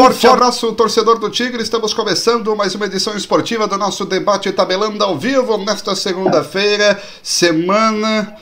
Forte 0.00 0.26
abraço, 0.26 0.72
torcedor 0.72 1.18
do 1.18 1.28
Tigre. 1.28 1.62
Estamos 1.62 1.92
começando 1.92 2.56
mais 2.56 2.74
uma 2.74 2.86
edição 2.86 3.14
esportiva 3.14 3.68
do 3.68 3.76
nosso 3.76 4.06
debate 4.06 4.50
tabelando 4.50 5.04
ao 5.04 5.18
vivo 5.18 5.58
nesta 5.58 5.94
segunda-feira, 5.94 6.98
semana. 7.22 8.34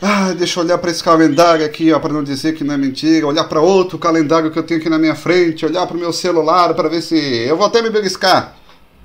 Ah, 0.00 0.32
deixa 0.32 0.58
eu 0.58 0.64
olhar 0.64 0.78
para 0.78 0.90
esse 0.90 1.04
calendário 1.04 1.66
aqui, 1.66 1.92
ó, 1.92 1.98
para 1.98 2.14
não 2.14 2.24
dizer 2.24 2.54
que 2.54 2.64
não 2.64 2.72
é 2.72 2.78
mentira. 2.78 3.26
Olhar 3.26 3.44
para 3.44 3.60
outro 3.60 3.98
calendário 3.98 4.50
que 4.50 4.58
eu 4.58 4.62
tenho 4.62 4.80
aqui 4.80 4.88
na 4.88 4.98
minha 4.98 5.14
frente, 5.14 5.66
olhar 5.66 5.86
para 5.86 5.94
o 5.94 6.00
meu 6.00 6.10
celular 6.10 6.72
para 6.72 6.88
ver 6.88 7.02
se 7.02 7.16
eu 7.18 7.54
vou 7.54 7.66
até 7.66 7.82
me 7.82 7.90
beliscar. 7.90 8.56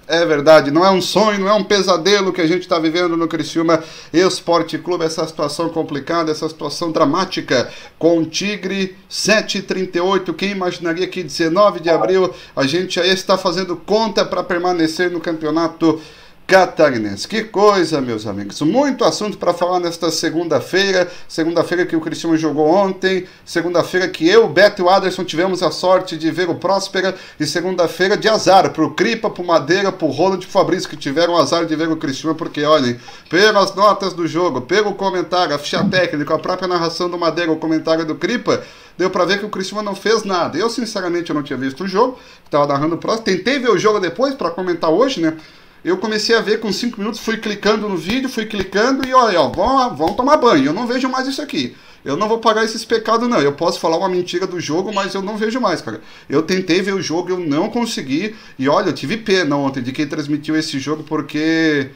É 0.09 0.25
verdade, 0.25 0.71
não 0.71 0.85
é 0.85 0.89
um 0.89 1.01
sonho, 1.01 1.41
não 1.41 1.49
é 1.49 1.53
um 1.53 1.65
pesadelo 1.65 2.31
que 2.31 2.39
a 2.39 2.47
gente 2.47 2.61
está 2.61 2.79
vivendo 2.79 3.17
no 3.17 3.27
Criciúma 3.27 3.83
Esporte 4.13 4.77
Clube, 4.77 5.03
essa 5.03 5.27
situação 5.27 5.67
complicada, 5.67 6.31
essa 6.31 6.47
situação 6.47 6.93
dramática 6.93 7.69
com 7.99 8.19
o 8.19 8.25
Tigre 8.25 8.95
738. 9.09 10.33
Quem 10.33 10.51
imaginaria 10.51 11.05
que 11.07 11.21
19 11.21 11.81
de 11.81 11.89
abril 11.89 12.33
a 12.55 12.65
gente 12.65 12.95
já 12.95 13.05
está 13.05 13.37
fazendo 13.37 13.75
conta 13.75 14.23
para 14.23 14.41
permanecer 14.41 15.11
no 15.11 15.19
campeonato 15.19 15.99
catarinense. 16.47 17.27
Que 17.27 17.43
coisa, 17.43 17.99
meus 17.99 18.25
amigos. 18.25 18.61
Muito 18.61 19.03
assunto 19.03 19.37
para 19.37 19.53
falar 19.53 19.81
nesta 19.81 20.09
segunda-feira. 20.09 21.11
Segunda-feira 21.27 21.85
que 21.85 21.95
o 21.95 21.99
Cristiano 21.99 22.37
jogou 22.37 22.69
ontem. 22.69 23.27
Segunda-feira 23.45 24.07
que 24.07 24.25
eu, 24.25 24.47
Beto 24.47 24.81
e 24.81 24.85
o 24.85 24.89
Aderson 24.89 25.25
tivemos 25.25 25.61
a 25.61 25.69
sorte 25.71 26.17
de 26.17 26.31
ver 26.31 26.49
o 26.49 26.55
Próspera. 26.55 27.13
E 27.37 27.45
segunda-feira 27.45 28.15
de 28.15 28.29
azar 28.29 28.71
para 28.71 28.85
o 28.85 28.91
Cripa, 28.91 29.29
para 29.29 29.43
o 29.43 29.45
Madeira, 29.45 29.91
para 29.91 30.07
o 30.07 30.09
Roland 30.09 30.39
e 30.39 30.45
Fabrício, 30.47 30.89
que 30.89 30.95
tiveram 30.95 31.35
azar 31.35 31.65
de 31.65 31.75
ver 31.75 31.89
o 31.89 31.97
Cristiano. 31.97 32.33
Porque, 32.33 32.63
olhem, 32.63 32.97
pelas 33.29 33.75
notas 33.75 34.13
do 34.13 34.25
jogo, 34.25 34.61
pelo 34.61 34.93
comentário, 34.93 35.53
a 35.53 35.59
ficha 35.59 35.83
técnica, 35.83 36.33
a 36.33 36.39
própria 36.39 36.67
narração 36.67 37.09
do 37.09 37.17
Madeira, 37.17 37.51
o 37.51 37.57
comentário 37.57 38.05
do 38.05 38.15
Cripa, 38.15 38.63
deu 38.97 39.09
para 39.09 39.25
ver 39.25 39.39
que 39.39 39.45
o 39.45 39.49
Cristiano 39.49 39.83
não 39.83 39.95
fez 39.95 40.23
nada. 40.23 40.57
Eu, 40.57 40.69
sinceramente, 40.69 41.29
eu 41.29 41.35
não 41.35 41.43
tinha 41.43 41.57
visto 41.57 41.83
o 41.83 41.87
jogo. 41.89 42.17
Estava 42.45 42.65
narrando 42.65 42.95
o 42.95 42.97
próximo. 42.97 43.25
Tentei 43.25 43.59
ver 43.59 43.69
o 43.69 43.77
jogo 43.77 43.99
depois 43.99 44.33
para 44.33 44.49
comentar 44.49 44.89
hoje, 44.89 45.19
né? 45.19 45.35
Eu 45.83 45.97
comecei 45.97 46.35
a 46.35 46.41
ver 46.41 46.59
com 46.59 46.71
5 46.71 46.99
minutos, 46.99 47.19
fui 47.19 47.37
clicando 47.37 47.87
no 47.87 47.97
vídeo, 47.97 48.29
fui 48.29 48.45
clicando 48.45 49.07
e 49.07 49.13
olha, 49.13 49.39
ó, 49.39 49.49
vão, 49.49 49.95
vão 49.95 50.13
tomar 50.13 50.37
banho. 50.37 50.65
Eu 50.65 50.73
não 50.73 50.87
vejo 50.87 51.07
mais 51.07 51.27
isso 51.27 51.41
aqui. 51.41 51.75
Eu 52.03 52.15
não 52.15 52.27
vou 52.27 52.39
pagar 52.39 52.63
esses 52.63 52.85
pecados, 52.85 53.27
não. 53.27 53.39
Eu 53.39 53.53
posso 53.53 53.79
falar 53.79 53.97
uma 53.97 54.09
mentira 54.09 54.47
do 54.47 54.59
jogo, 54.59 54.93
mas 54.93 55.13
eu 55.13 55.21
não 55.21 55.37
vejo 55.37 55.59
mais, 55.59 55.81
cara. 55.81 56.01
Eu 56.29 56.41
tentei 56.41 56.81
ver 56.81 56.93
o 56.93 57.01
jogo, 57.01 57.29
eu 57.29 57.39
não 57.39 57.69
consegui. 57.69 58.35
E 58.57 58.67
olha, 58.69 58.89
eu 58.89 58.93
tive 58.93 59.17
pena 59.17 59.57
ontem 59.57 59.83
de 59.83 59.91
quem 59.91 60.07
transmitiu 60.07 60.55
esse 60.55 60.79
jogo, 60.79 61.03
porque. 61.03 61.89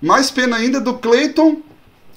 Mais 0.00 0.30
pena 0.30 0.56
ainda 0.56 0.80
do 0.80 0.94
Clayton 0.94 1.60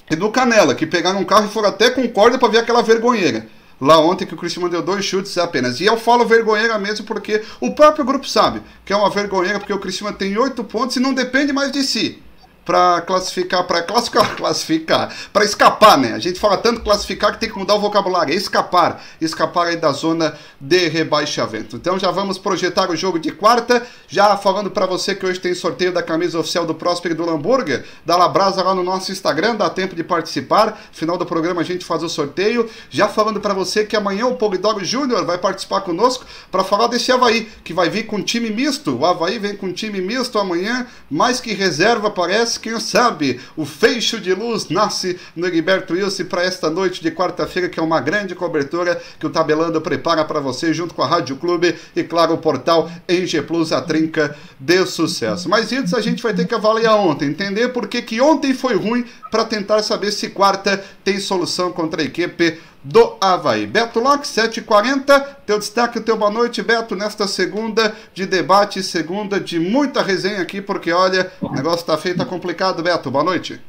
e 0.08 0.14
do 0.14 0.30
Canela, 0.30 0.74
que 0.74 0.86
pegaram 0.86 1.20
um 1.20 1.24
carro 1.24 1.46
e 1.46 1.52
foram 1.52 1.68
até 1.68 1.90
com 1.90 2.08
corda 2.08 2.38
para 2.38 2.48
ver 2.48 2.58
aquela 2.58 2.80
vergonheira 2.80 3.48
lá 3.82 3.98
ontem 3.98 4.24
que 4.24 4.34
o 4.34 4.36
Cristiano 4.36 4.68
deu 4.68 4.80
dois 4.80 5.04
chutes 5.04 5.36
apenas. 5.36 5.80
E 5.80 5.84
eu 5.84 5.96
falo 5.96 6.24
vergonheira 6.24 6.78
mesmo 6.78 7.04
porque 7.04 7.42
o 7.60 7.74
próprio 7.74 8.04
grupo 8.04 8.28
sabe 8.28 8.62
que 8.84 8.92
é 8.92 8.96
uma 8.96 9.10
vergonheira 9.10 9.58
porque 9.58 9.72
o 9.72 9.80
Cristiano 9.80 10.16
tem 10.16 10.38
oito 10.38 10.62
pontos 10.62 10.94
e 10.94 11.00
não 11.00 11.12
depende 11.12 11.52
mais 11.52 11.72
de 11.72 11.82
si 11.82 12.22
para 12.64 13.00
classificar, 13.02 13.64
para 13.64 13.82
classificar, 13.82 14.34
classificar, 14.36 15.16
para 15.32 15.44
escapar, 15.44 15.98
né? 15.98 16.12
A 16.12 16.18
gente 16.18 16.38
fala 16.38 16.56
tanto 16.56 16.80
classificar 16.80 17.32
que 17.32 17.40
tem 17.40 17.50
que 17.50 17.58
mudar 17.58 17.74
o 17.74 17.80
vocabulário, 17.80 18.32
é 18.32 18.36
escapar, 18.36 19.02
escapar 19.20 19.68
aí 19.68 19.76
da 19.76 19.92
zona 19.92 20.34
de 20.60 20.88
rebaixamento. 20.88 21.76
Então 21.76 21.98
já 21.98 22.10
vamos 22.10 22.38
projetar 22.38 22.90
o 22.90 22.96
jogo 22.96 23.18
de 23.18 23.32
quarta, 23.32 23.82
já 24.08 24.36
falando 24.36 24.70
para 24.70 24.86
você 24.86 25.14
que 25.14 25.26
hoje 25.26 25.40
tem 25.40 25.54
sorteio 25.54 25.92
da 25.92 26.02
camisa 26.02 26.38
oficial 26.38 26.64
do 26.64 26.74
Próspero 26.74 27.14
do 27.14 27.24
Lamburger, 27.24 27.84
da 28.04 28.16
Labrasa 28.16 28.62
lá 28.62 28.74
no 28.74 28.82
nosso 28.82 29.10
Instagram, 29.10 29.56
dá 29.56 29.68
tempo 29.68 29.94
de 29.94 30.04
participar. 30.04 30.80
Final 30.92 31.18
do 31.18 31.26
programa 31.26 31.60
a 31.60 31.64
gente 31.64 31.84
faz 31.84 32.02
o 32.02 32.08
sorteio. 32.08 32.68
Já 32.90 33.08
falando 33.08 33.40
para 33.40 33.54
você 33.54 33.84
que 33.84 33.96
amanhã 33.96 34.26
o 34.26 34.36
Polidog 34.36 34.84
Júnior 34.84 35.24
vai 35.24 35.38
participar 35.38 35.80
conosco 35.80 36.24
para 36.50 36.64
falar 36.64 36.86
desse 36.86 37.10
Havaí, 37.10 37.48
que 37.64 37.74
vai 37.74 37.88
vir 37.88 38.04
com 38.04 38.22
time 38.22 38.50
misto. 38.50 38.96
O 38.96 39.06
Havaí 39.06 39.38
vem 39.38 39.56
com 39.56 39.72
time 39.72 40.00
misto 40.00 40.38
amanhã, 40.38 40.86
mais 41.10 41.40
que 41.40 41.52
reserva 41.52 42.10
parece 42.10 42.51
quem 42.58 42.78
sabe 42.80 43.40
o 43.56 43.64
feixo 43.64 44.20
de 44.20 44.34
luz 44.34 44.68
nasce 44.68 45.18
no 45.34 45.46
Heriberto 45.46 45.94
Wilson 45.94 46.24
para 46.24 46.42
esta 46.42 46.70
noite 46.70 47.02
de 47.02 47.10
quarta-feira, 47.10 47.68
que 47.68 47.78
é 47.78 47.82
uma 47.82 48.00
grande 48.00 48.34
cobertura 48.34 49.00
que 49.18 49.26
o 49.26 49.30
Tabelando 49.30 49.80
prepara 49.80 50.24
para 50.24 50.40
você, 50.40 50.72
junto 50.72 50.94
com 50.94 51.02
a 51.02 51.06
Rádio 51.06 51.36
Clube 51.36 51.74
e, 51.94 52.02
claro, 52.02 52.34
o 52.34 52.38
portal 52.38 52.90
NG 53.08 53.42
Plus, 53.42 53.72
a 53.72 53.80
trinca 53.80 54.36
de 54.58 54.86
sucesso. 54.86 55.48
Mas 55.48 55.72
isso 55.72 55.96
a 55.96 56.00
gente 56.00 56.22
vai 56.22 56.34
ter 56.34 56.46
que 56.46 56.54
avaliar 56.54 56.96
ontem, 56.96 57.28
entender 57.28 57.68
por 57.68 57.88
que, 57.88 58.02
que 58.02 58.20
ontem 58.20 58.54
foi 58.54 58.74
ruim 58.74 59.04
para 59.30 59.44
tentar 59.44 59.82
saber 59.82 60.12
se 60.12 60.28
quarta 60.28 60.82
tem 61.04 61.18
solução 61.18 61.72
contra 61.72 62.02
a 62.02 62.04
equipe 62.04 62.58
do 62.82 63.16
Havaí. 63.20 63.66
Beto 63.66 64.00
Locke, 64.00 64.26
7h40, 64.26 65.36
teu 65.46 65.58
destaque, 65.58 66.00
teu 66.00 66.16
boa 66.16 66.30
noite, 66.30 66.62
Beto, 66.62 66.96
nesta 66.96 67.26
segunda 67.28 67.94
de 68.12 68.26
debate, 68.26 68.82
segunda 68.82 69.38
de 69.38 69.58
muita 69.58 70.02
resenha 70.02 70.40
aqui, 70.40 70.60
porque 70.60 70.92
olha, 70.92 71.30
o 71.40 71.50
negócio 71.52 71.86
tá 71.86 71.96
feio, 71.96 72.16
tá 72.16 72.24
complicado, 72.24 72.82
Beto, 72.82 73.10
boa 73.10 73.24
noite. 73.24 73.60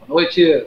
Boa 0.00 0.22
noite, 0.22 0.66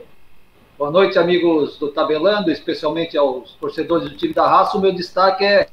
boa 0.77 0.91
noite, 0.91 1.19
amigos 1.19 1.77
do 1.77 1.89
Tabelando, 1.89 2.51
especialmente 2.51 3.17
aos 3.17 3.51
torcedores 3.53 4.09
do 4.09 4.15
time 4.15 4.33
da 4.33 4.47
raça, 4.47 4.77
o 4.77 4.81
meu 4.81 4.93
destaque 4.93 5.43
é 5.43 5.67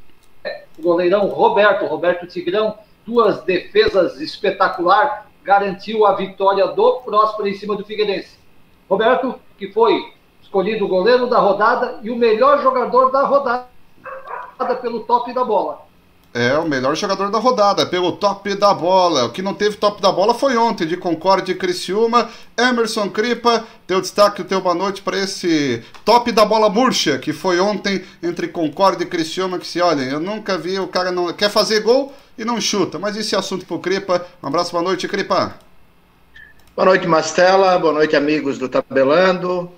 o 0.79 0.83
goleirão 0.83 1.27
Roberto, 1.29 1.87
Roberto 1.87 2.27
Tigrão, 2.27 2.77
duas 3.07 3.43
defesas 3.43 4.21
espetacular, 4.21 5.31
garantiu 5.45 6.05
a 6.05 6.15
vitória 6.15 6.67
do 6.69 7.01
Próspero 7.01 7.49
em 7.49 7.55
cima 7.55 7.77
do 7.77 7.85
Figueirense. 7.85 8.39
Roberto, 8.89 9.35
que 9.59 9.73
foi 9.73 10.13
escolhido 10.49 10.87
o 10.87 10.89
goleiro 10.89 11.29
da 11.29 11.39
rodada 11.39 12.01
e 12.03 12.11
o 12.11 12.17
melhor 12.17 12.63
jogador 12.63 13.11
da 13.11 13.23
rodada 13.23 13.67
pelo 14.81 15.01
top 15.01 15.33
da 15.33 15.45
bola. 15.45 15.87
É, 16.35 16.57
o 16.59 16.69
melhor 16.69 16.95
jogador 16.95 17.31
da 17.31 17.39
rodada, 17.39 17.87
pelo 17.87 18.13
top 18.13 18.55
da 18.55 18.73
bola. 18.73 19.25
O 19.25 19.31
que 19.31 19.43
não 19.43 19.55
teve 19.55 19.77
top 19.77 20.01
da 20.01 20.13
bola 20.13 20.35
foi 20.35 20.57
ontem, 20.57 20.87
de 20.87 20.97
Concorde 20.97 21.53
e 21.53 21.55
Criciúma. 21.55 22.29
Emerson 22.57 23.09
Cripa, 23.09 23.65
teu 23.87 24.01
destaque, 24.01 24.45
teu 24.45 24.61
boa 24.61 24.75
noite 24.75 25.03
para 25.03 25.19
esse 25.19 25.83
top 26.05 26.31
da 26.33 26.45
bola 26.45 26.69
murcha, 26.69 27.19
que 27.19 27.33
foi 27.33 27.59
ontem 27.61 28.05
entre 28.23 28.49
Concorde 28.49 29.05
e 29.05 29.07
Criciúma, 29.07 29.59
que 29.59 29.67
se 29.67 29.81
olhem, 29.81 30.09
eu 30.09 30.21
nunca 30.21 30.57
vi, 30.59 30.79
o 30.79 30.89
cara 30.89 31.11
não 31.11 31.33
quer 31.33 31.51
fazer 31.51 31.81
gol 31.81 32.13
e 32.37 32.45
não 32.45 32.61
chuta. 32.61 32.99
Mas 32.99 33.17
esse 33.17 33.35
é 33.35 33.39
assunto 33.39 33.67
pro 33.67 33.79
Cripa. 33.79 34.25
Um 34.43 34.49
abraço, 34.49 34.73
boa 34.73 34.83
noite, 34.83 35.09
Cripa. 35.09 35.55
Boa 36.77 36.87
noite, 36.87 37.07
Mastela. 37.07 37.79
Boa 37.79 37.93
noite, 37.93 38.15
amigos 38.15 38.59
do 38.59 38.69
Tabelando. 38.69 39.73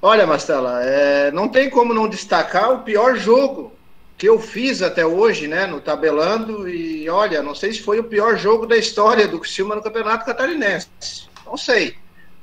Olha, 0.00 0.26
Mastela, 0.26 0.84
é, 0.84 1.30
não 1.30 1.48
tem 1.48 1.70
como 1.70 1.94
não 1.94 2.08
destacar 2.08 2.70
o 2.72 2.82
pior 2.82 3.16
jogo 3.16 3.72
que 4.16 4.28
eu 4.28 4.38
fiz 4.38 4.82
até 4.82 5.04
hoje, 5.04 5.46
né, 5.46 5.66
no 5.66 5.80
tabelando, 5.80 6.68
e 6.68 7.08
olha, 7.08 7.42
não 7.42 7.54
sei 7.54 7.72
se 7.72 7.82
foi 7.82 7.98
o 7.98 8.04
pior 8.04 8.36
jogo 8.36 8.66
da 8.66 8.76
história 8.76 9.28
do 9.28 9.38
Criciúma 9.38 9.74
no 9.74 9.82
Campeonato 9.82 10.24
Catarinense, 10.24 10.88
não 11.44 11.56
sei, 11.56 11.96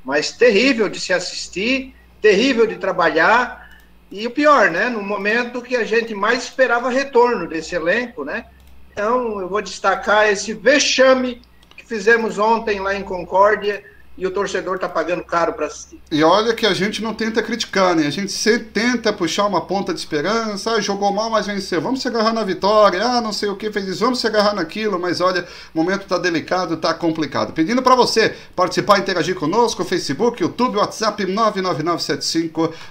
mas 0.04 0.32
terrível 0.32 0.88
de 0.88 1.00
se 1.00 1.12
assistir, 1.12 1.94
terrível 2.20 2.66
de 2.66 2.76
trabalhar, 2.76 3.78
e 4.10 4.26
o 4.26 4.30
pior, 4.30 4.70
né, 4.70 4.88
no 4.88 5.02
momento 5.02 5.62
que 5.62 5.74
a 5.74 5.84
gente 5.84 6.14
mais 6.14 6.44
esperava 6.44 6.90
retorno 6.90 7.48
desse 7.48 7.74
elenco, 7.74 8.24
né, 8.24 8.46
então 8.92 9.40
eu 9.40 9.48
vou 9.48 9.60
destacar 9.60 10.30
esse 10.30 10.52
vexame 10.52 11.42
que 11.76 11.84
fizemos 11.84 12.38
ontem 12.38 12.78
lá 12.78 12.94
em 12.94 13.02
Concórdia, 13.02 13.82
e 14.16 14.26
o 14.26 14.30
torcedor 14.30 14.76
está 14.76 14.88
pagando 14.88 15.24
caro 15.24 15.52
para 15.52 15.66
assistir. 15.66 16.00
E 16.10 16.22
olha 16.22 16.54
que 16.54 16.64
a 16.64 16.72
gente 16.72 17.02
não 17.02 17.12
tenta 17.12 17.42
criticar, 17.42 17.96
né? 17.96 18.06
A 18.06 18.10
gente 18.10 18.30
sempre 18.30 18.68
tenta 18.68 19.12
puxar 19.12 19.46
uma 19.46 19.60
ponta 19.60 19.92
de 19.92 19.98
esperança, 19.98 20.70
ah, 20.72 20.80
jogou 20.80 21.12
mal, 21.12 21.28
mas 21.30 21.46
venceu. 21.46 21.80
Vamos 21.80 22.00
se 22.00 22.08
agarrar 22.08 22.32
na 22.32 22.44
vitória, 22.44 23.04
ah, 23.04 23.20
não 23.20 23.32
sei 23.32 23.48
o 23.48 23.56
que 23.56 23.72
fez 23.72 23.88
isso, 23.88 24.00
vamos 24.00 24.20
se 24.20 24.26
agarrar 24.26 24.54
naquilo, 24.54 24.98
mas 24.98 25.20
olha, 25.20 25.46
o 25.74 25.78
momento 25.78 26.02
está 26.02 26.16
delicado, 26.16 26.74
está 26.74 26.94
complicado. 26.94 27.52
Pedindo 27.52 27.82
para 27.82 27.96
você 27.96 28.34
participar, 28.54 28.98
interagir 28.98 29.34
conosco, 29.34 29.84
Facebook, 29.84 30.40
YouTube, 30.40 30.76
WhatsApp 30.78 31.24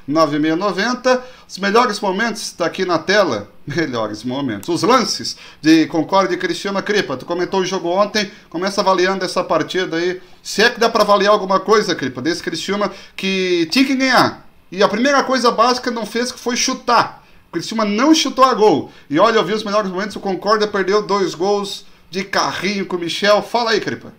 999759690. 0.07 1.21
Os 1.47 1.57
melhores 1.57 1.99
momentos 1.99 2.41
está 2.41 2.65
aqui 2.65 2.85
na 2.85 2.99
tela 2.99 3.49
melhores 3.65 4.23
momentos. 4.23 4.69
Os 4.69 4.83
lances 4.83 5.37
de 5.61 5.87
Concorde 5.87 6.33
e 6.33 6.37
Cristiano 6.37 6.81
Cripa. 6.83 7.17
Tu 7.17 7.25
comentou 7.25 7.61
o 7.61 7.65
jogo 7.65 7.89
ontem, 7.89 8.31
começa 8.49 8.81
avaliando 8.81 9.23
essa 9.23 9.43
partida 9.43 9.97
aí. 9.97 10.21
Se 10.41 10.61
é 10.61 10.69
que 10.69 10.79
dá 10.79 10.89
para 10.89 11.03
avaliar 11.03 11.33
alguma 11.33 11.59
coisa, 11.59 11.95
Cripa, 11.95 12.21
desse 12.21 12.43
Cristiano 12.43 12.89
que 13.15 13.67
tinha 13.71 13.85
que 13.85 13.95
ganhar. 13.95 14.47
E 14.71 14.81
a 14.81 14.87
primeira 14.87 15.23
coisa 15.23 15.51
básica 15.51 15.91
não 15.91 16.05
fez 16.05 16.31
que 16.31 16.39
foi 16.39 16.55
chutar. 16.55 17.23
O 17.49 17.53
Cristiano 17.53 17.85
não 17.85 18.13
chutou 18.13 18.43
a 18.43 18.53
gol. 18.53 18.91
E 19.09 19.19
olha, 19.19 19.37
eu 19.37 19.45
vi 19.45 19.53
os 19.53 19.63
melhores 19.63 19.89
momentos, 19.91 20.15
o 20.15 20.19
Concórdia 20.19 20.67
perdeu 20.67 21.01
dois 21.05 21.35
gols 21.35 21.85
de 22.09 22.23
carrinho 22.23 22.85
com 22.85 22.95
o 22.95 22.99
Michel. 22.99 23.41
Fala 23.41 23.71
aí, 23.71 23.79
Cripa. 23.79 24.13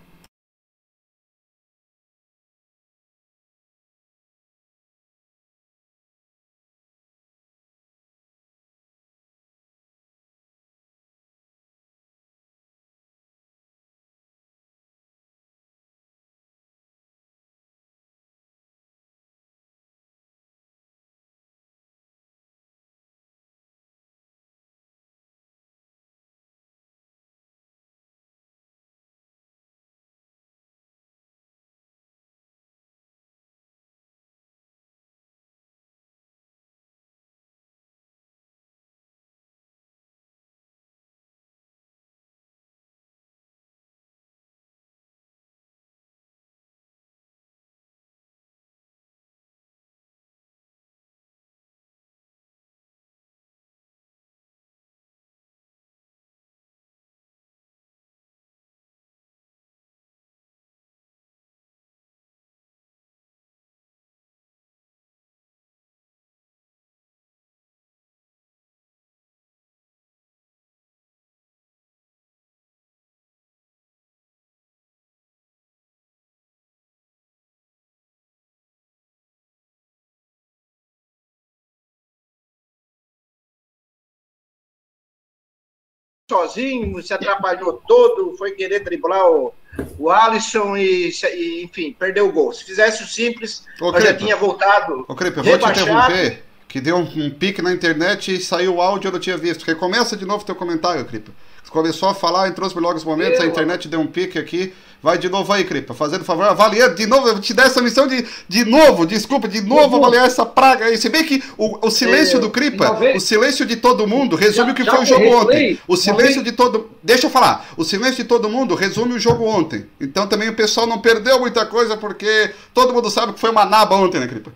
Sozinho, 86.29 87.01
se 87.03 87.13
atrapalhou 87.13 87.81
todo, 87.87 88.35
foi 88.37 88.51
querer 88.51 88.79
driblar 88.79 89.29
o, 89.29 89.53
o 89.99 90.09
Alisson 90.09 90.75
e, 90.75 91.11
e, 91.11 91.63
enfim, 91.63 91.95
perdeu 91.97 92.27
o 92.27 92.31
gol. 92.31 92.51
Se 92.51 92.65
fizesse 92.65 93.03
o 93.03 93.07
simples, 93.07 93.63
Ô, 93.79 93.91
já 93.99 94.13
tinha 94.13 94.35
voltado. 94.35 95.05
Ô, 95.07 95.15
Crepe, 95.15 95.37
eu 95.37 95.43
vou 95.43 95.57
te 95.57 95.69
interromper, 95.69 96.43
que 96.67 96.81
deu 96.81 96.97
um, 96.97 97.03
um, 97.03 97.29
pique 97.29 97.61
na 97.61 97.71
internet 97.71 98.33
e 98.33 98.41
saiu 98.41 98.75
o 98.75 98.81
áudio, 98.81 99.09
eu 99.09 99.11
não 99.11 99.19
tinha 99.19 99.37
visto. 99.37 99.63
Recomeça 99.63 100.17
de 100.17 100.25
novo 100.25 100.43
teu 100.43 100.55
comentário, 100.55 101.05
Crepe. 101.05 101.31
Começou 101.69 102.09
a 102.09 102.15
falar, 102.15 102.47
entrou 102.47 102.67
os 102.67 102.73
melhores 102.73 103.03
momentos, 103.03 103.39
eu, 103.39 103.45
a 103.45 103.47
internet 103.47 103.87
deu 103.87 103.99
um 103.99 104.07
pique 104.07 104.39
aqui. 104.39 104.73
Vai 105.05 105.19
de 105.19 105.29
novo 105.29 105.53
aí, 105.53 105.63
Cripa, 105.63 105.93
fazendo 105.93 106.25
favor, 106.25 106.45
avaliando 106.45 106.95
de 106.95 107.05
novo, 107.05 107.27
eu 107.27 107.39
te 107.39 107.53
dar 107.53 107.67
essa 107.67 107.79
missão 107.79 108.07
de, 108.07 108.25
de 108.49 108.65
novo, 108.65 109.05
desculpa, 109.05 109.47
de 109.47 109.61
novo 109.61 109.97
avaliar 109.97 110.25
essa 110.25 110.43
praga 110.43 110.85
aí. 110.85 110.97
Se 110.97 111.09
bem 111.09 111.23
que 111.23 111.43
o, 111.55 111.85
o 111.85 111.91
silêncio 111.91 112.37
é, 112.37 112.39
do 112.39 112.49
Cripa, 112.49 112.97
o 113.15 113.19
silêncio 113.19 113.67
de 113.67 113.75
todo 113.75 114.07
mundo, 114.07 114.35
resume 114.35 114.69
já, 114.69 114.71
o 114.71 114.75
que 114.75 114.83
foi 114.83 114.99
o 115.03 115.05
jogo 115.05 115.27
ontem. 115.27 115.79
O 115.87 115.95
silêncio 115.95 116.41
de 116.41 116.51
todo. 116.53 116.89
Deixa 117.03 117.27
eu 117.27 117.29
falar, 117.29 117.67
o 117.77 117.83
silêncio 117.83 118.23
de 118.23 118.23
todo 118.23 118.49
mundo 118.49 118.73
resume 118.73 119.13
o 119.13 119.19
jogo 119.19 119.45
ontem. 119.45 119.85
Então 120.01 120.25
também 120.25 120.49
o 120.49 120.55
pessoal 120.55 120.87
não 120.87 120.97
perdeu 120.97 121.39
muita 121.39 121.67
coisa, 121.67 121.95
porque 121.95 122.49
todo 122.73 122.91
mundo 122.91 123.07
sabe 123.11 123.33
que 123.33 123.39
foi 123.39 123.51
uma 123.51 123.63
naba 123.63 123.95
ontem, 123.95 124.19
né, 124.19 124.25
Cripa? 124.25 124.51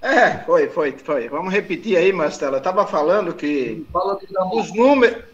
É, 0.00 0.44
foi, 0.46 0.68
foi, 0.68 0.92
foi. 0.92 1.28
Vamos 1.28 1.52
repetir 1.52 1.96
aí, 1.96 2.12
Mastela. 2.12 2.58
Eu 2.58 2.62
tava 2.62 2.86
falando 2.86 3.34
que 3.34 3.84
os 4.52 4.72
números. 4.72 5.24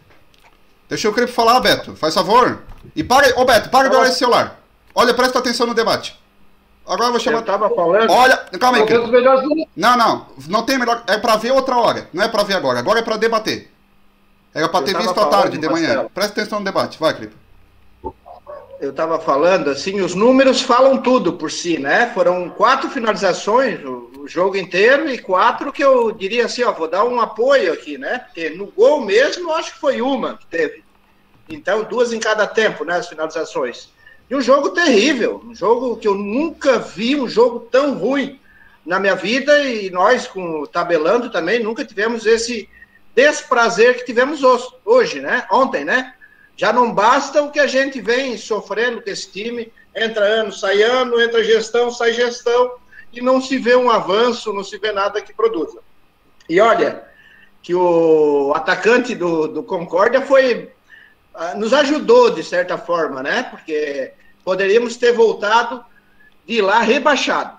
Deixa 0.89 1.09
o 1.09 1.13
Cripa 1.13 1.31
falar, 1.31 1.59
Beto. 1.59 1.95
Faz 1.95 2.13
favor. 2.13 2.61
E 2.95 3.03
para, 3.03 3.39
ô 3.39 3.45
Beto, 3.45 3.69
para 3.69 3.89
de 3.89 3.95
olhar 3.95 4.07
esse 4.07 4.19
celular. 4.19 4.59
Olha, 4.95 5.13
presta 5.13 5.39
atenção 5.39 5.67
no 5.67 5.73
debate. 5.73 6.17
Agora 6.85 7.09
eu 7.09 7.11
vou 7.11 7.19
chamar. 7.19 7.39
Eu 7.39 7.45
tava 7.45 7.69
falando. 7.69 8.09
Olha, 8.09 8.37
calma 8.59 8.77
aí. 8.77 9.67
Não, 9.75 9.97
não. 9.97 10.25
Não 10.47 10.63
tem 10.63 10.77
melhor. 10.77 11.03
É 11.05 11.17
pra 11.17 11.35
ver 11.35 11.51
outra 11.51 11.75
hora. 11.75 12.09
Não 12.13 12.23
é 12.23 12.27
pra 12.29 12.43
ver 12.43 12.55
agora. 12.55 12.79
Agora 12.79 12.99
é 12.99 13.01
pra 13.01 13.17
debater. 13.17 13.69
Era 14.53 14.69
pra 14.69 14.81
ter 14.81 14.97
visto 14.97 15.19
à 15.19 15.25
tarde, 15.25 15.57
de 15.57 15.69
manhã. 15.69 16.07
Presta 16.13 16.41
atenção 16.41 16.59
no 16.59 16.65
debate. 16.65 16.97
Vai, 16.97 17.13
Cripa. 17.13 17.35
Eu 18.79 18.91
estava 18.91 19.19
falando, 19.19 19.71
assim, 19.71 20.01
os 20.01 20.13
números 20.13 20.61
falam 20.61 21.01
tudo 21.01 21.33
por 21.33 21.51
si, 21.51 21.79
né? 21.79 22.11
Foram 22.13 22.49
quatro 22.49 22.89
finalizações 22.89 23.83
o, 23.83 24.07
jogo 24.27 24.57
inteiro 24.57 25.09
e 25.09 25.17
quatro 25.17 25.71
que 25.71 25.83
eu 25.83 26.11
diria 26.11 26.45
assim, 26.45 26.61
ó, 26.61 26.73
vou 26.73 26.87
dar 26.87 27.05
um 27.05 27.19
apoio 27.19 27.71
aqui, 27.71 27.97
né? 27.97 28.19
Porque 28.19 28.49
no 28.49 28.67
gol 28.67 29.01
mesmo, 29.01 29.53
acho 29.53 29.73
que 29.73 29.79
foi 29.79 30.01
uma 30.01 30.37
que 30.37 30.45
teve. 30.47 30.83
Então, 31.49 31.85
duas 31.85 32.11
em 32.11 32.19
cada 32.19 32.45
tempo, 32.45 32.83
né, 32.83 32.97
as 32.97 33.07
finalizações. 33.07 33.89
E 34.29 34.35
um 34.35 34.41
jogo 34.41 34.71
terrível, 34.71 35.41
um 35.45 35.55
jogo 35.55 35.95
que 35.95 36.07
eu 36.07 36.13
nunca 36.13 36.77
vi 36.77 37.15
um 37.15 37.29
jogo 37.29 37.61
tão 37.71 37.93
ruim 37.97 38.37
na 38.85 38.99
minha 38.99 39.15
vida 39.15 39.63
e 39.63 39.89
nós, 39.89 40.27
com 40.27 40.61
o 40.61 40.67
Tabelando 40.67 41.29
também, 41.29 41.63
nunca 41.63 41.85
tivemos 41.85 42.25
esse 42.25 42.69
desprazer 43.15 43.97
que 43.97 44.05
tivemos 44.05 44.41
hoje, 44.83 45.21
né? 45.21 45.47
Ontem, 45.49 45.85
né? 45.85 46.13
Já 46.57 46.73
não 46.73 46.91
basta 46.91 47.41
o 47.43 47.51
que 47.51 47.59
a 47.59 47.67
gente 47.67 48.01
vem 48.01 48.35
sofrendo 48.35 49.01
com 49.01 49.09
esse 49.09 49.31
time, 49.31 49.71
entra 49.95 50.25
ano, 50.25 50.51
sai 50.51 50.81
ano, 50.81 51.21
entra 51.21 51.43
gestão, 51.43 51.91
sai 51.91 52.13
gestão, 52.13 52.73
e 53.13 53.21
não 53.21 53.39
se 53.39 53.57
vê 53.57 53.75
um 53.75 53.89
avanço, 53.89 54.51
não 54.51 54.63
se 54.63 54.77
vê 54.77 54.91
nada 54.91 55.21
que 55.21 55.33
produza. 55.33 55.79
E 56.49 56.59
olha, 56.59 57.07
que 57.61 57.75
o 57.75 58.53
atacante 58.55 59.13
do, 59.13 59.47
do 59.47 59.63
Concórdia 59.63 60.21
foi 60.21 60.71
ah, 61.33 61.53
nos 61.53 61.71
ajudou 61.73 62.31
de 62.31 62.43
certa 62.43 62.77
forma, 62.77 63.21
né? 63.21 63.43
Porque 63.43 64.13
poderíamos 64.43 64.97
ter 64.97 65.11
voltado 65.11 65.85
de 66.47 66.61
lá 66.61 66.79
rebaixado. 66.79 67.56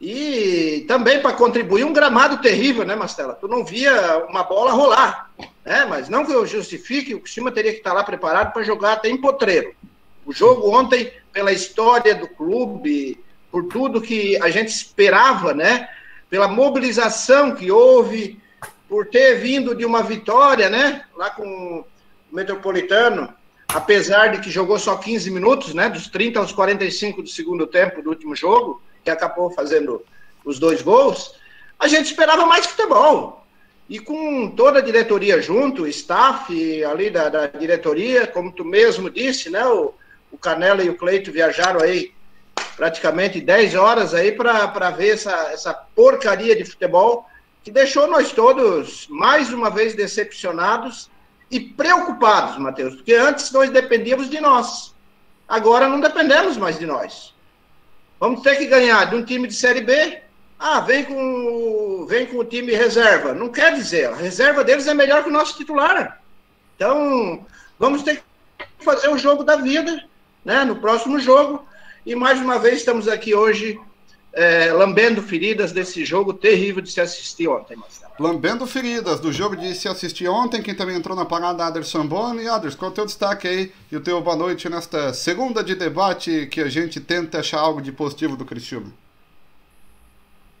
E 0.00 0.84
também 0.86 1.20
para 1.20 1.32
contribuir 1.32 1.84
um 1.84 1.92
gramado 1.92 2.38
terrível, 2.38 2.84
né, 2.84 2.94
Mastela? 2.94 3.34
Tu 3.34 3.48
não 3.48 3.64
via 3.64 4.24
uma 4.28 4.44
bola 4.44 4.70
rolar, 4.70 5.30
né? 5.64 5.84
Mas 5.86 6.08
não 6.08 6.24
que 6.24 6.32
eu 6.32 6.46
justifique, 6.46 7.14
o 7.14 7.26
Cima 7.26 7.50
teria 7.50 7.72
que 7.72 7.78
estar 7.78 7.92
lá 7.92 8.04
preparado 8.04 8.52
para 8.52 8.62
jogar 8.62 8.92
até 8.92 9.08
em 9.08 9.16
potreiro. 9.16 9.74
O 10.24 10.32
jogo 10.32 10.70
ontem, 10.70 11.12
pela 11.32 11.52
história 11.52 12.14
do 12.14 12.28
clube, 12.28 13.18
por 13.50 13.64
tudo 13.64 14.00
que 14.00 14.36
a 14.40 14.50
gente 14.50 14.68
esperava, 14.68 15.52
né? 15.52 15.88
Pela 16.30 16.46
mobilização 16.46 17.54
que 17.54 17.70
houve, 17.70 18.40
por 18.88 19.06
ter 19.06 19.36
vindo 19.40 19.74
de 19.74 19.84
uma 19.84 20.02
vitória, 20.02 20.70
né? 20.70 21.04
Lá 21.16 21.30
com 21.30 21.84
Metropolitano, 22.30 23.32
apesar 23.66 24.28
de 24.28 24.40
que 24.40 24.50
jogou 24.50 24.78
só 24.78 24.96
15 24.96 25.30
minutos, 25.30 25.74
né, 25.74 25.88
dos 25.88 26.08
30 26.08 26.38
aos 26.38 26.52
45 26.52 27.22
do 27.22 27.28
segundo 27.28 27.66
tempo 27.66 28.02
do 28.02 28.10
último 28.10 28.36
jogo, 28.36 28.82
que 29.08 29.10
acabou 29.10 29.50
fazendo 29.50 30.04
os 30.44 30.58
dois 30.58 30.82
gols, 30.82 31.34
a 31.78 31.88
gente 31.88 32.06
esperava 32.06 32.44
mais 32.44 32.66
futebol. 32.66 33.46
E 33.88 33.98
com 33.98 34.50
toda 34.50 34.80
a 34.80 34.82
diretoria 34.82 35.40
junto, 35.40 35.82
o 35.82 35.88
staff 35.88 36.84
ali 36.84 37.08
da, 37.08 37.30
da 37.30 37.46
diretoria, 37.46 38.26
como 38.26 38.52
tu 38.52 38.64
mesmo 38.64 39.08
disse, 39.08 39.48
né, 39.48 39.66
o, 39.66 39.94
o 40.30 40.36
Canela 40.36 40.82
e 40.82 40.90
o 40.90 40.96
Cleito 40.96 41.32
viajaram 41.32 41.80
aí 41.80 42.12
praticamente 42.76 43.40
10 43.40 43.74
horas 43.76 44.12
aí 44.12 44.32
para 44.32 44.90
ver 44.90 45.14
essa, 45.14 45.34
essa 45.52 45.72
porcaria 45.72 46.54
de 46.54 46.66
futebol 46.66 47.26
que 47.64 47.70
deixou 47.70 48.06
nós 48.06 48.30
todos 48.30 49.06
mais 49.08 49.52
uma 49.52 49.70
vez 49.70 49.94
decepcionados 49.94 51.10
e 51.50 51.58
preocupados, 51.58 52.58
Matheus, 52.58 52.96
porque 52.96 53.14
antes 53.14 53.50
nós 53.52 53.70
dependíamos 53.70 54.28
de 54.28 54.38
nós. 54.38 54.94
Agora 55.48 55.88
não 55.88 55.98
dependemos 55.98 56.58
mais 56.58 56.78
de 56.78 56.84
nós. 56.84 57.32
Vamos 58.20 58.42
ter 58.42 58.56
que 58.56 58.66
ganhar 58.66 59.04
de 59.04 59.16
um 59.16 59.24
time 59.24 59.46
de 59.46 59.54
Série 59.54 59.80
B. 59.80 60.20
Ah, 60.58 60.80
vem 60.80 61.04
com, 61.04 62.06
vem 62.08 62.26
com 62.26 62.38
o 62.38 62.44
time 62.44 62.72
reserva. 62.72 63.32
Não 63.32 63.48
quer 63.48 63.74
dizer, 63.74 64.08
a 64.08 64.14
reserva 64.16 64.64
deles 64.64 64.88
é 64.88 64.94
melhor 64.94 65.22
que 65.22 65.28
o 65.28 65.32
nosso 65.32 65.56
titular. 65.56 66.20
Então, 66.74 67.46
vamos 67.78 68.02
ter 68.02 68.22
que 68.58 68.84
fazer 68.84 69.08
o 69.08 69.18
jogo 69.18 69.44
da 69.44 69.56
vida, 69.56 70.04
né, 70.44 70.64
no 70.64 70.76
próximo 70.76 71.20
jogo. 71.20 71.64
E 72.04 72.14
mais 72.14 72.40
uma 72.40 72.58
vez 72.58 72.78
estamos 72.78 73.06
aqui 73.06 73.34
hoje 73.34 73.78
é, 74.32 74.72
lambendo 74.72 75.22
feridas 75.22 75.72
desse 75.72 76.04
jogo 76.04 76.32
terrível 76.32 76.82
de 76.82 76.90
se 76.90 77.00
assistir 77.00 77.48
ontem, 77.48 77.76
Marcelo. 77.76 78.12
Lambendo 78.18 78.66
feridas 78.66 79.20
do 79.20 79.32
jogo 79.32 79.56
de 79.56 79.74
se 79.74 79.88
assistir 79.88 80.28
ontem, 80.28 80.62
quem 80.62 80.74
também 80.74 80.96
entrou 80.96 81.16
na 81.16 81.24
parada, 81.24 81.64
Aderson 81.64 82.06
Boni. 82.06 82.48
Aderson, 82.48 82.78
qual 82.78 82.90
é 82.90 82.92
o 82.92 82.94
teu 82.94 83.06
destaque 83.06 83.46
aí 83.46 83.72
e 83.90 83.96
o 83.96 84.00
teu 84.00 84.20
boa 84.20 84.36
noite 84.36 84.68
nesta 84.68 85.12
segunda 85.14 85.62
de 85.62 85.74
debate 85.74 86.46
que 86.50 86.60
a 86.60 86.68
gente 86.68 87.00
tenta 87.00 87.38
achar 87.38 87.60
algo 87.60 87.80
de 87.80 87.92
positivo 87.92 88.36
do 88.36 88.44
Cristiano? 88.44 88.92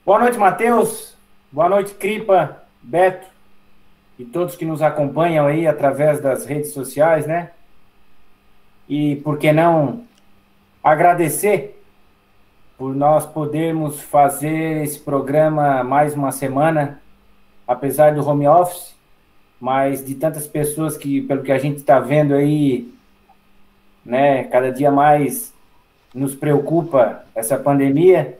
Boa 0.04 0.20
noite, 0.20 0.38
Matheus. 0.38 1.14
Boa 1.50 1.68
noite, 1.68 1.94
Cripa, 1.94 2.62
Beto 2.82 3.26
e 4.18 4.24
todos 4.24 4.56
que 4.56 4.64
nos 4.64 4.82
acompanham 4.82 5.46
aí 5.46 5.66
através 5.66 6.20
das 6.20 6.44
redes 6.44 6.72
sociais, 6.72 7.26
né? 7.26 7.52
E 8.88 9.16
por 9.16 9.38
que 9.38 9.52
não 9.52 10.04
agradecer 10.82 11.77
por 12.78 12.94
nós 12.94 13.26
podermos 13.26 14.00
fazer 14.00 14.84
esse 14.84 15.00
programa 15.00 15.82
mais 15.82 16.14
uma 16.14 16.30
semana, 16.30 17.02
apesar 17.66 18.14
do 18.14 18.24
home 18.24 18.46
office, 18.46 18.94
mas 19.60 20.04
de 20.04 20.14
tantas 20.14 20.46
pessoas 20.46 20.96
que, 20.96 21.20
pelo 21.22 21.42
que 21.42 21.50
a 21.50 21.58
gente 21.58 21.78
está 21.78 21.98
vendo 21.98 22.34
aí, 22.34 22.88
né, 24.04 24.44
cada 24.44 24.70
dia 24.70 24.92
mais 24.92 25.52
nos 26.14 26.36
preocupa 26.36 27.24
essa 27.34 27.58
pandemia. 27.58 28.38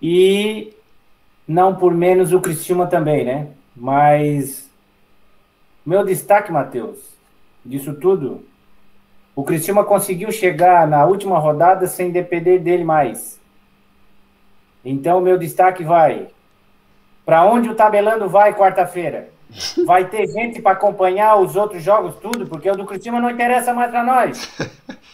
E 0.00 0.74
não 1.48 1.74
por 1.74 1.94
menos 1.94 2.34
o 2.34 2.40
Cristiúma 2.40 2.86
também, 2.86 3.24
né? 3.24 3.48
Mas 3.74 4.70
meu 5.86 6.04
destaque, 6.04 6.52
Matheus, 6.52 6.98
disso 7.64 7.94
tudo 7.94 8.44
o 9.34 9.42
Criciúma 9.42 9.84
conseguiu 9.84 10.30
chegar 10.30 10.86
na 10.86 11.04
última 11.04 11.38
rodada 11.38 11.86
sem 11.86 12.10
depender 12.10 12.58
dele 12.58 12.84
mais. 12.84 13.40
Então, 14.84 15.20
meu 15.20 15.38
destaque 15.38 15.82
vai 15.82 16.28
para 17.24 17.44
onde 17.44 17.68
o 17.68 17.74
tabelando 17.74 18.28
vai 18.28 18.54
quarta-feira. 18.54 19.30
Vai 19.86 20.08
ter 20.08 20.26
gente 20.26 20.60
para 20.60 20.72
acompanhar 20.72 21.36
os 21.36 21.56
outros 21.56 21.82
jogos, 21.82 22.16
tudo, 22.16 22.46
porque 22.46 22.70
o 22.70 22.76
do 22.76 22.84
Criciúma 22.84 23.20
não 23.20 23.30
interessa 23.30 23.72
mais 23.72 23.90
para 23.90 24.04
nós. 24.04 24.48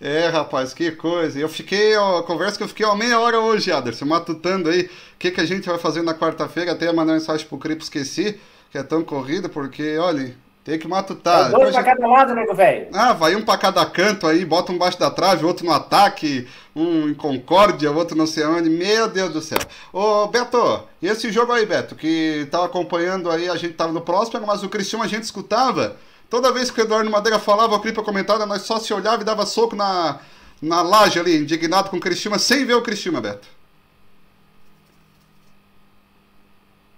É, 0.00 0.28
rapaz, 0.28 0.74
que 0.74 0.90
coisa. 0.90 1.38
Eu 1.38 1.48
fiquei, 1.48 1.96
ó, 1.96 2.20
conversa 2.24 2.58
que 2.58 2.62
eu 2.62 2.68
fiquei 2.68 2.84
ó, 2.84 2.94
meia 2.94 3.18
hora 3.18 3.40
hoje, 3.40 3.72
Aderson, 3.72 4.04
matutando 4.04 4.68
aí 4.68 4.82
o 4.82 4.90
que, 5.18 5.30
que 5.30 5.40
a 5.40 5.46
gente 5.46 5.66
vai 5.66 5.78
fazer 5.78 6.02
na 6.02 6.12
quarta-feira. 6.12 6.72
Até 6.72 6.92
mandar 6.92 7.14
mensagem 7.14 7.46
pro 7.46 7.56
Cripo, 7.56 7.82
esqueci, 7.82 8.38
que 8.70 8.76
é 8.76 8.82
tão 8.82 9.02
corrida, 9.02 9.48
porque, 9.48 9.96
olha, 9.96 10.36
tem 10.64 10.78
que 10.78 10.88
matutar. 10.88 11.48
É 11.48 11.50
dois 11.50 11.74
pra 11.74 11.84
cada 11.84 12.06
lado, 12.06 12.34
nego 12.34 12.54
velho. 12.54 12.88
Ah, 12.94 13.12
vai 13.12 13.36
um 13.36 13.44
pra 13.44 13.58
cada 13.58 13.84
canto 13.84 14.26
aí, 14.26 14.46
bota 14.46 14.72
um 14.72 14.78
baixo 14.78 14.98
da 14.98 15.10
trave, 15.10 15.44
outro 15.44 15.66
no 15.66 15.72
ataque, 15.72 16.48
um 16.74 17.10
em 17.10 17.14
concórdia, 17.14 17.92
outro 17.92 18.16
não 18.16 18.26
sei 18.26 18.46
onde. 18.46 18.70
Meu 18.70 19.06
Deus 19.06 19.30
do 19.30 19.42
céu. 19.42 19.58
Ô, 19.92 20.26
Beto, 20.26 20.82
e 21.02 21.06
esse 21.06 21.30
jogo 21.30 21.52
aí, 21.52 21.66
Beto, 21.66 21.94
que 21.94 22.48
tava 22.50 22.64
acompanhando 22.64 23.30
aí, 23.30 23.46
a 23.48 23.56
gente 23.56 23.74
tava 23.74 23.92
no 23.92 24.00
próximo, 24.00 24.46
mas 24.46 24.62
o 24.62 24.70
Cristiano 24.70 25.04
a 25.04 25.06
gente 25.08 25.24
escutava. 25.24 25.96
Toda 26.30 26.50
vez 26.50 26.70
que 26.70 26.80
o 26.80 26.84
Eduardo 26.84 27.10
Madeira 27.10 27.38
falava, 27.38 27.74
o 27.74 27.80
Cripa 27.80 28.02
comentava, 28.02 28.46
nós 28.46 28.62
só 28.62 28.78
se 28.78 28.94
olhava 28.94 29.20
e 29.20 29.24
dava 29.24 29.44
soco 29.44 29.76
na, 29.76 30.18
na 30.62 30.80
laje 30.80 31.20
ali, 31.20 31.36
indignado 31.36 31.90
com 31.90 31.98
o 31.98 32.00
Cristiano, 32.00 32.38
sem 32.38 32.64
ver 32.64 32.74
o 32.74 32.82
Cristiano, 32.82 33.20
Beto. 33.20 33.46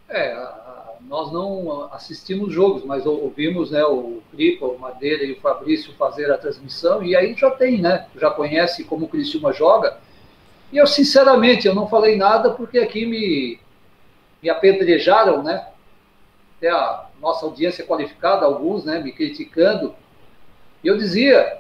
É, 0.09 0.56
nós 1.09 1.33
não 1.33 1.89
assistimos 1.93 2.53
jogos, 2.53 2.85
mas 2.85 3.07
ouvimos 3.07 3.71
né, 3.71 3.85
o 3.85 4.21
Cripa, 4.33 4.67
o 4.67 4.79
Madeira 4.79 5.25
e 5.25 5.33
o 5.33 5.41
Fabrício 5.41 5.95
fazer 5.95 6.31
a 6.33 6.39
transmissão, 6.39 7.03
e 7.03 7.15
aí 7.15 7.35
já 7.35 7.51
tem, 7.51 7.81
né? 7.81 8.07
Já 8.17 8.31
conhece 8.31 8.83
como 8.85 9.07
o 9.07 9.09
Criciúma 9.09 9.53
joga. 9.53 9.99
E 10.73 10.79
eu, 10.79 10.87
sinceramente, 10.87 11.69
eu 11.69 11.75
não 11.75 11.89
falei 11.89 12.17
nada 12.17 12.51
porque 12.51 12.79
aqui 12.79 13.07
me, 13.07 13.61
me 14.43 14.51
apedrejaram, 14.51 15.45
né? 15.45 15.69
Até 16.57 16.71
a 16.71 17.07
nossa 17.21 17.47
audiência 17.47 17.87
qualificada, 17.87 18.45
alguns, 18.45 18.85
né, 18.85 18.99
me 18.99 19.13
criticando. 19.13 19.95
E 20.83 20.89
eu 20.89 20.97
dizia, 20.97 21.59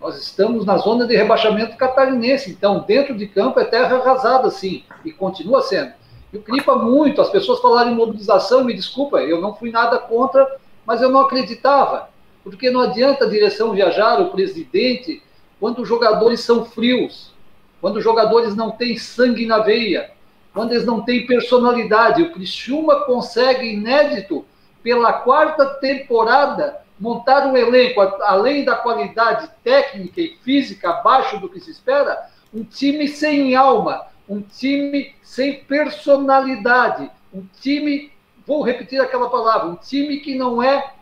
nós 0.00 0.16
estamos 0.16 0.64
na 0.64 0.78
zona 0.78 1.06
de 1.06 1.14
rebaixamento 1.14 1.76
catarinense, 1.76 2.50
então 2.50 2.80
dentro 2.80 3.14
de 3.14 3.26
campo 3.26 3.60
é 3.60 3.64
terra 3.64 3.96
arrasada, 3.96 4.50
sim, 4.50 4.84
e 5.04 5.12
continua 5.12 5.60
sendo. 5.60 5.92
E 6.32 6.36
o 6.36 6.42
Cripa 6.42 6.74
muito, 6.76 7.20
as 7.20 7.30
pessoas 7.30 7.60
falaram 7.60 7.92
em 7.92 7.94
mobilização, 7.94 8.64
me 8.64 8.74
desculpa, 8.74 9.20
eu 9.22 9.40
não 9.40 9.54
fui 9.54 9.70
nada 9.70 9.98
contra, 9.98 10.56
mas 10.84 11.00
eu 11.00 11.08
não 11.08 11.20
acreditava. 11.20 12.08
Porque 12.42 12.70
não 12.70 12.80
adianta 12.80 13.24
a 13.24 13.28
direção 13.28 13.72
viajar, 13.72 14.20
o 14.20 14.30
presidente, 14.30 15.22
quando 15.58 15.82
os 15.82 15.88
jogadores 15.88 16.40
são 16.40 16.64
frios, 16.64 17.32
quando 17.80 17.96
os 17.96 18.04
jogadores 18.04 18.54
não 18.54 18.70
têm 18.70 18.96
sangue 18.96 19.46
na 19.46 19.58
veia, 19.58 20.10
quando 20.52 20.72
eles 20.72 20.86
não 20.86 21.02
têm 21.02 21.26
personalidade. 21.26 22.22
O 22.22 22.32
Criciúma 22.32 23.04
consegue, 23.04 23.72
inédito, 23.72 24.44
pela 24.82 25.12
quarta 25.12 25.66
temporada, 25.80 26.80
montar 26.98 27.46
um 27.46 27.56
elenco, 27.56 28.00
além 28.00 28.64
da 28.64 28.74
qualidade 28.74 29.50
técnica 29.62 30.20
e 30.20 30.36
física 30.42 30.90
abaixo 30.90 31.38
do 31.38 31.48
que 31.48 31.60
se 31.60 31.70
espera, 31.70 32.30
um 32.54 32.64
time 32.64 33.06
sem 33.08 33.54
alma, 33.54 34.06
um 34.28 34.40
time 34.40 35.14
sem 35.22 35.62
personalidade, 35.64 37.10
um 37.32 37.44
time, 37.60 38.12
vou 38.46 38.62
repetir 38.62 39.00
aquela 39.00 39.30
palavra, 39.30 39.68
um 39.68 39.76
time 39.76 40.18
que 40.18 40.34
não 40.34 40.62
é, 40.62 40.92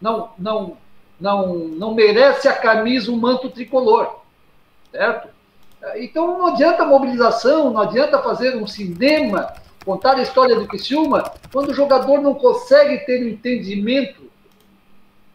não, 0.00 0.30
não, 0.38 0.76
não, 1.20 1.54
não 1.54 1.94
merece 1.94 2.48
a 2.48 2.54
camisa, 2.54 3.10
o 3.10 3.16
manto 3.16 3.50
tricolor, 3.50 4.20
certo? 4.90 5.28
Então 5.96 6.38
não 6.38 6.46
adianta 6.48 6.84
mobilização, 6.84 7.70
não 7.70 7.82
adianta 7.82 8.22
fazer 8.22 8.56
um 8.56 8.66
cinema, 8.66 9.54
contar 9.84 10.16
a 10.16 10.22
história 10.22 10.56
do 10.56 10.66
Criciúma, 10.66 11.32
quando 11.52 11.70
o 11.70 11.74
jogador 11.74 12.20
não 12.20 12.34
consegue 12.34 12.98
ter 13.06 13.24
um 13.24 13.28
entendimento. 13.28 14.28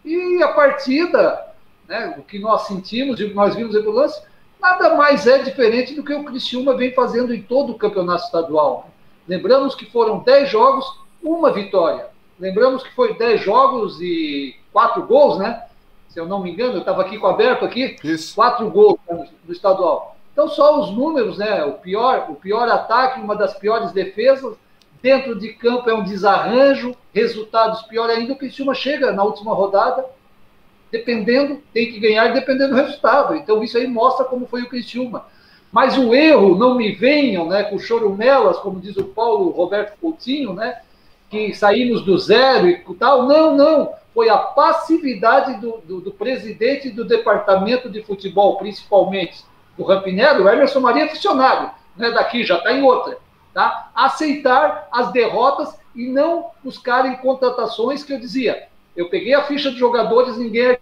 E 0.04 0.44
a 0.44 0.50
partida, 0.50 1.48
né, 1.88 2.16
o 2.18 2.24
que 2.24 2.38
nós 2.40 2.68
sentimos 2.68 3.20
e 3.20 3.24
o 3.24 3.30
que 3.30 3.36
nós 3.36 3.56
vimos 3.56 3.74
no 3.74 3.92
lance, 3.92 4.22
nada 4.64 4.96
mais 4.96 5.28
é 5.28 5.40
diferente 5.40 5.94
do 5.94 6.04
que 6.04 6.14
o 6.14 6.24
Criciúma 6.24 6.74
vem 6.78 6.94
fazendo 6.94 7.34
em 7.34 7.42
todo 7.42 7.74
o 7.74 7.78
campeonato 7.78 8.24
estadual. 8.24 8.90
Lembramos 9.28 9.76
que 9.76 9.86
foram 9.86 10.20
10 10.20 10.50
jogos, 10.50 10.86
uma 11.22 11.52
vitória. 11.52 12.08
Lembramos 12.40 12.82
que 12.82 12.96
foi 12.96 13.18
10 13.18 13.42
jogos 13.42 14.00
e 14.00 14.56
4 14.72 15.04
gols, 15.04 15.38
né? 15.38 15.66
Se 16.08 16.18
eu 16.20 16.26
não 16.26 16.42
me 16.42 16.52
engano, 16.52 16.76
eu 16.76 16.80
estava 16.80 17.02
aqui 17.02 17.18
com 17.18 17.28
aberto 17.28 17.66
aqui, 17.66 17.98
Isso. 18.04 18.34
4 18.36 18.70
gols 18.70 19.00
no 19.46 19.52
estadual. 19.52 20.16
Então 20.32 20.48
só 20.48 20.80
os 20.80 20.92
números, 20.92 21.38
né? 21.38 21.66
O 21.66 21.74
pior, 21.74 22.28
o 22.30 22.36
pior 22.36 22.68
ataque, 22.70 23.20
uma 23.20 23.36
das 23.36 23.54
piores 23.56 23.92
defesas, 23.92 24.56
dentro 25.02 25.38
de 25.38 25.50
campo 25.50 25.90
é 25.90 25.94
um 25.94 26.04
desarranjo, 26.04 26.96
resultados 27.14 27.82
pior 27.84 28.10
ainda, 28.10 28.32
o 28.32 28.38
Criciúma 28.38 28.74
chega 28.74 29.12
na 29.12 29.24
última 29.24 29.54
rodada 29.54 30.06
dependendo, 30.94 31.60
tem 31.74 31.92
que 31.92 32.00
ganhar 32.00 32.28
dependendo 32.28 32.76
do 32.76 32.82
resultado. 32.82 33.36
Então 33.36 33.64
isso 33.64 33.76
aí 33.80 33.88
mostra 33.88 34.24
como 34.24 34.46
foi 34.46 34.62
o 34.62 34.70
Criciúma. 34.70 35.26
Mas 35.72 35.98
o 35.98 36.14
erro, 36.14 36.56
não 36.56 36.76
me 36.76 36.92
venham 36.92 37.48
né, 37.48 37.64
com 37.64 37.80
chorumelas, 37.80 38.60
como 38.60 38.80
diz 38.80 38.96
o 38.96 39.06
Paulo 39.06 39.50
Roberto 39.50 39.98
Coutinho, 40.00 40.54
né, 40.54 40.82
que 41.32 41.52
saímos 41.56 42.04
do 42.06 42.16
zero 42.20 42.68
e 42.68 42.78
tal. 43.00 43.28
Não, 43.28 43.58
não. 43.58 43.92
Foi 44.14 44.30
a 44.30 44.38
passividade 44.38 45.60
do, 45.60 45.82
do, 45.84 46.00
do 46.00 46.12
presidente 46.12 46.92
do 46.92 47.04
departamento 47.04 47.90
de 47.90 48.04
futebol, 48.04 48.58
principalmente 48.58 49.44
do 49.76 49.84
Rampinello, 49.84 50.46
o 50.46 50.50
Emerson 50.50 50.80
Maria 50.80 51.06
é 51.06 51.10
funcionário, 51.10 51.72
não 51.98 52.06
é 52.06 52.12
daqui, 52.12 52.44
já 52.44 52.58
está 52.58 52.72
em 52.72 52.84
outra. 52.84 53.18
Tá? 53.52 53.90
Aceitar 53.96 54.88
as 54.92 55.12
derrotas 55.12 55.76
e 55.96 56.08
não 56.08 56.52
buscarem 56.64 57.16
contratações 57.16 58.04
que 58.04 58.14
eu 58.14 58.20
dizia. 58.20 58.68
Eu 58.96 59.10
peguei 59.10 59.34
a 59.34 59.44
ficha 59.44 59.72
de 59.72 59.78
jogadores, 59.78 60.38
ninguém 60.38 60.68
é 60.68 60.80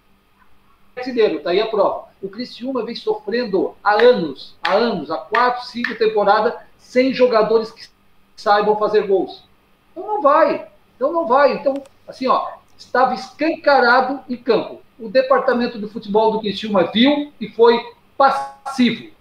artilheiro, 0.96 1.40
tá 1.40 1.52
aí 1.52 1.62
a 1.62 1.68
prova. 1.68 2.10
O 2.22 2.30
Criciúma 2.30 2.84
vem 2.84 2.96
sofrendo 2.96 3.76
há 3.84 3.94
anos, 3.94 4.56
há 4.62 4.74
anos, 4.74 5.10
há 5.10 5.18
quatro, 5.18 5.66
cinco 5.66 5.96
temporadas, 5.96 6.54
sem 6.78 7.14
jogadores 7.14 7.72
que 7.72 7.88
saibam 8.36 8.78
fazer 8.78 9.08
gols. 9.08 9.44
Então 9.92 10.06
não 10.06 10.22
vai, 10.22 10.68
então 10.96 11.12
não 11.12 11.26
vai. 11.26 11.54
Então, 11.54 11.82
assim, 12.08 12.28
ó, 12.28 12.50
estava 12.78 13.14
escancarado 13.14 14.22
em 14.30 14.36
campo. 14.36 14.82
O 15.00 15.10
departamento 15.10 15.80
do 15.80 15.90
futebol 15.90 16.32
do 16.32 16.40
Criciúma 16.42 16.92
viu 16.92 17.32
e 17.40 17.50
foi 17.50 17.80
passivo. 18.18 19.12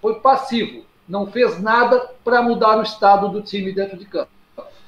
Foi 0.00 0.20
passivo. 0.20 0.84
Não 1.08 1.26
fez 1.26 1.60
nada 1.60 2.14
para 2.22 2.42
mudar 2.42 2.78
o 2.78 2.82
estado 2.82 3.28
do 3.28 3.42
time 3.42 3.72
dentro 3.72 3.96
de 3.96 4.04
campo. 4.04 4.30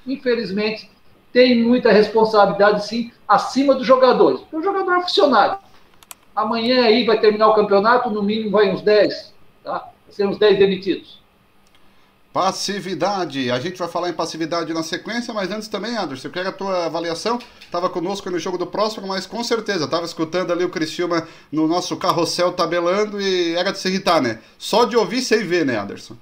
Infelizmente, 0.06 0.90
tem 1.32 1.62
muita 1.62 1.90
responsabilidade, 1.90 2.86
sim, 2.86 3.10
acima 3.26 3.74
dos 3.74 3.86
jogadores. 3.86 4.40
O 4.52 4.62
jogador 4.62 4.92
é 4.92 5.02
funcionário. 5.02 5.58
Amanhã 6.34 6.84
aí 6.84 7.04
vai 7.04 7.18
terminar 7.18 7.48
o 7.48 7.54
campeonato, 7.54 8.10
no 8.10 8.22
mínimo 8.22 8.50
vai 8.50 8.70
uns 8.70 8.82
10, 8.82 9.34
tá? 9.64 9.78
Vai 9.78 10.14
ser 10.14 10.26
uns 10.26 10.38
10 10.38 10.58
demitidos. 10.58 11.22
Passividade. 12.32 13.50
A 13.50 13.60
gente 13.60 13.78
vai 13.78 13.88
falar 13.88 14.08
em 14.08 14.14
passividade 14.14 14.72
na 14.72 14.82
sequência, 14.82 15.34
mas 15.34 15.50
antes 15.50 15.68
também, 15.68 15.96
Anderson, 15.96 16.28
eu 16.28 16.32
quero 16.32 16.48
a 16.48 16.52
tua 16.52 16.86
avaliação. 16.86 17.38
Estava 17.60 17.90
conosco 17.90 18.30
no 18.30 18.38
jogo 18.38 18.56
do 18.56 18.66
próximo, 18.66 19.06
mas 19.06 19.26
com 19.26 19.44
certeza, 19.44 19.84
estava 19.84 20.06
escutando 20.06 20.50
ali 20.50 20.64
o 20.64 20.70
Criciúma 20.70 21.28
no 21.50 21.68
nosso 21.68 21.94
carrossel 21.98 22.52
tabelando 22.52 23.20
e 23.20 23.54
era 23.54 23.70
de 23.70 23.78
se 23.78 23.88
irritar, 23.88 24.22
né? 24.22 24.40
Só 24.58 24.86
de 24.86 24.96
ouvir 24.96 25.20
sem 25.20 25.44
ver, 25.44 25.66
né, 25.66 25.78
Anderson? 25.78 26.16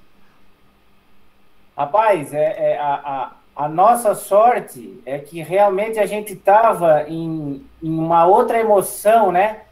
Rapaz, 1.77 2.35
é, 2.35 2.73
é 2.73 2.79
a, 2.79 2.95
a, 2.95 3.33
a 3.61 3.69
nossa 3.69 4.15
sorte 4.15 4.99
é 5.05 5.19
que 5.19 5.43
realmente 5.43 5.99
a 5.99 6.07
gente 6.07 6.33
estava 6.33 7.03
em, 7.07 7.63
em 7.83 7.91
uma 7.91 8.25
outra 8.25 8.59
emoção, 8.59 9.31
né? 9.31 9.65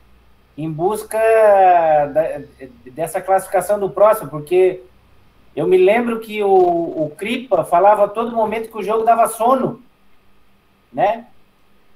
Em 0.59 0.71
busca 0.71 1.19
da, 2.13 2.43
dessa 2.93 3.19
classificação 3.19 3.81
do 3.81 3.89
próximo, 3.89 4.29
porque 4.29 4.83
eu 5.57 5.67
me 5.67 5.79
lembro 5.79 6.21
que 6.21 6.43
o, 6.43 6.51
o 6.51 7.15
Cripa 7.17 7.65
falava 7.65 8.05
a 8.05 8.09
todo 8.09 8.37
momento 8.37 8.71
que 8.71 8.77
o 8.77 8.83
jogo 8.83 9.05
dava 9.05 9.27
sono, 9.27 9.81
né? 10.93 11.25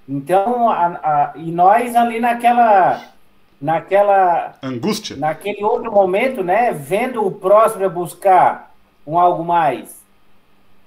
Então, 0.09 0.71
a, 0.71 0.87
a, 0.87 1.33
e 1.37 1.53
nós 1.53 1.95
ali 1.95 2.19
naquela, 2.21 3.05
naquela 3.61 4.55
angústia, 4.63 5.15
naquele 5.15 5.63
outro 5.63 5.93
momento, 5.93 6.43
né? 6.43 6.73
Vendo 6.73 7.23
o 7.23 7.31
próximo 7.31 7.91
buscar 7.91 8.73
um 9.07 9.19
algo 9.19 9.45
mais. 9.45 10.02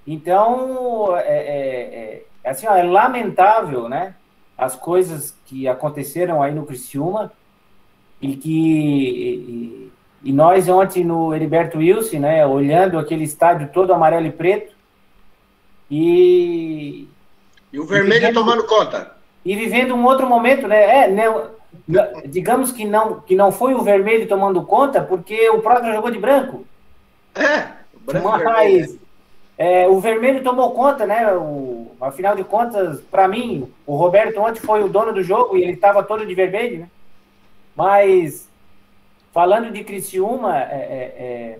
Então, 0.08 1.18
é, 1.18 1.22
é, 1.22 2.24
é, 2.44 2.50
assim, 2.50 2.68
ó, 2.68 2.76
é 2.76 2.84
lamentável, 2.84 3.90
né? 3.90 4.16
As 4.58 4.76
coisas 4.76 5.36
que 5.46 5.68
aconteceram 5.68 6.42
aí 6.42 6.54
no 6.54 6.66
Criciúma 6.66 7.32
e 8.22 8.36
que 8.36 8.50
e, 8.50 9.92
e 10.24 10.32
nós 10.32 10.70
ontem 10.70 11.04
no 11.04 11.34
Heriberto 11.34 11.80
Wilson, 11.80 12.20
né, 12.20 12.46
olhando 12.46 12.98
aquele 12.98 13.24
estádio 13.24 13.70
todo 13.74 13.94
amarelo 13.94 14.28
e 14.28 14.32
preto 14.32 14.74
e 15.90 17.08
e 17.74 17.80
o 17.80 17.86
vermelho 17.86 18.16
e 18.16 18.20
vivendo, 18.22 18.34
tomando 18.34 18.64
conta. 18.64 19.16
E 19.44 19.56
vivendo 19.56 19.94
um 19.94 20.06
outro 20.06 20.28
momento, 20.28 20.68
né? 20.68 21.04
É, 21.04 21.12
né, 21.12 21.26
digamos 22.26 22.72
que 22.72 22.86
não 22.86 23.20
que 23.20 23.36
não 23.36 23.52
foi 23.52 23.74
o 23.74 23.84
vermelho 23.84 24.28
tomando 24.28 24.62
conta, 24.64 25.02
porque 25.02 25.50
o 25.50 25.62
próprio 25.62 25.94
jogou 25.94 26.10
de 26.10 26.20
branco. 26.20 26.66
É, 27.36 27.68
o 27.94 28.00
branco 28.06 28.44
mas 28.46 28.98
é, 29.58 29.88
o 29.88 30.00
vermelho 30.00 30.44
tomou 30.44 30.72
conta, 30.72 31.06
né? 31.06 31.34
O, 31.34 31.92
afinal 32.02 32.36
de 32.36 32.44
contas, 32.44 33.00
para 33.10 33.28
mim, 33.28 33.72
o 33.86 33.96
Roberto 33.96 34.40
ontem 34.40 34.60
foi 34.60 34.84
o 34.84 34.90
dono 34.90 35.14
do 35.14 35.24
jogo 35.24 35.58
e 35.58 35.64
ele 35.64 35.74
estava 35.74 36.04
todo 36.04 36.26
de 36.26 36.36
vermelho, 36.36 36.80
né? 36.80 36.90
Mas, 37.76 38.50
falando 39.34 39.72
de 39.72 39.84
Criciúma, 39.84 40.58
é, 40.58 40.64
é, 40.64 41.14
é, 41.18 41.60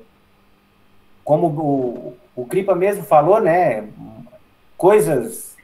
como 1.24 1.48
o, 1.48 2.18
o 2.36 2.46
Cripa 2.46 2.76
mesmo 2.76 3.04
falou, 3.04 3.40
né? 3.40 3.88
Coisas, 4.78 5.56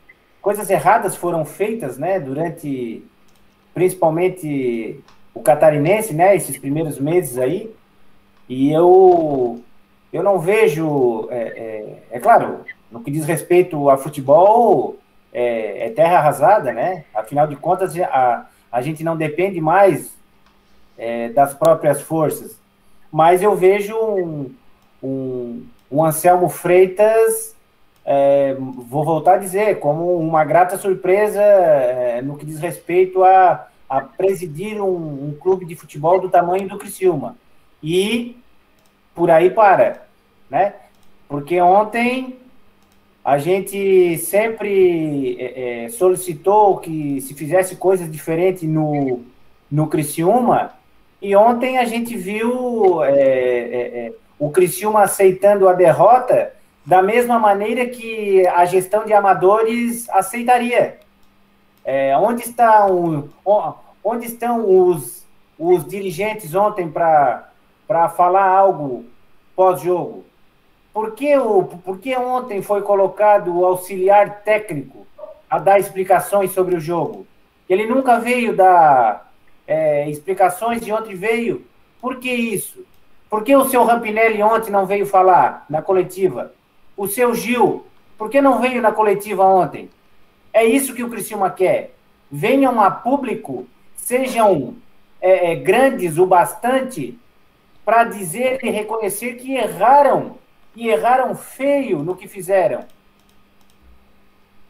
coisas 0.42 0.70
erradas 0.70 1.16
foram 1.16 1.44
feitas, 1.44 1.98
né? 1.98 2.18
Durante, 2.18 3.04
principalmente, 3.74 5.02
o 5.34 5.42
catarinense, 5.42 6.14
né? 6.14 6.34
Esses 6.34 6.58
primeiros 6.58 6.98
meses 6.98 7.38
aí. 7.38 7.74
E 8.48 8.72
eu 8.72 9.62
eu 10.12 10.24
não 10.24 10.40
vejo, 10.40 11.28
é, 11.30 11.40
é, 11.40 12.18
é, 12.18 12.20
claro, 12.20 12.66
no 12.92 13.02
que 13.02 13.12
diz 13.12 13.26
respeito 13.26 13.90
a 13.90 13.98
futebol, 13.98 14.98
é, 15.34 15.88
é, 15.88 15.90
terra 15.90 16.18
arrasada, 16.18 16.74
né? 16.74 17.06
Afinal 17.14 17.48
de 17.48 17.56
contas, 17.56 17.98
a, 17.98 18.48
a 18.72 18.82
gente 18.82 19.04
não 19.04 19.16
depende 19.16 19.62
mais 19.62 20.14
é, 20.98 21.30
das 21.30 21.54
próprias 21.54 22.02
forças. 22.02 22.60
Mas 23.12 23.42
eu 23.42 23.56
vejo 23.56 23.96
um, 23.96 24.54
um, 25.02 25.66
um 25.90 26.04
Anselmo 26.04 26.50
Freitas 26.50 27.56
é, 28.06 28.56
vou 28.56 29.04
voltar 29.06 29.36
a 29.36 29.38
dizer, 29.38 29.80
como 29.80 30.18
uma 30.18 30.44
grata 30.44 30.78
surpresa 30.78 31.42
é, 31.42 32.22
no 32.22 32.38
que 32.38 32.46
diz 32.46 32.60
respeito 32.60 33.24
a, 33.24 33.68
a 33.88 34.02
presidir 34.02 34.82
um, 34.82 35.28
um, 35.28 35.38
clube 35.40 35.66
de 35.66 35.76
futebol 35.76 36.20
do 36.20 36.30
tamanho 36.30 36.68
do 36.68 36.78
Criciúma. 36.78 37.38
E 37.82 38.38
por 39.14 39.30
aí 39.30 39.50
para, 39.50 40.04
né? 40.50 40.74
Porque 41.28 41.62
ontem 41.62 42.38
a 43.24 43.38
gente 43.38 44.18
sempre 44.18 45.38
é, 45.40 45.86
é 45.86 45.90
solicitou 45.90 46.78
que 46.78 47.22
se 47.22 47.34
fizesse 47.34 47.76
coisas 47.76 48.12
diferentes 48.12 48.64
no, 48.64 49.22
no 49.72 49.88
Criciúma, 49.88 50.74
e 51.22 51.36
ontem 51.36 51.78
a 51.78 51.86
gente 51.86 52.18
viu 52.18 53.04
é, 53.04 53.12
é, 53.14 54.08
é 54.08 54.14
o 54.40 54.50
Criciúma 54.50 55.04
aceitando 55.04 55.70
a 55.70 55.74
derrota 55.74 56.52
da 56.84 57.04
mesma 57.04 57.38
maneira 57.38 57.86
que 57.86 58.46
a 58.48 58.66
gestão 58.66 59.06
de 59.06 59.14
amadores 59.14 60.10
aceitaria. 60.10 61.00
Onde, 62.20 62.44
estão, 62.44 63.30
onde 64.04 64.26
estão 64.26 64.68
os, 64.68 65.26
os 65.60 65.86
dirigentes 65.86 66.56
ontem 66.56 66.90
para 66.90 67.51
falar 68.10 68.48
algo 68.48 69.06
pós-jogo? 69.56 70.26
Por 70.94 71.12
que, 71.12 71.38
o, 71.38 71.64
por 71.64 72.00
que 72.00 72.16
ontem 72.16 72.62
foi 72.62 72.82
colocado 72.82 73.56
o 73.56 73.66
auxiliar 73.66 74.42
técnico 74.44 75.08
a 75.50 75.58
dar 75.58 75.80
explicações 75.80 76.52
sobre 76.52 76.76
o 76.76 76.80
jogo? 76.80 77.26
Ele 77.70 77.86
nunca 77.86 78.20
veio 78.20 78.56
dar 78.56 79.32
é, 79.66 80.10
explicações 80.10 80.82
de 80.82 80.92
onde 80.92 81.16
veio. 81.16 81.66
Por 82.02 82.18
que 82.18 82.30
isso? 82.30 82.86
Por 83.30 83.44
que 83.44 83.56
o 83.56 83.64
seu 83.70 83.86
Rampinelli 83.86 84.44
ontem 84.44 84.72
não 84.72 84.86
veio 84.86 85.06
falar 85.06 85.66
na 85.70 85.82
coletiva? 85.82 86.54
O 86.98 87.08
seu 87.08 87.34
Gil, 87.34 87.86
por 88.18 88.30
que 88.30 88.42
não 88.42 88.60
veio 88.60 88.82
na 88.82 88.92
coletiva 88.92 89.46
ontem? 89.46 89.90
É 90.54 90.66
isso 90.66 90.94
que 90.94 91.04
o 91.04 91.10
Criciúma 91.10 91.50
quer. 91.50 91.96
Venham 92.30 92.82
a 92.82 92.92
público, 92.92 93.66
sejam 93.96 94.76
é, 95.22 95.52
é, 95.52 95.56
grandes 95.56 96.18
o 96.18 96.26
bastante 96.26 97.18
para 97.84 98.04
dizer 98.06 98.60
e 98.64 98.70
reconhecer 98.70 99.36
que 99.36 99.56
erraram 99.56 100.38
e 100.76 100.90
erraram 100.90 101.36
feio 101.36 102.00
no 102.00 102.16
que 102.16 102.28
fizeram. 102.28 102.86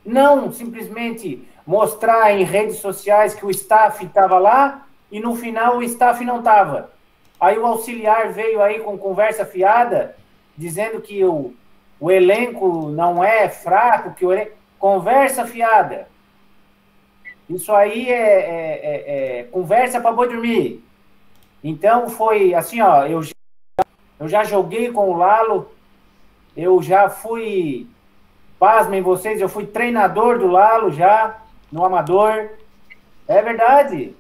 Não 0.03 0.51
simplesmente 0.51 1.47
mostrar 1.65 2.31
em 2.31 2.43
redes 2.43 2.77
sociais 2.77 3.35
que 3.35 3.45
o 3.45 3.51
staff 3.51 4.03
estava 4.03 4.39
lá 4.39 4.87
e 5.11 5.19
no 5.19 5.35
final 5.35 5.77
o 5.77 5.83
staff 5.83 6.23
não 6.25 6.39
estava. 6.39 6.91
Aí 7.39 7.57
o 7.57 7.65
auxiliar 7.65 8.31
veio 8.31 8.61
aí 8.61 8.79
com 8.79 8.97
conversa 8.97 9.45
fiada, 9.45 10.15
dizendo 10.57 11.01
que 11.01 11.23
o, 11.23 11.53
o 11.99 12.11
elenco 12.11 12.89
não 12.89 13.23
é 13.23 13.49
fraco, 13.49 14.13
que 14.13 14.25
o 14.25 14.31
elenco... 14.31 14.59
Conversa 14.79 15.45
fiada. 15.45 16.07
Isso 17.47 17.71
aí 17.71 18.09
é, 18.09 18.13
é, 18.13 18.79
é, 18.83 19.39
é 19.39 19.43
conversa 19.43 20.01
para 20.01 20.11
boi 20.11 20.27
dormir. 20.27 20.83
Então 21.63 22.09
foi 22.09 22.53
assim, 22.53 22.81
ó, 22.81 23.05
eu 23.05 23.21
já, 23.21 23.33
eu 24.19 24.27
já 24.27 24.43
joguei 24.43 24.91
com 24.91 25.09
o 25.09 25.17
Lalo, 25.17 25.71
eu 26.55 26.81
já 26.81 27.09
fui, 27.09 27.87
pasmem 28.59 29.01
vocês, 29.01 29.39
eu 29.39 29.49
fui 29.49 29.65
treinador 29.65 30.39
do 30.39 30.47
Lalo 30.47 30.91
já, 30.91 31.39
no 31.71 31.85
Amador. 31.85 32.49
É 33.27 33.41
verdade. 33.41 34.15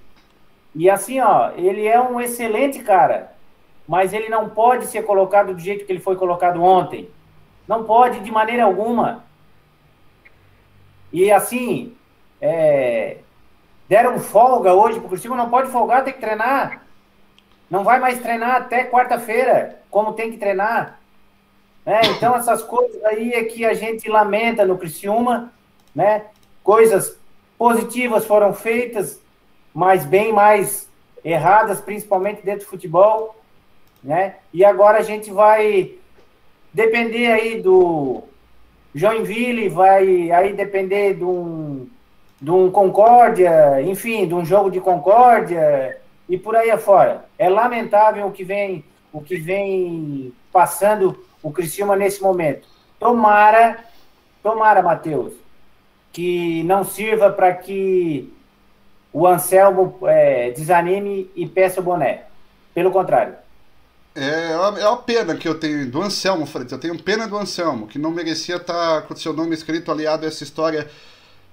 E 0.73 0.89
assim, 0.89 1.19
ó, 1.19 1.51
ele 1.55 1.85
é 1.85 1.99
um 1.99 2.21
excelente 2.21 2.79
cara, 2.79 3.33
mas 3.87 4.13
ele 4.13 4.29
não 4.29 4.49
pode 4.49 4.85
ser 4.85 5.03
colocado 5.03 5.53
do 5.53 5.59
jeito 5.59 5.85
que 5.85 5.91
ele 5.91 5.99
foi 5.99 6.15
colocado 6.15 6.63
ontem. 6.63 7.09
Não 7.67 7.83
pode 7.83 8.19
de 8.21 8.31
maneira 8.31 8.63
alguma. 8.63 9.23
E 11.11 11.29
assim, 11.31 11.93
é, 12.39 13.17
deram 13.89 14.19
folga 14.19 14.73
hoje 14.73 14.99
pro 14.99 15.09
Cristiano, 15.09 15.35
não 15.35 15.49
pode 15.49 15.69
folgar, 15.69 16.03
tem 16.03 16.13
que 16.13 16.21
treinar. 16.21 16.81
Não 17.71 17.85
vai 17.85 18.01
mais 18.01 18.19
treinar 18.19 18.57
até 18.57 18.83
quarta-feira, 18.83 19.79
como 19.89 20.11
tem 20.11 20.29
que 20.29 20.37
treinar. 20.37 20.99
É, 21.85 22.05
então, 22.07 22.35
essas 22.35 22.61
coisas 22.61 23.01
aí 23.05 23.31
é 23.31 23.45
que 23.45 23.65
a 23.65 23.73
gente 23.73 24.09
lamenta 24.09 24.65
no 24.65 24.77
Criciúma, 24.77 25.53
né? 25.95 26.25
Coisas 26.61 27.17
positivas 27.57 28.25
foram 28.25 28.53
feitas, 28.53 29.21
mas 29.73 30.05
bem 30.05 30.33
mais 30.33 30.89
erradas, 31.23 31.79
principalmente 31.79 32.43
dentro 32.43 32.65
do 32.65 32.69
futebol, 32.69 33.37
né? 34.03 34.35
E 34.53 34.65
agora 34.65 34.97
a 34.97 35.03
gente 35.03 35.31
vai 35.31 35.93
depender 36.73 37.27
aí 37.27 37.61
do 37.61 38.21
Joinville, 38.93 39.69
vai 39.69 40.29
aí 40.29 40.51
depender 40.51 41.13
de 41.13 41.23
um, 41.23 41.87
de 42.39 42.51
um 42.51 42.69
Concórdia, 42.69 43.81
enfim, 43.81 44.27
de 44.27 44.33
um 44.33 44.43
jogo 44.43 44.69
de 44.69 44.81
Concórdia 44.81 46.00
e 46.31 46.37
por 46.37 46.55
aí 46.55 46.71
afora. 46.71 47.25
É 47.37 47.49
lamentável 47.49 48.25
o 48.25 48.31
que 48.31 48.45
vem, 48.45 48.85
o 49.11 49.21
que 49.21 49.35
vem 49.35 50.33
passando 50.49 51.25
o 51.43 51.51
Criciúma 51.51 51.97
nesse 51.97 52.21
momento. 52.21 52.69
Tomara, 52.97 53.83
tomara, 54.41 54.81
Matheus, 54.81 55.33
que 56.13 56.63
não 56.63 56.85
sirva 56.85 57.29
para 57.29 57.53
que 57.53 58.31
o 59.11 59.27
Anselmo 59.27 59.99
é, 60.03 60.51
desanime 60.51 61.29
e 61.35 61.45
peça 61.45 61.81
o 61.81 61.83
boné. 61.83 62.23
Pelo 62.73 62.91
contrário. 62.91 63.35
É, 64.15 64.51
é 64.53 64.87
uma 64.87 64.97
pena 64.97 65.35
que 65.35 65.49
eu 65.49 65.59
tenho 65.59 65.91
do 65.91 66.01
Anselmo, 66.01 66.45
Freitas. 66.45 66.71
Eu 66.71 66.79
tenho 66.79 67.03
pena 67.03 67.27
do 67.27 67.37
Anselmo, 67.37 67.87
que 67.87 67.99
não 67.99 68.09
merecia 68.09 68.55
estar 68.55 69.01
com 69.01 69.13
o 69.13 69.17
seu 69.17 69.33
nome 69.33 69.53
escrito 69.53 69.91
aliado 69.91 70.23
a 70.23 70.29
essa 70.29 70.45
história 70.45 70.89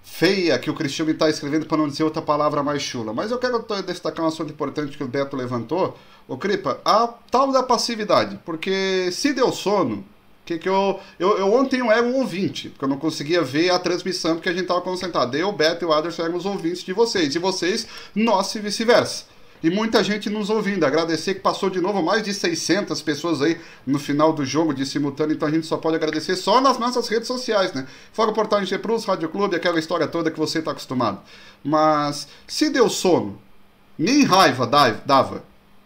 feia 0.03 0.59
que 0.59 0.71
o 0.71 0.75
Cristiano 0.75 1.11
está 1.11 1.29
escrevendo, 1.29 1.67
para 1.67 1.79
não 1.79 1.89
dizer 1.89 2.03
outra 2.03 2.23
palavra 2.23 2.63
mais 2.63 2.83
chula. 2.83 3.13
Mas 3.13 3.31
eu 3.31 3.39
quero 3.39 3.65
destacar 3.87 4.25
um 4.25 4.29
assunto 4.29 4.53
importante 4.53 4.97
que 4.97 5.05
o 5.05 5.09
Beto 5.09 5.37
levantou. 5.37 5.97
O 6.27 6.37
Cripa, 6.37 6.81
a 6.85 7.07
tal 7.31 7.53
da 7.53 7.63
passividade. 7.63 8.39
Porque 8.45 9.11
se 9.13 9.33
deu 9.33 9.53
sono, 9.53 10.05
que, 10.49 10.59
que 10.59 10.69
eu, 10.69 10.99
eu, 11.19 11.39
eu 11.39 11.53
ontem 11.53 11.81
eu 11.81 11.93
era 11.93 12.03
um 12.03 12.17
ouvinte, 12.17 12.71
porque 12.71 12.85
eu 12.85 12.89
não 12.89 12.99
conseguia 12.99 13.43
ver 13.43 13.71
a 13.71 13.79
transmissão 13.79 14.37
porque 14.37 14.49
a 14.49 14.53
gente 14.53 14.63
estava 14.63 14.81
concentrado. 14.81 15.37
Eu, 15.37 15.51
o 15.51 15.53
Beto 15.53 15.85
e 15.85 15.87
o 15.87 15.93
Aderson 15.93 16.23
éramos 16.23 16.47
ouvintes 16.47 16.83
de 16.83 16.93
vocês, 16.93 17.35
e 17.35 17.39
vocês, 17.39 17.87
nós 18.15 18.55
e 18.55 18.61
vice-versa. 18.61 19.27
E 19.63 19.71
muita 19.71 20.03
gente 20.05 20.31
nos 20.31 20.51
ouvindo. 20.51 20.85
Agradecer 20.85 21.35
que 21.35 21.41
passou 21.41 21.69
de 21.69 21.81
novo 21.81 22.03
mais 22.03 22.23
de 22.23 22.33
600 22.33 23.01
pessoas 23.03 23.43
aí 23.43 23.59
no 23.87 23.99
final 23.99 24.33
do 24.33 24.45
jogo 24.45 24.73
de 24.73 24.87
simultâneo. 24.87 25.35
Então 25.35 25.49
a 25.49 25.51
gente 25.51 25.67
só 25.67 25.77
pode 25.77 25.97
agradecer 25.97 26.37
só 26.37 26.61
nas 26.61 26.79
nossas 26.79 27.09
redes 27.09 27.27
sociais, 27.27 27.73
né? 27.73 27.87
Fora 28.13 28.31
o 28.31 28.35
Portal 28.35 28.65
G 28.65 28.79
Plus, 28.79 29.05
Rádio 29.05 29.29
Clube, 29.29 29.57
aquela 29.57 29.79
história 29.79 30.07
toda 30.07 30.31
que 30.31 30.39
você 30.39 30.61
está 30.61 30.71
acostumado. 30.71 31.21
Mas 31.65 32.29
se 32.47 32.71
deu 32.71 32.89
sono, 32.89 33.41
nem 33.99 34.25
raiva 34.25 34.67
dava. 34.67 35.43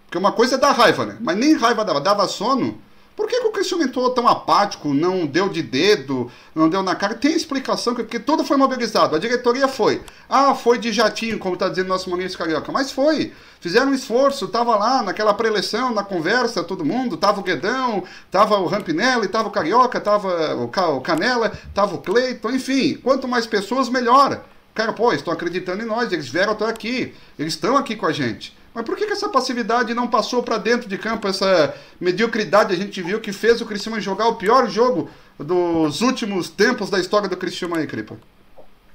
Porque 0.06 0.18
uma 0.18 0.32
coisa 0.32 0.56
é 0.56 0.58
dar 0.58 0.72
raiva, 0.72 1.06
né? 1.06 1.16
Mas 1.20 1.36
nem 1.36 1.54
raiva 1.54 1.84
dava. 1.84 2.00
Dava 2.00 2.28
sono 2.28 2.78
por 3.22 3.28
que, 3.28 3.40
que 3.40 3.46
o 3.46 3.52
Cristiano 3.52 3.84
entrou 3.84 4.10
tão 4.10 4.26
apático, 4.26 4.92
não 4.92 5.24
deu 5.24 5.48
de 5.48 5.62
dedo, 5.62 6.28
não 6.52 6.68
deu 6.68 6.82
na 6.82 6.96
cara? 6.96 7.14
Tem 7.14 7.32
explicação, 7.32 7.94
porque 7.94 8.18
tudo 8.18 8.44
foi 8.44 8.56
mobilizado. 8.56 9.14
A 9.14 9.18
diretoria 9.20 9.68
foi. 9.68 10.02
Ah, 10.28 10.56
foi 10.56 10.76
de 10.76 10.90
jatinho, 10.90 11.38
como 11.38 11.54
está 11.54 11.68
dizendo 11.68 11.86
nosso 11.86 12.10
Maurício 12.10 12.36
Carioca. 12.36 12.72
Mas 12.72 12.90
foi. 12.90 13.32
Fizeram 13.60 13.92
um 13.92 13.94
esforço, 13.94 14.48
tava 14.48 14.74
lá 14.74 15.04
naquela 15.04 15.32
preleção, 15.32 15.94
na 15.94 16.02
conversa, 16.02 16.64
todo 16.64 16.84
mundo. 16.84 17.16
Tava 17.16 17.38
o 17.38 17.44
Guedão, 17.44 18.02
tava 18.28 18.58
o 18.58 18.66
Rampinelli, 18.66 19.28
tava 19.28 19.46
o 19.46 19.52
Carioca, 19.52 20.00
tava 20.00 20.56
o 20.56 21.00
Canela, 21.00 21.52
tava 21.72 21.94
o 21.94 21.98
Cleiton, 21.98 22.50
enfim. 22.50 22.94
Quanto 23.04 23.28
mais 23.28 23.46
pessoas, 23.46 23.88
melhor. 23.88 24.42
Cara, 24.74 24.92
pô, 24.92 25.12
estão 25.12 25.32
acreditando 25.32 25.80
em 25.80 25.86
nós, 25.86 26.10
eles 26.10 26.28
vieram 26.28 26.54
até 26.54 26.64
aqui, 26.64 27.14
eles 27.38 27.54
estão 27.54 27.76
aqui 27.76 27.94
com 27.94 28.06
a 28.06 28.12
gente. 28.12 28.52
Mas 28.74 28.84
por 28.84 28.96
que, 28.96 29.06
que 29.06 29.12
essa 29.12 29.28
passividade 29.28 29.92
não 29.94 30.08
passou 30.08 30.42
para 30.42 30.56
dentro 30.58 30.88
de 30.88 30.96
campo, 30.96 31.28
essa 31.28 31.74
mediocridade 32.00 32.72
a 32.72 32.76
gente 32.76 33.02
viu 33.02 33.20
que 33.20 33.32
fez 33.32 33.60
o 33.60 33.66
Criciúma 33.66 34.00
jogar 34.00 34.28
o 34.28 34.36
pior 34.36 34.68
jogo 34.68 35.10
dos 35.38 36.00
últimos 36.00 36.48
tempos 36.48 36.88
da 36.88 36.98
história 36.98 37.28
do 37.28 37.36
Criciúma 37.36 37.78
aí, 37.78 37.86
Cripa? 37.86 38.16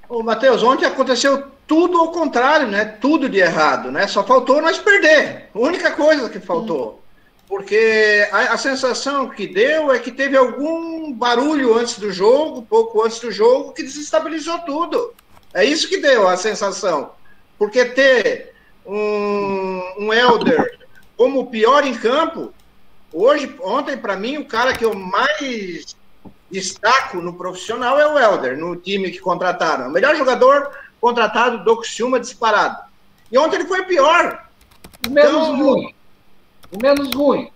Ô, 0.09 0.23
Matheus, 0.23 0.63
ontem 0.63 0.85
aconteceu 0.85 1.43
tudo 1.67 1.99
ao 1.99 2.11
contrário, 2.11 2.67
né? 2.67 2.85
Tudo 2.85 3.27
de 3.27 3.39
errado, 3.39 3.91
né? 3.91 4.07
Só 4.07 4.23
faltou 4.23 4.61
nós 4.61 4.79
perder. 4.79 5.49
A 5.53 5.59
única 5.59 5.91
coisa 5.91 6.29
que 6.29 6.39
faltou. 6.39 7.03
Porque 7.47 8.27
a, 8.31 8.53
a, 8.53 8.57
sensação 8.57 9.29
que 9.29 9.47
deu 9.47 9.91
é 9.91 9.99
que 9.99 10.11
teve 10.11 10.35
algum 10.35 11.13
barulho 11.13 11.75
antes 11.77 11.97
do 11.99 12.11
jogo, 12.11 12.61
pouco 12.61 13.03
antes 13.03 13.19
do 13.19 13.31
jogo, 13.31 13.73
que 13.73 13.83
desestabilizou 13.83 14.59
tudo. 14.59 15.13
É 15.53 15.63
isso 15.63 15.87
que 15.87 15.97
deu 15.97 16.27
a 16.27 16.35
sensação. 16.35 17.11
Porque 17.57 17.85
ter 17.85 18.53
um, 18.87 20.05
um 20.05 20.13
Elder 20.13 20.77
como 21.17 21.39
o 21.39 21.47
pior 21.47 21.85
em 21.85 21.95
campo, 21.95 22.53
hoje, 23.11 23.53
ontem, 23.61 23.97
para 23.97 24.15
mim, 24.15 24.37
o 24.37 24.45
cara 24.45 24.73
que 24.73 24.85
eu 24.85 24.93
mais 24.93 25.95
destaco 26.49 27.17
no 27.17 27.33
profissional 27.33 27.99
é 27.99 28.07
o 28.07 28.17
Elder, 28.17 28.57
no 28.57 28.75
time 28.75 29.11
que 29.11 29.19
contrataram. 29.19 29.87
O 29.87 29.91
melhor 29.91 30.15
jogador 30.15 30.71
contratado 31.01 31.63
do 31.63 31.77
Criciúma 31.77 32.19
disparado. 32.19 32.83
E 33.31 33.37
ontem 33.37 33.57
ele 33.57 33.67
foi 33.67 33.83
pior. 33.83 34.47
O 35.05 35.11
menos 35.11 35.31
então, 35.31 35.57
ruim. 35.57 35.95
O 36.71 36.81
menos 36.81 37.13
ruim. 37.13 37.51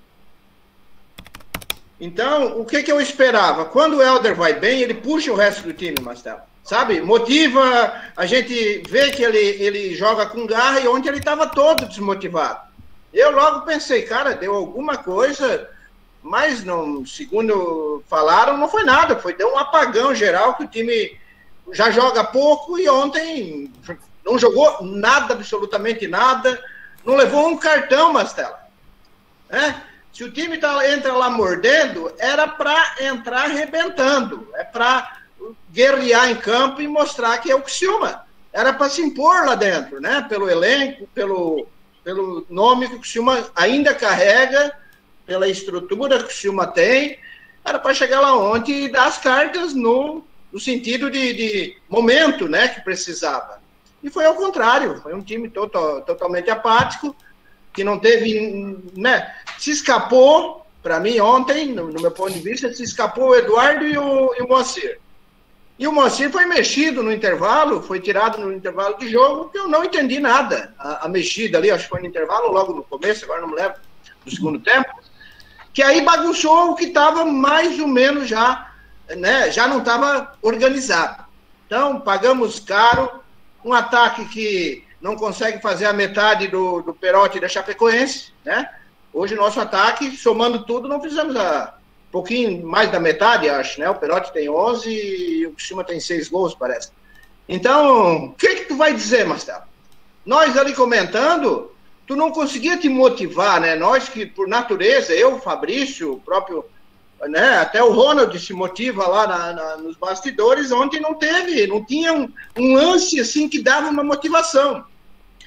Então, 2.00 2.60
o 2.60 2.66
que, 2.66 2.82
que 2.82 2.92
eu 2.92 3.00
esperava? 3.00 3.66
Quando 3.66 3.98
o 3.98 4.02
Helder 4.02 4.36
vai 4.36 4.54
bem, 4.54 4.82
ele 4.82 4.96
puxa 4.96 5.32
o 5.32 5.36
resto 5.36 5.62
do 5.64 5.74
time, 5.74 5.96
Marcelo. 6.02 6.42
Sabe? 6.72 7.02
Motiva, 7.02 8.02
a 8.16 8.26
gente 8.26 8.82
vê 8.88 9.12
que 9.12 9.22
ele, 9.22 9.38
ele 9.38 9.94
joga 9.94 10.26
com 10.26 10.48
garra 10.48 10.80
e 10.80 10.88
ontem 10.88 11.10
ele 11.10 11.18
estava 11.18 11.46
todo 11.46 11.86
desmotivado. 11.86 12.62
Eu 13.14 13.30
logo 13.30 13.66
pensei, 13.66 14.04
cara, 14.04 14.36
deu 14.36 14.56
alguma 14.56 14.96
coisa, 14.96 15.70
mas 16.24 16.64
não, 16.64 17.06
segundo 17.06 18.02
falaram, 18.08 18.56
não 18.56 18.70
foi 18.70 18.86
nada. 18.86 19.18
Foi 19.18 19.34
deu 19.34 19.52
um 19.52 19.58
apagão 19.58 20.16
geral 20.16 20.56
que 20.56 20.64
o 20.64 20.68
time 20.70 21.20
já 21.74 21.92
joga 21.92 22.24
pouco 22.24 22.80
e 22.80 22.88
ontem 22.88 23.70
não 24.26 24.40
jogou 24.40 24.82
nada, 24.82 25.34
absolutamente 25.34 26.08
nada. 26.08 26.58
Não 27.04 27.18
levou 27.18 27.50
um 27.50 27.58
cartão, 27.58 28.14
Mastela. 28.14 28.66
É? 29.50 29.76
Se 30.14 30.24
o 30.24 30.32
time 30.32 30.58
tá, 30.58 30.90
entra 30.90 31.12
lá 31.12 31.30
mordendo, 31.30 32.14
era 32.18 32.48
para 32.48 32.96
entrar 33.02 33.44
arrebentando. 33.44 34.48
É 34.54 34.64
para 34.64 35.21
guerrear 35.72 36.30
em 36.30 36.36
campo 36.36 36.82
e 36.82 36.88
mostrar 36.88 37.38
que 37.38 37.52
é 37.52 37.56
o 37.56 37.62
Criciúma. 37.62 38.26
Era 38.54 38.74
para 38.74 38.90
se 38.90 39.02
impor 39.02 39.46
lá 39.46 39.56
dentro, 39.56 40.02
né? 40.02 40.26
Pelo 40.28 40.50
elenco, 40.50 41.08
pelo, 41.14 41.68
pelo 42.04 42.46
nome 42.50 42.90
que 42.90 42.96
o 42.96 43.00
Criciúma 43.00 43.50
ainda 43.56 43.94
carrega, 43.94 44.76
pela 45.26 45.48
estrutura 45.48 46.18
que 46.18 46.24
o 46.24 46.28
Criciúma 46.28 46.68
tem. 46.68 47.18
Era 47.64 47.80
para 47.80 47.94
chegar 47.94 48.20
lá 48.20 48.36
ontem 48.36 48.86
e 48.86 48.90
dar 48.90 49.06
as 49.06 49.18
cartas 49.18 49.74
no, 49.74 50.24
no 50.52 50.60
sentido 50.60 51.10
de, 51.10 51.34
de, 51.34 51.78
momento, 51.90 52.48
né? 52.48 52.68
Que 52.68 52.82
precisava. 52.82 53.62
E 54.04 54.10
foi 54.10 54.26
ao 54.26 54.36
contrário. 54.36 55.00
Foi 55.02 55.14
um 55.14 55.22
time 55.22 55.50
total, 55.50 56.02
totalmente 56.02 56.50
apático 56.50 57.16
que 57.72 57.84
não 57.84 57.98
teve, 57.98 58.78
né? 58.96 59.34
Se 59.58 59.72
escapou, 59.72 60.66
para 60.84 61.00
mim, 61.00 61.20
ontem, 61.20 61.68
no, 61.68 61.88
no, 61.88 62.02
meu 62.02 62.12
ponto 62.12 62.34
de 62.34 62.40
vista, 62.40 62.74
se 62.74 62.84
escapou 62.84 63.30
o 63.30 63.36
Eduardo 63.36 63.86
e 63.86 63.98
o, 63.98 64.34
e 64.38 64.42
o 64.42 64.48
Moacir. 64.48 65.00
E 65.82 65.88
o 65.88 65.92
Moacir 65.92 66.30
foi 66.30 66.46
mexido 66.46 67.02
no 67.02 67.12
intervalo, 67.12 67.82
foi 67.82 68.00
tirado 68.00 68.40
no 68.40 68.54
intervalo 68.54 69.00
de 69.00 69.10
jogo, 69.10 69.50
que 69.50 69.58
eu 69.58 69.68
não 69.68 69.84
entendi 69.84 70.20
nada. 70.20 70.76
A, 70.78 71.08
a 71.08 71.10
mexida 71.10 71.58
ali, 71.58 71.72
acho 71.72 71.86
que 71.86 71.90
foi 71.90 72.02
no 72.02 72.06
intervalo, 72.06 72.52
logo 72.52 72.72
no 72.72 72.84
começo, 72.84 73.26
agora 73.26 73.42
não 73.42 73.48
me 73.48 73.56
lembro, 73.56 73.80
do 74.24 74.30
segundo 74.30 74.60
tempo, 74.60 74.92
que 75.74 75.82
aí 75.82 76.02
bagunçou 76.02 76.70
o 76.70 76.76
que 76.76 76.84
estava 76.84 77.26
mais 77.26 77.80
ou 77.80 77.88
menos 77.88 78.30
já, 78.30 78.72
né? 79.18 79.50
Já 79.50 79.68
não 79.68 79.80
estava 79.80 80.34
organizado. 80.44 81.26
Então, 81.66 82.00
pagamos 82.00 82.60
caro, 82.60 83.20
um 83.66 83.74
ataque 83.74 84.26
que 84.26 84.84
não 85.02 85.16
consegue 85.16 85.60
fazer 85.64 85.88
a 85.88 85.94
metade 85.94 86.48
do, 86.48 86.84
do 86.84 86.94
Perotti 86.94 87.40
da 87.40 87.50
Chapecoense, 87.50 88.32
né? 88.46 88.70
Hoje 89.12 89.34
nosso 89.34 89.60
ataque, 89.60 90.16
somando 90.16 90.64
tudo, 90.64 90.88
não 90.88 91.02
fizemos 91.02 91.36
a 91.36 91.74
pouquinho 92.12 92.66
mais 92.66 92.92
da 92.92 93.00
metade, 93.00 93.50
acho, 93.50 93.80
né? 93.80 93.90
O 93.90 93.96
Perotti 93.96 94.34
tem 94.34 94.50
11 94.50 94.90
e 94.90 95.48
o 95.48 95.54
Criciúma 95.54 95.84
tem 95.84 96.00
6 96.00 96.28
gols, 96.28 96.54
parece. 96.54 96.92
Então, 97.48 98.26
o 98.26 98.34
que 98.34 98.56
que 98.56 98.66
tu 98.66 98.76
vai 98.76 98.94
dizer, 98.94 99.26
Marcelo? 99.26 99.64
Nós 100.26 100.58
ali 100.58 100.74
comentando, 100.74 101.72
tu 102.06 102.16
não 102.16 102.32
conseguia 102.32 102.78
te 102.78 102.90
motivar, 102.90 103.60
né? 103.60 103.76
Nós 103.76 104.10
que, 104.10 104.26
por 104.26 104.48
natureza, 104.48 105.14
eu, 105.14 105.40
Fabrício, 105.40 106.14
o 106.14 106.20
próprio, 106.20 106.66
né? 107.28 107.58
Até 107.60 107.82
o 107.84 107.92
Ronald 107.92 108.38
se 108.40 108.54
motiva 108.54 109.08
lá 109.08 109.26
na, 109.26 109.54
na, 109.54 109.78
nos 109.78 109.96
bastidores, 109.96 110.72
ontem 110.72 111.00
não 111.00 111.14
teve, 111.14 111.66
não 111.68 111.84
tinha 111.84 112.14
um, 112.14 112.32
um 112.58 112.76
lance 112.76 113.20
assim 113.20 113.48
que 113.48 113.62
dava 113.62 113.90
uma 113.90 114.04
motivação. 114.04 114.86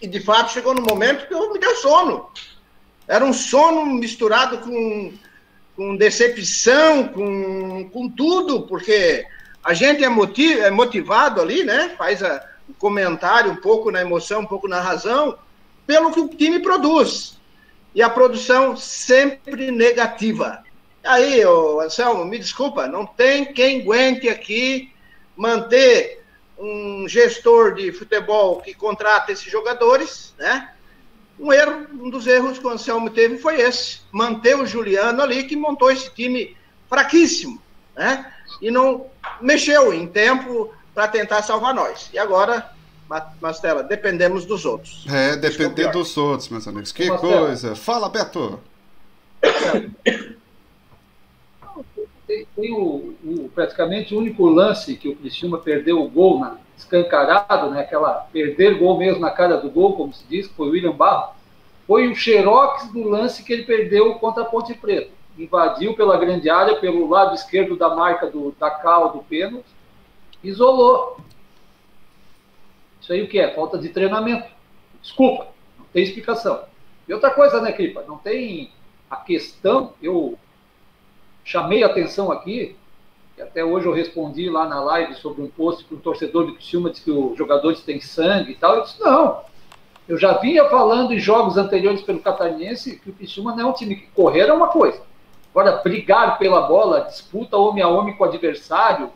E 0.01 0.07
de 0.07 0.21
fato 0.21 0.53
chegou 0.53 0.75
no 0.75 0.83
momento 0.83 1.27
que 1.29 1.35
eu 1.35 1.53
me 1.53 1.59
deu 1.59 1.77
sono. 1.77 2.29
Era 3.07 3.25
um 3.25 3.33
sono 3.33 3.85
misturado 3.87 4.59
com, 4.59 5.13
com 5.77 5.97
decepção, 5.97 7.09
com, 7.09 7.89
com 7.91 8.09
tudo, 8.09 8.63
porque 8.63 9.27
a 9.63 9.75
gente 9.75 10.05
é, 10.05 10.09
motiv, 10.09 10.61
é 10.61 10.71
motivado 10.71 11.41
ali, 11.41 11.65
né? 11.65 11.95
Faz 11.97 12.23
a, 12.23 12.45
um 12.69 12.73
comentário 12.75 13.53
um 13.53 13.57
pouco 13.57 13.91
na 13.91 14.01
emoção, 14.01 14.41
um 14.41 14.47
pouco 14.47 14.69
na 14.69 14.81
razão, 14.81 15.39
pelo 15.87 16.13
que 16.13 16.21
o 16.21 16.29
time 16.29 16.61
produz. 16.61 17.39
E 17.95 18.03
a 18.03 18.11
produção 18.11 18.77
sempre 18.77 19.71
negativa. 19.71 20.63
Aí, 21.03 21.43
Anselmo, 21.83 22.25
me 22.25 22.39
desculpa, 22.39 22.87
não 22.87 23.07
tem 23.07 23.53
quem 23.53 23.83
aguente 23.83 24.29
aqui 24.29 24.93
manter 25.37 26.25
um 26.59 27.07
gestor 27.09 27.75
de 27.75 27.93
futebol 27.93 28.61
que 28.61 28.75
contrata 28.75 29.33
esses 29.33 29.51
jogadores, 29.51 30.35
né? 30.39 30.74
Um 31.39 31.53
erro, 31.53 31.87
um 32.01 32.11
dos 32.11 32.27
erros 32.27 32.59
que 32.59 32.67
o 32.67 32.71
Anselmo 32.71 33.11
teve 33.11 33.39
foi 33.39 33.61
esse, 33.61 34.01
manter 34.13 34.57
o 34.57 34.67
Juliano 34.67 35.23
ali, 35.23 35.45
que 35.45 35.57
montou 35.57 35.91
esse 35.91 36.11
time 36.11 36.57
fraquíssimo, 36.89 37.61
né? 37.97 38.33
E 38.63 38.71
não 38.71 39.07
mexeu 39.41 39.93
em 39.93 40.07
tempo 40.07 40.73
para 40.95 41.09
tentar 41.09 41.43
salvar 41.43 41.75
nós. 41.75 42.09
E 42.13 42.19
agora, 42.19 42.71
Mastela, 43.41 43.83
dependemos 43.83 44.45
dos 44.45 44.65
outros. 44.65 45.05
É, 45.09 45.37
depender 45.37 45.91
dos 45.91 46.17
outros, 46.17 46.49
meus 46.49 46.69
amigos. 46.69 46.93
Que 46.93 47.09
Mastela. 47.09 47.39
coisa. 47.39 47.75
Fala, 47.75 48.09
Beto. 48.09 48.61
Tem, 52.27 52.47
tem 52.57 52.73
o, 52.73 53.15
o, 53.23 53.51
praticamente 53.55 54.15
o 54.15 54.19
único 54.19 54.47
lance 54.47 54.97
que 54.97 55.09
o 55.09 55.17
Criciúma 55.17 55.59
perdeu 55.59 56.03
o 56.03 56.09
gol 56.09 56.41
na, 56.41 56.59
escancarado, 56.77 57.71
né, 57.71 57.81
aquela 57.81 58.27
perder 58.33 58.79
gol 58.79 58.99
mesmo 58.99 59.21
na 59.21 59.31
cara 59.31 59.57
do 59.57 59.71
gol, 59.71 59.95
como 59.97 60.13
se 60.13 60.25
diz, 60.27 60.49
foi 60.49 60.69
o 60.69 60.71
William 60.73 60.93
Barro, 60.93 61.35
foi 61.87 62.09
o 62.09 62.15
xerox 62.15 62.91
do 62.93 63.09
lance 63.09 63.43
que 63.45 63.53
ele 63.53 63.65
perdeu 63.65 64.15
contra 64.15 64.43
a 64.43 64.47
Ponte 64.47 64.75
Preta. 64.75 65.11
Invadiu 65.37 65.95
pela 65.95 66.17
grande 66.17 66.49
área, 66.49 66.77
pelo 66.77 67.09
lado 67.09 67.35
esquerdo 67.35 67.77
da 67.77 67.95
marca 67.95 68.27
do, 68.29 68.55
da 68.59 68.71
cal 68.71 69.13
do 69.13 69.19
pênalti, 69.19 69.67
isolou. 70.43 71.19
Isso 73.01 73.13
aí 73.13 73.23
o 73.23 73.29
que 73.29 73.39
é? 73.39 73.53
Falta 73.53 73.77
de 73.77 73.89
treinamento. 73.89 74.49
Desculpa, 75.03 75.49
não 75.79 75.85
tem 75.93 76.05
explicação. 76.05 76.65
E 77.07 77.13
outra 77.13 77.31
coisa, 77.31 77.61
né, 77.61 77.73
Cripa? 77.73 78.05
Não 78.07 78.17
tem 78.17 78.71
a 79.11 79.17
questão, 79.17 79.93
eu 80.01 80.39
chamei 81.45 81.85
a 81.85 81.87
atenção 81.87 82.33
aqui, 82.33 82.75
e 83.37 83.43
até 83.43 83.65
hoje 83.65 83.87
eu 83.87 83.93
respondi 83.93 84.49
lá 84.49 84.67
na 84.67 84.81
live 84.81 85.15
sobre 85.17 85.43
um 85.43 85.49
post 85.49 85.85
que 85.85 85.95
um 85.95 85.99
torcedor 85.99 86.47
do 86.47 86.55
Criciúma 86.55 86.91
disse 86.91 87.05
que 87.05 87.11
os 87.11 87.37
jogadores 87.37 87.81
têm 87.81 88.01
sangue 88.01 88.53
e 88.53 88.55
tal. 88.55 88.77
Eu 88.77 88.83
disse, 88.83 89.01
não. 89.01 89.41
Eu 90.09 90.19
já 90.19 90.35
vinha 90.39 90.69
falando 90.69 91.13
em 91.13 91.19
jogos 91.19 91.57
anteriores 91.57 92.03
pelo 92.03 92.21
Catarinense 92.21 92.99
que 92.99 93.11
o 93.11 93.13
Criciúma 93.13 93.55
não 93.55 93.61
é 93.61 93.67
um 93.67 93.73
time 93.73 93.97
que 93.97 94.07
correr 94.09 94.49
é 94.49 94.53
uma 94.53 94.69
coisa. 94.69 95.01
Agora, 95.51 95.77
brigar 95.83 96.39
pela 96.39 96.63
bola, 96.63 97.03
disputa 97.03 97.57
homem 97.57 97.83
a 97.83 97.89
homem 97.89 98.17
com 98.17 98.25
o 98.25 98.27
adversário, 98.27 99.11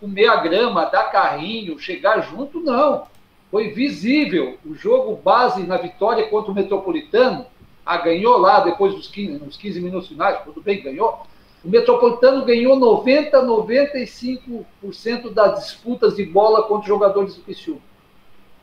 comer 0.00 0.26
a 0.26 0.36
grama, 0.36 0.84
dar 0.86 1.04
carrinho, 1.04 1.78
chegar 1.78 2.20
junto, 2.20 2.60
não. 2.60 3.06
Foi 3.50 3.70
visível. 3.70 4.58
O 4.64 4.74
jogo 4.74 5.16
base 5.16 5.62
na 5.62 5.76
vitória 5.76 6.28
contra 6.28 6.50
o 6.50 6.54
Metropolitano, 6.54 7.46
ah, 7.84 7.98
ganhou 7.98 8.38
lá 8.38 8.60
depois 8.60 8.94
dos 8.94 9.08
15, 9.08 9.44
nos 9.44 9.56
15 9.56 9.80
minutos 9.80 10.08
finais, 10.08 10.42
tudo 10.44 10.60
bem, 10.60 10.82
ganhou 10.82 11.26
o 11.64 11.70
Metropolitano 11.70 12.44
ganhou 12.44 12.78
90, 12.78 13.42
95% 13.42 15.32
das 15.32 15.60
disputas 15.60 16.14
de 16.14 16.26
bola 16.26 16.64
contra 16.64 16.82
os 16.82 16.86
jogadores 16.86 17.34
do 17.36 17.42
Criciúma. 17.42 17.80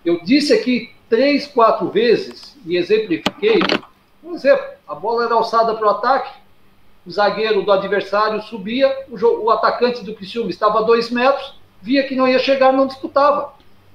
Eu 0.06 0.22
disse 0.24 0.54
aqui 0.54 0.92
três, 1.10 1.48
quatro 1.48 1.90
vezes 1.90 2.56
e 2.64 2.78
exemplifiquei. 2.78 3.60
Um 4.24 4.36
exemplo, 4.36 4.64
a 4.88 4.94
bola 4.94 5.26
era 5.26 5.34
alçada 5.34 5.74
para 5.74 5.88
o 5.88 5.90
ataque, 5.90 6.40
o 7.04 7.10
zagueiro 7.10 7.64
do 7.64 7.72
adversário 7.72 8.40
subia, 8.44 8.96
o, 9.10 9.18
o 9.46 9.50
atacante 9.50 10.06
do 10.06 10.14
Criciúma 10.14 10.52
estava 10.52 10.80
a 10.80 10.84
dois 10.84 11.10
metros, 11.10 11.56
via 11.82 12.08
que 12.08 12.14
não 12.14 12.28
ia 12.28 12.38
chegar, 12.38 12.72
não 12.72 12.86
disputava. 12.86 13.54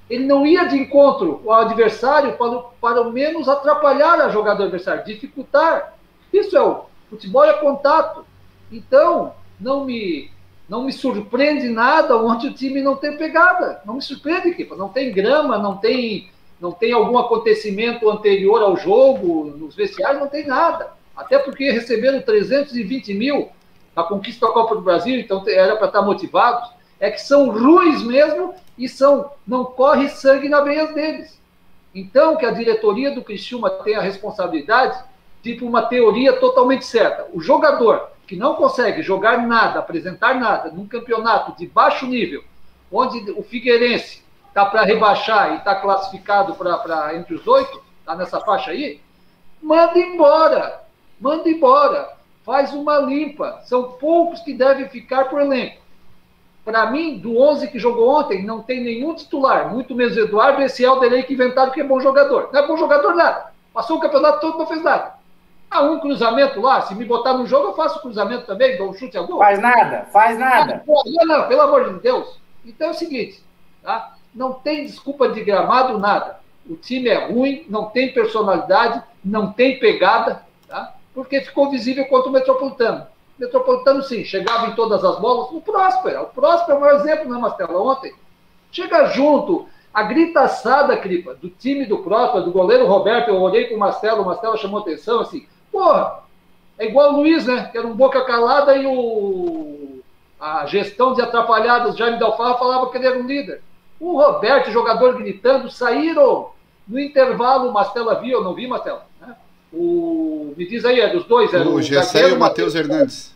Ele 0.09 0.25
não 0.25 0.45
ia 0.45 0.65
de 0.65 0.77
encontro 0.77 1.41
ao 1.45 1.53
adversário 1.53 2.37
para, 2.37 2.59
para 2.81 2.99
ao 2.99 3.11
menos 3.11 3.49
atrapalhar 3.49 4.21
a 4.21 4.29
jogada 4.29 4.57
do 4.57 4.63
adversário, 4.63 5.03
dificultar. 5.03 5.95
Isso 6.31 6.55
é 6.57 6.61
o 6.61 6.85
futebol 7.09 7.43
é 7.43 7.53
contato. 7.53 8.25
Então, 8.71 9.33
não 9.59 9.85
me 9.85 10.31
não 10.67 10.83
me 10.83 10.91
surpreende 10.91 11.69
nada 11.69 12.17
onde 12.17 12.47
o 12.47 12.53
time 12.53 12.81
não 12.81 12.95
tem 12.95 13.17
pegada. 13.17 13.81
Não 13.85 13.95
me 13.95 14.01
surpreende, 14.01 14.49
equipa. 14.49 14.75
Não 14.75 14.89
tem 14.89 15.13
grama, 15.13 15.57
não 15.57 15.77
tem, 15.77 16.29
não 16.59 16.71
tem 16.71 16.91
algum 16.91 17.17
acontecimento 17.17 18.09
anterior 18.09 18.61
ao 18.61 18.75
jogo, 18.75 19.45
nos 19.45 19.75
vestiários, 19.75 20.19
não 20.19 20.27
tem 20.27 20.45
nada. 20.45 20.91
Até 21.15 21.39
porque 21.39 21.71
receberam 21.71 22.21
320 22.21 23.13
mil 23.13 23.49
na 23.95 24.03
conquista 24.03 24.45
da 24.45 24.53
Copa 24.53 24.75
do 24.75 24.81
Brasil, 24.81 25.17
então 25.19 25.43
era 25.47 25.75
para 25.77 25.87
estar 25.87 26.01
motivados. 26.01 26.69
É 26.99 27.11
que 27.11 27.21
são 27.21 27.49
ruins 27.49 28.03
mesmo 28.03 28.53
e 28.77 28.87
são 28.87 29.31
não 29.45 29.65
corre 29.65 30.09
sangue 30.09 30.49
na 30.49 30.61
veias 30.61 30.93
deles. 30.93 31.39
Então, 31.93 32.35
que 32.35 32.45
a 32.45 32.51
diretoria 32.51 33.11
do 33.11 33.23
Criciúma 33.23 33.69
tem 33.69 33.95
a 33.95 34.01
responsabilidade, 34.01 35.03
tipo 35.41 35.65
uma 35.65 35.83
teoria 35.83 36.33
totalmente 36.33 36.85
certa. 36.85 37.27
O 37.33 37.41
jogador 37.41 38.09
que 38.27 38.35
não 38.35 38.55
consegue 38.55 39.01
jogar 39.01 39.47
nada, 39.47 39.79
apresentar 39.79 40.35
nada, 40.35 40.69
num 40.69 40.87
campeonato 40.87 41.57
de 41.57 41.65
baixo 41.65 42.05
nível, 42.05 42.43
onde 42.91 43.31
o 43.31 43.41
Figueirense 43.41 44.21
está 44.49 44.65
para 44.65 44.83
rebaixar 44.83 45.53
e 45.53 45.57
está 45.57 45.75
classificado 45.75 46.55
para 46.55 47.15
entre 47.15 47.35
os 47.35 47.47
oito, 47.47 47.81
está 47.99 48.15
nessa 48.15 48.39
faixa 48.41 48.71
aí, 48.71 48.99
manda 49.61 49.97
embora, 49.97 50.83
manda 51.19 51.49
embora. 51.49 52.17
faz 52.43 52.73
uma 52.73 52.97
limpa. 52.99 53.59
São 53.65 53.91
poucos 53.91 54.39
que 54.39 54.53
devem 54.53 54.87
ficar 54.87 55.25
por 55.25 55.41
elenco. 55.41 55.81
Para 56.67 56.91
mim, 56.91 57.17
do 57.17 57.39
11 57.39 57.69
que 57.69 57.79
jogou 57.79 58.09
ontem, 58.09 58.43
não 58.43 58.61
tem 58.61 58.83
nenhum 58.83 59.15
titular, 59.15 59.73
muito 59.73 59.95
menos 59.95 60.17
Eduardo, 60.17 60.61
esse 60.61 60.85
Alderei 60.85 61.23
que 61.23 61.33
inventaram 61.33 61.71
que 61.71 61.79
é 61.79 61.83
bom 61.85 61.97
jogador. 62.01 62.49
Não 62.51 62.59
é 62.59 62.67
bom 62.67 62.75
jogador 62.75 63.15
nada. 63.15 63.53
Passou 63.73 63.95
o 63.95 64.01
campeonato 64.01 64.41
todo, 64.41 64.57
não 64.57 64.67
fez 64.67 64.83
nada. 64.83 65.13
Ah, 65.71 65.83
um 65.83 66.01
cruzamento 66.01 66.59
lá, 66.59 66.81
se 66.81 66.93
me 66.93 67.05
botar 67.05 67.35
no 67.35 67.47
jogo, 67.47 67.67
eu 67.67 67.73
faço 67.73 68.01
cruzamento 68.01 68.45
também, 68.45 68.77
dou 68.77 68.89
um 68.89 68.93
chute 68.93 69.17
a 69.17 69.21
gol. 69.21 69.39
Faz 69.39 69.61
nada, 69.61 70.09
faz 70.11 70.37
nada. 70.37 70.83
não, 70.85 71.25
não, 71.25 71.47
pelo 71.47 71.61
amor 71.61 71.93
de 71.93 72.01
Deus. 72.01 72.37
Então 72.65 72.87
é 72.87 72.91
o 72.91 72.95
seguinte, 72.95 73.41
tá? 73.81 74.17
não 74.35 74.51
tem 74.51 74.85
desculpa 74.85 75.29
de 75.29 75.41
gramado, 75.45 75.97
nada. 75.97 76.41
O 76.69 76.75
time 76.75 77.07
é 77.07 77.31
ruim, 77.31 77.65
não 77.69 77.85
tem 77.85 78.11
personalidade, 78.11 79.01
não 79.23 79.53
tem 79.53 79.79
pegada, 79.79 80.43
tá? 80.67 80.95
porque 81.13 81.39
ficou 81.39 81.71
visível 81.71 82.05
contra 82.07 82.27
o 82.27 82.33
Metropolitano. 82.33 83.07
Metropolitano, 83.37 84.01
sim, 84.03 84.23
chegava 84.23 84.67
em 84.67 84.75
todas 84.75 85.03
as 85.03 85.19
bolas. 85.19 85.51
O 85.51 85.61
Próspera, 85.61 86.21
o 86.23 86.27
Próspera 86.27 86.73
é 86.73 86.77
o 86.77 86.81
maior 86.81 86.99
exemplo, 86.99 87.31
né, 87.31 87.39
Mastela? 87.39 87.81
Ontem. 87.81 88.13
Chega 88.71 89.05
junto, 89.07 89.67
a 89.93 90.03
gritaçada, 90.03 90.97
Cripa, 90.97 91.33
do 91.35 91.49
time 91.49 91.85
do 91.85 91.99
Próspera, 91.99 92.43
do 92.43 92.51
goleiro 92.51 92.85
Roberto, 92.85 93.29
eu 93.29 93.41
olhei 93.41 93.65
para 93.65 93.75
o 93.75 93.79
Marcelo, 93.79 94.21
o 94.23 94.25
Marcelo 94.25 94.57
chamou 94.57 94.79
atenção, 94.79 95.21
assim, 95.21 95.47
porra, 95.71 96.23
é 96.77 96.85
igual 96.85 97.13
o 97.13 97.17
Luiz, 97.17 97.45
né? 97.45 97.69
Que 97.71 97.77
era 97.77 97.87
um 97.87 97.95
boca 97.95 98.23
calada 98.25 98.75
e 98.75 98.85
o 98.85 100.03
a 100.39 100.65
gestão 100.67 101.13
de 101.13 101.21
atrapalhadas, 101.21 101.97
Jaime 101.97 102.19
Dalfarra, 102.19 102.59
falava 102.59 102.89
que 102.91 102.97
ele 102.97 103.07
era 103.07 103.17
um 103.17 103.25
líder. 103.25 103.61
O 103.99 104.21
Roberto, 104.21 104.69
jogador 104.69 105.17
gritando, 105.17 105.69
saíram 105.71 106.51
no 106.87 106.99
intervalo, 106.99 107.69
o 107.69 107.73
Mastela 107.73 108.19
viu, 108.19 108.37
eu 108.37 108.43
não 108.43 108.53
vi, 108.53 108.67
Mastela? 108.67 109.07
Né? 109.19 109.35
O, 109.71 110.53
me 110.55 110.67
diz 110.67 110.85
aí, 110.85 110.99
é 110.99 111.09
dos 111.09 111.25
dois? 111.25 111.53
Era 111.53 111.67
o, 111.67 111.75
o 111.75 111.81
Gessé 111.81 112.29
e 112.29 112.33
o 112.33 112.39
Matheus 112.39 112.73
Hernandes. 112.73 113.35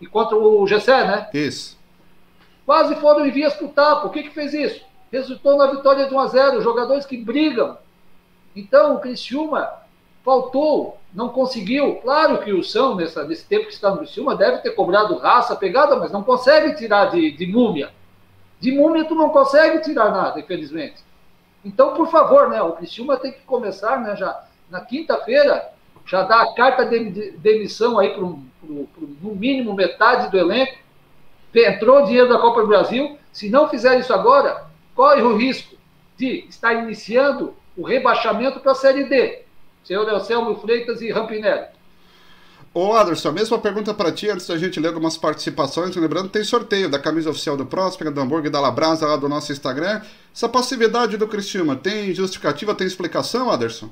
E 0.00 0.06
contra 0.06 0.36
o 0.36 0.66
Gessé, 0.66 1.06
né? 1.06 1.28
Isso. 1.32 1.78
Quase 2.66 2.94
foram 2.96 3.26
em 3.26 3.30
vias 3.30 3.54
para 3.54 3.66
o 3.66 3.70
tapa. 3.70 4.06
O 4.06 4.10
que 4.10 4.24
que 4.24 4.30
fez 4.30 4.52
isso? 4.52 4.84
Resultou 5.12 5.56
na 5.56 5.66
vitória 5.68 6.08
de 6.08 6.14
1 6.14 6.18
a 6.18 6.26
0 6.26 6.62
Jogadores 6.62 7.06
que 7.06 7.16
brigam. 7.16 7.78
Então, 8.56 8.96
o 8.96 9.00
Criciúma 9.00 9.70
faltou, 10.24 10.98
não 11.12 11.28
conseguiu. 11.28 11.96
Claro 11.96 12.38
que 12.38 12.52
o 12.52 12.64
São, 12.64 12.96
nessa, 12.96 13.24
nesse 13.24 13.44
tempo 13.44 13.66
que 13.66 13.72
está 13.72 13.90
no 13.90 13.98
Criciúma, 13.98 14.34
deve 14.34 14.58
ter 14.58 14.70
cobrado 14.70 15.16
raça, 15.18 15.54
pegada, 15.54 15.96
mas 15.96 16.10
não 16.10 16.22
consegue 16.22 16.74
tirar 16.74 17.06
de, 17.06 17.30
de 17.30 17.46
múmia. 17.46 17.90
De 18.58 18.72
múmia 18.72 19.04
tu 19.04 19.14
não 19.14 19.28
consegue 19.28 19.80
tirar 19.80 20.10
nada, 20.10 20.40
infelizmente. 20.40 21.04
Então, 21.64 21.94
por 21.94 22.08
favor, 22.10 22.48
né, 22.48 22.60
o 22.62 22.72
Criciúma 22.72 23.16
tem 23.16 23.32
que 23.32 23.40
começar, 23.40 24.00
né, 24.00 24.16
já 24.16 24.44
na 24.70 24.80
quinta-feira, 24.80 25.70
já 26.06 26.22
dar 26.22 26.42
a 26.42 26.54
carta 26.54 26.84
de 26.84 27.32
demissão 27.32 27.98
aí 27.98 28.10
para 28.10 28.22
no 28.22 29.34
mínimo 29.34 29.74
metade 29.74 30.30
do 30.30 30.38
elenco. 30.38 30.78
Entrou 31.54 32.04
dinheiro 32.04 32.28
da 32.28 32.38
Copa 32.38 32.62
do 32.62 32.66
Brasil. 32.66 33.18
Se 33.32 33.48
não 33.48 33.68
fizer 33.68 33.98
isso 33.98 34.12
agora, 34.12 34.66
corre 34.94 35.22
o 35.22 35.36
risco 35.36 35.76
de 36.16 36.46
estar 36.48 36.74
iniciando 36.74 37.54
o 37.76 37.84
rebaixamento 37.84 38.60
para 38.60 38.72
a 38.72 38.76
Série 38.76 39.04
D. 39.04 39.42
Senhor 39.84 40.08
Anselmo 40.08 40.56
Freitas 40.56 41.00
e 41.00 41.10
Rampinelli. 41.10 41.66
Ô 42.72 42.92
Aderson, 42.92 43.28
a 43.28 43.32
mesma 43.32 43.56
pergunta 43.56 43.94
para 43.94 44.10
ti, 44.10 44.28
antes 44.28 44.48
da 44.48 44.58
gente 44.58 44.80
ler 44.80 44.88
algumas 44.88 45.16
participações. 45.16 45.94
Lembrando, 45.94 46.28
tem 46.28 46.42
sorteio 46.42 46.88
da 46.88 46.98
camisa 46.98 47.30
oficial 47.30 47.56
do 47.56 47.64
Próspera, 47.64 48.10
do 48.10 48.20
hambúrguer 48.20 48.50
da 48.50 48.60
Labrasa, 48.60 49.06
lá 49.06 49.16
do 49.16 49.28
nosso 49.28 49.52
Instagram. 49.52 50.00
Essa 50.34 50.48
passividade 50.48 51.16
do 51.16 51.28
Cristiúma, 51.28 51.76
tem 51.76 52.12
justificativa, 52.12 52.74
tem 52.74 52.84
explicação, 52.84 53.48
Aderson? 53.48 53.90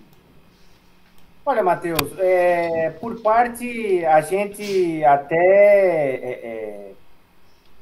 Olha, 1.45 1.63
Matheus, 1.65 2.17
é, 2.21 2.91
por 3.01 3.21
parte, 3.21 4.05
a 4.07 4.21
gente 4.21 5.05
até 5.05 5.35
é, 5.37 6.31
é, 6.31 6.93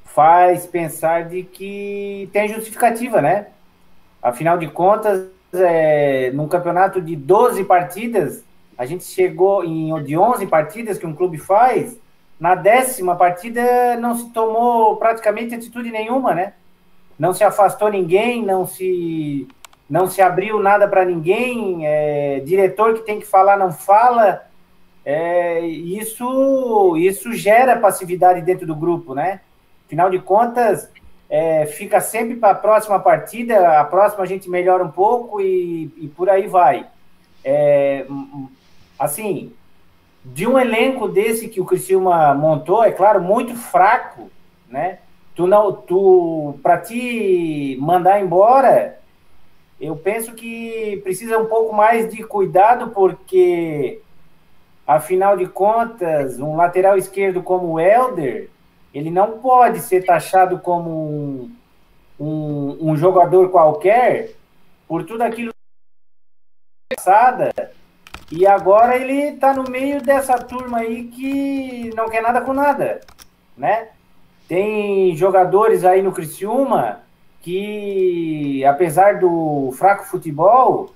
faz 0.03 0.67
pensar 0.67 1.29
de 1.29 1.43
que 1.43 2.31
tem 2.33 2.49
justificativa, 2.49 3.21
né? 3.21 3.49
Afinal 4.23 4.57
de 4.57 4.67
contas, 4.67 5.29
é, 5.53 6.31
num 6.33 6.49
campeonato 6.49 7.03
de 7.03 7.15
12 7.15 7.65
partidas, 7.65 8.43
a 8.79 8.87
gente 8.87 9.05
chegou 9.05 9.63
em 9.63 9.93
de 10.05 10.17
11 10.17 10.47
partidas 10.47 10.97
que 10.97 11.07
um 11.07 11.15
clube 11.15 11.37
faz, 11.37 11.99
na 12.41 12.55
décima 12.55 13.15
partida 13.15 13.95
não 13.97 14.17
se 14.17 14.31
tomou 14.31 14.97
praticamente 14.97 15.55
atitude 15.55 15.91
nenhuma, 15.91 16.35
né? 16.35 16.55
Não 17.19 17.35
se 17.35 17.45
afastou 17.45 17.91
ninguém, 17.91 18.43
não 18.43 18.67
se 18.67 19.47
não 19.91 20.09
se 20.09 20.23
abriu 20.23 20.61
nada 20.61 20.87
para 20.87 21.05
ninguém, 21.05 21.85
é, 21.85 22.41
diretor 22.41 22.95
que 22.95 23.01
tem 23.01 23.19
que 23.19 23.27
falar 23.27 23.59
não 23.59 23.73
fala. 23.73 24.47
É, 25.05 25.61
isso 25.61 26.97
isso 26.97 27.33
gera 27.33 27.79
passividade 27.79 28.41
dentro 28.41 28.67
do 28.67 28.77
grupo, 28.77 29.15
né? 29.15 29.41
Afinal 29.87 30.09
de 30.09 30.21
contas, 30.21 30.89
é, 31.29 31.67
fica 31.67 32.01
sempre 32.01 32.37
para 32.37 32.51
a 32.51 32.55
próxima 32.55 33.01
partida, 33.01 33.81
a 33.81 33.85
próxima 33.85 34.23
a 34.23 34.27
gente 34.27 34.49
melhora 34.49 34.85
um 34.85 34.91
pouco 34.91 35.41
e, 35.41 35.93
e 35.97 36.07
por 36.07 36.31
aí 36.31 36.47
vai. 36.47 36.87
É, 37.45 38.07
assim, 38.97 39.53
de 40.25 40.47
um 40.47 40.57
elenco 40.57 41.09
desse 41.09 41.49
que 41.49 41.61
o 41.61 41.65
Criciúma 41.65 42.33
montou, 42.35 42.85
é 42.85 42.93
claro, 42.93 43.21
muito 43.21 43.57
fraco, 43.57 44.31
né? 44.69 44.99
Tu 45.35 45.47
não, 45.49 45.73
tu 45.73 46.55
para 46.63 46.79
te 46.79 47.77
mandar 47.81 48.21
embora, 48.21 49.00
eu 49.81 49.97
penso 49.97 50.35
que 50.35 51.01
precisa 51.03 51.39
um 51.39 51.47
pouco 51.47 51.75
mais 51.75 52.13
de 52.13 52.23
cuidado 52.23 52.91
porque 52.91 54.03
afinal 54.87 55.37
de 55.37 55.47
contas, 55.47 56.39
um 56.39 56.57
lateral 56.57 56.99
esquerdo 56.99 57.43
como 57.43 57.73
o 57.73 57.81
Elder, 57.81 58.51
ele 58.93 59.11
não 59.11 59.39
pode 59.39 59.81
ser 59.81 60.05
taxado 60.05 60.59
como 60.59 60.91
um, 60.91 61.57
um, 62.19 62.91
um 62.91 62.97
jogador 62.97 63.51
qualquer 63.51 64.33
por 64.87 65.05
tudo 65.05 65.23
aquilo 65.23 65.53
passada 66.93 67.53
e 68.31 68.47
agora 68.47 68.97
ele 68.97 69.35
está 69.35 69.55
no 69.55 69.65
meio 69.71 70.03
dessa 70.03 70.37
turma 70.39 70.79
aí 70.79 71.05
que 71.05 71.91
não 71.95 72.11
quer 72.11 72.21
nada 72.21 72.41
com 72.41 72.53
nada, 72.53 73.01
né? 73.57 73.89
Tem 74.47 75.17
jogadores 75.17 75.85
aí 75.85 76.03
no 76.03 76.13
Criciúma 76.13 77.03
que, 77.43 78.65
apesar 78.65 79.19
do 79.19 79.73
fraco 79.77 80.05
futebol, 80.05 80.93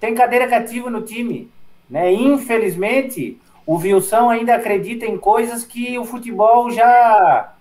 tem 0.00 0.14
cadeira 0.14 0.48
cativa 0.48 0.90
no 0.90 1.02
time, 1.02 1.50
né? 1.88 2.12
Infelizmente, 2.12 3.40
o 3.66 3.76
Wilson 3.76 4.28
ainda 4.28 4.54
acredita 4.54 5.06
em 5.06 5.16
coisas 5.16 5.64
que 5.64 5.98
o 5.98 6.04
futebol 6.04 6.70
já 6.70 7.52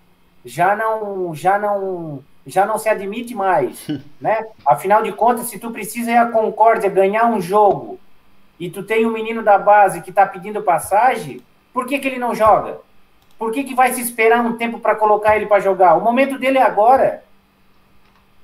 já 0.46 0.76
não 0.76 1.34
já 1.34 1.58
não 1.58 2.22
já 2.46 2.65
não 2.65 2.78
se 2.78 2.89
admite 2.89 3.34
mais, 3.34 3.88
né? 4.19 4.46
Afinal 4.65 5.02
de 5.02 5.12
contas, 5.13 5.48
se 5.48 5.60
tu 5.60 5.72
precisa 5.72 6.12
ir 6.12 6.17
a 6.17 6.30
Concórdia 6.30 6.89
ganhar 6.89 7.26
um 7.26 7.39
jogo 7.39 8.00
e 8.60 8.69
tu 8.69 8.84
tem 8.84 9.06
um 9.06 9.12
menino 9.12 9.41
da 9.43 9.58
base 9.58 10.02
que 10.02 10.10
está 10.10 10.26
pedindo 10.26 10.62
passagem, 10.62 11.41
por 11.74 11.86
que, 11.86 12.00
que 12.00 12.08
ele 12.08 12.19
não 12.19 12.36
joga? 12.36 12.80
Por 13.38 13.52
que, 13.52 13.63
que 13.63 13.76
vai 13.76 13.93
se 13.93 14.02
esperar 14.02 14.41
um 14.46 14.58
tempo 14.58 14.80
para 14.80 14.96
colocar 14.96 15.36
ele 15.36 15.46
para 15.46 15.62
jogar? 15.62 15.96
O 15.96 16.02
momento 16.02 16.38
dele 16.38 16.58
é 16.58 16.62
agora. 16.62 17.24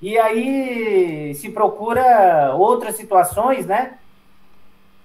E 0.01 0.17
aí 0.17 1.33
se 1.35 1.49
procura 1.49 2.53
outras 2.55 2.95
situações, 2.95 3.65
né? 3.65 3.97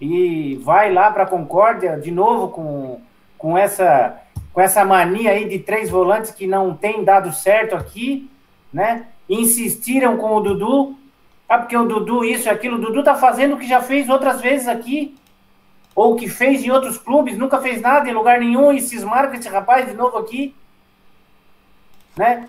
E 0.00 0.56
vai 0.62 0.92
lá 0.92 1.10
para 1.10 1.24
a 1.24 1.28
Concórdia 1.28 1.98
de 1.98 2.10
novo 2.10 2.48
com, 2.48 3.00
com, 3.36 3.58
essa, 3.58 4.20
com 4.52 4.60
essa 4.60 4.84
mania 4.84 5.32
aí 5.32 5.48
de 5.48 5.58
três 5.58 5.90
volantes 5.90 6.30
que 6.30 6.46
não 6.46 6.74
tem 6.74 7.02
dado 7.02 7.32
certo 7.32 7.74
aqui, 7.74 8.30
né? 8.72 9.06
Insistiram 9.28 10.16
com 10.16 10.36
o 10.36 10.40
Dudu, 10.40 10.96
ah, 11.48 11.58
porque 11.58 11.76
o 11.76 11.86
Dudu 11.86 12.24
isso 12.24 12.48
e 12.48 12.50
aquilo. 12.50 12.76
O 12.76 12.80
Dudu 12.80 13.02
tá 13.02 13.14
fazendo 13.14 13.54
o 13.54 13.58
que 13.58 13.66
já 13.66 13.80
fez 13.80 14.08
outras 14.08 14.40
vezes 14.40 14.68
aqui. 14.68 15.16
Ou 15.94 16.16
que 16.16 16.28
fez 16.28 16.64
em 16.64 16.70
outros 16.70 16.98
clubes, 16.98 17.38
nunca 17.38 17.60
fez 17.60 17.80
nada 17.80 18.08
em 18.08 18.12
lugar 18.12 18.40
nenhum 18.40 18.72
e 18.72 18.80
cismaram 18.80 19.30
com 19.30 19.36
esse 19.36 19.48
rapaz 19.48 19.86
de 19.86 19.94
novo 19.94 20.18
aqui. 20.18 20.54
Né? 22.16 22.48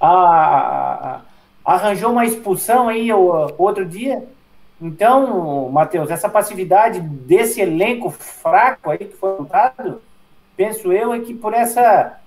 Ah, 0.00 1.20
arranjou 1.66 2.12
uma 2.12 2.24
expulsão 2.24 2.88
aí 2.88 3.12
o, 3.12 3.52
outro 3.58 3.84
dia. 3.84 4.24
Então, 4.80 5.68
Matheus, 5.70 6.10
essa 6.10 6.28
passividade 6.28 7.00
desse 7.00 7.60
elenco 7.60 8.10
fraco 8.10 8.90
aí 8.90 8.98
que 8.98 9.16
foi 9.16 9.36
montado, 9.36 10.00
penso 10.56 10.92
eu, 10.92 11.12
é 11.12 11.18
que 11.18 11.34
por 11.34 11.52
essa, 11.52 12.20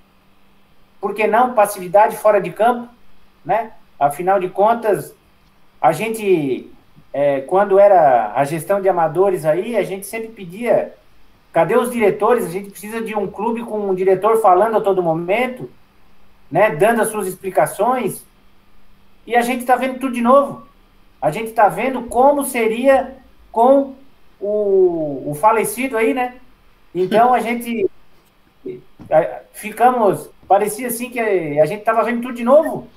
por 1.00 1.14
que 1.14 1.26
não, 1.26 1.54
passividade 1.54 2.18
fora 2.18 2.42
de 2.42 2.52
campo, 2.52 2.90
né? 3.46 3.72
Afinal 3.98 4.40
de 4.40 4.50
contas, 4.50 5.16
a 5.80 5.92
gente, 5.92 6.70
é, 7.14 7.42
quando 7.42 7.80
era 7.80 8.34
a 8.36 8.44
gestão 8.44 8.82
de 8.82 8.90
amadores 8.90 9.46
aí, 9.46 9.78
a 9.78 9.84
gente 9.84 10.06
sempre 10.06 10.30
pedia, 10.30 10.96
cadê 11.54 11.78
os 11.78 11.92
diretores? 11.92 12.46
A 12.46 12.50
gente 12.50 12.72
precisa 12.72 13.02
de 13.02 13.16
um 13.16 13.28
clube 13.28 13.64
com 13.64 13.90
um 13.90 13.96
diretor 13.96 14.42
falando 14.42 14.78
a 14.78 14.82
todo 14.82 15.04
momento, 15.04 15.70
né, 16.50 16.72
dando 16.72 17.02
as 17.02 17.10
suas 17.10 17.28
explicações, 17.28 18.26
e 19.30 19.36
a 19.36 19.42
gente 19.42 19.60
está 19.60 19.76
vendo 19.76 20.00
tudo 20.00 20.12
de 20.12 20.22
novo. 20.22 20.64
A 21.22 21.30
gente 21.30 21.50
está 21.50 21.70
vendo 21.70 22.02
como 22.06 22.44
seria 22.46 23.16
com 23.52 23.94
o, 24.42 25.30
o 25.30 25.38
falecido 25.40 25.96
aí, 25.96 26.16
né? 26.16 26.38
Então 26.96 27.32
a 27.32 27.40
gente 27.40 27.88
ficamos, 29.54 30.32
parecia 30.48 30.88
assim 30.88 31.12
que 31.12 31.20
a 31.20 31.66
gente 31.68 31.82
estava 31.82 32.04
vendo 32.04 32.24
tudo 32.24 32.34
de 32.34 32.44
novo. 32.44 32.88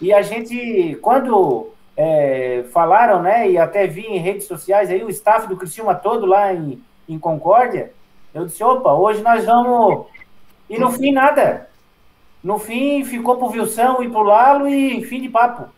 E 0.00 0.14
a 0.14 0.22
gente, 0.22 0.96
quando 1.02 1.68
é, 1.94 2.64
falaram, 2.72 3.20
né, 3.20 3.50
e 3.50 3.58
até 3.58 3.86
vi 3.86 4.06
em 4.06 4.18
redes 4.18 4.46
sociais 4.46 4.88
aí 4.88 5.04
o 5.04 5.10
staff 5.10 5.46
do 5.46 5.58
Criciúma 5.58 5.94
todo 5.94 6.24
lá 6.24 6.54
em, 6.54 6.82
em 7.06 7.18
Concórdia, 7.18 7.92
eu 8.32 8.46
disse, 8.46 8.64
opa, 8.64 8.94
hoje 8.94 9.20
nós 9.20 9.44
vamos... 9.44 10.06
E 10.70 10.78
no 10.78 10.90
fim, 10.90 11.12
nada. 11.12 11.68
No 12.42 12.58
fim, 12.58 13.04
ficou 13.04 13.36
pro 13.36 13.48
Wilson 13.48 14.02
e 14.02 14.08
pro 14.08 14.22
Lalo 14.22 14.66
e 14.66 15.04
fim 15.04 15.20
de 15.20 15.28
papo. 15.28 15.68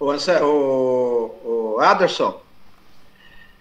O, 0.00 0.10
o, 0.10 1.74
o 1.74 1.80
Aderson, 1.80 2.40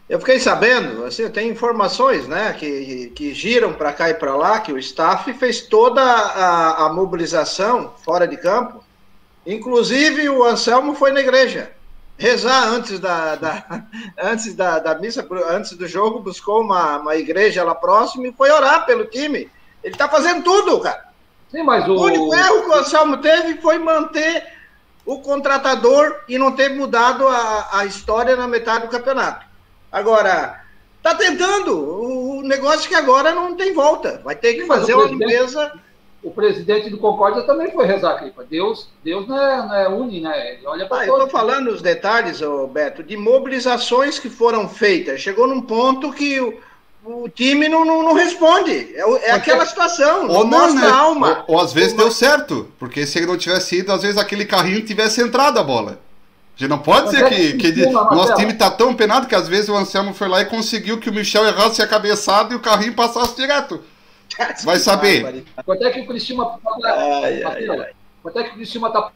eu 0.10 0.18
fiquei 0.20 0.40
sabendo, 0.40 1.06
assim, 1.06 1.30
tem 1.30 1.50
informações, 1.50 2.28
né, 2.28 2.54
que, 2.54 3.12
que 3.14 3.32
giram 3.34 3.74
para 3.74 3.94
cá 3.94 4.10
e 4.10 4.16
para 4.16 4.36
lá, 4.36 4.60
que 4.60 4.72
o 4.72 4.80
staff 4.80 5.32
fez 5.34 5.62
toda 5.62 6.02
a, 6.02 6.86
a, 6.86 6.94
mobilização 6.94 7.94
fora 8.04 8.28
de 8.28 8.38
campo. 8.38 8.84
Inclusive 9.46 10.28
o 10.30 10.44
Anselmo 10.44 10.96
foi 10.96 11.12
na 11.12 11.20
igreja 11.20 11.72
rezar 12.18 12.70
antes 12.70 13.00
da, 13.00 13.36
da 13.36 13.84
antes 14.18 14.56
da, 14.56 14.80
da, 14.80 14.96
missa, 14.96 15.28
antes 15.50 15.74
do 15.74 15.88
jogo, 15.88 16.20
buscou 16.20 16.62
uma, 16.62 16.98
uma 16.98 17.16
igreja 17.16 17.64
lá 17.64 17.76
próxima 17.76 18.28
e 18.28 18.34
foi 18.34 18.50
orar 18.50 18.86
pelo 18.86 19.06
time. 19.06 19.50
Ele 19.84 19.94
está 19.94 20.10
fazendo 20.10 20.44
tudo, 20.44 20.80
cara. 20.80 21.08
Sim, 21.52 21.64
mas 21.64 21.88
o... 21.88 21.92
o 21.92 22.02
único 22.02 22.34
erro 22.34 22.64
que 22.64 22.70
o 22.70 22.76
Anselmo 22.76 23.18
teve 23.18 23.62
foi 23.62 23.78
manter 23.78 24.59
o 25.10 25.22
contratador 25.22 26.18
e 26.28 26.38
não 26.38 26.52
ter 26.52 26.70
mudado 26.70 27.28
a, 27.28 27.80
a 27.80 27.86
história 27.86 28.36
na 28.36 28.48
metade 28.48 28.86
do 28.86 28.92
campeonato. 28.92 29.44
Agora, 29.92 30.64
tá 31.02 31.16
tentando. 31.16 31.74
O 31.80 32.44
negócio 32.44 32.86
é 32.86 32.90
que 32.90 32.96
agora 32.96 33.34
não 33.34 33.56
tem 33.56 33.74
volta. 33.74 34.22
Vai 34.24 34.36
ter 34.36 34.54
que 34.54 34.68
fazer 34.68 34.94
uma 34.94 35.06
limpeza. 35.06 35.74
O 36.22 36.30
presidente 36.30 36.92
do 36.92 37.00
Concórdia 37.00 37.42
também 37.42 37.72
foi 37.72 37.88
rezar, 37.88 38.20
Cripa. 38.20 38.44
Deus, 38.44 38.88
Deus 39.04 39.28
não 39.28 39.42
é, 39.42 39.58
não 39.58 39.76
é 39.76 39.90
uni, 39.90 40.22
né? 40.22 40.54
Ele 40.54 40.68
olha 40.68 40.86
para 40.86 41.00
ah, 41.00 41.08
Eu 41.08 41.14
estou 41.14 41.30
falando 41.30 41.70
os 41.70 41.82
detalhes, 41.82 42.42
Beto, 42.72 43.02
de 43.02 43.18
mobilizações 43.18 44.20
que 44.20 44.30
foram 44.30 44.70
feitas. 44.70 45.22
Chegou 45.22 45.48
num 45.48 45.62
ponto 45.62 46.14
que 46.14 46.40
o, 46.40 46.60
o 47.04 47.30
time 47.30 47.70
não, 47.70 47.86
não, 47.86 48.04
não, 48.04 48.14
responde. 48.14 48.72
É, 48.72 49.30
é 49.30 49.32
aquela 49.32 49.66
situação. 49.66 50.28
Ou 50.28 50.46
não, 50.46 50.60
mostra 50.60 50.82
né? 50.82 50.90
alma. 50.90 51.46
Ou, 51.48 51.56
ou 51.56 51.62
às 51.62 51.74
vezes 51.74 51.94
deu 51.94 52.12
certo. 52.12 52.72
Porque 52.78 53.06
se 53.06 53.20
ele 53.20 53.28
não 53.28 53.38
tivesse 53.38 53.78
ido, 53.78 53.92
às 53.92 54.02
vezes 54.02 54.18
aquele 54.18 54.46
carrinho 54.46 54.86
tivesse 54.86 55.22
entrado 55.22 55.58
a 55.58 55.64
bola. 55.64 56.00
A 56.56 56.60
gente 56.60 56.70
não 56.70 56.80
pode 56.80 57.10
dizer 57.10 57.30
que, 57.30 57.54
que, 57.54 57.72
que 57.72 57.86
nosso 57.86 58.36
time 58.36 58.54
tá 58.54 58.70
tão 58.70 58.94
penado 58.94 59.28
que 59.28 59.36
às 59.36 59.48
vezes 59.48 59.70
o 59.70 59.78
Anselmo 59.78 60.14
foi 60.14 60.28
lá 60.28 60.42
e 60.42 60.46
conseguiu 60.46 61.00
que 61.00 61.10
o 61.10 61.14
Michel 61.14 61.48
errasse 61.48 61.82
a 61.82 61.88
cabeçada 61.88 62.54
e 62.54 62.58
o 62.58 62.60
carrinho 62.60 62.94
passasse 62.94 63.34
direto. 63.36 63.82
Vai 64.66 64.78
saber. 64.78 65.46
Quanto 65.66 65.84
é 65.86 65.92
que 65.92 66.02
o 66.02 66.08
Cristina. 66.08 66.46
Quanto 68.22 68.40
é 68.40 68.44
que 68.44 68.50
o 68.50 68.54
Cristina 68.56 68.90
tá 68.90 69.12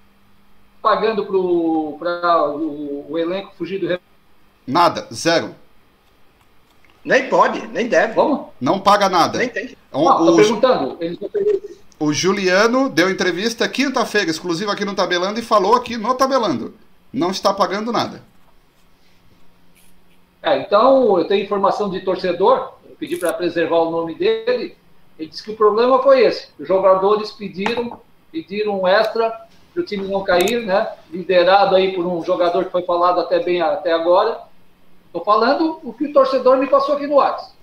pagando 0.81 1.25
pro, 1.25 1.97
pra 1.99 2.49
o, 2.49 3.07
o 3.09 3.17
elenco 3.17 3.53
fugir 3.57 3.79
do 3.79 3.99
Nada, 4.65 5.07
zero. 5.13 5.53
Nem 7.03 7.27
pode, 7.29 7.67
nem 7.67 7.87
deve. 7.87 8.13
Vamos? 8.13 8.47
Não 8.59 8.79
paga 8.79 9.09
nada. 9.09 9.37
Nem 9.37 9.49
tem. 9.49 9.75
Um, 9.93 10.05
não, 10.05 10.33
o, 10.33 10.35
perguntando. 10.35 10.97
o 11.99 12.13
Juliano 12.13 12.89
deu 12.89 13.09
entrevista 13.09 13.67
quinta-feira, 13.67 14.31
exclusiva 14.31 14.71
aqui 14.71 14.85
no 14.85 14.95
Tabelando, 14.95 15.39
e 15.39 15.43
falou 15.43 15.75
aqui 15.75 15.97
no 15.97 16.13
Tabelando 16.15 16.73
não 17.13 17.29
está 17.29 17.53
pagando 17.53 17.91
nada. 17.91 18.23
É, 20.41 20.57
então, 20.57 21.17
eu 21.17 21.25
tenho 21.25 21.43
informação 21.43 21.89
de 21.89 22.01
torcedor, 22.01 22.73
eu 22.89 22.95
pedi 22.95 23.15
para 23.15 23.31
preservar 23.31 23.77
o 23.77 23.91
nome 23.91 24.15
dele, 24.15 24.75
ele 25.17 25.29
disse 25.29 25.43
que 25.43 25.51
o 25.51 25.55
problema 25.55 26.01
foi 26.01 26.21
esse. 26.25 26.49
Os 26.59 26.67
jogadores 26.67 27.31
pediram, 27.31 28.01
pediram 28.31 28.81
um 28.81 28.87
extra 28.87 29.29
para 29.71 29.81
o 29.81 29.85
time 29.85 30.07
não 30.07 30.23
cair, 30.23 30.65
né? 30.65 30.91
Liderado 31.09 31.75
aí 31.75 31.93
por 31.93 32.05
um 32.05 32.23
jogador 32.23 32.65
que 32.65 32.71
foi 32.71 32.81
falado 32.81 33.21
até 33.21 33.39
bem 33.39 33.61
até 33.61 33.93
agora. 33.93 34.41
Estou 35.13 35.23
falando 35.23 35.79
o 35.83 35.93
que 35.93 36.05
o 36.05 36.13
torcedor 36.13 36.57
me 36.57 36.65
passou 36.65 36.95
aqui 36.95 37.05
no 37.05 37.15
WhatsApp. 37.15 37.53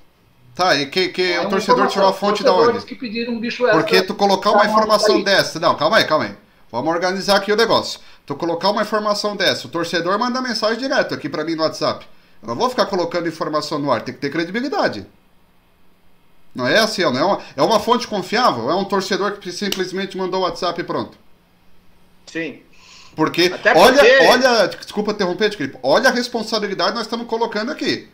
Tá, 0.55 0.77
e 0.77 0.87
que, 0.87 1.09
que 1.09 1.33
é 1.33 1.41
o 1.41 1.49
torcedor 1.49 1.89
tirou 1.89 2.09
a 2.09 2.13
fonte 2.13 2.45
da 2.45 2.53
onde? 2.53 2.85
que 2.85 2.95
pediram 2.95 3.33
um 3.33 3.41
bicho 3.41 3.67
extra. 3.67 3.81
Porque 3.81 4.03
tu 4.03 4.15
colocar 4.15 4.53
uma 4.53 4.65
informação 4.65 5.21
dessa. 5.21 5.59
Não, 5.59 5.75
calma 5.75 5.97
aí, 5.97 6.05
calma 6.05 6.27
aí. 6.27 6.35
Vamos 6.71 6.93
organizar 6.95 7.37
aqui 7.37 7.53
o 7.53 7.57
negócio. 7.57 7.99
Tu 8.25 8.37
colocar 8.37 8.71
uma 8.71 8.83
informação 8.83 9.35
dessa, 9.35 9.67
o 9.67 9.71
torcedor 9.71 10.17
manda 10.17 10.41
mensagem 10.41 10.79
direto 10.79 11.13
aqui 11.13 11.29
para 11.29 11.45
mim 11.45 11.57
no 11.57 11.63
WhatsApp. 11.65 12.07
Eu 12.41 12.49
não 12.49 12.55
vou 12.55 12.71
ficar 12.71 12.87
colocando 12.87 13.27
informação 13.27 13.81
no 13.81 13.91
ar, 13.91 14.03
tem 14.03 14.15
que 14.15 14.21
ter 14.21 14.31
credibilidade. 14.31 15.05
Não 16.55 16.69
é 16.69 16.79
assim, 16.79 17.03
não 17.03 17.19
é 17.19 17.25
uma, 17.25 17.41
é 17.57 17.63
uma 17.63 17.81
fonte 17.81 18.07
confiável? 18.07 18.71
É 18.71 18.75
um 18.75 18.85
torcedor 18.85 19.39
que 19.39 19.51
simplesmente 19.51 20.17
mandou 20.17 20.41
o 20.41 20.43
WhatsApp 20.45 20.81
e 20.81 20.85
pronto. 20.85 21.19
Sim. 22.27 22.61
Porque, 23.15 23.51
porque... 23.51 23.69
olha, 23.69 24.03
olha, 24.31 24.69
desculpa 24.69 25.13
interromper, 25.13 25.55
Felipe, 25.57 25.79
olha 25.83 26.09
a 26.09 26.13
responsabilidade 26.13 26.91
que 26.91 26.97
nós 26.97 27.07
estamos 27.07 27.27
colocando 27.27 27.73
aqui. 27.73 28.09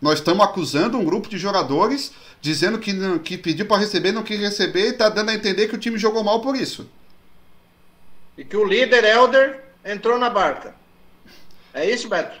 Nós 0.00 0.18
estamos 0.18 0.44
acusando 0.44 0.98
um 0.98 1.04
grupo 1.04 1.28
de 1.28 1.38
jogadores, 1.38 2.12
dizendo 2.40 2.78
que, 2.78 3.18
que 3.20 3.38
pediu 3.38 3.66
para 3.66 3.78
receber, 3.78 4.12
não 4.12 4.22
quis 4.22 4.38
receber, 4.38 4.86
e 4.86 4.90
está 4.90 5.08
dando 5.08 5.30
a 5.30 5.34
entender 5.34 5.68
que 5.68 5.76
o 5.76 5.78
time 5.78 5.96
jogou 5.96 6.24
mal 6.24 6.40
por 6.40 6.56
isso. 6.56 6.88
E 8.36 8.44
que 8.44 8.56
o 8.56 8.64
líder 8.64 9.04
Elder 9.04 9.62
entrou 9.84 10.18
na 10.18 10.28
barca. 10.28 10.74
É 11.72 11.88
isso, 11.88 12.08
Beto? 12.08 12.40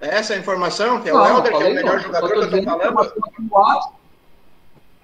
É 0.00 0.16
essa 0.16 0.34
a 0.34 0.36
informação? 0.36 1.00
Que 1.00 1.08
é 1.08 1.12
não, 1.12 1.22
o 1.22 1.26
Helder, 1.26 1.56
que 1.56 1.62
é 1.62 1.66
o 1.66 1.74
melhor 1.74 1.96
não. 1.96 2.02
jogador 2.02 2.28
que 2.28 2.36
eu 2.36 2.44
estou 2.44 2.64
falando? 2.64 4.03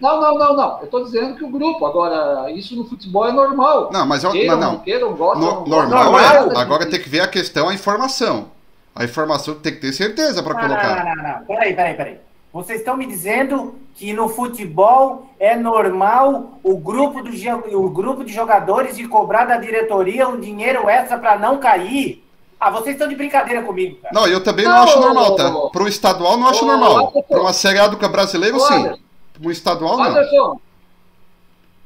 Não, 0.01 0.21
não, 0.21 0.39
não, 0.39 0.57
não. 0.57 0.79
Eu 0.79 0.85
estou 0.85 1.05
dizendo 1.05 1.37
que 1.37 1.45
o 1.45 1.49
grupo. 1.49 1.85
Agora, 1.85 2.51
isso 2.51 2.75
no 2.75 2.85
futebol 2.87 3.27
é 3.27 3.33
normal. 3.33 3.91
Não, 3.93 4.07
mas 4.07 4.25
eu, 4.25 4.31
queiram, 4.31 4.57
não, 4.57 4.73
não. 4.73 4.79
Queiram, 4.81 5.15
gostam, 5.15 5.61
no, 5.61 5.67
normal 5.67 6.19
é. 6.19 6.59
Agora 6.59 6.87
tem 6.87 7.01
que 7.01 7.09
ver 7.09 7.21
a 7.21 7.29
questão, 7.29 7.69
a 7.69 7.75
informação. 7.75 8.49
A 8.95 9.05
informação 9.05 9.55
tem 9.55 9.75
que 9.75 9.81
ter 9.81 9.93
certeza 9.93 10.43
para 10.43 10.55
colocar. 10.55 11.05
Não, 11.05 11.15
não, 11.15 11.23
não, 11.23 11.39
não. 11.39 11.47
Peraí, 11.47 11.75
peraí, 11.75 11.95
peraí. 11.95 12.19
Vocês 12.53 12.81
estão 12.81 12.97
me 12.97 13.07
dizendo 13.07 13.77
que 13.95 14.13
no 14.13 14.29
futebol 14.29 15.31
é 15.39 15.55
normal 15.55 16.59
o 16.65 16.77
grupo, 16.77 17.23
do, 17.23 17.31
o 17.79 17.91
grupo 17.91 18.25
de 18.25 18.33
jogadores 18.33 18.97
de 18.97 19.07
cobrar 19.07 19.45
da 19.45 19.57
diretoria 19.57 20.29
um 20.29 20.41
dinheiro 20.41 20.89
extra 20.89 21.19
para 21.19 21.39
não 21.39 21.59
cair? 21.59 22.25
Ah, 22.59 22.71
vocês 22.71 22.95
estão 22.95 23.09
de 23.09 23.15
brincadeira 23.15 23.63
comigo, 23.63 23.97
cara. 24.03 24.13
Não, 24.13 24.27
eu 24.27 24.43
também 24.43 24.65
não, 24.65 24.73
não 24.73 24.83
acho 24.83 25.01
normal, 25.01 25.37
tá? 25.37 25.51
Para 25.71 25.83
o 25.83 25.89
estadual 25.89 26.37
não 26.37 26.49
acho 26.49 26.65
normal. 26.65 27.13
Para 27.27 27.41
uma 27.41 27.53
Série 27.53 27.79
A 27.79 27.87
do 27.87 27.97
brasileiro, 28.09 28.59
sim. 28.61 28.99
Um 29.43 29.51
estadual, 29.51 29.97
não. 29.97 30.05
Anderson, 30.05 30.61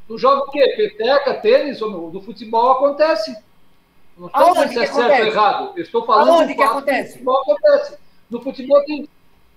tu 0.09 0.19
joga 0.19 0.43
o 0.43 0.51
quê? 0.51 0.75
Peteca, 0.77 1.35
tênis? 1.35 1.81
No 1.81 2.21
futebol 2.21 2.73
acontece. 2.73 3.37
Não 4.17 4.27
estou 4.27 4.53
dizendo 4.53 4.73
se 4.73 4.79
é 4.79 4.87
certo 4.87 5.21
ou 5.21 5.27
errado. 5.27 5.73
Eu 5.77 5.83
estou 5.83 6.05
falando 6.05 6.29
Aonde 6.29 6.55
que 6.55 6.63
acontece? 6.63 7.03
No 7.03 7.13
futebol 7.13 7.43
acontece. 7.43 7.99
No 8.31 8.41
futebol 8.41 8.85
tem 8.85 9.09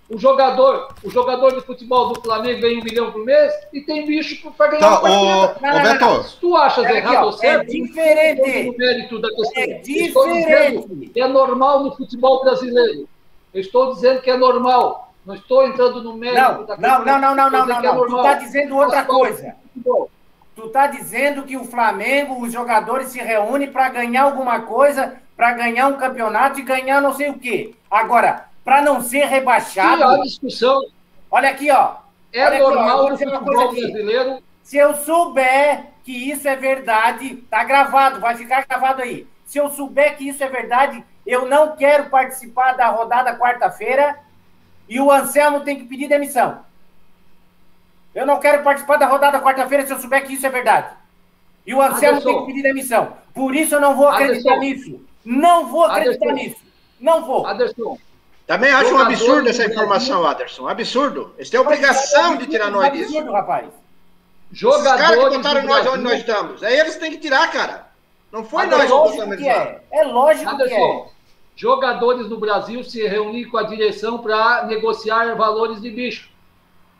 o 0.09 0.17
jogador, 0.17 0.87
o 1.03 1.09
jogador 1.09 1.53
de 1.53 1.61
futebol 1.61 2.13
do 2.13 2.21
Flamengo 2.21 2.61
ganha 2.61 2.79
um 2.79 2.83
milhão 2.83 3.11
por 3.11 3.25
mês 3.25 3.53
e 3.73 3.81
tem 3.81 4.05
bicho 4.05 4.49
para 4.53 4.67
ganhar 4.67 5.01
tá, 5.01 5.01
o, 5.03 6.19
o 6.19 6.23
Se 6.23 6.37
tu 6.37 6.55
achas 6.55 6.85
é 6.85 6.97
errado 6.97 7.25
ou 7.25 7.33
certo, 7.33 7.63
é 7.63 7.65
diferente. 7.65 8.69
O 8.69 8.77
mérito 8.77 9.19
da 9.19 9.29
questão. 9.29 9.63
É 9.63 9.67
diferente. 9.79 11.11
é 11.13 11.27
normal 11.27 11.83
no 11.83 11.95
futebol 11.95 12.41
brasileiro. 12.41 13.07
Eu 13.53 13.59
estou 13.61 13.93
dizendo 13.93 14.21
que 14.21 14.29
é 14.29 14.37
normal. 14.37 15.06
Não 15.27 15.35
estou 15.35 15.67
entrando 15.67 16.01
no 16.01 16.13
mérito 16.13 16.41
não, 16.41 16.65
da 16.65 16.77
questão. 16.77 16.99
Não, 16.99 17.05
não, 17.05 17.19
não, 17.19 17.35
não, 17.35 17.49
não, 17.51 17.67
não, 17.67 17.81
não. 17.81 18.05
É 18.05 18.07
tu 18.07 18.15
está 18.15 18.33
dizendo 18.35 18.77
outra 18.77 19.03
coisa. 19.03 19.55
Tu 20.55 20.65
está 20.65 20.87
dizendo 20.87 21.43
que 21.43 21.57
o 21.57 21.65
Flamengo, 21.65 22.41
os 22.41 22.53
jogadores 22.53 23.09
se 23.09 23.19
reúnem 23.19 23.69
para 23.69 23.89
ganhar 23.89 24.23
alguma 24.23 24.61
coisa, 24.61 25.15
para 25.35 25.51
ganhar 25.51 25.87
um 25.87 25.97
campeonato 25.97 26.61
e 26.61 26.63
ganhar 26.63 27.01
não 27.01 27.13
sei 27.13 27.29
o 27.29 27.37
quê. 27.37 27.75
Agora, 27.91 28.45
para 28.63 28.81
não 28.81 29.01
ser 29.01 29.25
rebaixado. 29.25 29.97
Sim, 29.97 30.03
a 30.03 30.23
discussão. 30.23 30.81
Olha 31.29 31.49
aqui, 31.49 31.69
ó. 31.71 31.95
É 32.31 32.45
Olha 32.45 32.59
normal 32.59 33.07
aqui, 33.07 33.25
no 33.25 33.31
futebol 33.31 33.71
brasileiro. 33.73 34.37
Se 34.63 34.77
eu 34.77 34.95
souber 34.95 35.87
que 36.05 36.31
isso 36.31 36.47
é 36.47 36.55
verdade, 36.55 37.35
tá 37.49 37.65
gravado, 37.65 38.21
vai 38.21 38.37
ficar 38.37 38.65
gravado 38.65 39.01
aí. 39.01 39.27
Se 39.45 39.57
eu 39.57 39.69
souber 39.71 40.15
que 40.15 40.29
isso 40.29 40.41
é 40.41 40.47
verdade, 40.47 41.03
eu 41.25 41.45
não 41.45 41.75
quero 41.75 42.09
participar 42.09 42.77
da 42.77 42.87
rodada 42.87 43.37
quarta-feira 43.37 44.25
e 44.87 44.99
o 44.99 45.11
Anselmo 45.11 45.61
tem 45.61 45.77
que 45.77 45.85
pedir 45.85 46.07
demissão. 46.07 46.59
Eu 48.13 48.25
não 48.25 48.39
quero 48.39 48.63
participar 48.63 48.97
da 48.97 49.05
rodada 49.05 49.41
quarta-feira 49.41 49.85
se 49.85 49.93
eu 49.93 49.99
souber 49.99 50.25
que 50.25 50.33
isso 50.33 50.45
é 50.45 50.49
verdade. 50.49 50.95
E 51.65 51.73
o 51.73 51.81
Anselmo 51.81 52.19
Anderson. 52.19 52.29
tem 52.29 52.39
que 52.39 52.45
pedir 52.47 52.63
demissão. 52.63 53.13
Por 53.33 53.55
isso 53.55 53.75
eu 53.75 53.81
não 53.81 53.95
vou 53.95 54.07
acreditar 54.07 54.55
Anderson. 54.55 54.59
nisso. 54.59 55.07
Não 55.23 55.67
vou 55.67 55.85
acreditar 55.85 56.29
Anderson. 56.29 56.49
nisso. 56.49 56.61
Não 56.99 57.25
vou. 57.25 57.45
Anderson, 57.45 57.97
também 58.47 58.71
acho 58.71 58.95
um 58.95 58.99
absurdo 58.99 59.49
essa 59.49 59.65
informação, 59.65 60.25
Aderson. 60.25 60.69
Absurdo. 60.69 61.33
Eles 61.35 61.49
têm 61.49 61.59
obrigação 61.59 62.37
de 62.37 62.47
tirar 62.47 62.71
nós 62.71 62.93
disso. 62.93 63.09
Absurdo, 63.09 63.33
rapaz. 63.33 63.67
Jogadores. 64.53 64.93
Os 64.93 65.01
caras 65.01 65.23
que 65.23 65.37
botaram 65.37 65.63
nós 65.63 65.87
onde 65.87 66.03
nós 66.03 66.19
estamos. 66.19 66.63
Aí 66.63 66.79
eles 66.79 66.95
têm 66.95 67.11
que 67.11 67.17
tirar, 67.17 67.51
cara. 67.51 67.87
Não 68.31 68.45
foi 68.45 68.65
nós 68.67 68.83
que 68.83 68.87
botamos 68.87 69.35
que 69.35 69.49
é. 69.49 69.81
é 69.91 70.03
lógico 70.05 70.55
que 70.55 70.73
é. 70.73 71.05
Jogadores 71.57 72.29
no 72.29 72.37
Brasil 72.37 72.83
se 72.83 73.05
reunir 73.07 73.45
com 73.45 73.57
a 73.57 73.63
direção 73.63 74.19
para 74.19 74.63
negociar 74.65 75.33
valores 75.35 75.81
de 75.81 75.89
bicho. 75.89 76.29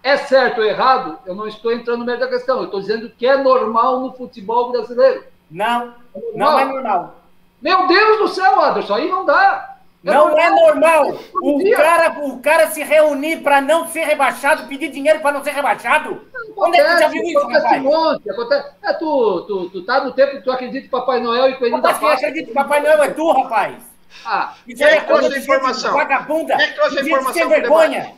É 0.02 0.18
certo 0.18 0.62
ou 0.62 0.66
errado? 0.66 1.20
Eu 1.28 1.36
não 1.36 1.48
estou 1.48 1.72
entrando 1.72 2.00
no 2.00 2.06
meio 2.06 2.20
da 2.20 2.28
questão. 2.28 2.58
Eu 2.58 2.66
estou 2.66 2.80
dizendo 2.80 3.12
que 3.16 3.28
é 3.28 3.38
normal 3.38 4.00
no 4.00 4.14
futebol 4.14 4.72
brasileiro. 4.72 5.26
Não, 5.50 5.94
não 6.34 6.60
é 6.60 6.66
normal. 6.66 7.22
Meu 7.62 7.88
Deus 7.88 8.18
do 8.18 8.28
céu, 8.30 8.60
Anderson, 8.60 8.96
aí 8.96 9.08
não 9.08 9.26
dá. 9.26 9.76
Não 10.04 10.36
é 10.38 10.50
normal 10.50 11.20
o 11.42 11.72
cara, 11.76 12.20
o 12.24 12.40
cara 12.40 12.68
se 12.68 12.82
reunir 12.82 13.44
para 13.44 13.62
não 13.62 13.88
ser 13.88 14.06
rebaixado, 14.06 14.68
pedir 14.68 14.90
dinheiro 14.90 15.20
para 15.20 15.34
não 15.34 15.44
ser 15.44 15.52
rebaixado. 15.52 16.22
Onde 16.56 16.80
é 16.80 16.84
que 16.84 17.00
já 17.00 17.08
viu 17.10 17.24
isso, 17.24 17.40
acontece 17.40 17.80
monte, 17.80 18.30
acontece... 18.30 18.70
É, 18.84 18.94
tu, 18.94 19.42
tu, 19.42 19.70
tu 19.70 19.82
tá 19.84 20.04
no 20.04 20.14
tempo 20.14 20.38
que 20.38 20.42
tu 20.42 20.52
acredita 20.52 20.88
em 20.88 20.90
Papai 20.90 21.20
Noel 21.20 21.50
e 21.50 21.56
Coelhinho 21.56 21.82
da 21.82 21.90
Páscoa. 21.90 22.16
Quem 22.16 22.18
acredita 22.18 22.52
em 22.52 22.54
Papai 22.54 22.80
Noel 22.80 23.04
é 23.04 23.10
tu, 23.10 23.32
rapaz. 23.32 23.97
Ah, 24.26 24.56
quem 24.66 24.86
é 24.86 25.02
trouxe 25.02 25.34
a 25.34 25.38
informação? 25.38 25.94
Vagabunda. 25.94 26.58
Quem 26.58 26.74
trouxe 26.74 27.00
a 27.00 27.02
informação? 27.02 27.34
Sem 27.34 27.48
vergonha. 27.48 28.14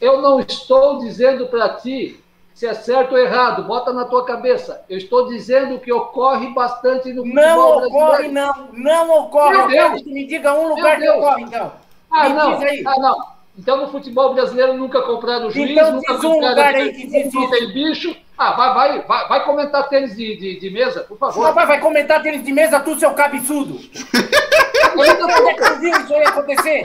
Eu 0.00 0.20
não 0.20 0.40
estou 0.40 0.98
dizendo 1.00 1.46
para 1.46 1.70
ti 1.70 2.22
se 2.56 2.66
é 2.66 2.72
certo 2.72 3.12
ou 3.12 3.18
errado, 3.18 3.64
bota 3.64 3.92
na 3.92 4.06
tua 4.06 4.24
cabeça. 4.24 4.82
Eu 4.88 4.96
estou 4.96 5.28
dizendo 5.28 5.78
que 5.78 5.92
ocorre 5.92 6.48
bastante 6.54 7.12
no 7.12 7.22
futebol 7.22 7.44
Não 7.44 7.86
ocorre, 7.86 8.28
não. 8.28 8.68
Não 8.72 9.18
ocorre. 9.18 9.58
Meu 9.58 9.68
Deus. 9.68 10.02
Me 10.04 10.26
diga 10.26 10.54
um 10.54 10.68
lugar 10.68 10.98
que 10.98 11.06
ocorre, 11.06 11.42
então. 11.42 11.72
Ah, 12.10 12.28
Me 12.30 12.34
não. 12.34 12.52
Ah, 12.86 12.98
não. 12.98 13.36
Então 13.58 13.76
no 13.78 13.88
futebol 13.88 14.32
brasileiro 14.32 14.72
nunca 14.72 15.02
compraram 15.02 15.50
juiz, 15.50 15.70
então, 15.70 15.92
nunca 15.92 16.14
diz 16.14 16.24
um 16.24 16.34
lugar 16.34 16.74
aí 16.74 16.92
que 16.92 17.02
existe 17.04 17.34
não 17.34 17.50
tem 17.50 17.72
bicho. 17.72 18.16
Ah, 18.38 18.52
vai, 18.52 18.74
vai, 18.74 19.02
vai, 19.02 19.28
vai 19.28 19.44
comentar 19.44 19.88
tênis 19.88 20.14
de, 20.14 20.36
de, 20.36 20.60
de, 20.60 20.70
mesa, 20.70 21.00
por 21.02 21.18
favor. 21.18 21.42
Rapaz, 21.42 21.68
vai 21.68 21.80
comentar 21.80 22.22
tênis 22.22 22.44
de 22.44 22.52
mesa, 22.52 22.80
tu, 22.80 22.98
seu 22.98 23.12
cabeçudo. 23.12 23.78
Onde 24.94 25.48
é 25.48 25.54
que 25.54 25.64
tu 25.64 25.78
viu 25.78 25.90
isso 26.00 26.14
aí 26.14 26.26
acontecer? 26.26 26.82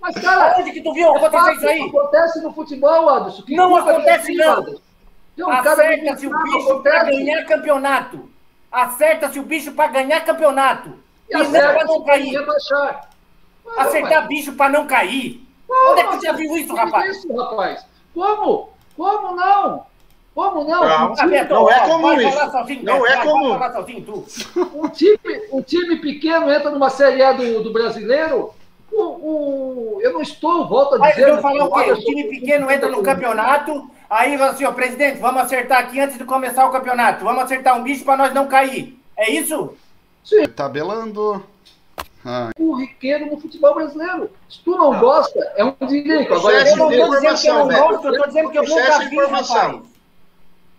Mas, 0.00 0.14
cara, 0.16 0.56
onde 0.58 0.72
que 0.72 0.82
tu 0.82 0.92
viu 0.92 1.16
acontecer 1.16 1.52
isso 1.54 1.68
aí? 1.68 1.82
Acontece 1.82 2.42
no 2.42 2.52
futebol, 2.52 3.08
Anderson. 3.08 3.42
Que 3.42 3.56
não 3.56 3.76
acontece, 3.76 4.34
não. 4.34 4.64
Um 5.38 5.50
Acerta-se 5.50 6.26
o 6.26 6.42
bicho 6.42 6.80
para 6.82 7.04
ganhar 7.04 7.44
campeonato. 7.44 8.28
Acerta-se 8.70 9.38
o 9.38 9.42
bicho 9.42 9.72
para 9.72 9.90
ganhar 9.90 10.20
campeonato. 10.24 10.90
E, 11.30 11.36
e 11.36 11.38
não 11.38 11.50
para 11.50 11.84
não 11.84 12.04
cair. 12.04 12.46
Acertar 13.76 14.28
bicho 14.28 14.52
para 14.52 14.70
não 14.70 14.86
cair. 14.86 15.44
Onde 15.68 16.00
é 16.00 16.04
que 16.04 16.16
você 16.16 16.26
já 16.26 16.32
viu 16.32 16.56
isso, 16.56 16.74
rapaz? 16.74 17.16
Isso, 17.16 17.36
rapaz? 17.36 17.86
Como? 18.12 18.68
Como 18.96 19.34
não? 19.34 19.86
Como 20.34 20.64
não? 20.64 20.84
Não, 20.84 21.70
é 21.70 21.86
comum 21.86 22.20
isso. 22.20 22.50
Sozinho, 22.50 22.84
não 22.84 23.06
é 23.06 23.16
comum. 23.22 23.58
Sozinho, 23.72 24.24
um, 24.74 24.88
time, 24.90 25.18
um 25.52 25.62
time 25.62 25.96
pequeno 25.96 26.52
entra 26.52 26.70
numa 26.70 26.90
Série 26.90 27.22
A 27.22 27.32
do, 27.32 27.62
do 27.62 27.72
brasileiro. 27.72 28.52
O, 28.92 29.02
o, 29.02 29.98
eu 30.02 30.12
não 30.12 30.22
estou, 30.22 30.68
volto 30.68 30.96
a 30.96 31.08
dizer. 31.08 31.22
Mas 31.22 31.36
eu 31.36 31.42
falar 31.42 31.64
o 31.64 31.72
quê? 31.72 31.92
O 31.92 31.96
time 31.96 32.24
pequeno 32.24 32.70
entra 32.70 32.88
no 32.88 33.02
campeonato 33.02 33.90
Aí, 34.14 34.34
assim, 34.36 34.64
ó, 34.64 34.70
presidente, 34.70 35.18
vamos 35.18 35.42
acertar 35.42 35.80
aqui 35.80 35.98
antes 35.98 36.16
de 36.16 36.24
começar 36.24 36.66
o 36.66 36.70
campeonato. 36.70 37.24
Vamos 37.24 37.42
acertar 37.42 37.76
um 37.76 37.82
bicho 37.82 38.04
para 38.04 38.16
nós 38.16 38.32
não 38.32 38.46
cair. 38.46 38.96
É 39.16 39.28
isso? 39.30 39.74
Sim. 40.24 40.46
Tabelando. 40.46 41.44
Ah. 42.24 42.50
Corriqueiro 42.56 43.26
no 43.26 43.40
futebol 43.40 43.74
brasileiro. 43.74 44.30
Se 44.48 44.60
tu 44.62 44.70
não, 44.70 44.92
não. 44.92 45.00
gosta, 45.00 45.38
é 45.56 45.64
um 45.64 45.74
direito. 45.86 46.32
Agora, 46.32 46.68
eu 46.68 46.76
não 46.76 46.92
estou 46.92 47.10
dizendo 47.10 47.40
que 47.40 47.48
eu 47.48 47.54
não 47.54 47.68
gosto, 47.68 48.06
eu 48.06 48.12
estou 48.12 48.26
dizendo 48.28 48.50
que 48.50 48.58
eu 48.58 48.62
nunca 48.62 48.98
vi, 48.98 49.16
informação. 49.16 49.82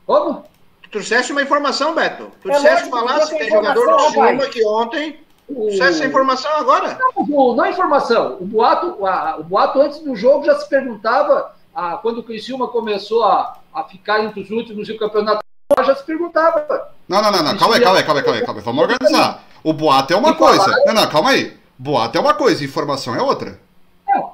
Como? 0.06 0.44
Tu 0.84 0.90
trouxeste 0.90 1.32
uma 1.32 1.42
informação, 1.42 1.94
Beto. 1.96 2.32
Tu 2.42 2.50
é 2.50 2.56
disseste 2.56 2.90
falar 2.90 3.20
que 3.28 3.38
tem 3.38 3.50
jogador 3.50 3.98
do 3.98 4.14
Chuma 4.14 4.46
que 4.48 4.66
ontem. 4.66 5.20
O... 5.48 5.70
essa 5.70 6.04
informação 6.04 6.52
agora? 6.56 6.98
Não, 7.28 7.56
não 7.56 7.66
é 7.66 7.70
informação. 7.70 8.38
O 8.40 8.46
boato, 8.46 9.06
a, 9.06 9.38
o 9.38 9.44
boato 9.44 9.80
antes 9.80 10.00
do 10.00 10.16
jogo 10.16 10.44
já 10.44 10.58
se 10.58 10.68
perguntava 10.68 11.54
a, 11.74 11.98
quando 11.98 12.20
o 12.20 12.24
Criciúma 12.24 12.68
começou 12.68 13.24
a, 13.24 13.58
a 13.74 13.84
ficar 13.84 14.24
entre 14.24 14.42
os 14.42 14.50
últimos 14.50 14.90
e 14.90 14.94
o 14.94 14.98
campeonato 14.98 15.42
já 15.84 15.96
se 15.96 16.04
perguntava. 16.04 16.90
Não, 17.08 17.22
não, 17.22 17.32
não, 17.32 17.44
não. 17.44 17.58
Calma 17.58 17.76
aí, 17.76 17.82
calma 17.82 18.00
aí, 18.00 18.04
calma 18.04 18.20
aí, 18.20 18.24
calma 18.24 18.40
aí, 18.40 18.46
calma 18.46 18.60
aí. 18.60 18.66
Vamos 18.66 18.84
organizar. 18.84 19.44
O 19.64 19.74
boato 19.74 20.14
é 20.14 20.16
uma 20.16 20.34
coisa. 20.34 20.76
Não, 20.86 20.94
não, 20.94 21.08
calma 21.10 21.32
aí. 21.32 21.58
Boato 21.78 22.18
é 22.18 22.22
uma 22.22 22.34
coisa, 22.34 22.64
informação 22.64 23.16
é 23.16 23.22
outra. 23.22 23.60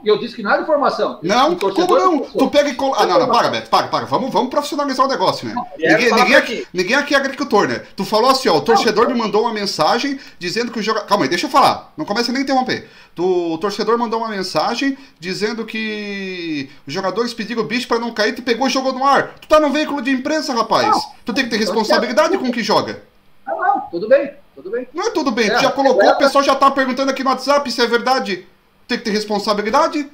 E 0.04 0.08
eu 0.08 0.18
disse 0.20 0.36
que 0.36 0.44
não 0.44 0.52
era 0.52 0.62
informação. 0.62 1.20
Não, 1.22 1.56
como 1.56 1.98
não? 1.98 2.20
Tu 2.22 2.50
pega 2.50 2.70
e 2.70 2.76
coloca. 2.76 3.04
Ah, 3.04 3.06
não, 3.06 3.20
não, 3.20 3.30
paga, 3.30 3.50
Beto, 3.50 3.70
paga, 3.70 3.88
paga. 3.88 4.06
Vamos, 4.06 4.32
vamos 4.32 4.50
profissionalizar 4.50 5.06
o 5.06 5.10
negócio, 5.10 5.48
né? 5.48 5.56
ninguém, 5.78 6.14
ninguém, 6.14 6.36
aqui, 6.36 6.68
ninguém 6.74 6.96
aqui 6.96 7.14
é 7.14 7.18
agricultor, 7.18 7.68
né? 7.68 7.82
Tu 7.96 8.04
falou 8.06 8.30
assim, 8.30 8.50
ó, 8.50 8.58
o 8.58 8.62
torcedor 8.62 9.08
me 9.08 9.14
mandou 9.14 9.44
uma 9.44 9.54
mensagem 9.54 10.20
dizendo 10.40 10.72
que 10.72 10.80
o 10.80 10.82
jogador. 10.82 11.08
Calma 11.08 11.26
aí, 11.26 11.30
deixa 11.30 11.46
eu 11.46 11.50
falar. 11.50 11.92
Não 11.98 12.06
comece 12.06 12.32
nem 12.32 12.42
a 12.42 12.44
interromper. 12.44 12.90
Tu, 13.16 13.54
o 13.54 13.58
torcedor 13.58 13.98
mandou 13.98 14.20
uma 14.20 14.30
mensagem 14.30 14.98
dizendo 15.20 15.66
que 15.66 16.70
os 16.88 16.94
jogadores 16.94 17.34
pediram 17.34 17.62
o 17.62 17.66
bicho 17.66 17.88
pra 17.88 18.00
não 18.00 18.14
cair, 18.14 18.34
tu 18.34 18.42
pegou 18.42 18.68
e 18.68 18.70
jogou 18.70 18.94
no 18.94 19.06
ar. 19.06 19.36
Tu 19.42 19.48
tá 19.48 19.60
no 19.60 19.70
veículo 19.70 20.02
de 20.02 20.12
imprensa, 20.12 20.54
rapaz. 20.54 20.88
Não, 20.88 21.02
tu 21.26 21.34
tem 21.34 21.44
que 21.44 21.50
ter 21.50 21.58
responsabilidade 21.58 22.38
com 22.38 22.48
o 22.48 22.52
que 22.52 22.64
joga. 22.64 23.04
Não, 23.46 23.60
não, 23.60 23.82
tudo 23.92 24.08
bem, 24.08 24.34
tudo 24.56 24.70
bem. 24.70 24.88
Não 24.94 25.08
é 25.08 25.10
tudo 25.12 25.32
bem, 25.32 25.48
é, 25.48 25.56
tu 25.56 25.62
já 25.62 25.72
colocou, 25.72 26.04
é, 26.04 26.14
o 26.14 26.18
pessoal 26.18 26.44
já 26.44 26.56
tá 26.56 26.70
perguntando 26.72 27.12
aqui 27.12 27.24
no 27.24 27.30
WhatsApp 27.30 27.70
se 27.72 27.82
é 27.82 27.88
verdade 27.88 28.48
tem 28.92 28.98
que 28.98 29.06
ter 29.06 29.12
responsabilidade. 29.12 30.10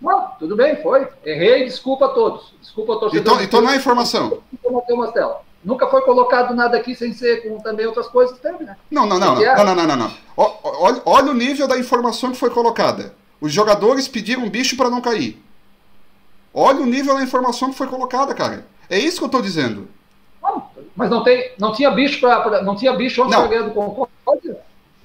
Não, 0.00 0.28
tudo 0.38 0.56
bem, 0.56 0.76
foi. 0.82 1.06
Errei, 1.24 1.64
desculpa 1.64 2.06
a 2.06 2.08
todos. 2.08 2.52
Desculpa 2.60 2.94
a 2.94 2.96
todos 2.96 3.14
Então, 3.14 3.40
então 3.40 3.60
não 3.60 3.70
é 3.70 3.76
informação. 3.76 4.42
Nunca 5.64 5.86
foi 5.86 6.02
colocado 6.02 6.54
nada 6.54 6.76
aqui 6.76 6.94
sem 6.94 7.12
ser 7.12 7.42
com 7.42 7.58
também 7.58 7.86
outras 7.86 8.08
coisas 8.08 8.36
que 8.36 8.42
teve, 8.42 8.64
né? 8.64 8.76
Não, 8.90 9.06
não, 9.06 9.18
não. 9.18 9.40
É 9.40 9.56
não, 9.56 9.64
não, 9.64 9.74
não, 9.76 9.86
não, 9.86 9.96
não. 9.96 10.12
Olha, 10.36 11.02
olha 11.04 11.30
o 11.30 11.34
nível 11.34 11.68
da 11.68 11.78
informação 11.78 12.32
que 12.32 12.36
foi 12.36 12.50
colocada. 12.50 13.14
Os 13.40 13.52
jogadores 13.52 14.08
pediram 14.08 14.42
um 14.42 14.50
bicho 14.50 14.76
para 14.76 14.90
não 14.90 15.00
cair. 15.00 15.40
Olha 16.52 16.80
o 16.80 16.86
nível 16.86 17.14
da 17.14 17.22
informação 17.22 17.70
que 17.70 17.78
foi 17.78 17.86
colocada, 17.86 18.34
cara. 18.34 18.66
É 18.90 18.98
isso 18.98 19.18
que 19.18 19.24
eu 19.24 19.28
tô 19.28 19.40
dizendo. 19.40 19.88
Mas 20.96 21.08
não 21.08 21.22
tem, 21.22 21.52
não 21.58 21.72
tinha 21.72 21.90
bicho 21.90 22.20
para, 22.20 22.62
não 22.62 22.74
tinha 22.74 22.92
bicho 22.92 23.26
tá 23.28 23.38
antes 23.44 23.72
do 23.72 24.56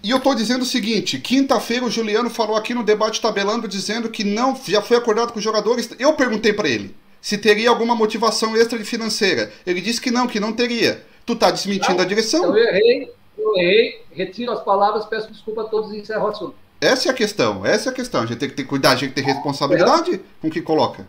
e 0.07 0.09
eu 0.09 0.19
estou 0.19 0.33
dizendo 0.33 0.61
o 0.61 0.65
seguinte: 0.65 1.19
quinta-feira 1.19 1.83
o 1.83 1.91
Juliano 1.91 2.29
falou 2.29 2.55
aqui 2.55 2.73
no 2.73 2.81
debate 2.81 3.19
tabelando 3.19 3.67
dizendo 3.67 4.07
que 4.07 4.23
não 4.23 4.57
já 4.65 4.81
foi 4.81 4.95
acordado 4.95 5.33
com 5.33 5.37
os 5.39 5.43
jogadores. 5.43 5.89
Eu 5.99 6.13
perguntei 6.13 6.53
para 6.53 6.69
ele 6.69 6.95
se 7.19 7.37
teria 7.37 7.69
alguma 7.69 7.93
motivação 7.93 8.55
extra 8.55 8.77
de 8.79 8.85
financeira. 8.85 9.51
Ele 9.65 9.81
disse 9.81 9.99
que 9.99 10.09
não, 10.09 10.25
que 10.25 10.39
não 10.39 10.53
teria. 10.53 11.03
Tu 11.25 11.35
tá 11.35 11.51
desmentindo 11.51 11.97
não, 11.97 12.05
a 12.05 12.07
direção? 12.07 12.45
Eu 12.45 12.57
errei, 12.57 13.13
eu 13.37 13.57
errei, 13.57 14.01
retiro 14.13 14.53
as 14.53 14.63
palavras, 14.63 15.05
peço 15.07 15.29
desculpa 15.29 15.63
a 15.63 15.65
todos 15.65 15.91
e 15.91 15.97
encerro 15.97 16.23
o 16.23 16.27
assunto. 16.29 16.55
Essa 16.79 17.09
é 17.09 17.11
a 17.11 17.13
questão, 17.13 17.65
essa 17.65 17.89
é 17.89 17.91
a 17.91 17.95
questão. 17.95 18.21
A 18.21 18.25
gente 18.25 18.37
tem 18.37 18.47
que 18.47 18.55
ter 18.55 18.63
cuidado, 18.63 18.93
a 18.93 18.99
gente 18.99 19.13
tem 19.13 19.25
responsabilidade 19.25 20.21
com 20.39 20.47
o 20.47 20.51
que 20.51 20.61
coloca. 20.61 21.05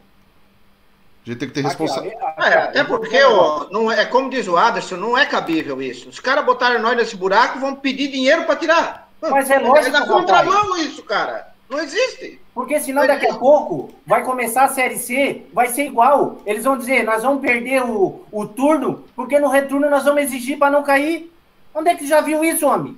A 1.28 1.32
gente 1.32 1.40
tem 1.40 1.48
que 1.48 1.54
ter 1.54 1.60
responsabilidade. 1.60 2.34
É, 2.38 2.54
até 2.54 2.84
porque, 2.84 3.22
ó, 3.22 3.66
não 3.70 3.92
é, 3.92 4.06
como 4.06 4.30
diz 4.30 4.48
o 4.48 4.56
Aderson, 4.56 4.96
não 4.96 5.16
é 5.16 5.26
cabível 5.26 5.82
isso. 5.82 6.08
Os 6.08 6.18
caras 6.18 6.42
botaram 6.42 6.80
nós 6.80 6.96
nesse 6.96 7.16
buraco 7.16 7.58
vão 7.58 7.74
pedir 7.74 8.08
dinheiro 8.08 8.44
para 8.44 8.56
tirar. 8.56 9.10
Mas 9.20 9.50
é 9.50 9.58
lógico. 9.58 9.94
É 9.94 10.00
da 10.00 10.06
contramão 10.06 10.74
isso, 10.78 11.02
cara. 11.02 11.48
Não 11.68 11.80
existe. 11.80 12.40
Porque 12.54 12.80
senão 12.80 13.06
daqui 13.06 13.26
a 13.26 13.34
pouco 13.34 13.90
vai 14.06 14.24
começar 14.24 14.64
a 14.64 14.68
Série 14.68 14.98
C, 14.98 15.42
vai 15.52 15.68
ser 15.68 15.84
igual. 15.84 16.38
Eles 16.46 16.64
vão 16.64 16.78
dizer, 16.78 17.04
nós 17.04 17.22
vamos 17.22 17.42
perder 17.42 17.82
o, 17.82 18.24
o 18.32 18.46
turno, 18.46 19.04
porque 19.14 19.38
no 19.38 19.48
retorno 19.48 19.90
nós 19.90 20.04
vamos 20.04 20.22
exigir 20.22 20.58
para 20.58 20.70
não 20.70 20.82
cair. 20.82 21.30
Onde 21.74 21.90
é 21.90 21.94
que 21.94 22.06
já 22.06 22.22
viu 22.22 22.42
isso, 22.42 22.66
homem? 22.66 22.96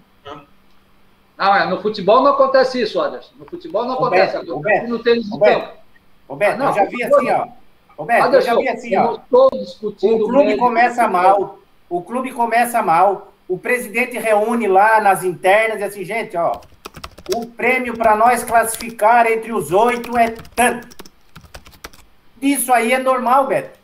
Ah, 1.37 1.67
no 1.67 1.83
futebol 1.83 2.23
não 2.23 2.35
acontece 2.35 2.81
isso, 2.81 3.01
Anderson. 3.01 3.33
No 3.37 3.47
futebol 3.47 3.87
não 3.87 3.95
acontece. 3.95 4.37
Roberto, 4.37 4.53
acontece 4.53 4.87
no 4.87 4.99
tênis 5.01 5.25
de 5.25 5.39
campo. 5.39 5.69
Roberto, 6.29 6.55
ah, 6.55 6.59
não, 6.59 6.69
eu 6.69 6.75
já 6.75 6.85
vi 6.85 7.03
assim, 7.03 7.31
ó. 7.31 7.60
Roberto, 8.01 8.33
eu 8.33 8.41
já 8.41 8.57
vi 8.57 8.67
assim, 8.67 8.97
ó. 8.97 9.19
O 9.31 10.27
clube 10.27 10.57
começa 10.57 11.07
mal, 11.07 11.59
o 11.87 12.01
clube 12.01 12.33
começa 12.33 12.83
mal, 12.83 13.31
o 13.47 13.59
presidente 13.59 14.17
reúne 14.17 14.67
lá 14.67 15.03
nas 15.03 15.23
internas 15.23 15.81
e 15.81 15.85
assim, 15.85 16.03
gente, 16.03 16.35
ó, 16.35 16.61
o 17.35 17.45
prêmio 17.45 17.95
para 17.99 18.17
nós 18.17 18.43
classificar 18.43 19.31
entre 19.31 19.53
os 19.53 19.71
oito 19.71 20.17
é 20.17 20.31
tanto. 20.57 20.97
Isso 22.41 22.73
aí 22.73 22.91
é 22.95 22.99
normal, 22.99 23.47
Beto. 23.47 23.79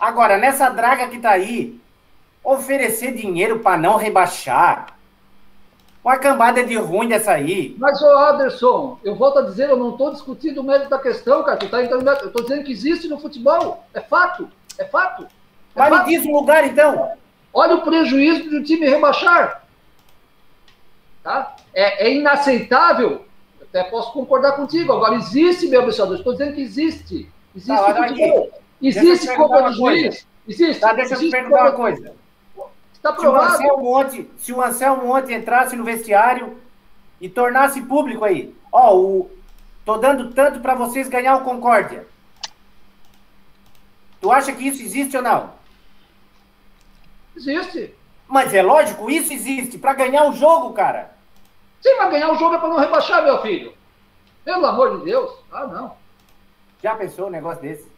Agora, 0.00 0.38
nessa 0.38 0.70
draga 0.70 1.08
que 1.08 1.18
tá 1.18 1.32
aí, 1.32 1.78
oferecer 2.42 3.12
dinheiro 3.12 3.58
para 3.58 3.76
não 3.76 3.96
rebaixar, 3.96 4.86
uma 6.02 6.18
cambada 6.18 6.64
de 6.64 6.76
ruim 6.76 7.08
dessa 7.08 7.32
aí. 7.32 7.76
Mas, 7.78 8.00
ô 8.00 8.08
Anderson, 8.08 8.98
eu 9.04 9.14
volto 9.14 9.40
a 9.40 9.42
dizer, 9.42 9.68
eu 9.68 9.76
não 9.76 9.90
estou 9.90 10.10
discutindo 10.12 10.60
o 10.60 10.64
mérito 10.64 10.88
da 10.88 10.98
questão, 10.98 11.42
cara. 11.42 11.58
Tu 11.58 11.68
tá 11.68 11.82
entrando, 11.82 12.08
eu 12.08 12.26
estou 12.28 12.42
dizendo 12.42 12.64
que 12.64 12.72
existe 12.72 13.06
no 13.06 13.18
futebol. 13.18 13.84
É 13.92 14.00
fato. 14.00 14.48
É 14.78 14.84
fato. 14.84 15.24
É 15.24 15.78
Mas 15.78 15.90
fato. 15.90 16.06
me 16.06 16.16
diz 16.16 16.26
um 16.26 16.32
lugar, 16.32 16.66
então. 16.66 17.12
Olha 17.52 17.74
o 17.74 17.82
prejuízo 17.82 18.48
do 18.48 18.62
time 18.62 18.88
rebaixar. 18.88 19.62
Tá? 21.22 21.54
É, 21.74 22.06
é 22.06 22.14
inaceitável. 22.14 23.26
Até 23.60 23.84
posso 23.84 24.12
concordar 24.12 24.52
contigo. 24.52 24.92
Agora, 24.92 25.16
existe, 25.16 25.68
meu 25.68 25.82
abençoador. 25.82 26.16
Estou 26.16 26.32
dizendo 26.32 26.54
que 26.54 26.62
existe. 26.62 27.30
Existe 27.54 27.76
tá, 27.76 27.94
futebol. 28.08 28.50
Existe 28.82 29.36
Copa 29.36 29.62
do 29.62 29.72
Juiz. 29.74 30.26
Existe. 30.48 30.80
Tá, 30.80 30.94
deixa 30.94 31.14
eu 31.14 31.18
te 31.18 31.30
perguntar 31.30 31.62
uma 31.62 31.72
coisa. 31.72 32.14
Está 33.00 33.14
provado. 33.14 33.56
Se 33.56 33.62
o, 33.62 33.64
Anselmo 33.64 33.96
ontem, 33.96 34.30
se 34.36 34.52
o 34.52 34.62
Anselmo 34.62 35.10
ontem 35.10 35.34
entrasse 35.34 35.74
no 35.74 35.84
vestiário 35.84 36.60
e 37.18 37.30
tornasse 37.30 37.80
público 37.80 38.24
aí, 38.24 38.54
ó, 38.70 38.94
o, 38.94 39.30
tô 39.86 39.96
dando 39.96 40.32
tanto 40.34 40.60
para 40.60 40.74
vocês 40.74 41.08
ganhar 41.08 41.36
o 41.36 41.44
Concórdia. 41.44 42.06
Tu 44.20 44.30
acha 44.30 44.52
que 44.52 44.68
isso 44.68 44.82
existe 44.82 45.16
ou 45.16 45.22
não? 45.22 45.54
Existe. 47.34 47.94
Mas 48.28 48.52
é 48.52 48.62
lógico, 48.62 49.10
isso 49.10 49.32
existe 49.32 49.78
para 49.78 49.94
ganhar 49.94 50.28
o 50.28 50.34
jogo, 50.34 50.74
cara. 50.74 51.16
Sim, 51.80 51.96
mas 51.96 52.10
ganhar 52.10 52.30
o 52.30 52.36
jogo 52.36 52.54
é 52.54 52.58
para 52.58 52.68
não 52.68 52.78
rebaixar, 52.78 53.24
meu 53.24 53.40
filho. 53.40 53.72
Pelo 54.44 54.66
amor 54.66 54.98
de 54.98 55.06
Deus. 55.06 55.32
Ah, 55.50 55.66
não. 55.66 55.96
Já 56.82 56.94
pensou 56.94 57.28
um 57.28 57.30
negócio 57.30 57.62
desse? 57.62 57.89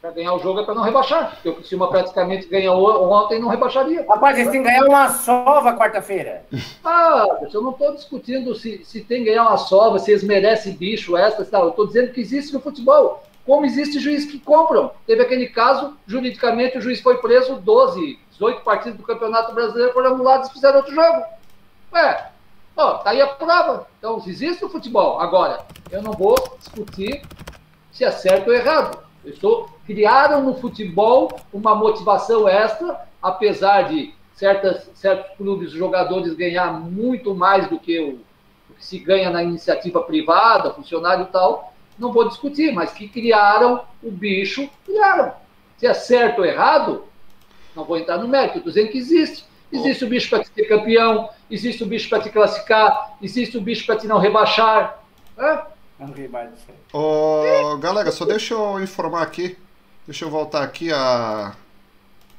Para 0.00 0.12
ganhar 0.12 0.32
o 0.32 0.38
jogo 0.38 0.60
é 0.60 0.64
para 0.64 0.74
não 0.74 0.82
rebaixar. 0.82 1.32
Porque 1.34 1.48
o 1.50 1.54
Criciúma 1.56 1.90
praticamente 1.90 2.46
ganhou 2.46 3.12
ontem 3.12 3.36
e 3.36 3.38
não 3.38 3.48
rebaixaria. 3.48 4.06
Rapaz, 4.08 4.38
eles 4.38 4.50
têm 4.50 4.62
que 4.62 4.68
ganhar 4.68 4.86
uma 4.86 5.10
sova 5.10 5.76
quarta-feira. 5.76 6.44
Ah, 6.82 7.26
eu 7.52 7.60
não 7.60 7.70
estou 7.70 7.94
discutindo 7.94 8.54
se, 8.54 8.82
se 8.84 9.02
tem 9.02 9.22
que 9.22 9.30
ganhar 9.30 9.42
uma 9.42 9.58
sova, 9.58 9.98
se 9.98 10.10
eles 10.10 10.24
merecem 10.24 10.74
bicho, 10.74 11.16
essa, 11.16 11.44
tal. 11.44 11.64
Eu 11.64 11.70
estou 11.70 11.86
dizendo 11.86 12.12
que 12.12 12.20
existe 12.20 12.52
no 12.54 12.60
futebol. 12.60 13.22
Como 13.44 13.66
existe 13.66 14.00
juiz 14.00 14.24
que 14.24 14.38
compram. 14.38 14.90
Teve 15.06 15.22
aquele 15.22 15.48
caso, 15.48 15.96
juridicamente, 16.06 16.78
o 16.78 16.80
juiz 16.80 17.00
foi 17.00 17.18
preso, 17.18 17.56
12, 17.56 18.18
18 18.32 18.62
partidos 18.62 18.98
do 18.98 19.04
Campeonato 19.04 19.54
Brasileiro 19.54 19.92
foram 19.92 20.14
anulados 20.14 20.48
e 20.48 20.52
fizeram 20.52 20.78
outro 20.78 20.94
jogo. 20.94 21.22
Ué, 21.92 22.30
ó, 22.76 22.94
tá 22.94 23.10
aí 23.10 23.20
a 23.20 23.26
prova. 23.26 23.86
Então, 23.98 24.22
existe 24.26 24.62
no 24.62 24.70
futebol. 24.70 25.20
Agora, 25.20 25.64
eu 25.90 26.02
não 26.02 26.12
vou 26.12 26.36
discutir 26.58 27.22
se 27.92 28.04
é 28.04 28.10
certo 28.10 28.48
ou 28.48 28.54
errado. 28.54 29.09
Estou, 29.24 29.68
criaram 29.86 30.42
no 30.42 30.54
futebol 30.54 31.38
uma 31.52 31.74
motivação 31.74 32.48
extra, 32.48 33.06
apesar 33.22 33.82
de 33.82 34.14
certas, 34.34 34.90
certos 34.94 35.36
clubes, 35.36 35.70
jogadores 35.70 36.34
ganhar 36.34 36.72
muito 36.72 37.34
mais 37.34 37.68
do 37.68 37.78
que 37.78 38.00
o, 38.00 38.20
o 38.70 38.74
que 38.74 38.84
se 38.84 38.98
ganha 38.98 39.28
na 39.28 39.42
iniciativa 39.42 40.02
privada, 40.02 40.72
funcionário 40.72 41.24
e 41.24 41.28
tal, 41.28 41.74
não 41.98 42.12
vou 42.12 42.26
discutir, 42.26 42.72
mas 42.72 42.92
que 42.92 43.06
criaram 43.06 43.82
o 44.02 44.10
bicho, 44.10 44.68
criaram. 44.86 45.34
Se 45.76 45.86
é 45.86 45.92
certo 45.92 46.38
ou 46.38 46.44
errado, 46.46 47.04
não 47.76 47.84
vou 47.84 47.98
entrar 47.98 48.16
no 48.16 48.26
mérito, 48.26 48.58
estou 48.58 48.72
dizendo 48.72 48.90
que 48.90 48.98
existe. 48.98 49.44
Existe 49.72 50.04
o 50.04 50.08
bicho 50.08 50.28
para 50.28 50.42
te 50.42 50.50
ser 50.52 50.64
campeão, 50.64 51.28
existe 51.48 51.82
o 51.84 51.86
bicho 51.86 52.08
para 52.08 52.20
te 52.20 52.30
classificar, 52.30 53.16
existe 53.22 53.56
o 53.56 53.60
bicho 53.60 53.86
para 53.86 53.96
te 53.96 54.06
não 54.06 54.18
rebaixar. 54.18 55.00
É? 55.38 55.62
Ô, 56.92 57.76
galera, 57.78 58.10
só 58.10 58.24
deixa 58.24 58.54
eu 58.54 58.82
informar 58.82 59.22
aqui. 59.22 59.56
Deixa 60.06 60.24
eu 60.24 60.30
voltar 60.30 60.62
aqui 60.62 60.90
a. 60.92 61.54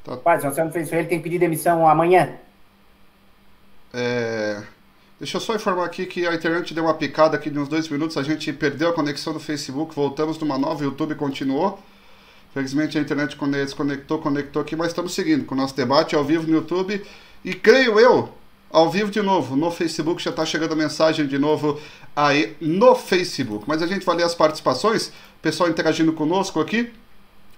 Tá... 0.03 0.11
Rapaz, 0.13 0.43
você 0.43 0.63
não 0.63 0.71
fez 0.71 0.87
isso, 0.87 0.95
ele 0.95 1.07
tem 1.07 1.21
pedido 1.21 1.41
demissão 1.41 1.87
amanhã. 1.87 2.37
É. 3.93 4.63
Deixa 5.19 5.37
eu 5.37 5.41
só 5.41 5.55
informar 5.55 5.85
aqui 5.85 6.07
que 6.07 6.25
a 6.25 6.33
internet 6.33 6.73
deu 6.73 6.83
uma 6.83 6.95
picada 6.95 7.37
aqui 7.37 7.51
de 7.51 7.59
uns 7.59 7.67
dois 7.67 7.87
minutos. 7.87 8.17
A 8.17 8.23
gente 8.23 8.51
perdeu 8.51 8.89
a 8.89 8.93
conexão 8.93 9.31
do 9.31 9.39
Facebook, 9.39 9.93
voltamos 9.93 10.39
numa 10.39 10.57
nova, 10.57 10.81
o 10.81 10.85
YouTube 10.85 11.13
continuou. 11.13 11.79
Felizmente 12.53 12.97
a 12.97 13.01
internet 13.01 13.37
desconectou, 13.37 14.19
conectou 14.19 14.61
aqui, 14.61 14.75
mas 14.75 14.87
estamos 14.87 15.13
seguindo 15.13 15.45
com 15.45 15.53
o 15.53 15.57
nosso 15.57 15.75
debate 15.75 16.15
ao 16.15 16.23
vivo 16.23 16.47
no 16.47 16.55
YouTube. 16.55 17.05
E 17.45 17.53
creio 17.53 17.99
eu, 17.99 18.33
ao 18.71 18.89
vivo 18.89 19.11
de 19.11 19.21
novo, 19.21 19.55
no 19.55 19.69
Facebook 19.69 20.23
já 20.23 20.31
está 20.31 20.45
chegando 20.45 20.73
a 20.73 20.75
mensagem 20.75 21.27
de 21.27 21.37
novo 21.37 21.79
aí 22.15 22.55
no 22.59 22.95
Facebook. 22.95 23.65
Mas 23.67 23.81
a 23.81 23.87
gente 23.87 24.05
vai 24.05 24.15
ler 24.15 24.23
as 24.23 24.35
participações, 24.35 25.11
pessoal 25.41 25.69
interagindo 25.69 26.13
conosco 26.13 26.59
aqui. 26.59 26.91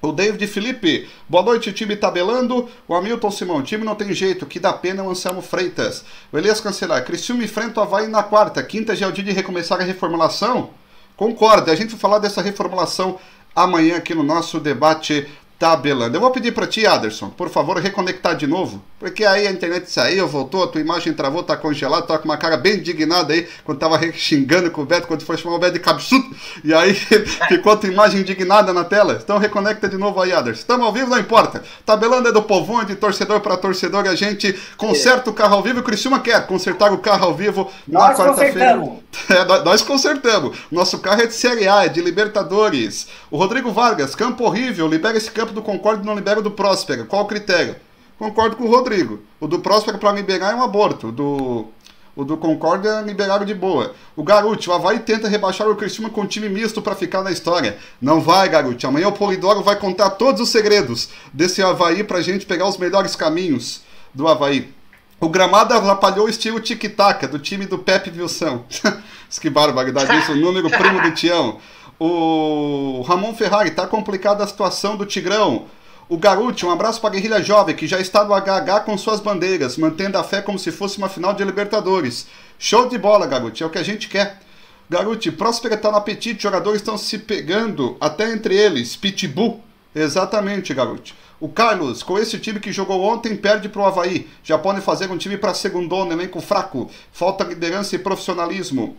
O 0.01 0.11
David 0.11 0.45
Felipe, 0.47 1.07
boa 1.29 1.43
noite, 1.43 1.71
time 1.71 1.95
tabelando. 1.95 2.67
O 2.87 2.93
Hamilton 2.93 3.31
Simão, 3.31 3.63
time 3.63 3.85
não 3.85 3.95
tem 3.95 4.11
jeito, 4.13 4.45
que 4.45 4.59
dá 4.59 4.73
pena 4.73 5.01
o 5.01 5.09
Anselmo 5.09 5.41
Freitas. 5.41 6.03
O 6.29 6.37
Elias 6.37 6.59
Cancelar, 6.59 7.05
Criciúma 7.05 7.43
enfrenta 7.43 7.79
o 7.79 7.83
Havaí 7.83 8.07
na 8.07 8.21
quarta, 8.21 8.61
quinta 8.61 8.93
já 8.95 9.05
é 9.05 9.09
o 9.09 9.13
dia 9.13 9.23
de 9.23 9.31
recomeçar 9.31 9.79
a 9.79 9.83
reformulação? 9.83 10.71
Concordo, 11.15 11.71
a 11.71 11.75
gente 11.75 11.91
vai 11.91 11.99
falar 11.99 12.19
dessa 12.19 12.41
reformulação 12.41 13.17
amanhã 13.55 13.95
aqui 13.95 14.13
no 14.13 14.23
nosso 14.23 14.59
debate 14.59 15.25
tabelando. 15.63 16.17
Eu 16.17 16.19
vou 16.19 16.29
pedir 16.29 16.51
para 16.51 16.67
ti, 16.67 16.85
Aderson, 16.85 17.29
por 17.29 17.49
favor, 17.49 17.77
reconectar 17.77 18.35
de 18.35 18.45
novo, 18.45 18.83
porque 18.99 19.23
aí 19.23 19.47
a 19.47 19.51
internet 19.51 19.89
saiu, 19.89 20.27
voltou, 20.27 20.61
a 20.61 20.67
tua 20.67 20.81
imagem 20.81 21.13
travou, 21.13 21.41
tá 21.41 21.55
congelado, 21.55 22.05
tá 22.05 22.17
com 22.17 22.25
uma 22.25 22.35
cara 22.35 22.57
bem 22.57 22.79
indignada 22.79 23.31
aí, 23.31 23.47
quando 23.63 23.77
tava 23.77 23.97
xingando 24.11 24.69
com 24.69 24.81
o 24.81 24.85
Beto, 24.85 25.07
quando 25.07 25.23
foi 25.23 25.37
chamar 25.37 25.55
o 25.55 25.59
Beto 25.59 25.75
de 25.75 25.79
cabeçudo, 25.79 26.25
e 26.65 26.73
aí 26.73 26.93
ficou 27.47 27.71
a 27.71 27.77
tua 27.77 27.89
imagem 27.89 28.19
indignada 28.19 28.73
na 28.73 28.83
tela. 28.83 29.17
Então 29.23 29.37
reconecta 29.37 29.87
de 29.87 29.97
novo 29.97 30.19
aí, 30.19 30.33
Aderson. 30.33 30.59
Estamos 30.59 30.85
ao 30.85 30.91
vivo, 30.91 31.09
não 31.09 31.17
importa. 31.17 31.63
Tabelando 31.85 32.27
é 32.27 32.33
do 32.33 32.43
povão, 32.43 32.81
é 32.81 32.85
de 32.85 32.95
torcedor 32.95 33.39
para 33.39 33.55
torcedor, 33.55 34.05
e 34.05 34.09
a 34.09 34.15
gente 34.15 34.53
conserta 34.75 35.29
o 35.29 35.33
carro 35.33 35.55
ao 35.55 35.63
vivo, 35.63 35.79
o 35.79 35.83
Criciúma 35.83 36.19
quer 36.19 36.45
consertar 36.45 36.91
o 36.91 36.97
carro 36.97 37.23
ao 37.23 37.33
vivo 37.33 37.71
na 37.87 38.13
quarta-feira. 38.13 38.83
É, 39.29 39.45
nós 39.63 39.83
consertamos. 39.83 40.57
Nosso 40.71 40.97
carro 40.97 41.21
é 41.21 41.27
de 41.27 41.35
Série 41.35 41.67
A, 41.67 41.85
é 41.85 41.87
de 41.87 42.01
Libertadores. 42.01 43.07
O 43.29 43.37
Rodrigo 43.37 43.71
Vargas, 43.71 44.15
campo 44.15 44.43
horrível, 44.43 44.87
libera 44.87 45.15
esse 45.15 45.29
campo 45.29 45.52
do 45.53 45.61
Concorde 45.61 46.05
não 46.05 46.15
libera 46.15 46.39
o 46.39 46.43
do 46.43 46.51
Próspera. 46.51 47.05
Qual 47.05 47.23
o 47.23 47.27
critério? 47.27 47.75
Concordo 48.17 48.55
com 48.55 48.65
o 48.65 48.69
Rodrigo. 48.69 49.21
O 49.39 49.47
do 49.47 49.59
Próspera 49.59 49.97
para 49.97 50.11
liberar 50.11 50.51
é 50.51 50.55
um 50.55 50.63
aborto. 50.63 51.07
O 51.07 51.11
do, 51.11 51.67
o 52.15 52.23
do 52.23 52.37
Concorde 52.37 52.87
é 52.87 53.01
liberado 53.01 53.45
de 53.45 53.53
boa. 53.53 53.93
O 54.15 54.23
Garuti, 54.23 54.69
o 54.69 54.73
Havaí 54.73 54.99
tenta 54.99 55.27
rebaixar 55.27 55.67
o 55.67 55.75
Cristina 55.75 56.09
com 56.09 56.21
um 56.21 56.27
time 56.27 56.47
misto 56.47 56.81
para 56.81 56.95
ficar 56.95 57.23
na 57.23 57.31
história. 57.31 57.77
Não 58.01 58.21
vai, 58.21 58.47
Garuti. 58.47 58.85
Amanhã 58.85 59.07
o 59.07 59.13
Polidoro 59.13 59.63
vai 59.63 59.75
contar 59.75 60.11
todos 60.11 60.41
os 60.41 60.49
segredos 60.49 61.09
desse 61.33 61.61
Havaí 61.61 62.03
pra 62.03 62.21
gente 62.21 62.45
pegar 62.45 62.67
os 62.67 62.77
melhores 62.77 63.15
caminhos 63.15 63.81
do 64.13 64.27
Havaí. 64.27 64.71
O 65.19 65.29
gramado 65.29 65.73
atrapalhou 65.73 66.25
o 66.25 66.29
estilo 66.29 66.59
tic-tac 66.59 67.27
do 67.27 67.39
time 67.39 67.65
do 67.65 67.79
Pepe 67.79 68.11
Wilson. 68.11 68.65
que 69.39 69.49
barbaridade, 69.49 70.17
isso, 70.17 70.33
o 70.33 70.35
número 70.35 70.69
primo 70.69 71.01
do 71.01 71.11
Tião. 71.11 71.59
O 72.05 73.01
Ramon 73.03 73.33
Ferrari, 73.33 73.71
tá 73.71 73.87
complicada 73.87 74.43
a 74.43 74.47
situação 74.47 74.97
do 74.97 75.05
Tigrão. 75.05 75.67
O 76.09 76.17
Garuti, 76.17 76.65
um 76.65 76.69
abraço 76.69 76.99
para 76.99 77.11
a 77.11 77.13
guerrilha 77.13 77.41
jovem 77.41 77.73
que 77.73 77.87
já 77.87 77.97
está 77.97 78.25
no 78.25 78.33
HH 78.33 78.81
com 78.83 78.97
suas 78.97 79.21
bandeiras, 79.21 79.77
mantendo 79.77 80.17
a 80.17 80.23
fé 80.23 80.41
como 80.41 80.59
se 80.59 80.69
fosse 80.69 80.97
uma 80.97 81.07
final 81.07 81.33
de 81.33 81.45
Libertadores. 81.45 82.27
Show 82.59 82.89
de 82.89 82.97
bola, 82.97 83.25
Garuti, 83.25 83.63
é 83.63 83.65
o 83.65 83.69
que 83.69 83.77
a 83.77 83.83
gente 83.83 84.09
quer. 84.09 84.41
Garuti, 84.89 85.31
Próspera 85.31 85.75
está 85.75 85.89
no 85.89 85.95
apetite, 85.95 86.43
jogadores 86.43 86.81
estão 86.81 86.97
se 86.97 87.17
pegando, 87.19 87.95
até 88.01 88.29
entre 88.33 88.53
eles. 88.53 88.97
Pitbull. 88.97 89.61
Exatamente, 89.95 90.73
Garuti. 90.73 91.15
O 91.39 91.47
Carlos, 91.47 92.03
com 92.03 92.19
esse 92.19 92.37
time 92.37 92.59
que 92.59 92.73
jogou 92.73 93.01
ontem, 93.01 93.33
perde 93.33 93.69
para 93.69 93.81
o 93.81 93.85
Havaí. 93.85 94.27
Já 94.43 94.57
podem 94.57 94.81
fazer 94.81 95.09
um 95.09 95.17
time 95.17 95.37
para 95.37 95.53
segundo, 95.53 95.95
elenco 96.11 96.41
fraco. 96.41 96.91
Falta 97.13 97.45
liderança 97.45 97.95
e 97.95 97.99
profissionalismo. 97.99 98.97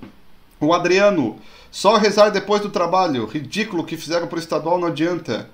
O 0.60 0.72
Adriano, 0.72 1.38
só 1.70 1.96
rezar 1.96 2.30
depois 2.30 2.60
do 2.62 2.70
trabalho. 2.70 3.26
Ridículo 3.26 3.84
que 3.84 3.96
fizeram 3.96 4.26
pro 4.26 4.38
estadual, 4.38 4.78
não 4.78 4.88
adianta. 4.88 5.48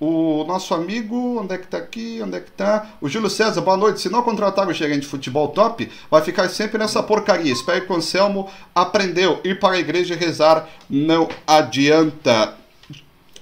O 0.00 0.44
nosso 0.44 0.74
amigo, 0.74 1.40
onde 1.40 1.54
é 1.54 1.58
que 1.58 1.66
tá 1.66 1.78
aqui? 1.78 2.20
Onde 2.22 2.36
é 2.36 2.40
que 2.40 2.52
tá? 2.52 2.86
O 3.00 3.08
Júlio 3.08 3.28
César, 3.28 3.60
boa 3.60 3.76
noite. 3.76 4.00
Se 4.00 4.08
não 4.08 4.22
contratar 4.22 4.68
o 4.68 4.72
gerente 4.72 5.00
de 5.00 5.08
futebol 5.08 5.48
top, 5.48 5.90
vai 6.08 6.22
ficar 6.22 6.48
sempre 6.48 6.78
nessa 6.78 7.02
porcaria. 7.02 7.52
Espero 7.52 7.84
que 7.84 7.92
o 7.92 7.96
Anselmo 7.96 8.48
aprendeu. 8.72 9.40
Ir 9.42 9.58
para 9.58 9.74
a 9.74 9.78
igreja 9.80 10.14
e 10.14 10.16
rezar 10.16 10.68
não 10.88 11.28
adianta. 11.44 12.54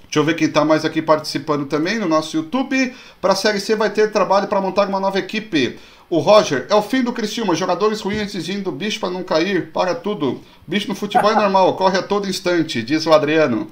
Deixa 0.05 0.19
eu 0.19 0.25
ver 0.25 0.35
quem 0.35 0.49
está 0.49 0.65
mais 0.65 0.83
aqui 0.87 1.03
participando 1.03 1.67
também 1.67 1.99
no 1.99 2.09
nosso 2.09 2.35
YouTube. 2.39 2.95
Para 3.21 3.35
a 3.35 3.37
Série 3.37 3.61
C 3.61 3.77
vai 3.77 3.91
ter 3.91 4.11
trabalho 4.11 4.49
para 4.49 4.61
montar 4.61 4.89
uma 4.89 4.99
nova 4.99 5.19
equipe. 5.19 5.79
O 6.09 6.19
Roger, 6.19 6.67
é 6.71 6.75
o 6.75 6.83
fim 6.83 7.03
do 7.03 7.13
Criciúma. 7.13 7.55
Jogadores 7.55 8.01
ruins 8.01 8.23
exigindo 8.23 8.71
bicho 8.71 9.01
para 9.01 9.11
não 9.11 9.25
cair. 9.25 9.73
Para 9.73 9.95
tudo. 9.95 10.41
Bicho 10.67 10.89
no 10.89 10.95
futebol 10.95 11.31
é 11.31 11.35
normal, 11.37 11.75
corre 11.77 11.99
a 11.99 12.03
todo 12.03 12.29
instante, 12.29 12.83
diz 12.83 13.07
o 13.07 13.13
Adriano. 13.13 13.69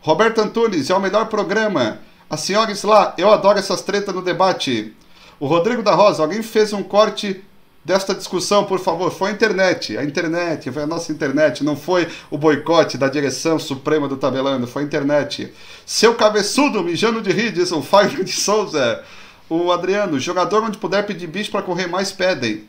Roberto 0.00 0.40
Antunes, 0.40 0.90
é 0.90 0.94
o 0.94 1.00
melhor 1.00 1.26
programa. 1.26 2.00
A 2.28 2.36
senhora 2.36 2.72
lá, 2.84 3.14
eu 3.16 3.30
adoro 3.30 3.58
essas 3.58 3.82
tretas 3.82 4.14
no 4.14 4.22
debate. 4.22 4.92
O 5.40 5.46
Rodrigo 5.46 5.82
da 5.82 5.94
Rosa, 5.94 6.22
alguém 6.22 6.42
fez 6.42 6.72
um 6.72 6.82
corte 6.82 7.42
desta 7.84 8.14
discussão, 8.14 8.64
por 8.64 8.80
favor. 8.80 9.10
Foi 9.10 9.30
a 9.30 9.32
internet. 9.32 9.96
A 9.96 10.04
internet, 10.04 10.70
foi 10.70 10.82
a 10.82 10.86
nossa 10.86 11.12
internet. 11.12 11.62
Não 11.62 11.76
foi 11.76 12.08
o 12.30 12.36
boicote 12.36 12.98
da 12.98 13.08
direção 13.08 13.58
suprema 13.58 14.08
do 14.08 14.16
tabelando, 14.16 14.66
foi 14.66 14.82
a 14.82 14.84
internet. 14.84 15.52
Seu 15.86 16.14
cabeçudo, 16.14 16.82
mijando 16.82 17.22
de 17.22 17.30
rir, 17.30 17.52
diz 17.52 17.70
o 17.70 17.82
Fábio 17.82 18.24
de 18.24 18.32
Souza. 18.32 19.02
O 19.50 19.72
Adriano, 19.72 20.20
jogador 20.20 20.62
onde 20.62 20.76
puder 20.76 21.06
pedir 21.06 21.26
bicho 21.26 21.50
para 21.50 21.62
correr 21.62 21.86
mais, 21.86 22.12
pedem. 22.12 22.64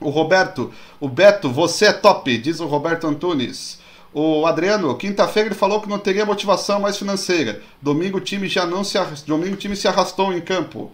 O 0.00 0.10
Roberto, 0.10 0.72
o 1.00 1.08
Beto, 1.08 1.50
você 1.50 1.86
é 1.86 1.92
top, 1.92 2.38
diz 2.38 2.60
o 2.60 2.66
Roberto 2.66 3.06
Antunes. 3.06 3.78
O 4.14 4.46
Adriano, 4.46 4.96
quinta-feira 4.96 5.48
ele 5.48 5.54
falou 5.54 5.82
que 5.82 5.88
não 5.88 5.98
teria 5.98 6.24
motivação 6.24 6.80
mais 6.80 6.96
financeira. 6.96 7.60
Domingo 7.82 8.18
o 8.18 8.20
time 8.20 8.48
já 8.48 8.64
não 8.64 8.82
se 8.82 8.96
arrastou, 8.96 9.36
domingo 9.36 9.54
o 9.54 9.58
time 9.58 9.76
se 9.76 9.86
arrastou 9.86 10.32
em 10.32 10.40
campo. 10.40 10.90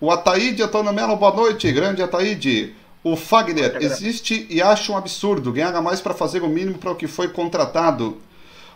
O 0.00 0.10
Ataíde 0.10 0.62
Antônio 0.62 0.92
Melo, 0.92 1.16
boa 1.16 1.34
noite, 1.34 1.72
grande 1.72 2.02
Ataíde. 2.02 2.74
O 3.02 3.16
Fagner, 3.16 3.78
existe 3.80 4.46
e 4.48 4.62
acho 4.62 4.92
um 4.92 4.96
absurdo 4.96 5.52
ganhar 5.52 5.80
mais 5.82 6.00
para 6.00 6.14
fazer 6.14 6.42
o 6.42 6.48
mínimo 6.48 6.78
para 6.78 6.92
o 6.92 6.96
que 6.96 7.08
foi 7.08 7.28
contratado. 7.28 8.18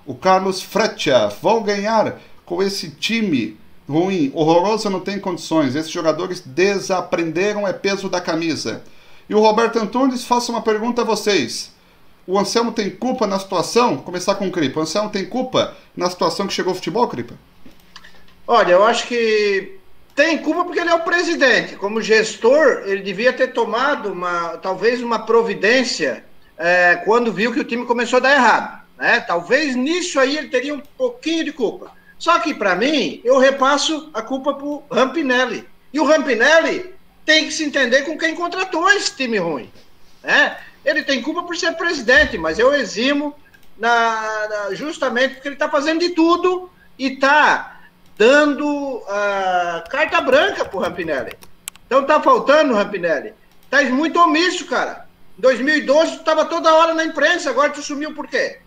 O 0.04 0.14
Carlos 0.14 0.60
Frecha, 0.60 1.28
vão 1.40 1.62
ganhar 1.62 2.20
com 2.44 2.62
esse 2.62 2.90
time 2.90 3.56
ruim, 3.88 4.30
horroroso, 4.34 4.90
não 4.90 5.00
tem 5.00 5.18
condições. 5.18 5.74
Esses 5.74 5.90
jogadores 5.90 6.40
desaprenderam 6.40 7.66
é 7.66 7.72
peso 7.72 8.08
da 8.08 8.20
camisa. 8.20 8.82
E 9.28 9.34
o 9.34 9.40
Roberto 9.40 9.78
Antunes, 9.78 10.24
faço 10.24 10.52
uma 10.52 10.62
pergunta 10.62 11.02
a 11.02 11.04
vocês. 11.04 11.72
O 12.26 12.38
Anselmo 12.38 12.72
tem 12.72 12.90
culpa 12.90 13.26
na 13.26 13.38
situação? 13.38 13.96
Começar 13.96 14.36
com 14.36 14.46
o 14.46 14.52
Cripa. 14.52 14.80
O 14.80 14.82
Anselmo 14.82 15.10
tem 15.10 15.24
culpa 15.24 15.76
na 15.96 16.08
situação 16.08 16.46
que 16.46 16.52
chegou 16.52 16.72
o 16.72 16.76
futebol, 16.76 17.08
Cripa? 17.08 17.34
Olha, 18.46 18.72
eu 18.72 18.84
acho 18.84 19.06
que 19.06 19.78
tem 20.14 20.38
culpa 20.38 20.64
porque 20.64 20.78
ele 20.78 20.90
é 20.90 20.94
o 20.94 21.02
presidente. 21.02 21.76
Como 21.76 22.00
gestor, 22.00 22.82
ele 22.84 23.02
devia 23.02 23.32
ter 23.32 23.48
tomado 23.48 24.12
uma, 24.12 24.58
talvez 24.58 25.02
uma 25.02 25.20
providência 25.20 26.24
é, 26.56 26.96
quando 27.04 27.32
viu 27.32 27.52
que 27.52 27.60
o 27.60 27.64
time 27.64 27.86
começou 27.86 28.18
a 28.18 28.20
dar 28.20 28.34
errado. 28.34 28.82
Né? 28.98 29.20
Talvez 29.20 29.74
nisso 29.74 30.20
aí 30.20 30.36
ele 30.36 30.48
teria 30.48 30.74
um 30.74 30.82
pouquinho 30.96 31.44
de 31.44 31.52
culpa. 31.52 31.90
Só 32.22 32.38
que, 32.38 32.54
para 32.54 32.76
mim, 32.76 33.20
eu 33.24 33.36
repasso 33.36 34.08
a 34.14 34.22
culpa 34.22 34.54
para 34.54 34.64
o 34.64 34.84
Rampinelli. 34.88 35.68
E 35.92 35.98
o 35.98 36.04
Rampinelli 36.04 36.94
tem 37.26 37.46
que 37.46 37.50
se 37.50 37.64
entender 37.64 38.02
com 38.02 38.16
quem 38.16 38.32
contratou 38.32 38.88
esse 38.92 39.16
time 39.16 39.38
ruim. 39.38 39.68
Né? 40.22 40.56
Ele 40.84 41.02
tem 41.02 41.20
culpa 41.20 41.42
por 41.42 41.56
ser 41.56 41.72
presidente, 41.72 42.38
mas 42.38 42.60
eu 42.60 42.72
eximo 42.74 43.34
na, 43.76 44.48
na, 44.48 44.74
justamente 44.76 45.34
porque 45.34 45.48
ele 45.48 45.56
está 45.56 45.68
fazendo 45.68 45.98
de 45.98 46.10
tudo 46.10 46.70
e 46.96 47.14
está 47.14 47.80
dando 48.16 48.68
uh, 48.68 49.90
carta 49.90 50.20
branca 50.20 50.64
para 50.64 50.78
o 50.78 50.80
Rampinelli. 50.80 51.36
Então 51.88 52.04
tá 52.04 52.20
faltando, 52.20 52.74
Rampinelli. 52.74 53.34
Tá 53.68 53.82
muito 53.82 54.20
omisso, 54.20 54.66
cara. 54.66 55.08
Em 55.36 55.42
2012 55.42 56.12
tu 56.12 56.18
estava 56.18 56.44
toda 56.44 56.72
hora 56.72 56.94
na 56.94 57.04
imprensa, 57.04 57.50
agora 57.50 57.70
tu 57.70 57.82
sumiu 57.82 58.14
por 58.14 58.28
quê? 58.28 58.60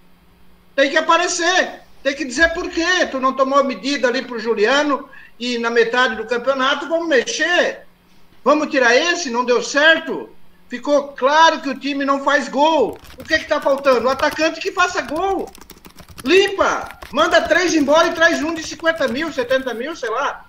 Tem 0.76 0.90
que 0.90 0.98
aparecer, 0.98 1.85
tem 2.06 2.14
que 2.14 2.24
dizer 2.24 2.54
por 2.54 2.70
quê. 2.70 3.08
Tu 3.10 3.20
não 3.20 3.34
tomou 3.34 3.64
medida 3.64 4.08
ali 4.08 4.22
pro 4.22 4.38
Juliano 4.38 5.10
e 5.40 5.58
na 5.58 5.72
metade 5.72 6.16
do 6.16 6.28
campeonato 6.28 6.88
vamos 6.88 7.08
mexer. 7.08 7.80
Vamos 8.44 8.70
tirar 8.70 8.96
esse, 8.96 9.32
não 9.32 9.44
deu 9.44 9.64
certo. 9.64 10.30
Ficou 10.70 11.14
claro 11.14 11.62
que 11.62 11.70
o 11.70 11.80
time 11.80 12.06
não 12.06 12.24
faz 12.24 12.48
gol. 12.48 12.96
O 13.18 13.24
que 13.24 13.40
que 13.40 13.48
tá 13.48 13.60
faltando? 13.60 14.06
O 14.06 14.10
atacante 14.12 14.62
que 14.62 14.72
faça 14.72 15.02
gol. 15.02 15.50
Limpa! 16.24 16.90
Manda 17.12 17.42
três 17.42 17.74
embora 17.74 18.10
e 18.10 18.14
traz 18.14 18.40
um 18.44 18.54
de 18.54 18.62
50 18.62 19.08
mil, 19.08 19.34
70 19.34 19.74
mil, 19.74 19.96
sei 19.96 20.12
lá. 20.12 20.46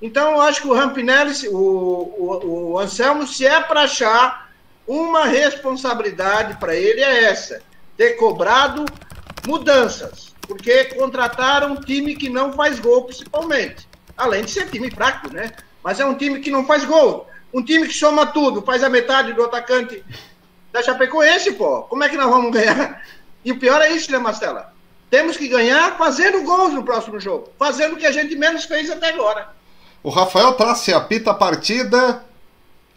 Então, 0.00 0.34
eu 0.34 0.40
acho 0.42 0.62
que 0.62 0.68
o 0.68 0.74
Rampinelli, 0.74 1.48
o, 1.48 1.56
o, 1.56 2.70
o 2.70 2.78
Anselmo, 2.78 3.26
se 3.26 3.44
é 3.44 3.60
para 3.60 3.82
achar 3.82 4.48
uma 4.86 5.24
responsabilidade 5.24 6.56
para 6.60 6.76
ele, 6.76 7.00
é 7.00 7.24
essa: 7.24 7.60
ter 7.96 8.10
cobrado 8.10 8.84
mudanças. 9.44 10.29
Porque 10.50 10.86
contrataram 10.96 11.74
um 11.74 11.76
time 11.76 12.16
que 12.16 12.28
não 12.28 12.52
faz 12.52 12.80
gol, 12.80 13.04
principalmente. 13.04 13.88
Além 14.16 14.44
de 14.44 14.50
ser 14.50 14.68
time 14.68 14.90
fraco, 14.90 15.32
né? 15.32 15.52
Mas 15.80 16.00
é 16.00 16.04
um 16.04 16.16
time 16.16 16.40
que 16.40 16.50
não 16.50 16.66
faz 16.66 16.84
gol. 16.84 17.28
Um 17.54 17.62
time 17.62 17.86
que 17.86 17.94
soma 17.94 18.26
tudo, 18.26 18.60
faz 18.60 18.82
a 18.82 18.88
metade 18.88 19.32
do 19.32 19.44
atacante 19.44 20.04
da 20.72 20.82
Chapecoense, 20.82 21.52
pô. 21.52 21.82
Como 21.82 22.02
é 22.02 22.08
que 22.08 22.16
nós 22.16 22.28
vamos 22.28 22.50
ganhar? 22.50 23.00
E 23.44 23.52
o 23.52 23.60
pior 23.60 23.80
é 23.80 23.92
isso, 23.92 24.10
né, 24.10 24.18
Marcela? 24.18 24.74
Temos 25.08 25.36
que 25.36 25.46
ganhar 25.46 25.96
fazendo 25.96 26.42
gols 26.42 26.74
no 26.74 26.82
próximo 26.82 27.20
jogo. 27.20 27.48
Fazendo 27.56 27.94
o 27.94 27.96
que 27.96 28.06
a 28.06 28.10
gente 28.10 28.34
menos 28.34 28.64
fez 28.64 28.90
até 28.90 29.10
agora. 29.10 29.50
O 30.02 30.10
Rafael 30.10 30.54
Trace 30.54 30.92
apita 30.92 31.30
a 31.30 31.34
partida. 31.34 32.24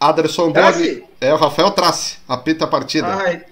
Aderson 0.00 0.50
Boni. 0.50 1.04
É, 1.20 1.32
o 1.32 1.36
Rafael 1.36 1.70
Trace 1.70 2.18
apita 2.28 2.64
a 2.64 2.68
partida. 2.68 3.14
Ai, 3.14 3.44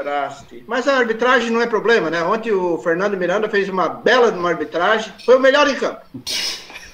Trace. 0.00 0.64
Mas 0.66 0.88
a 0.88 0.96
arbitragem 0.96 1.50
não 1.50 1.60
é 1.60 1.66
problema, 1.66 2.08
né? 2.08 2.22
Ontem 2.22 2.52
o 2.52 2.78
Fernando 2.78 3.16
Miranda 3.16 3.48
fez 3.48 3.68
uma 3.68 3.88
bela 3.88 4.30
uma 4.30 4.48
arbitragem. 4.48 5.12
Foi 5.24 5.36
o 5.36 5.40
melhor 5.40 5.68
em 5.68 5.74
campo. 5.74 6.00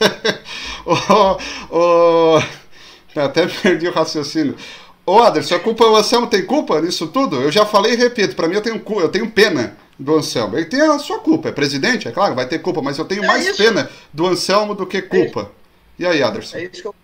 oh, 0.84 1.38
oh, 1.70 3.18
até 3.18 3.46
perdi 3.46 3.88
o 3.88 3.92
raciocínio. 3.92 4.56
Ô, 5.04 5.20
Aderson, 5.20 5.54
a 5.54 5.60
culpa, 5.60 5.84
o 5.84 5.94
Anselmo 5.94 6.26
tem 6.26 6.44
culpa 6.44 6.80
nisso 6.80 7.06
tudo? 7.06 7.40
Eu 7.40 7.52
já 7.52 7.64
falei 7.64 7.92
e 7.92 7.96
repito, 7.96 8.34
para 8.34 8.48
mim 8.48 8.56
eu 8.56 8.62
tenho, 8.62 8.82
eu 9.00 9.08
tenho 9.08 9.30
pena 9.30 9.76
do 9.98 10.16
Anselmo. 10.16 10.56
Ele 10.56 10.66
tem 10.66 10.82
a 10.82 10.98
sua 10.98 11.20
culpa, 11.20 11.48
é 11.48 11.52
presidente, 11.52 12.08
é 12.08 12.10
claro, 12.10 12.34
vai 12.34 12.46
ter 12.48 12.58
culpa, 12.58 12.82
mas 12.82 12.98
eu 12.98 13.04
tenho 13.04 13.22
é 13.22 13.26
mais 13.26 13.46
isso. 13.46 13.56
pena 13.56 13.88
do 14.12 14.26
Anselmo 14.26 14.74
do 14.74 14.84
que 14.84 15.00
culpa. 15.00 15.52
É 15.98 16.02
e 16.02 16.06
aí, 16.06 16.22
Anderson? 16.22 16.58
É 16.58 16.70
eu... 16.84 16.94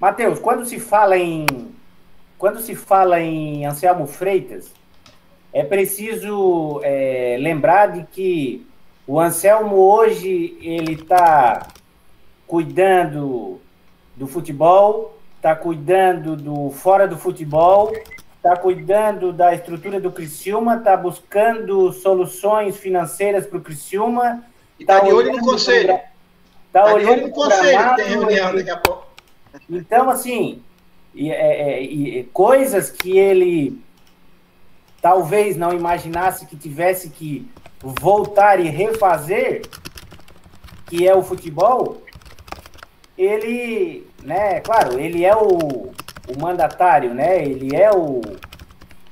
Matheus, 0.00 0.38
quando 0.38 0.64
se 0.64 0.78
fala 0.78 1.18
em 1.18 1.44
quando 2.38 2.60
se 2.60 2.76
fala 2.76 3.20
em 3.20 3.66
Anselmo 3.66 4.06
Freitas, 4.06 4.70
é 5.52 5.64
preciso 5.64 6.80
é, 6.82 7.36
lembrar 7.40 7.92
de 7.92 8.04
que 8.04 8.66
o 9.06 9.18
Anselmo 9.18 9.76
hoje 9.76 10.58
ele 10.60 10.94
está 10.94 11.68
cuidando 12.46 13.60
do 14.16 14.26
futebol, 14.26 15.18
está 15.36 15.54
cuidando 15.54 16.36
do 16.36 16.70
fora 16.70 17.06
do 17.06 17.16
futebol 17.16 17.92
está 18.38 18.56
cuidando 18.56 19.32
da 19.32 19.54
estrutura 19.54 20.00
do 20.00 20.10
Criciúma, 20.10 20.76
está 20.76 20.96
buscando 20.96 21.92
soluções 21.92 22.76
financeiras 22.76 23.46
para 23.46 23.58
o 23.58 23.60
Criciúma. 23.60 24.44
Está 24.78 25.00
tá 25.00 25.06
de 25.06 25.12
olho 25.12 25.32
no 25.32 25.40
conselho. 25.40 26.00
Está 26.66 26.84
tá 26.84 26.94
olhando 26.94 27.26
no 27.26 27.30
conselho, 27.30 27.96
tem 27.96 28.06
reunião 28.06 28.54
daqui 28.54 28.70
a 28.70 28.76
pouco. 28.76 29.06
Então, 29.68 30.08
assim, 30.08 30.62
e, 31.14 31.30
é, 31.30 31.72
é, 31.72 31.82
e, 31.82 32.24
coisas 32.32 32.90
que 32.90 33.18
ele 33.18 33.82
talvez 35.00 35.56
não 35.56 35.72
imaginasse 35.72 36.46
que 36.46 36.56
tivesse 36.56 37.10
que 37.10 37.48
voltar 37.80 38.60
e 38.60 38.68
refazer, 38.68 39.62
que 40.86 41.06
é 41.06 41.14
o 41.14 41.22
futebol, 41.22 42.02
ele, 43.16 44.06
né, 44.22 44.60
claro, 44.60 44.98
ele 44.98 45.24
é 45.24 45.34
o, 45.36 45.92
o 46.28 46.40
mandatário, 46.40 47.14
né? 47.14 47.42
Ele 47.42 47.74
é 47.74 47.90
o, 47.90 48.20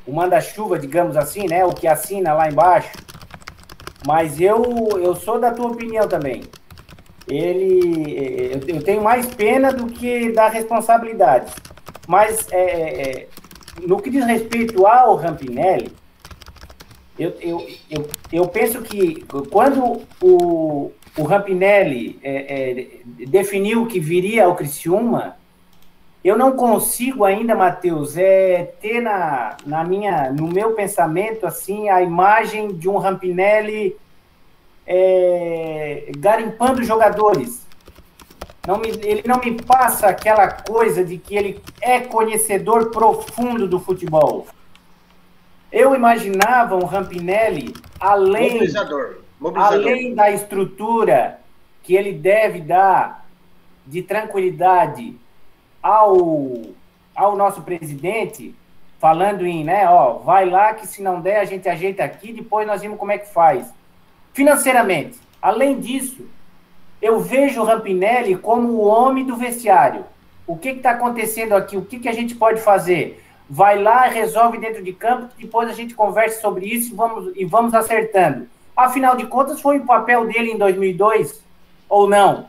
o 0.07 0.13
manda-chuva, 0.13 0.79
digamos 0.79 1.17
assim, 1.17 1.49
né? 1.49 1.65
O 1.65 1.73
que 1.73 1.89
assina 1.89 2.33
lá 2.33 2.49
embaixo. 2.49 2.93
Mas 4.07 4.41
eu, 4.41 4.63
eu 5.03 5.17
sou 5.17 5.41
da 5.41 5.51
tua 5.51 5.69
opinião 5.69 6.07
também. 6.07 6.45
Ele, 7.27 8.53
eu, 8.69 8.83
tenho 8.83 9.03
mais 9.03 9.27
pena 9.27 9.73
do 9.73 9.87
que 9.87 10.31
da 10.31 10.49
responsabilidade. 10.49 11.53
Mas 12.07 12.47
é, 12.53 12.61
é, 12.61 13.01
é, 13.01 13.29
no 13.83 14.01
que 14.01 14.11
diz 14.11 14.25
respeito 14.25 14.87
ao 14.87 15.17
Rampinelli, 15.17 15.93
eu, 17.19 17.35
eu, 17.41 17.67
eu, 17.91 18.09
eu 18.31 18.49
penso 18.49 18.83
que 18.83 19.25
quando 19.51 20.03
o, 20.21 20.93
o 21.17 21.23
Rampinelli 21.23 22.19
é, 22.23 22.71
é, 22.71 22.87
definiu 23.27 23.87
que 23.87 23.99
viria 23.99 24.45
ao 24.45 24.55
Criciúma, 24.55 25.37
eu 26.23 26.37
não 26.37 26.57
consigo 26.57 27.25
ainda, 27.25 27.55
Matheus, 27.55 28.17
é, 28.17 28.75
ter 28.81 29.01
na, 29.01 29.57
na 29.65 29.85
minha, 29.85 30.31
no 30.31 30.49
meu 30.49 30.73
pensamento 30.73 31.47
assim 31.47 31.89
a 31.89 32.03
imagem 32.03 32.69
de 32.69 32.89
um 32.89 32.99
Rampinelli 32.99 33.97
é, 34.87 36.11
garimpando 36.19 36.83
jogadores. 36.83 37.66
Não 38.67 38.79
me, 38.79 38.89
ele 38.89 39.23
não 39.27 39.39
me 39.39 39.63
passa 39.63 40.09
aquela 40.09 40.51
coisa 40.51 41.05
de 41.05 41.19
que 41.19 41.37
ele 41.37 41.63
é 41.81 42.01
conhecedor 42.01 42.91
profundo 42.91 43.69
do 43.69 43.79
futebol. 43.79 44.47
Eu 45.71 45.95
imaginava 45.95 46.75
um 46.75 46.85
Rampinelli 46.85 47.73
além, 48.01 48.53
Mobilizador. 48.55 49.19
Mobilizador. 49.39 49.81
além 49.81 50.15
da 50.15 50.31
estrutura 50.31 51.39
que 51.83 51.95
ele 51.95 52.13
deve 52.13 52.61
dar 52.61 53.25
de 53.87 54.03
tranquilidade 54.03 55.17
ao, 55.81 56.63
ao 57.15 57.37
nosso 57.37 57.63
presidente, 57.63 58.53
falando 58.99 59.47
em, 59.47 59.63
né, 59.63 59.89
ó, 59.89 60.15
vai 60.15 60.49
lá 60.49 60.75
que 60.75 60.87
se 60.87 61.01
não 61.01 61.21
der 61.21 61.39
a 61.39 61.45
gente 61.45 61.69
ajeita 61.69 62.03
aqui, 62.03 62.33
depois 62.33 62.67
nós 62.67 62.83
vimos 62.83 62.99
como 62.99 63.13
é 63.13 63.19
que 63.19 63.33
faz. 63.33 63.73
Financeiramente, 64.33 65.21
além 65.41 65.79
disso, 65.79 66.27
eu 67.07 67.21
vejo 67.21 67.61
o 67.61 67.65
Rampinelli 67.65 68.37
como 68.37 68.69
o 68.69 68.85
homem 68.85 69.25
do 69.25 69.37
vestiário. 69.37 70.05
O 70.47 70.57
que 70.57 70.71
está 70.71 70.91
acontecendo 70.91 71.55
aqui? 71.55 71.77
O 71.77 71.85
que, 71.85 71.99
que 72.01 72.09
a 72.09 72.13
gente 72.13 72.35
pode 72.35 72.61
fazer? 72.61 73.23
Vai 73.49 73.81
lá, 73.81 74.03
resolve 74.03 74.59
dentro 74.59 74.83
de 74.83 74.93
campo, 74.93 75.29
depois 75.39 75.69
a 75.69 75.73
gente 75.73 75.95
conversa 75.95 76.41
sobre 76.41 76.67
isso 76.67 76.93
e 76.93 76.97
vamos, 76.97 77.33
e 77.37 77.45
vamos 77.45 77.75
acertando. 77.75 78.49
Afinal 78.77 79.17
de 79.17 79.27
contas, 79.27 79.61
foi 79.61 79.79
o 79.79 79.87
papel 79.87 80.27
dele 80.27 80.51
em 80.51 80.59
2002 80.59 81.43
ou 81.89 82.09
não? 82.09 82.49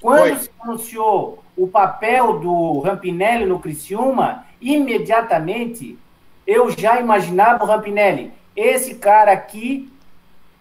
Quando 0.00 0.28
foi. 0.28 0.36
se 0.36 0.50
anunciou 0.60 1.44
o 1.56 1.68
papel 1.68 2.38
do 2.38 2.80
Rampinelli 2.80 3.44
no 3.44 3.58
Criciúma, 3.58 4.46
imediatamente 4.60 5.98
eu 6.46 6.70
já 6.70 6.98
imaginava 6.98 7.64
o 7.64 7.66
Rampinelli. 7.66 8.32
Esse 8.56 8.94
cara 8.94 9.32
aqui 9.32 9.92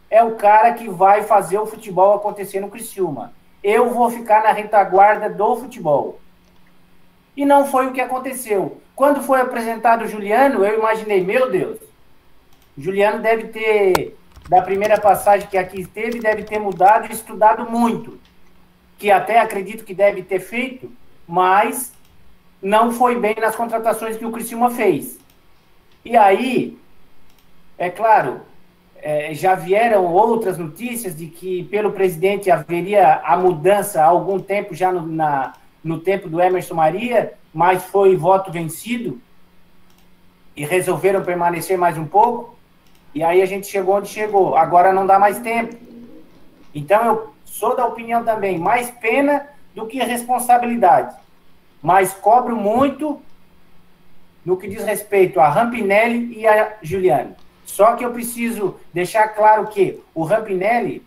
é 0.10 0.24
o 0.24 0.36
cara 0.36 0.74
que 0.74 0.90
vai 0.90 1.24
fazer 1.24 1.58
o 1.58 1.66
futebol 1.66 2.16
acontecer 2.16 2.60
no 2.60 2.70
Criciúma. 2.70 3.34
Eu 3.64 3.92
vou 3.94 4.10
ficar 4.10 4.44
na 4.44 4.52
retaguarda 4.52 5.30
do 5.30 5.56
futebol. 5.58 6.20
E 7.36 7.46
não 7.46 7.66
foi 7.66 7.88
o 7.88 7.94
que 7.94 8.02
aconteceu. 8.02 8.82
Quando 8.96 9.22
foi 9.22 9.42
apresentado 9.42 10.06
o 10.06 10.08
Juliano, 10.08 10.66
eu 10.66 10.80
imaginei, 10.80 11.24
meu 11.24 11.52
Deus, 11.52 11.80
Juliano 12.78 13.22
deve 13.22 13.48
ter, 13.50 14.18
da 14.50 14.62
primeira 14.62 15.00
passagem 15.00 15.48
que 15.48 15.58
aqui 15.58 15.82
esteve, 15.82 16.20
deve 16.20 16.44
ter 16.44 16.60
mudado 16.60 17.08
e 17.08 17.14
estudado 17.14 17.70
muito 17.70 18.20
que 18.98 19.12
até 19.12 19.40
acredito 19.40 19.86
que 19.86 19.94
deve 19.94 20.24
ter 20.24 20.40
feito, 20.40 20.92
mas 21.28 21.94
não 22.62 22.92
foi 22.92 23.20
bem 23.20 23.36
nas 23.36 23.56
contratações 23.56 24.18
que 24.18 24.26
o 24.26 24.32
Criciúma 24.32 24.72
fez. 24.72 25.20
E 26.04 26.18
aí, 26.18 26.78
é 27.78 27.90
claro, 27.90 28.42
é, 29.02 29.34
já 29.34 29.56
vieram 29.56 30.06
outras 30.06 30.58
notícias 30.58 31.16
de 31.16 31.28
que 31.28 31.64
pelo 31.66 31.92
presidente 31.92 32.52
haveria 32.52 33.22
a 33.24 33.38
mudança 33.38 34.02
há 34.02 34.06
algum 34.06 34.40
tempo 34.40 34.74
já 34.74 34.92
no, 34.92 35.06
na, 35.06 35.54
no 35.84 36.00
tempo 36.00 36.28
do 36.30 36.42
Emerson 36.42 36.76
Maria, 36.76 37.34
mas 37.54 37.84
foi 37.84 38.16
voto 38.16 38.52
vencido 38.52 39.22
e 40.56 40.66
resolveram 40.66 41.24
permanecer 41.24 41.78
mais 41.78 41.98
um 41.98 42.06
pouco. 42.06 42.58
E 43.14 43.24
aí 43.24 43.42
a 43.42 43.46
gente 43.46 43.68
chegou 43.68 43.96
onde 43.96 44.10
chegou. 44.10 44.56
Agora 44.56 44.92
não 44.92 45.06
dá 45.06 45.18
mais 45.18 45.40
tempo. 45.40 45.76
Então 46.74 47.06
eu 47.06 47.34
sou 47.46 47.76
da 47.76 47.86
opinião 47.86 48.24
também, 48.24 48.58
mais 48.58 48.92
pena 48.92 49.48
do 49.74 49.86
que 49.86 50.00
responsabilidade. 50.00 51.16
Mas 51.82 52.14
cobro 52.14 52.56
muito 52.56 53.22
no 54.44 54.58
que 54.58 54.68
diz 54.68 54.84
respeito 54.84 55.40
a 55.40 55.50
Rampinelli 55.50 56.40
e 56.40 56.48
a 56.48 56.78
Giuliani. 56.82 57.36
Só 57.68 57.96
que 57.96 58.04
eu 58.04 58.12
preciso 58.12 58.78
deixar 58.94 59.28
claro 59.28 59.68
que 59.68 60.00
o 60.16 60.24
Rampinelli, 60.24 61.06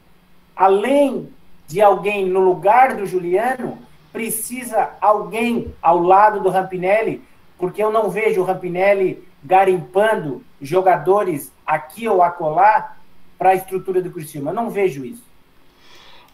além 0.54 1.28
de 1.66 1.80
alguém 1.80 2.26
no 2.26 2.38
lugar 2.38 2.94
do 2.94 3.06
Juliano, 3.06 3.78
precisa 4.12 4.90
alguém 5.00 5.74
ao 5.80 5.98
lado 5.98 6.38
do 6.40 6.50
Rampinelli, 6.50 7.22
porque 7.58 7.82
eu 7.82 7.90
não 7.90 8.10
vejo 8.10 8.42
o 8.42 8.44
Rampinelli 8.44 9.26
garimpando 9.42 10.44
jogadores 10.60 11.50
aqui 11.66 12.06
ou 12.06 12.22
acolá 12.22 12.94
para 13.38 13.50
a 13.50 13.54
estrutura 13.54 14.02
do 14.02 14.10
Cristiano. 14.10 14.50
Eu 14.50 14.54
não 14.54 14.68
vejo 14.68 15.02
isso. 15.02 15.24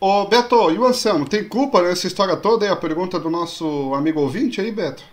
Ô 0.00 0.26
Beto, 0.26 0.70
e 0.72 0.78
o 0.78 0.84
Anselmo, 0.84 1.26
tem 1.26 1.48
culpa 1.48 1.80
nessa 1.82 2.08
história 2.08 2.36
toda? 2.36 2.66
É 2.66 2.70
a 2.70 2.76
pergunta 2.76 3.18
do 3.18 3.30
nosso 3.30 3.94
amigo 3.94 4.20
ouvinte 4.20 4.60
aí, 4.60 4.72
Beto? 4.72 5.04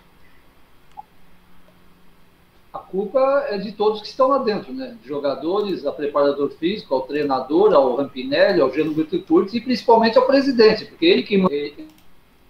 A 2.74 2.80
culpa 2.80 3.20
é 3.50 3.56
de 3.56 3.70
todos 3.70 4.00
que 4.00 4.08
estão 4.08 4.26
lá 4.26 4.38
dentro, 4.38 4.72
né? 4.72 4.96
Jogadores, 5.04 5.86
a 5.86 5.92
preparador 5.92 6.50
físico, 6.50 6.92
ao 6.92 7.02
treinador, 7.02 7.72
ao 7.72 7.94
Rampinelli, 7.94 8.60
ao 8.60 8.74
Geno 8.74 8.92
Bittencourt 8.92 9.54
e 9.54 9.60
principalmente 9.60 10.18
ao 10.18 10.26
presidente, 10.26 10.84
porque 10.86 11.06
ele 11.06 11.22
que 11.22 11.36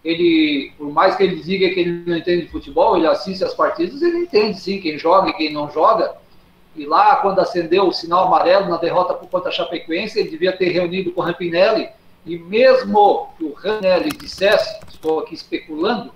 ele, 0.03 0.73
por 0.79 0.91
mais 0.91 1.15
que 1.15 1.25
ele 1.25 1.43
diga 1.43 1.69
que 1.69 1.81
ele 1.81 2.05
não 2.07 2.17
entende 2.17 2.47
de 2.47 2.51
futebol, 2.51 2.97
ele 2.97 3.07
assiste 3.07 3.45
as 3.45 3.53
partidas, 3.53 4.01
ele 4.01 4.21
entende 4.21 4.59
sim 4.59 4.81
quem 4.81 4.99
joga 4.99 5.29
e 5.29 5.35
quem 5.35 5.53
não 5.53 5.71
joga. 5.71 6.15
E 6.75 6.87
lá, 6.87 7.17
quando 7.17 7.41
acendeu 7.41 7.87
o 7.87 7.93
sinal 7.93 8.27
amarelo 8.27 8.71
na 8.71 8.79
derrota 8.79 9.13
por 9.13 9.29
conta 9.29 9.51
da 9.51 9.51
Chapecoense, 9.51 10.19
ele 10.19 10.31
devia 10.31 10.57
ter 10.57 10.71
reunido 10.71 11.13
com 11.13 11.21
o 11.21 11.25
Rampinelli. 11.25 11.91
E 12.25 12.39
mesmo 12.39 13.29
que 13.37 13.45
o 13.45 13.53
Rampinelli 13.53 14.09
dissesse, 14.09 14.81
estou 14.89 15.21
aqui 15.21 15.35
especulando, 15.35 16.13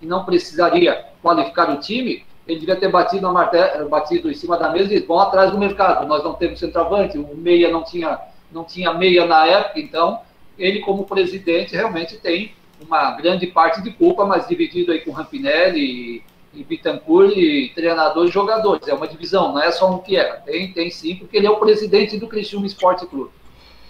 que 0.00 0.06
não 0.06 0.24
precisaria 0.24 1.06
qualificar 1.22 1.70
o 1.70 1.78
time, 1.78 2.24
ele 2.46 2.60
devia 2.60 2.76
ter 2.76 2.88
batido, 2.88 3.22
na 3.22 3.32
martelo, 3.32 3.88
batido 3.88 4.30
em 4.30 4.34
cima 4.34 4.56
da 4.56 4.70
mesa 4.70 4.92
e 4.92 5.00
vão 5.00 5.20
atrás 5.20 5.50
do 5.50 5.58
mercado. 5.58 6.06
Nós 6.06 6.24
não 6.24 6.34
temos 6.34 6.58
centroavante, 6.58 7.18
o 7.18 7.36
meia 7.36 7.70
não 7.70 7.84
tinha, 7.84 8.18
não 8.50 8.64
tinha 8.64 8.92
meia 8.92 9.24
na 9.26 9.46
época, 9.46 9.78
então 9.78 10.20
ele, 10.58 10.80
como 10.80 11.04
presidente, 11.04 11.74
realmente 11.74 12.18
tem 12.18 12.52
uma 12.80 13.12
grande 13.12 13.46
parte 13.46 13.80
de 13.80 13.92
culpa, 13.92 14.24
mas 14.24 14.48
dividido 14.48 14.92
aí 14.92 15.00
com 15.00 15.12
Rampinelli 15.12 15.80
e, 15.80 16.22
e 16.52 16.64
Bittencourt, 16.64 17.32
e 17.36 17.70
treinadores 17.74 18.30
e 18.30 18.34
jogadores. 18.34 18.88
É 18.88 18.94
uma 18.94 19.06
divisão, 19.06 19.52
não 19.52 19.62
é 19.62 19.70
só 19.70 19.90
um 19.90 19.98
que 19.98 20.16
é. 20.16 20.24
Tem, 20.44 20.72
tem 20.72 20.90
sim, 20.90 21.14
porque 21.14 21.36
ele 21.36 21.46
é 21.46 21.50
o 21.50 21.60
presidente 21.60 22.18
do 22.18 22.26
Criciúma 22.26 22.66
Esporte 22.66 23.06
Clube. 23.06 23.30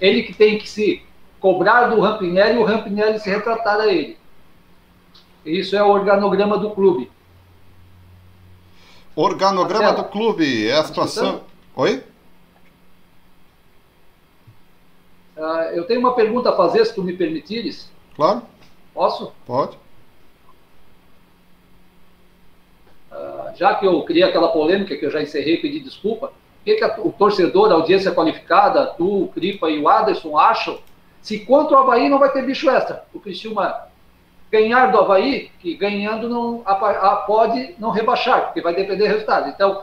Ele 0.01 0.23
que 0.23 0.35
tem 0.35 0.59
que 0.59 0.69
se 0.69 1.03
cobrar 1.41 1.87
do 1.87 2.01
Rampinelli 2.01 2.59
e 2.59 2.63
o 2.63 2.65
Rampinelli 2.65 3.19
se 3.19 3.31
retratar 3.31 3.81
a 3.81 3.93
ele. 3.93 4.17
Isso 5.45 5.75
é 5.75 5.83
o 5.83 5.89
organograma 5.89 6.59
do 6.59 6.71
clube. 6.71 7.11
Organograma 9.15 9.85
Marcelo, 9.85 10.03
do 10.05 10.11
clube, 10.11 10.69
é 10.69 10.77
a 10.77 10.85
situação. 10.85 11.43
Oi? 11.77 12.03
Uh, 15.37 15.43
eu 15.75 15.85
tenho 15.85 16.01
uma 16.01 16.15
pergunta 16.15 16.51
a 16.51 16.57
fazer, 16.57 16.85
se 16.85 16.95
tu 16.95 17.03
me 17.03 17.15
permitires. 17.15 17.91
Claro. 18.17 18.43
Posso? 18.95 19.33
Pode. 19.47 19.77
Uh, 23.11 23.55
já 23.57 23.75
que 23.75 23.87
eu 23.87 24.03
criei 24.05 24.23
aquela 24.23 24.49
polêmica 24.49 24.97
que 24.97 25.05
eu 25.05 25.11
já 25.11 25.21
encerrei 25.23 25.55
e 25.55 25.61
pedi 25.61 25.81
desculpa, 25.81 26.27
o 26.27 26.65
que, 26.65 26.77
que 26.77 26.85
a, 26.85 27.01
o 27.01 27.13
torcedor, 27.13 27.71
a 27.71 27.75
audiência 27.75 28.13
qualificada, 28.13 28.87
tu, 28.87 29.25
o 29.25 29.29
Cripa 29.29 29.69
e 29.69 29.81
o 29.81 29.89
Aderson 29.89 30.39
acham 30.39 30.79
se 31.21 31.39
contra 31.41 31.77
o 31.77 31.81
Havaí 31.81 32.09
não 32.09 32.19
vai 32.19 32.33
ter 32.33 32.45
bicho 32.45 32.69
extra? 32.69 33.05
O 33.15 33.21
Criciúma 33.21 33.89
ganhar 34.53 34.93
do 34.93 34.99
Havaí, 34.99 35.51
que 35.61 35.75
ganhando 35.75 36.29
não 36.29 36.61
a, 36.67 36.73
a, 36.73 37.17
pode 37.17 37.75
não 37.79 37.91
rebaixar, 37.91 38.45
porque 38.45 38.61
vai 38.61 38.75
depender 38.75 39.05
do 39.05 39.09
resultado. 39.09 39.49
Então, 39.49 39.83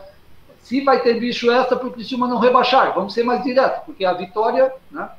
se 0.62 0.82
vai 0.82 1.02
ter 1.02 1.20
bicho 1.20 1.52
extra 1.52 1.76
para 1.76 1.88
o 1.88 1.92
Criciúma 1.92 2.28
não 2.28 2.38
rebaixar, 2.38 2.94
vamos 2.94 3.16
ser 3.16 3.24
mais 3.24 3.44
direto, 3.44 3.84
porque 3.84 4.06
a 4.06 4.14
vitória 4.14 4.72
né, 4.92 5.10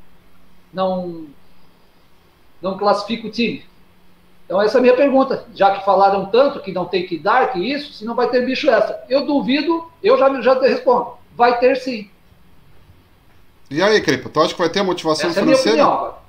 não, 0.73 1.27
não 2.63 2.79
classifica 2.79 3.27
o 3.27 3.31
time. 3.31 3.65
Então, 4.47 4.63
essa 4.63 4.79
é 4.79 4.81
a 4.81 4.83
minha 4.83 4.97
pergunta. 4.97 5.45
Já 5.53 5.77
que 5.77 5.85
falaram 5.85 6.27
tanto 6.27 6.61
que 6.61 6.73
não 6.73 6.85
tem 6.85 7.07
que 7.07 7.19
dar, 7.19 7.53
que 7.53 7.59
isso, 7.59 7.93
se 7.93 8.05
não 8.05 8.15
vai 8.15 8.29
ter 8.29 8.47
bicho 8.47 8.71
extra. 8.71 9.05
Eu 9.09 9.27
duvido, 9.27 9.91
eu 10.03 10.17
já, 10.17 10.41
já 10.41 10.57
te 10.57 10.69
respondo. 10.69 11.15
Vai 11.37 11.59
ter 11.59 11.77
sim. 11.77 12.09
E 13.69 13.83
aí, 13.83 14.01
Cripa, 14.01 14.29
tu 14.29 14.41
acha 14.41 14.53
que 14.53 14.59
vai 14.61 14.69
ter 14.69 14.83
motivação 14.83 15.31
essa 15.31 15.41
financeira? 15.41 15.79
É 15.79 15.83
a 15.83 15.85
minha 15.85 15.97
opinião. 15.97 16.20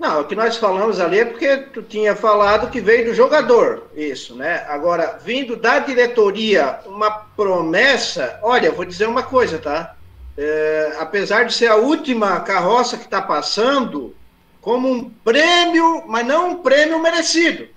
Não, 0.00 0.22
o 0.22 0.24
que 0.24 0.34
nós 0.34 0.56
falamos 0.56 0.98
ali 0.98 1.20
é 1.20 1.24
porque 1.24 1.56
tu 1.58 1.82
tinha 1.82 2.16
falado 2.16 2.70
que 2.70 2.80
veio 2.80 3.04
do 3.04 3.14
jogador, 3.14 3.84
isso, 3.94 4.34
né? 4.34 4.64
Agora, 4.68 5.20
vindo 5.22 5.54
da 5.54 5.78
diretoria 5.78 6.80
uma 6.86 7.10
promessa, 7.10 8.40
olha, 8.42 8.72
vou 8.72 8.84
dizer 8.84 9.06
uma 9.06 9.22
coisa, 9.22 9.58
tá? 9.58 9.94
é, 10.40 10.96
apesar 10.98 11.44
de 11.44 11.52
ser 11.52 11.66
a 11.66 11.76
última 11.76 12.40
carroça 12.40 12.96
que 12.96 13.04
está 13.04 13.20
passando, 13.20 14.16
como 14.60 14.90
um 14.90 15.10
prêmio, 15.10 16.04
mas 16.06 16.26
não 16.26 16.50
um 16.50 16.56
prêmio 16.62 16.98
merecido. 16.98 17.68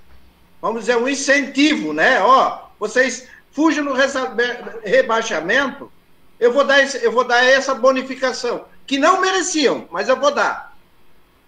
Vamos 0.62 0.82
dizer, 0.82 0.96
um 0.96 1.10
incentivo, 1.10 1.92
né? 1.92 2.22
Ó, 2.22 2.60
vocês 2.80 3.28
fujam 3.52 3.84
no 3.84 3.94
rebaixamento, 4.84 5.92
eu 6.40 6.54
vou 6.54 6.64
dar, 6.64 6.82
esse, 6.82 7.04
eu 7.04 7.12
vou 7.12 7.26
dar 7.26 7.44
essa 7.44 7.76
bonificação, 7.76 8.64
que 8.88 8.98
não 8.98 9.20
mereciam, 9.20 9.86
mas 9.92 10.08
eu 10.08 10.16
vou 10.16 10.32
dar. 10.32 10.73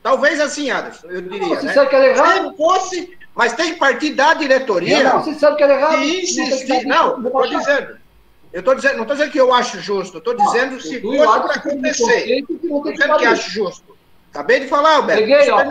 Talvez 0.05 0.39
assim, 0.39 0.69
Anderson, 0.69 1.07
eu 1.07 1.19
diria. 1.19 1.39
Não, 1.39 1.49
você 1.49 1.65
né? 1.65 1.73
sabe 1.73 1.89
que 1.89 1.95
é 1.95 1.99
legal? 1.99 2.27
Se 2.27 2.57
fosse, 2.57 3.17
mas 3.33 3.53
tem 3.53 3.73
que 3.73 3.79
partir 3.79 4.13
da 4.13 4.35
diretoria. 4.35 5.01
Não, 5.03 5.13
não 5.15 5.23
você 5.23 5.33
sabe 5.33 5.57
que 5.57 5.63
é 5.63 5.65
legal? 5.65 5.99
Insistir, 5.99 6.85
não, 6.85 7.25
estou 7.25 7.47
dizendo. 7.47 7.97
Eu 8.53 8.61
tô 8.61 8.75
dizendo, 8.75 8.97
não 8.97 9.01
estou 9.01 9.15
dizendo 9.15 9.31
que 9.31 9.41
eu 9.41 9.51
acho 9.51 9.79
justo, 9.79 10.19
estou 10.19 10.37
dizendo 10.37 10.79
se 10.79 11.01
fosse 11.01 11.17
para 11.17 11.53
acontecer. 11.55 12.45
Não 12.47 12.77
estou 12.77 12.91
dizendo 12.91 13.17
que 13.17 13.25
acho 13.25 13.49
justo. 13.49 13.97
Acabei 14.31 14.59
de 14.59 14.67
falar, 14.67 14.97
Alberto. 14.97 15.23
Peguei, 15.23 15.49
ó. 15.49 15.61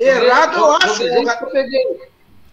Errado 0.00 0.56
eu 0.56 0.72
acho. 0.72 1.02
Eu 1.02 1.46
peguei. 1.50 2.00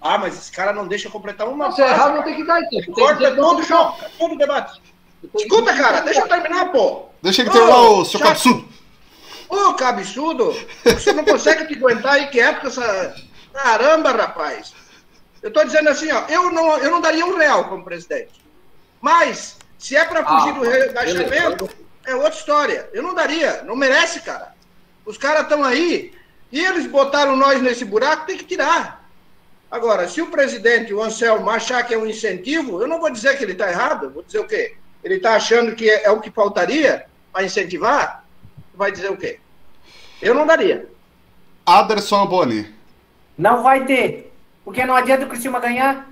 Ah, 0.01 0.17
mas 0.17 0.37
esse 0.37 0.51
cara 0.51 0.73
não 0.73 0.85
deixa 0.85 1.09
completar 1.09 1.47
uma. 1.47 1.71
Se 1.71 1.81
é 1.81 1.87
errado, 1.87 2.17
não 2.17 2.23
tem 2.23 2.35
que 2.35 2.43
dar 2.43 2.59
então. 2.61 2.93
Corta 2.93 3.33
todo 3.33 3.59
o 3.59 3.63
jogo, 3.63 3.95
todo 4.17 4.35
o 4.35 4.37
debate. 4.37 4.81
Escuta, 5.33 5.73
cara, 5.77 6.01
deixa 6.01 6.19
eu 6.19 6.27
terminar, 6.27 6.73
pô. 6.73 7.03
Deixa 7.21 7.41
ele 7.41 7.51
terminar, 7.51 7.79
o 7.79 8.03
seu 8.03 8.19
cabeçudo. 8.19 8.67
Ô, 9.49 9.73
cabeçudo, 9.73 10.55
você 10.83 11.11
não 11.11 11.25
consegue 11.25 11.65
te 11.67 11.73
aguentar 11.75 12.13
aí 12.13 12.27
quieto 12.27 12.61
com 12.61 12.67
essa. 12.67 13.15
Caramba, 13.53 14.11
rapaz. 14.11 14.73
Eu 15.41 15.51
tô 15.51 15.63
dizendo 15.63 15.89
assim, 15.89 16.11
ó, 16.11 16.25
eu 16.27 16.51
não, 16.51 16.77
eu 16.77 16.91
não 16.91 17.01
daria 17.01 17.25
um 17.25 17.35
real 17.35 17.67
como 17.67 17.83
presidente. 17.83 18.43
Mas, 19.01 19.57
se 19.77 19.95
é 19.95 20.05
para 20.05 20.25
fugir 20.25 20.49
ah, 20.49 20.53
do 20.53 20.61
rebaixamento, 20.61 21.69
é 22.05 22.15
outra 22.15 22.37
história. 22.37 22.89
Eu 22.93 23.01
não 23.01 23.13
daria, 23.13 23.63
não 23.63 23.75
merece, 23.75 24.19
cara. 24.19 24.53
Os 25.05 25.17
caras 25.17 25.43
estão 25.43 25.63
aí 25.63 26.13
e 26.51 26.63
eles 26.63 26.85
botaram 26.87 27.35
nós 27.35 27.61
nesse 27.61 27.85
buraco, 27.85 28.25
tem 28.25 28.37
que 28.37 28.43
tirar. 28.43 29.09
Agora, 29.71 30.07
se 30.07 30.21
o 30.21 30.31
presidente, 30.31 30.93
o 30.93 31.01
Anselmo, 31.01 31.49
achar 31.49 31.83
que 31.83 31.93
é 31.93 31.97
um 31.97 32.07
incentivo, 32.07 32.81
eu 32.81 32.87
não 32.87 32.99
vou 32.99 33.09
dizer 33.09 33.37
que 33.37 33.43
ele 33.43 33.51
está 33.51 33.69
errado, 33.69 34.09
vou 34.09 34.23
dizer 34.23 34.39
o 34.39 34.47
quê? 34.47 34.75
Ele 35.03 35.15
está 35.15 35.35
achando 35.35 35.75
que 35.75 35.89
é, 35.89 36.05
é, 36.05 36.11
o 36.11 36.19
que 36.19 36.31
faltaria 36.31 37.05
para 37.31 37.43
incentivar? 37.43 38.18
Vai 38.79 38.93
dizer 38.93 39.11
o 39.11 39.17
quê? 39.17 39.41
Eu 40.21 40.33
não 40.33 40.47
daria. 40.47 40.89
Aderson 41.65 42.25
Boni. 42.25 42.73
Não 43.37 43.61
vai 43.61 43.85
ter. 43.85 44.31
Porque 44.63 44.85
não 44.85 44.95
adianta 44.95 45.25
o 45.25 45.27
Cristina 45.27 45.59
ganhar. 45.59 46.07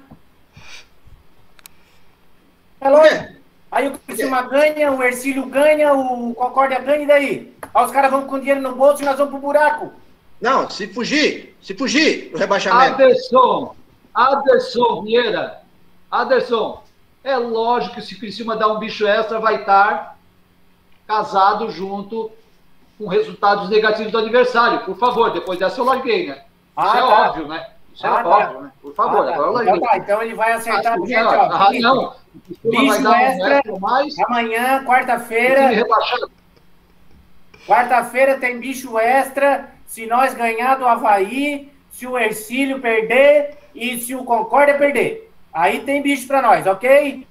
É 2.82 2.90
lógico. 2.90 3.38
Aí 3.72 3.88
o 3.88 3.98
Criciúma 3.98 4.42
ganha, 4.42 4.92
o 4.92 5.02
Ercílio 5.02 5.46
ganha, 5.46 5.94
o 5.94 6.36
Concórdia 6.36 6.80
ganha, 6.80 7.04
e 7.04 7.08
daí? 7.08 7.54
Aí 7.74 7.86
os 7.86 7.92
caras 7.92 8.12
vão 8.12 8.28
com 8.28 8.38
dinheiro 8.38 8.62
no 8.62 8.76
bolso 8.76 9.02
e 9.02 9.06
nós 9.06 9.18
vamos 9.18 9.32
pro 9.32 9.40
buraco. 9.40 9.94
Não, 10.42 10.70
se 10.70 10.88
fugir, 10.88 11.56
se 11.62 11.74
fugir 11.74 12.32
do 12.32 12.38
rebaixamento. 12.38 13.02
Aderson, 13.02 13.76
Aderson 14.14 15.04
Vieira, 15.04 15.62
Aderson, 16.12 16.84
é 17.24 17.38
lógico 17.38 17.96
que 17.96 18.02
se 18.02 18.16
o 18.16 18.20
Criciúma 18.20 18.58
dar 18.58 18.68
um 18.68 18.80
bicho 18.80 19.08
extra, 19.08 19.40
vai 19.40 19.62
estar 19.62 20.18
casado 21.08 21.72
junto 21.72 22.30
com 22.98 23.08
resultados 23.08 23.70
negativos 23.70 24.12
do 24.12 24.18
adversário. 24.18 24.80
Por 24.80 24.98
favor, 24.98 25.32
depois 25.32 25.60
dessa 25.60 25.80
eu 25.80 25.86
larguei, 25.86 26.28
né? 26.28 26.34
Isso 26.34 26.44
ah, 26.76 26.98
é 26.98 27.00
tá. 27.00 27.30
óbvio, 27.30 27.48
né? 27.48 27.68
Isso 27.94 28.08
ah, 28.08 28.24
tá. 28.24 28.60
né? 28.62 28.72
Por 28.82 28.94
favor, 28.94 29.28
ah, 29.28 29.32
tá. 29.32 29.36
agora 29.36 29.64
então, 29.64 29.80
tá. 29.80 29.98
então 29.98 30.22
ele 30.22 30.34
vai 30.34 30.54
acertar 30.54 30.94
ah, 30.94 31.06
gente, 31.06 31.16
ó. 31.16 31.52
Ah, 31.52 31.70
não. 31.74 32.14
Bicho 32.64 33.14
extra, 33.14 33.80
mais, 33.80 34.20
amanhã, 34.20 34.84
quarta-feira. 34.86 35.72
Quarta-feira 37.68 38.38
tem 38.38 38.60
bicho 38.60 38.98
extra. 38.98 39.70
Se 39.86 40.06
nós 40.06 40.34
ganhar 40.34 40.76
do 40.76 40.86
Havaí, 40.86 41.72
se 41.92 42.06
o 42.06 42.18
Ercílio 42.18 42.80
perder 42.80 43.58
e 43.74 43.98
se 44.00 44.16
o 44.16 44.24
Concórdia 44.24 44.78
perder. 44.78 45.32
Aí 45.52 45.80
tem 45.80 46.02
bicho 46.02 46.28
para 46.28 46.42
nós, 46.42 46.68
ok? 46.68 47.26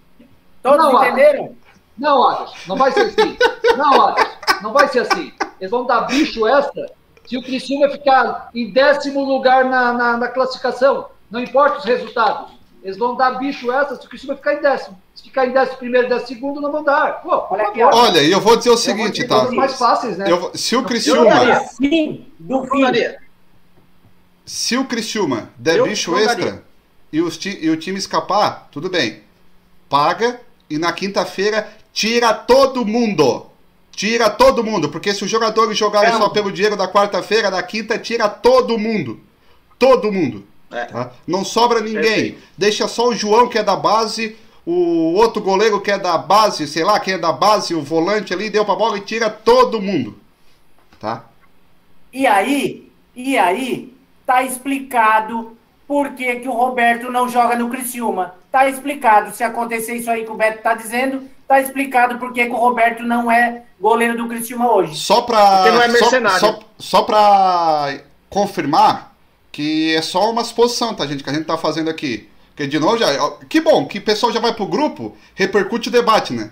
Todos 0.62 0.92
não, 0.92 1.04
entenderam? 1.04 1.54
Não, 1.96 2.28
Adas, 2.28 2.52
não 2.66 2.76
vai 2.76 2.90
ser 2.90 3.02
assim. 3.02 3.38
Não, 3.76 4.00
Adas, 4.02 4.28
não 4.62 4.72
vai 4.72 4.88
ser 4.88 4.98
assim. 5.00 5.32
Eles 5.60 5.70
vão 5.70 5.86
dar 5.86 6.02
bicho 6.02 6.46
extra 6.46 6.90
se 7.26 7.36
o 7.36 7.42
Criciúma 7.42 7.88
ficar 7.90 8.50
em 8.54 8.70
décimo 8.70 9.24
lugar 9.24 9.64
na, 9.64 9.92
na, 9.92 10.16
na 10.16 10.28
classificação. 10.28 11.08
Não 11.30 11.40
importa 11.40 11.78
os 11.78 11.84
resultados. 11.84 12.52
Eles 12.82 12.96
vão 12.96 13.16
dar 13.16 13.32
bicho 13.32 13.72
extra 13.72 13.96
se 13.96 14.06
o 14.06 14.08
Criciúma 14.08 14.36
ficar 14.36 14.54
em 14.54 14.62
décimo. 14.62 15.00
Se 15.14 15.24
ficar 15.24 15.46
em 15.46 15.52
décimo 15.52 15.78
primeiro, 15.78 16.08
décimo 16.08 16.28
segundo, 16.28 16.60
não 16.60 16.70
vão 16.70 16.84
dar. 16.84 17.22
Pô, 17.22 17.46
olha, 17.50 17.62
aqui, 17.64 17.82
olha, 17.82 18.22
e 18.22 18.30
eu 18.30 18.40
vou 18.40 18.56
dizer 18.56 18.70
o 18.70 18.76
seguinte, 18.76 19.26
tá? 19.26 19.50
mais 19.50 19.74
fáceis, 19.74 20.16
né? 20.16 20.30
Eu, 20.30 20.52
se 20.54 20.76
o 20.76 20.84
Criciúma... 20.84 21.60
Sim, 21.64 22.26
do 22.38 22.64
Se 24.44 24.76
o 24.76 24.84
Criciúma 24.84 25.50
der 25.56 25.78
eu 25.78 25.86
bicho 25.86 26.16
extra 26.16 26.62
e, 27.12 27.20
os 27.20 27.44
e 27.44 27.68
o 27.70 27.76
time 27.76 27.98
escapar, 27.98 28.68
tudo 28.70 28.88
bem. 28.88 29.22
Paga 29.88 30.40
e 30.68 30.78
na 30.78 30.92
quinta-feira 30.92 31.68
tira 31.92 32.32
todo 32.34 32.84
mundo. 32.84 33.46
Tira 33.96 34.28
todo 34.28 34.62
mundo, 34.62 34.90
porque 34.90 35.14
se 35.14 35.24
os 35.24 35.30
jogadores 35.30 35.76
jogarem 35.76 36.12
é. 36.12 36.18
só 36.18 36.28
pelo 36.28 36.52
dinheiro 36.52 36.76
da 36.76 36.86
quarta-feira, 36.86 37.50
da 37.50 37.62
quinta, 37.62 37.98
tira 37.98 38.28
todo 38.28 38.78
mundo. 38.78 39.18
Todo 39.78 40.12
mundo. 40.12 40.46
É. 40.70 40.84
Tá? 40.84 41.12
Não 41.26 41.42
sobra 41.42 41.80
ninguém. 41.80 42.36
Deixa 42.58 42.86
só 42.88 43.08
o 43.08 43.14
João, 43.14 43.48
que 43.48 43.58
é 43.58 43.62
da 43.62 43.74
base, 43.74 44.36
o 44.66 45.14
outro 45.14 45.40
goleiro 45.40 45.80
que 45.80 45.90
é 45.90 45.98
da 45.98 46.18
base, 46.18 46.68
sei 46.68 46.84
lá, 46.84 47.00
quem 47.00 47.14
é 47.14 47.18
da 47.18 47.32
base, 47.32 47.74
o 47.74 47.80
volante 47.80 48.34
ali, 48.34 48.50
deu 48.50 48.66
pra 48.66 48.74
bola 48.74 48.98
e 48.98 49.00
tira 49.00 49.30
todo 49.30 49.80
mundo. 49.80 50.18
Tá? 51.00 51.24
E 52.12 52.26
aí, 52.26 52.92
e 53.14 53.38
aí, 53.38 53.94
tá 54.26 54.42
explicado 54.42 55.56
por 55.88 56.10
que, 56.10 56.36
que 56.36 56.48
o 56.48 56.52
Roberto 56.52 57.10
não 57.10 57.30
joga 57.30 57.56
no 57.56 57.70
Criciúma. 57.70 58.34
Tá 58.52 58.68
explicado. 58.68 59.34
Se 59.34 59.42
acontecer 59.42 59.94
isso 59.94 60.10
aí 60.10 60.22
que 60.24 60.30
o 60.30 60.36
Beto 60.36 60.62
tá 60.62 60.74
dizendo, 60.74 61.22
tá 61.46 61.60
explicado 61.60 62.18
por 62.18 62.32
que, 62.32 62.44
que 62.44 62.52
o 62.52 62.56
Roberto 62.56 63.02
não 63.02 63.30
é 63.30 63.62
goleiro 63.80 64.16
do 64.16 64.28
Criciúma 64.28 64.72
hoje. 64.72 64.96
Só 64.96 65.22
pra. 65.22 65.58
Porque 65.58 65.70
não 65.70 65.82
é 65.82 65.88
mercenário. 65.88 66.40
Só, 66.40 66.52
só, 66.52 66.60
só 66.78 67.02
pra 67.02 67.98
confirmar 68.28 69.14
que 69.52 69.94
é 69.94 70.02
só 70.02 70.30
uma 70.30 70.44
suposição, 70.44 70.94
tá, 70.94 71.06
gente? 71.06 71.24
Que 71.24 71.30
a 71.30 71.32
gente 71.32 71.46
tá 71.46 71.56
fazendo 71.56 71.88
aqui. 71.88 72.28
Porque, 72.48 72.66
de 72.66 72.78
novo, 72.78 72.98
já. 72.98 73.06
Que 73.48 73.60
bom 73.60 73.86
que 73.86 73.98
o 73.98 74.02
pessoal 74.02 74.32
já 74.32 74.40
vai 74.40 74.52
pro 74.52 74.66
grupo, 74.66 75.16
repercute 75.34 75.88
o 75.88 75.92
debate, 75.92 76.32
né? 76.32 76.50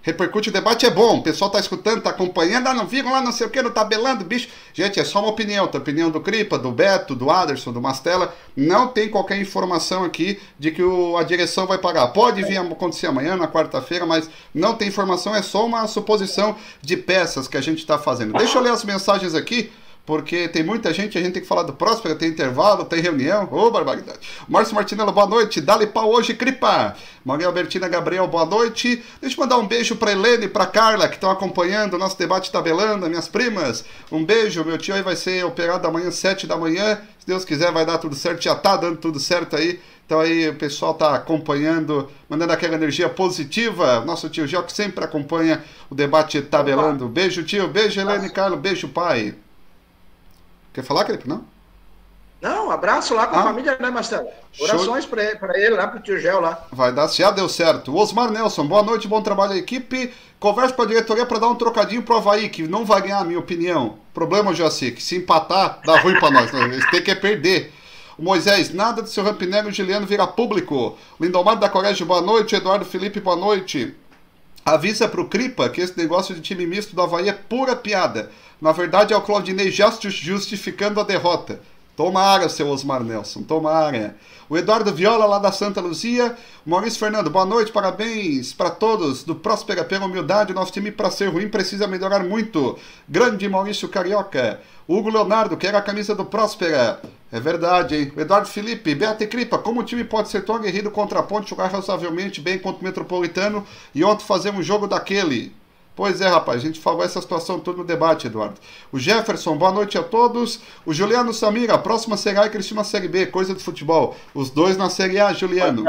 Repercute 0.00 0.48
o 0.48 0.52
debate 0.52 0.86
é 0.86 0.90
bom, 0.90 1.18
o 1.18 1.22
pessoal 1.22 1.50
tá 1.50 1.58
escutando, 1.58 2.00
tá 2.00 2.10
acompanhando, 2.10 2.68
ah, 2.68 2.74
não 2.74 2.86
viram 2.86 3.10
lá, 3.10 3.20
não 3.20 3.32
sei 3.32 3.46
o 3.46 3.50
que, 3.50 3.60
não 3.60 3.70
tabelando, 3.70 4.24
bicho. 4.24 4.48
Gente, 4.72 5.00
é 5.00 5.04
só 5.04 5.18
uma 5.18 5.28
opinião, 5.28 5.66
tá? 5.66 5.78
Opinião 5.78 6.08
do 6.08 6.20
Cripa, 6.20 6.56
do 6.56 6.70
Beto, 6.70 7.16
do 7.16 7.28
Aderson, 7.30 7.72
do 7.72 7.82
Mastella. 7.82 8.32
Não 8.56 8.88
tem 8.88 9.08
qualquer 9.08 9.40
informação 9.40 10.04
aqui 10.04 10.40
de 10.58 10.70
que 10.70 10.82
o, 10.82 11.16
a 11.16 11.24
direção 11.24 11.66
vai 11.66 11.78
pagar. 11.78 12.06
Pode 12.08 12.42
vir 12.44 12.58
acontecer 12.58 13.08
amanhã, 13.08 13.36
na 13.36 13.48
quarta-feira, 13.48 14.06
mas 14.06 14.30
não 14.54 14.74
tem 14.74 14.86
informação, 14.86 15.34
é 15.34 15.42
só 15.42 15.66
uma 15.66 15.86
suposição 15.88 16.56
de 16.80 16.96
peças 16.96 17.48
que 17.48 17.56
a 17.56 17.60
gente 17.60 17.84
tá 17.84 17.98
fazendo. 17.98 18.32
Deixa 18.34 18.56
eu 18.56 18.62
ler 18.62 18.72
as 18.72 18.84
mensagens 18.84 19.34
aqui 19.34 19.70
porque 20.08 20.48
tem 20.48 20.62
muita 20.62 20.90
gente, 20.90 21.18
a 21.18 21.20
gente 21.20 21.34
tem 21.34 21.42
que 21.42 21.46
falar 21.46 21.64
do 21.64 21.74
Próspera, 21.74 22.14
tem 22.14 22.30
intervalo, 22.30 22.86
tem 22.86 22.98
reunião. 22.98 23.46
Ô, 23.52 23.66
oh, 23.66 23.70
barbaridade. 23.70 24.18
Márcio 24.48 24.74
Martinello, 24.74 25.12
boa 25.12 25.26
noite. 25.26 25.60
Dali 25.60 25.86
pau 25.86 26.10
hoje, 26.10 26.32
Cripa. 26.32 26.96
Maria 27.22 27.46
Albertina 27.46 27.86
Gabriel, 27.88 28.26
boa 28.26 28.46
noite. 28.46 29.04
Deixa 29.20 29.36
eu 29.36 29.40
mandar 29.42 29.58
um 29.58 29.66
beijo 29.66 29.96
para 29.96 30.12
Helene 30.12 30.46
e 30.46 30.48
para 30.48 30.64
Carla, 30.64 31.08
que 31.08 31.16
estão 31.16 31.30
acompanhando 31.30 31.92
o 31.92 31.98
nosso 31.98 32.16
debate 32.16 32.50
tabelando, 32.50 33.06
minhas 33.06 33.28
primas. 33.28 33.84
Um 34.10 34.24
beijo, 34.24 34.64
meu 34.64 34.78
tio 34.78 34.94
aí 34.94 35.02
vai 35.02 35.14
ser 35.14 35.44
operado 35.44 35.86
amanhã, 35.86 36.10
sete 36.10 36.46
da 36.46 36.56
manhã. 36.56 37.02
Se 37.18 37.26
Deus 37.26 37.44
quiser, 37.44 37.70
vai 37.70 37.84
dar 37.84 37.98
tudo 37.98 38.14
certo. 38.14 38.42
Já 38.42 38.54
tá 38.54 38.78
dando 38.78 38.96
tudo 38.96 39.20
certo 39.20 39.56
aí. 39.56 39.78
Então 40.06 40.20
aí 40.20 40.48
o 40.48 40.54
pessoal 40.54 40.94
tá 40.94 41.16
acompanhando, 41.16 42.10
mandando 42.30 42.54
aquela 42.54 42.76
energia 42.76 43.10
positiva. 43.10 44.00
Nosso 44.06 44.30
tio 44.30 44.46
Gil 44.46 44.62
que 44.62 44.72
sempre 44.72 45.04
acompanha 45.04 45.62
o 45.90 45.94
debate 45.94 46.40
tabelando. 46.40 47.06
Beijo, 47.10 47.42
tio. 47.42 47.68
Beijo, 47.68 48.00
Helene 48.00 48.28
e 48.28 48.30
Carla. 48.30 48.56
Beijo, 48.56 48.88
pai. 48.88 49.36
Quer 50.78 50.84
falar, 50.84 51.04
Felipe? 51.06 51.28
Não? 51.28 51.44
Não, 52.40 52.70
abraço 52.70 53.12
lá 53.12 53.26
com 53.26 53.34
ah. 53.34 53.40
a 53.40 53.42
família, 53.42 53.76
né, 53.80 53.90
Marcelo? 53.90 54.28
Orações 54.60 55.04
para 55.04 55.24
ele, 55.24 55.38
ele 55.56 55.74
lá, 55.74 55.88
pro 55.88 55.98
tio 55.98 56.20
Gel 56.20 56.40
lá. 56.40 56.66
Vai 56.70 56.92
dar, 56.92 57.08
se 57.08 57.18
já 57.18 57.32
deu 57.32 57.48
certo. 57.48 57.96
Osmar 57.96 58.30
Nelson, 58.30 58.64
boa 58.64 58.80
noite, 58.80 59.08
bom 59.08 59.20
trabalho 59.20 59.54
à 59.54 59.56
equipe. 59.56 60.14
Conversa 60.38 60.72
com 60.72 60.82
a 60.82 60.86
diretoria 60.86 61.26
para 61.26 61.40
dar 61.40 61.48
um 61.48 61.56
trocadinho 61.56 62.04
pro 62.04 62.18
Havaí, 62.18 62.48
que 62.48 62.62
não 62.62 62.84
vai 62.84 63.02
ganhar, 63.02 63.24
minha 63.24 63.40
opinião. 63.40 63.98
Problema, 64.14 64.54
Joaci, 64.54 64.92
que 64.92 65.02
se 65.02 65.16
empatar, 65.16 65.80
dá 65.84 65.98
ruim 65.98 66.16
para 66.20 66.30
nós. 66.30 66.54
Eles 66.54 66.88
têm 66.92 67.02
que 67.02 67.12
perder. 67.16 67.72
O 68.16 68.22
Moisés, 68.22 68.72
nada 68.72 69.02
do 69.02 69.08
seu 69.08 69.24
Rampinelli 69.24 69.70
e 69.70 69.72
Juliano 69.72 70.06
vira 70.06 70.28
público. 70.28 70.96
Lindomar 71.20 71.56
da 71.56 71.68
Corégio, 71.68 72.06
boa 72.06 72.22
noite. 72.22 72.54
Eduardo 72.54 72.84
Felipe, 72.84 73.18
boa 73.18 73.34
noite. 73.34 73.96
Avisa 74.68 75.08
pro 75.08 75.28
Cripa 75.28 75.70
que 75.70 75.80
esse 75.80 75.96
negócio 75.96 76.34
de 76.34 76.42
time 76.42 76.66
misto 76.66 76.94
do 76.94 77.00
Havaí 77.00 77.26
é 77.26 77.32
pura 77.32 77.74
piada. 77.74 78.30
Na 78.60 78.70
verdade, 78.70 79.14
é 79.14 79.16
o 79.16 79.22
Claudinei 79.22 79.70
justificando 79.70 81.00
a 81.00 81.04
derrota. 81.04 81.58
Toma 81.96 82.20
área, 82.20 82.50
seu 82.50 82.68
Osmar 82.68 83.02
Nelson, 83.02 83.42
toma 83.44 83.72
área. 83.72 84.14
O 84.46 84.58
Eduardo 84.58 84.92
Viola, 84.92 85.24
lá 85.24 85.38
da 85.38 85.50
Santa 85.50 85.80
Luzia. 85.80 86.36
Maurício 86.66 86.98
Fernando, 86.98 87.30
boa 87.30 87.46
noite, 87.46 87.72
parabéns 87.72 88.52
para 88.52 88.68
todos 88.68 89.24
do 89.24 89.34
Próspera 89.34 89.84
pela 89.84 90.04
humildade. 90.04 90.52
Nosso 90.52 90.70
time, 90.70 90.92
para 90.92 91.10
ser 91.10 91.28
ruim, 91.28 91.48
precisa 91.48 91.86
melhorar 91.86 92.22
muito. 92.22 92.78
Grande 93.08 93.48
Maurício 93.48 93.88
Carioca. 93.88 94.60
Hugo 94.86 95.08
Leonardo, 95.08 95.56
que 95.56 95.66
era 95.66 95.78
a 95.78 95.82
camisa 95.82 96.14
do 96.14 96.26
Próspera. 96.26 97.00
É 97.30 97.38
verdade, 97.38 97.94
hein? 97.94 98.12
Eduardo 98.16 98.48
Felipe, 98.48 98.94
Beata 98.94 99.26
Cripa, 99.26 99.58
como 99.58 99.80
o 99.80 99.84
time 99.84 100.02
pode 100.02 100.30
ser 100.30 100.44
tão 100.44 100.54
aguerrido 100.54 100.90
contra 100.90 101.18
a 101.18 101.22
ponte, 101.22 101.50
jogar 101.50 101.66
razoavelmente 101.66 102.40
bem 102.40 102.58
contra 102.58 102.80
o 102.80 102.84
Metropolitano 102.84 103.66
e 103.94 104.02
ontem 104.02 104.24
fazer 104.24 104.50
um 104.50 104.62
jogo 104.62 104.86
daquele? 104.86 105.54
Pois 105.94 106.20
é, 106.22 106.28
rapaz, 106.28 106.62
a 106.62 106.64
gente 106.64 106.80
falou 106.80 107.02
essa 107.02 107.20
situação 107.20 107.60
toda 107.60 107.78
no 107.78 107.84
debate, 107.84 108.28
Eduardo. 108.28 108.54
O 108.90 108.98
Jefferson, 108.98 109.56
boa 109.56 109.72
noite 109.72 109.98
a 109.98 110.02
todos. 110.02 110.60
O 110.86 110.94
Juliano 110.94 111.34
Samira, 111.34 111.74
a 111.74 111.78
próxima 111.78 112.16
Série 112.16 112.38
A 112.38 112.46
e 112.46 112.50
Cristina 112.50 112.84
Série 112.84 113.08
B, 113.08 113.26
coisa 113.26 113.52
de 113.52 113.62
futebol. 113.62 114.16
Os 114.32 114.48
dois 114.48 114.76
na 114.76 114.88
Série 114.88 115.18
A, 115.18 115.32
Juliano. 115.32 115.84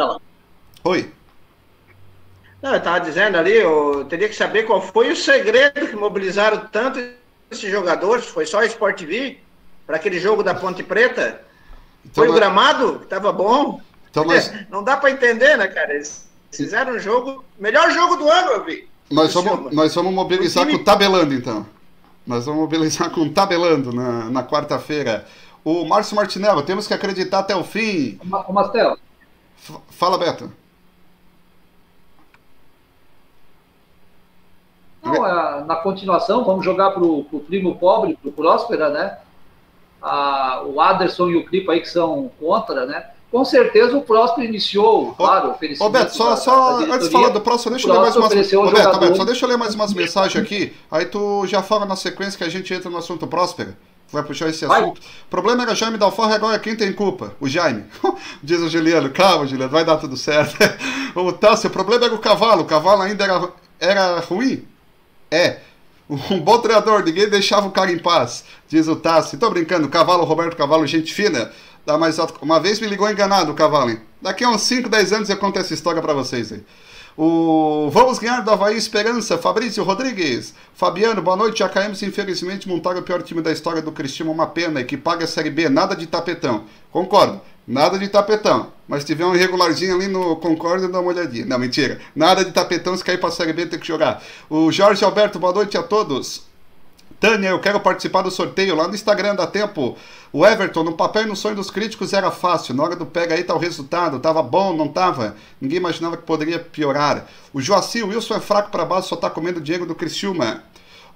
Oi. 0.84 1.10
Não, 2.62 2.72
eu 2.72 2.78
estava 2.78 3.00
dizendo 3.00 3.38
ali, 3.38 3.56
eu 3.56 4.04
teria 4.10 4.28
que 4.28 4.36
saber 4.36 4.64
qual 4.64 4.82
foi 4.82 5.12
o 5.12 5.16
segredo 5.16 5.88
que 5.88 5.96
mobilizaram 5.96 6.68
tanto 6.72 7.00
esses 7.50 7.72
jogadores. 7.72 8.26
Foi 8.26 8.46
só 8.46 8.60
a 8.60 8.66
Sport 8.66 8.98
TV 8.98 9.38
para 9.90 9.96
aquele 9.96 10.20
jogo 10.20 10.44
da 10.44 10.54
Ponte 10.54 10.84
Preta? 10.84 11.42
Então, 12.06 12.24
foi 12.24 12.30
o 12.30 12.34
gramado 12.34 13.00
que 13.00 13.06
estava 13.06 13.32
bom? 13.32 13.82
Então, 14.12 14.24
nós... 14.24 14.54
Não 14.70 14.84
dá 14.84 14.96
para 14.96 15.10
entender, 15.10 15.58
né, 15.58 15.68
cara? 15.68 15.96
Eles 15.96 16.30
fizeram 16.52 16.94
um 16.94 17.00
jogo, 17.00 17.44
melhor 17.58 17.90
jogo 17.90 18.16
do 18.18 18.30
ano, 18.30 18.52
eu 18.52 18.66
vi. 18.66 18.88
Nós 19.10 19.34
vamos, 19.34 19.74
nós 19.74 19.96
vamos 19.96 20.14
mobilizar 20.14 20.64
time... 20.64 20.78
com 20.78 20.82
o 20.84 20.86
Tabelando, 20.86 21.34
então. 21.34 21.66
Nós 22.28 22.46
vamos 22.46 22.62
mobilizar 22.62 23.10
com 23.10 23.22
o 23.22 23.32
Tabelando 23.32 23.92
na, 23.92 24.26
na 24.26 24.44
quarta-feira. 24.44 25.26
O 25.66 25.84
Márcio 25.86 26.16
Martinello, 26.16 26.62
temos 26.62 26.86
que 26.86 26.94
acreditar 26.94 27.40
até 27.40 27.56
o 27.56 27.64
fim. 27.64 28.20
O 28.48 28.54
Mastel. 28.54 28.96
Fala, 29.90 30.20
Beto. 30.20 30.54
Não, 35.02 35.26
é, 35.26 35.64
na 35.64 35.78
continuação, 35.78 36.46
vamos 36.46 36.64
jogar 36.64 36.92
para 36.92 37.04
o 37.04 37.44
primo 37.48 37.76
pobre, 37.80 38.16
para 38.22 38.30
o 38.30 38.32
Próspera, 38.32 38.90
né? 38.90 39.18
Ah, 40.02 40.64
o 40.66 40.80
Aderson 40.80 41.30
e 41.30 41.36
o 41.36 41.46
Clipo 41.46 41.72
aí 41.72 41.82
que 41.82 41.90
são 41.90 42.32
contra, 42.40 42.86
né? 42.86 43.06
Com 43.32 43.46
certeza 43.46 43.96
o 43.96 44.02
Próspero 44.02 44.48
iniciou, 44.48 45.14
claro, 45.14 45.52
oferecimento. 45.52 45.84
Roberto, 45.84 46.16
só, 46.16 46.36
só 46.36 46.80
antes 46.80 47.08
de 47.08 47.12
falar 47.12 47.30
do 47.30 47.42
Próspero, 47.42 47.76
deixa 47.76 47.88
eu 47.88 47.94
ler 47.94 48.00
mais 48.00 48.16
umas 48.16 48.34
Roberto, 48.52 48.94
Roberto, 48.94 49.18
só 49.18 49.26
deixa 49.26 49.46
eu 49.46 49.50
ler 49.50 49.58
mais 49.58 49.76
umas 49.76 49.94
mensagens 49.94 50.44
aqui. 50.44 50.74
Aí 50.90 51.06
tu 51.06 51.46
já 51.46 51.62
fala 51.62 51.86
na 51.86 51.96
sequência 51.96 52.38
que 52.38 52.44
a 52.44 52.50
gente 52.50 52.74
entra 52.74 52.90
no 52.90 52.98
assunto 52.98 53.28
Próspero. 53.28 53.76
Vai 54.12 54.24
puxar 54.24 54.50
esse 54.50 54.66
assunto. 54.66 55.00
O 55.00 55.30
problema 55.30 55.62
era 55.62 55.76
Jaime 55.76 55.98
Dalfarra, 55.98 56.36
agora 56.36 56.58
quem 56.58 56.76
tem 56.76 56.92
culpa? 56.92 57.36
O 57.40 57.48
Jaime. 57.48 57.86
Diz 58.42 58.60
o 58.60 58.68
Juliano, 58.68 59.12
calma, 59.12 59.46
Juliano, 59.46 59.72
vai 59.72 59.86
dar 59.86 59.98
tudo 59.98 60.18
certo. 60.18 60.58
o 61.14 61.32
Tássio, 61.32 61.70
o 61.70 61.74
problema 61.74 62.06
era 62.06 62.16
o 62.16 62.20
cavalo, 62.20 62.64
o 62.64 62.66
cavalo 62.66 63.04
ainda 63.04 63.24
era, 63.24 63.50
era 63.80 64.20
ruim? 64.22 64.68
É. 65.30 65.60
Um 66.10 66.40
bom 66.40 66.58
treinador, 66.58 67.04
ninguém 67.04 67.30
deixava 67.30 67.68
o 67.68 67.72
cara 67.72 67.92
em 67.92 68.00
paz, 68.00 68.44
diz 68.68 68.88
o 68.88 68.96
Tássio. 68.96 69.38
Tô 69.38 69.48
brincando, 69.52 69.88
cavalo, 69.88 70.24
Roberto 70.24 70.58
Cavalo, 70.58 70.88
gente 70.88 71.14
fina. 71.14 71.52
Tá, 71.86 72.00
mas 72.00 72.18
uma 72.42 72.60
vez 72.60 72.80
me 72.80 72.88
ligou 72.88 73.10
enganado 73.10 73.52
o 73.52 73.56
cavalo, 73.56 73.92
hein? 73.92 74.02
Daqui 74.20 74.44
a 74.44 74.50
uns 74.50 74.64
5, 74.64 74.90
10 74.90 75.14
anos 75.14 75.30
eu 75.30 75.38
conto 75.38 75.60
essa 75.60 75.74
história 75.74 76.02
para 76.02 76.14
vocês 76.14 76.52
aí. 76.52 76.64
O 77.16 77.90
Vamos 77.92 78.18
ganhar 78.18 78.42
do 78.42 78.50
Havaí 78.50 78.76
Esperança, 78.76 79.38
Fabrício 79.38 79.84
Rodrigues. 79.84 80.54
Fabiano, 80.74 81.22
boa 81.22 81.38
noite. 81.38 81.68
Caímos, 81.70 82.02
infelizmente, 82.02 82.68
montaram 82.68 83.02
o 83.02 83.04
pior 83.04 83.22
time 83.22 83.42
da 83.42 83.52
história 83.52 83.82
do 83.82 83.92
Cristiano, 83.92 84.32
uma 84.32 84.48
pena, 84.48 84.82
e 84.82 84.86
que 84.86 84.98
paga 84.98 85.26
a 85.26 85.28
Série 85.28 85.50
B, 85.50 85.70
nada 85.70 85.96
de 85.96 86.08
tapetão. 86.08 86.64
Concordo. 86.92 87.40
Nada 87.70 88.00
de 88.00 88.08
tapetão. 88.08 88.74
Mas 88.88 89.02
se 89.02 89.06
tiver 89.06 89.24
um 89.24 89.36
irregularzinho 89.36 89.94
ali 89.94 90.08
no 90.08 90.38
Concórdia, 90.38 90.88
dá 90.88 91.00
uma 91.00 91.12
olhadinha. 91.12 91.46
Não, 91.46 91.60
mentira. 91.60 92.00
Nada 92.16 92.44
de 92.44 92.52
tapetão, 92.52 92.98
se 92.98 93.04
cair 93.04 93.20
pra 93.20 93.30
Série 93.30 93.54
B 93.54 93.68
tem 93.68 93.78
que 93.78 93.86
jogar. 93.86 94.24
O 94.50 94.72
Jorge 94.72 95.06
Alberto, 95.06 95.38
boa 95.38 95.54
noite 95.54 95.78
a 95.78 95.84
todos. 95.84 96.50
Tânia, 97.20 97.50
eu 97.50 97.60
quero 97.60 97.80
participar 97.80 98.24
do 98.24 98.32
sorteio 98.32 98.76
lá 98.76 98.88
no 98.88 98.96
Instagram, 98.96 99.36
dá 99.36 99.46
tempo. 99.46 99.96
O 100.34 100.44
Everton, 100.44 100.84
no 100.84 100.94
papel 100.94 101.24
e 101.24 101.26
no 101.28 101.36
sonho 101.36 101.56
dos 101.56 101.70
críticos 101.70 102.12
era 102.12 102.32
fácil. 102.32 102.74
Na 102.74 102.82
hora 102.82 102.96
do 102.96 103.06
pega 103.06 103.36
aí 103.36 103.44
tá 103.44 103.54
o 103.54 103.60
resultado. 103.60 104.20
Tava 104.20 104.42
bom, 104.42 104.76
não 104.76 104.88
tava? 104.88 105.36
Ninguém 105.62 105.78
imaginava 105.78 106.18
que 106.18 106.24
poderia 106.24 106.58
piorar. 106.58 107.28
O 107.54 107.62
Joaci, 107.62 108.02
o 108.02 108.08
Wilson 108.08 108.36
é 108.36 108.40
fraco 108.40 108.72
para 108.72 108.84
baixo, 108.84 109.10
só 109.10 109.16
tá 109.16 109.30
comendo 109.30 109.62
dinheiro 109.62 109.86
do 109.86 109.94
Criciúma. 109.94 110.64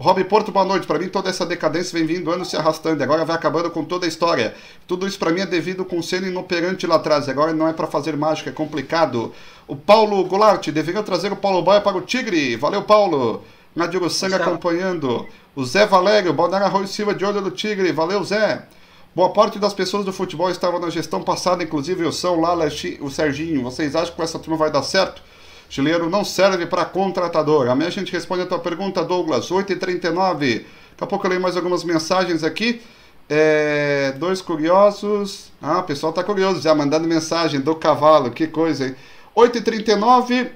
Rob 0.04 0.22
Porto, 0.26 0.52
boa 0.52 0.66
noite. 0.66 0.86
Para 0.86 1.00
mim, 1.00 1.08
toda 1.08 1.30
essa 1.30 1.46
decadência 1.46 1.98
vem 1.98 2.06
vindo 2.06 2.30
anos 2.30 2.50
se 2.50 2.58
arrastando. 2.58 3.02
E 3.02 3.04
agora 3.06 3.24
vai 3.24 3.38
acabando 3.38 3.72
com 3.72 3.86
toda 3.86 4.06
a 4.06 4.10
história. 4.10 4.54
Tudo 4.86 5.08
isso 5.08 5.18
para 5.18 5.32
mim 5.32 5.40
é 5.40 5.46
devido 5.46 5.80
ao 5.80 5.86
conselho 5.86 6.28
inoperante 6.28 6.86
lá 6.86 6.96
atrás. 6.96 7.30
Agora 7.30 7.54
não 7.54 7.70
é 7.70 7.72
para 7.72 7.88
fazer 7.88 8.18
mágica, 8.18 8.50
é 8.50 8.54
complicado. 8.54 9.34
O 9.66 9.78
Paulo 9.78 10.22
Goulart, 10.26 10.68
deveriam 10.68 11.04
trazer 11.04 11.32
o 11.32 11.38
Paulo 11.38 11.62
Boia 11.62 11.80
para 11.80 11.96
o 11.96 12.02
Tigre. 12.02 12.58
Valeu, 12.58 12.82
Paulo. 12.82 13.46
Nadir 13.74 14.10
Sanga 14.10 14.36
acompanhando. 14.36 15.26
O 15.56 15.64
Zé 15.64 15.86
Valério, 15.86 16.34
Balneário 16.34 16.68
Arroio 16.68 16.86
Silva 16.86 17.16
de 17.16 17.24
olho 17.24 17.40
do 17.40 17.52
Tigre. 17.52 17.94
Valeu, 17.94 18.22
Zé. 18.26 18.68
Boa 19.16 19.30
parte 19.30 19.58
das 19.58 19.74
pessoas 19.74 20.04
do 20.04 20.12
futebol 20.12 20.50
estavam 20.50 20.82
na 20.82 20.90
gestão 20.90 21.24
passada, 21.24 21.64
inclusive 21.64 22.04
o 22.04 22.12
São 22.12 22.42
Lala, 22.42 22.68
o 23.00 23.10
Serginho. 23.10 23.64
Vocês 23.64 23.96
acham 23.96 24.10
que 24.10 24.18
com 24.18 24.24
essa 24.24 24.38
turma 24.38 24.58
vai 24.58 24.70
dar 24.70 24.84
certo? 24.84 25.22
Chileiro 25.70 26.10
não 26.10 26.24
serve 26.24 26.66
para 26.66 26.86
contratador. 26.86 27.70
Amanhã 27.70 27.88
a 27.88 27.92
gente 27.92 28.12
responde 28.12 28.44
a 28.44 28.46
tua 28.46 28.60
pergunta, 28.60 29.04
Douglas. 29.04 29.50
8h39. 29.50 30.66
Daqui 30.92 31.04
a 31.04 31.08
pouco 31.08 31.26
eu 31.26 31.30
leio 31.30 31.42
mais 31.42 31.58
algumas 31.58 31.84
mensagens 31.84 32.44
aqui. 32.44 32.82
É, 33.30 34.14
dois 34.18 34.42
curiosos. 34.42 35.52
Ah, 35.62 35.80
o 35.80 35.84
pessoal 35.84 36.14
tá 36.14 36.24
curioso 36.24 36.62
já, 36.62 36.76
mandando 36.76 37.08
mensagem 37.08 37.60
do 37.60 37.76
cavalo. 37.76 38.32
Que 38.32 38.48
coisa, 38.48 38.88
hein? 38.88 38.96
8h39. 39.36 40.50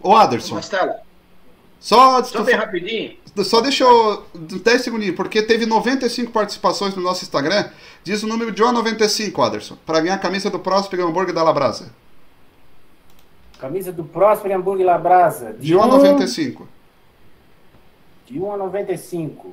Ô, 0.00 0.14
Aderson. 0.14 0.54
Marcelo. 0.54 0.92
Só, 1.80 2.22
só 2.22 2.42
bem 2.42 2.54
rapidinho. 2.54 3.16
Só 3.44 3.60
deixa 3.60 3.84
eu. 3.84 4.24
10 4.34 4.82
segundinhos, 4.82 5.16
porque 5.16 5.42
teve 5.42 5.66
95 5.66 6.30
participações 6.30 6.94
no 6.94 7.02
nosso 7.02 7.24
Instagram. 7.24 7.70
Diz 8.04 8.22
o 8.22 8.26
número 8.26 8.52
de 8.52 8.62
1,95, 8.62 9.44
Aderson. 9.44 9.76
Para 9.86 10.00
ganhar 10.00 10.14
a 10.14 10.18
camisa 10.18 10.50
do 10.50 10.58
Próspero 10.58 11.06
Hambúrguer 11.06 11.34
da 11.34 11.42
Labrasa. 11.42 11.92
Camisa 13.62 13.92
do 13.92 14.02
Próspero 14.02 14.56
Hambúrguer 14.56 14.84
Labrasa. 14.84 15.52
De 15.52 15.72
1,95. 15.72 16.62
De 18.26 18.36
1,95. 18.36 19.52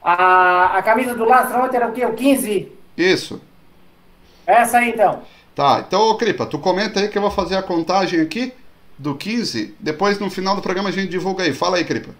A, 0.00 0.78
a 0.78 0.82
camisa 0.84 1.16
do 1.16 1.24
Lastra 1.24 1.64
ontem 1.64 1.76
era 1.78 1.88
o 1.88 1.92
quê? 1.92 2.06
O 2.06 2.14
15? 2.14 2.72
Isso. 2.96 3.42
Essa 4.46 4.78
aí 4.78 4.90
então. 4.90 5.24
Tá, 5.52 5.82
então, 5.84 6.02
ô 6.02 6.16
Cripa, 6.16 6.46
tu 6.46 6.60
comenta 6.60 7.00
aí 7.00 7.08
que 7.08 7.18
eu 7.18 7.22
vou 7.22 7.30
fazer 7.32 7.56
a 7.56 7.62
contagem 7.64 8.20
aqui 8.20 8.54
do 8.96 9.16
15. 9.16 9.74
Depois, 9.80 10.20
no 10.20 10.30
final 10.30 10.54
do 10.54 10.62
programa, 10.62 10.90
a 10.90 10.92
gente 10.92 11.10
divulga 11.10 11.42
aí. 11.42 11.52
Fala 11.52 11.78
aí, 11.78 11.84
Cripa. 11.84 12.14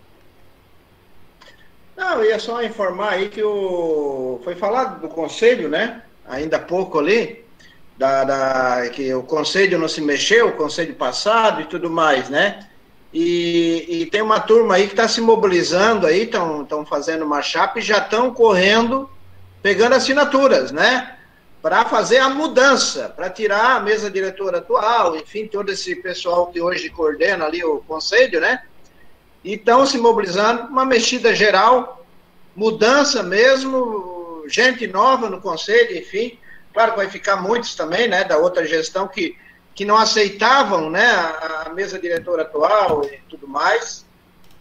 Não, 1.97 2.25
eu 2.25 2.25
ia 2.25 2.41
só 2.41 2.61
informar 2.65 3.11
aí 3.11 3.29
que 3.29 3.45
o... 3.45 4.41
foi 4.43 4.57
falado 4.57 5.01
do 5.01 5.09
conselho, 5.09 5.69
né? 5.69 6.03
Ainda 6.27 6.57
há 6.57 6.61
pouco 6.61 6.99
ali 6.99 7.47
da, 7.99 8.23
da, 8.23 8.89
que 8.91 9.13
o 9.13 9.25
conselho 9.25 9.77
não 9.77 9.89
se 9.89 10.01
mexeu, 10.01 10.49
o 10.49 10.57
conselho 10.57 10.95
passado 10.95 11.61
e 11.61 11.65
tudo 11.65 11.91
mais, 11.91 12.31
né? 12.31 12.65
E, 13.13 13.87
e 13.89 14.07
tem 14.07 14.23
uma 14.23 14.39
turma 14.39 14.77
aí 14.77 14.87
que 14.87 14.93
está 14.93 15.09
se 15.09 15.21
mobilizando 15.21 16.07
aí, 16.07 16.23
estão 16.23 16.87
fazendo 16.89 17.25
uma 17.25 17.43
chapa 17.43 17.81
e 17.81 17.83
já 17.83 17.99
estão 17.99 18.33
correndo, 18.33 19.11
pegando 19.61 19.97
assinaturas, 19.97 20.71
né? 20.71 21.17
Para 21.61 21.85
fazer 21.87 22.19
a 22.19 22.29
mudança, 22.29 23.09
para 23.09 23.29
tirar 23.29 23.77
a 23.77 23.81
mesa 23.81 24.09
diretora 24.09 24.59
atual, 24.59 25.17
enfim, 25.17 25.49
todo 25.49 25.73
esse 25.73 25.97
pessoal 25.97 26.47
que 26.47 26.61
hoje 26.61 26.89
coordena 26.91 27.47
ali 27.47 27.65
o 27.65 27.79
conselho, 27.79 28.41
né? 28.41 28.63
E 29.43 29.55
estão 29.55 29.85
se 29.85 29.99
mobilizando, 29.99 30.69
uma 30.69 30.85
mexida 30.85 31.35
geral, 31.35 32.07
mudança 32.55 33.25
mesmo, 33.25 34.45
gente 34.47 34.87
nova 34.87 35.29
no 35.29 35.41
conselho, 35.41 35.99
enfim 35.99 36.39
Claro 36.73 36.93
que 36.93 36.99
vai 36.99 37.09
ficar 37.09 37.37
muitos 37.37 37.75
também, 37.75 38.09
né, 38.09 38.25
da 38.25 38.39
outra 38.39 38.67
gestão 38.67 39.09
que, 39.09 39.37
que 39.75 39.85
não 39.85 39.97
aceitavam, 39.97 40.91
né, 40.91 41.07
a, 41.07 41.65
a 41.67 41.69
mesa 41.71 41.99
diretora 41.99 42.43
atual 42.43 43.05
e 43.05 43.19
tudo 43.29 43.49
mais. 43.49 44.07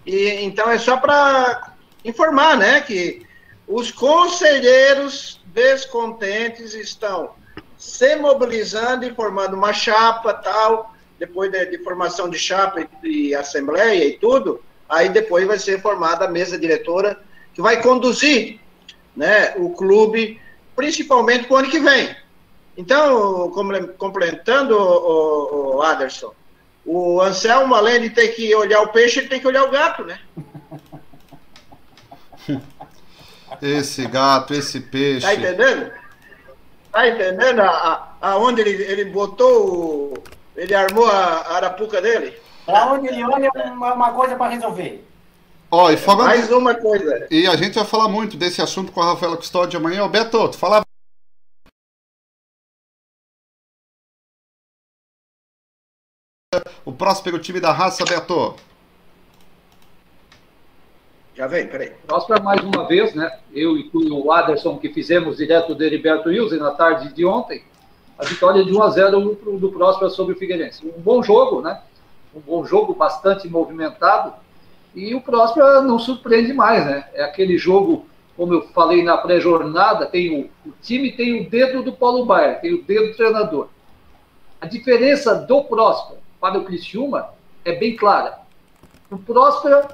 E 0.05 0.29
então 0.41 0.69
é 0.69 0.77
só 0.77 0.97
para 0.97 1.73
informar, 2.03 2.57
né, 2.57 2.81
que 2.81 3.25
os 3.67 3.91
conselheiros 3.91 5.41
descontentes 5.47 6.73
estão 6.73 7.35
se 7.77 8.15
mobilizando 8.15 9.05
e 9.05 9.13
formando 9.13 9.55
uma 9.55 9.73
chapa 9.73 10.33
tal, 10.33 10.93
depois 11.19 11.51
de, 11.51 11.65
de 11.65 11.83
formação 11.83 12.29
de 12.29 12.39
chapa 12.39 12.87
e, 13.03 13.29
e 13.29 13.35
assembleia 13.35 14.05
e 14.05 14.17
tudo, 14.17 14.63
aí 14.87 15.09
depois 15.09 15.45
vai 15.45 15.59
ser 15.59 15.81
formada 15.81 16.25
a 16.25 16.29
mesa 16.29 16.57
diretora 16.57 17.19
que 17.53 17.61
vai 17.61 17.81
conduzir, 17.81 18.59
né, 19.15 19.53
o 19.57 19.71
clube 19.71 20.39
principalmente 20.77 21.45
para 21.47 21.55
o 21.55 21.57
ano 21.57 21.69
que 21.69 21.79
vem. 21.79 22.15
Então, 22.77 23.51
complementando 23.97 24.77
o, 24.77 25.77
o, 25.77 25.81
Aderson, 25.81 26.31
o 26.85 27.19
Anselmo, 27.19 27.73
além 27.73 27.99
de 28.01 28.11
ter 28.11 28.27
que 28.29 28.53
olhar 28.53 28.81
o 28.83 28.89
peixe, 28.89 29.19
ele 29.19 29.27
tem 29.27 29.39
que 29.39 29.47
olhar 29.47 29.63
o 29.63 29.71
gato, 29.71 30.05
né? 30.05 30.19
Esse 33.59 34.05
gato, 34.05 34.53
esse 34.53 34.79
peixe. 34.79 35.25
Tá 35.25 35.33
entendendo? 35.33 35.91
Tá 36.91 37.07
entendendo 37.07 37.61
a, 37.61 38.15
a, 38.21 38.31
aonde 38.33 38.61
ele, 38.61 38.83
ele 38.83 39.05
botou, 39.05 40.13
ele 40.55 40.75
armou 40.75 41.09
a 41.09 41.55
arapuca 41.55 41.99
dele? 41.99 42.37
Para 42.67 42.93
onde 42.93 43.07
ele 43.07 43.23
olha 43.23 43.49
é 43.55 43.63
uma, 43.71 43.93
uma 43.95 44.11
coisa 44.11 44.35
para 44.35 44.51
resolver. 44.51 45.03
Ó, 45.69 45.91
e 45.91 45.97
falando... 45.97 46.27
Mais 46.27 46.49
uma 46.49 46.73
coisa. 46.75 47.27
E 47.29 47.45
a 47.45 47.55
gente 47.57 47.75
vai 47.75 47.85
falar 47.85 48.07
muito 48.07 48.37
desse 48.37 48.61
assunto 48.61 48.91
com 48.91 49.01
a 49.01 49.13
Rafaela 49.13 49.35
Custódio 49.35 49.77
amanhã. 49.77 50.03
Ô, 50.03 50.09
Beto, 50.09 50.49
tu 50.49 50.57
falava. 50.57 50.85
O 56.85 56.93
próspero 56.93 57.37
time 57.37 57.59
da 57.59 57.73
raça, 57.73 58.05
Beto. 58.05 58.55
Já 61.35 61.47
vem, 61.47 61.67
peraí. 61.67 61.89
Próspero 62.07 62.41
mais 62.41 62.63
uma 62.63 62.87
vez, 62.87 63.13
né? 63.13 63.39
Eu 63.51 63.77
e 63.77 63.91
o 63.93 64.31
Aderson, 64.31 64.77
que 64.77 64.89
fizemos 64.89 65.37
direto 65.37 65.75
do 65.75 65.83
Heriberto 65.83 66.29
Wilson 66.29 66.55
na 66.55 66.71
tarde 66.71 67.13
de 67.13 67.25
ontem, 67.25 67.63
a 68.17 68.23
vitória 68.23 68.63
de 68.63 68.73
1 68.73 68.81
a 68.81 68.89
0 68.89 69.35
do 69.59 69.71
Próspero 69.71 70.09
sobre 70.09 70.33
o 70.33 70.37
Figueirense. 70.37 70.87
Um 70.87 71.01
bom 71.01 71.21
jogo, 71.21 71.61
né? 71.61 71.81
Um 72.33 72.39
bom 72.39 72.65
jogo, 72.65 72.95
bastante 72.95 73.49
movimentado 73.49 74.46
e 74.97 75.13
o 75.13 75.21
Próspera 75.21 75.79
não 75.83 75.99
surpreende 75.99 76.51
mais, 76.53 76.83
né? 76.83 77.07
É 77.13 77.23
aquele 77.23 77.55
jogo, 77.55 78.07
como 78.35 78.51
eu 78.51 78.63
falei 78.69 79.03
na 79.03 79.15
pré-jornada, 79.15 80.07
tem 80.07 80.41
o, 80.41 80.67
o, 80.67 80.73
time 80.81 81.11
tem 81.11 81.39
o 81.39 81.47
dedo 81.47 81.83
do 81.83 81.93
Paulo 81.93 82.25
Baier, 82.25 82.59
tem 82.61 82.73
o 82.73 82.81
dedo 82.81 83.09
do 83.09 83.15
treinador. 83.15 83.67
A 84.59 84.65
diferença 84.65 85.35
do 85.35 85.63
Próspera 85.65 86.19
para 86.41 86.57
o 86.57 86.65
Criciúma 86.65 87.29
é 87.63 87.73
bem 87.73 87.95
clara. 87.95 88.39
O 89.11 89.19
Próspera, 89.19 89.87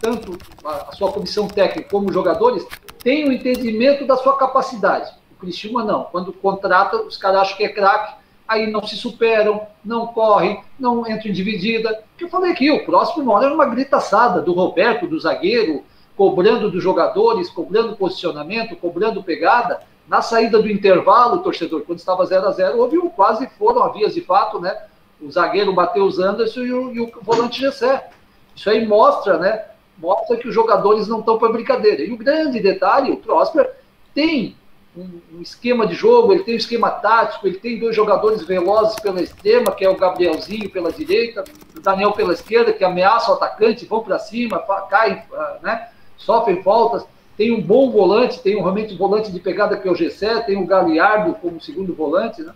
tanto 0.00 0.38
a, 0.64 0.92
sua 0.92 1.10
comissão 1.10 1.48
técnica 1.48 1.90
como 1.90 2.06
os 2.06 2.14
jogadores, 2.14 2.64
tem 3.00 3.24
o 3.24 3.30
um 3.30 3.32
entendimento 3.32 4.06
da 4.06 4.16
sua 4.16 4.36
capacidade. 4.36 5.12
O 5.32 5.40
Criciúma 5.40 5.82
não. 5.82 6.04
Quando 6.04 6.32
contrata, 6.32 7.02
os 7.02 7.16
caras 7.16 7.40
acham 7.40 7.56
que 7.56 7.64
é 7.64 7.68
craque, 7.68 8.14
aí 8.52 8.70
não 8.70 8.86
se 8.86 8.96
superam, 8.96 9.66
não 9.84 10.06
correm, 10.06 10.62
não 10.78 11.00
entram 11.08 11.30
em 11.30 11.32
dividida. 11.32 12.02
Que 12.16 12.24
eu 12.24 12.28
falei 12.28 12.52
aqui, 12.52 12.70
o 12.70 12.84
próximo 12.84 13.30
hora 13.30 13.46
era 13.46 13.54
uma 13.54 13.66
gritaçada 13.66 14.40
do 14.40 14.52
Roberto, 14.52 15.06
do 15.06 15.18
zagueiro, 15.18 15.82
cobrando 16.16 16.70
dos 16.70 16.82
jogadores, 16.82 17.50
cobrando 17.50 17.96
posicionamento, 17.96 18.76
cobrando 18.76 19.22
pegada. 19.22 19.80
Na 20.06 20.20
saída 20.20 20.60
do 20.60 20.70
intervalo, 20.70 21.36
o 21.36 21.42
torcedor, 21.42 21.82
quando 21.82 21.98
estava 21.98 22.26
0 22.26 22.46
a 22.46 22.50
0 22.50 22.78
houve 22.78 22.98
um, 22.98 23.08
quase 23.08 23.48
foram 23.58 23.82
a 23.82 23.88
vias 23.88 24.14
de 24.14 24.20
fato, 24.20 24.60
né? 24.60 24.76
O 25.20 25.30
zagueiro 25.30 25.72
bateu 25.72 26.04
os 26.04 26.18
Anderson 26.18 26.60
e 26.60 26.72
o, 26.72 26.92
e 26.92 27.00
o 27.00 27.12
volante 27.22 27.60
Gessé. 27.60 28.10
Isso 28.54 28.68
aí 28.68 28.84
mostra, 28.86 29.38
né? 29.38 29.64
Mostra 29.96 30.36
que 30.36 30.48
os 30.48 30.54
jogadores 30.54 31.06
não 31.06 31.20
estão 31.20 31.38
para 31.38 31.52
brincadeira. 31.52 32.02
E 32.02 32.12
o 32.12 32.16
grande 32.16 32.60
detalhe, 32.60 33.12
o 33.12 33.16
Prosper 33.16 33.72
tem 34.14 34.56
um, 34.96 35.20
um, 35.32 35.40
esquema 35.40 35.86
de 35.86 35.94
jogo, 35.94 36.32
ele 36.32 36.44
tem 36.44 36.54
um 36.54 36.58
esquema 36.58 36.90
tático, 36.90 37.46
ele 37.46 37.58
tem 37.58 37.78
dois 37.78 37.96
jogadores 37.96 38.44
velozes 38.44 38.98
pela 39.00 39.22
extrema, 39.22 39.72
que 39.72 39.84
é 39.84 39.88
o 39.88 39.96
Gabrielzinho 39.96 40.68
pela 40.70 40.92
direita, 40.92 41.44
o 41.76 41.80
Daniel 41.80 42.12
pela 42.12 42.32
esquerda, 42.32 42.72
que 42.72 42.84
ameaça 42.84 43.30
o 43.30 43.34
atacante, 43.34 43.86
vão 43.86 44.02
para 44.02 44.18
cima, 44.18 44.58
caem, 44.90 45.22
ah, 45.32 45.58
né, 45.62 45.88
sofrem 46.16 46.62
faltas. 46.62 47.06
Tem 47.36 47.50
um 47.50 47.62
bom 47.62 47.90
volante, 47.90 48.40
tem 48.40 48.56
um 48.56 48.62
realmente 48.62 48.94
volante 48.94 49.32
de 49.32 49.40
pegada 49.40 49.76
que 49.76 49.88
é 49.88 49.90
o 49.90 49.94
Gessé, 49.94 50.40
tem 50.40 50.56
o 50.56 50.66
Galiardo 50.66 51.34
como 51.34 51.60
segundo 51.60 51.94
volante, 51.94 52.42
né? 52.42 52.52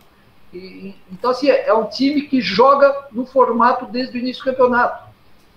E, 0.53 0.95
então, 1.11 1.31
assim, 1.31 1.49
é, 1.49 1.67
é 1.67 1.75
um 1.75 1.87
time 1.87 2.23
que 2.23 2.41
joga 2.41 2.95
no 3.11 3.27
formato 3.27 3.87
desde 3.87 4.17
o 4.17 4.21
início 4.21 4.45
do 4.45 4.51
campeonato. 4.51 5.07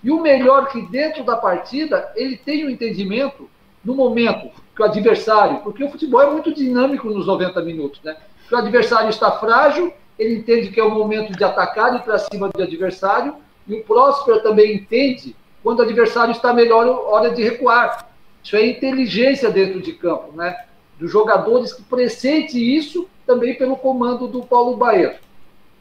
E 0.04 0.10
o 0.12 0.22
melhor 0.22 0.70
que 0.70 0.82
dentro 0.82 1.24
da 1.24 1.36
partida, 1.36 2.12
ele 2.16 2.38
tem 2.38 2.64
o 2.64 2.68
um 2.68 2.70
entendimento 2.70 3.50
no 3.84 3.96
momento 3.96 4.50
que 4.76 4.82
o 4.82 4.86
adversário, 4.86 5.60
porque 5.60 5.84
o 5.84 5.90
futebol 5.90 6.22
é 6.22 6.30
muito 6.30 6.54
dinâmico 6.54 7.10
nos 7.10 7.28
90 7.28 7.62
minutos, 7.62 8.02
né? 8.04 8.18
Que 8.48 8.56
o 8.56 8.58
adversário 8.58 9.10
está 9.10 9.32
frágil, 9.32 9.94
ele 10.18 10.36
entende 10.36 10.70
que 10.70 10.80
é 10.80 10.84
o 10.84 10.90
momento 10.90 11.32
de 11.32 11.44
atacar 11.44 11.96
e 11.96 12.00
para 12.00 12.18
cima 12.18 12.50
do 12.50 12.62
adversário, 12.62 13.36
e 13.68 13.76
o 13.76 13.84
Próspero 13.84 14.42
também 14.42 14.76
entende 14.76 15.36
quando 15.64 15.80
o 15.80 15.84
adversário 15.84 16.32
está 16.32 16.54
melhor, 16.54 16.88
hora 16.88 17.30
de 17.32 17.44
recuar. 17.44 18.10
Isso 18.44 18.56
é 18.56 18.66
inteligência 18.66 19.50
dentro 19.50 19.82
de 19.82 19.94
campo, 19.94 20.36
né? 20.36 20.66
Dos 20.98 21.12
jogadores 21.12 21.74
que 21.74 21.84
pressente 21.84 22.58
isso 22.58 23.08
também 23.26 23.56
pelo 23.56 23.78
comando 23.78 24.28
do 24.28 24.42
Paulo 24.42 24.76
Baeiro. 24.76 25.16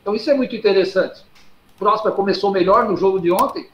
Então 0.03 0.15
isso 0.15 0.31
é 0.31 0.35
muito 0.35 0.55
interessante. 0.55 1.23
O 1.75 1.79
Próspero 1.79 2.15
começou 2.15 2.51
melhor 2.51 2.89
no 2.89 2.97
jogo 2.97 3.21
de 3.21 3.31
ontem, 3.33 3.69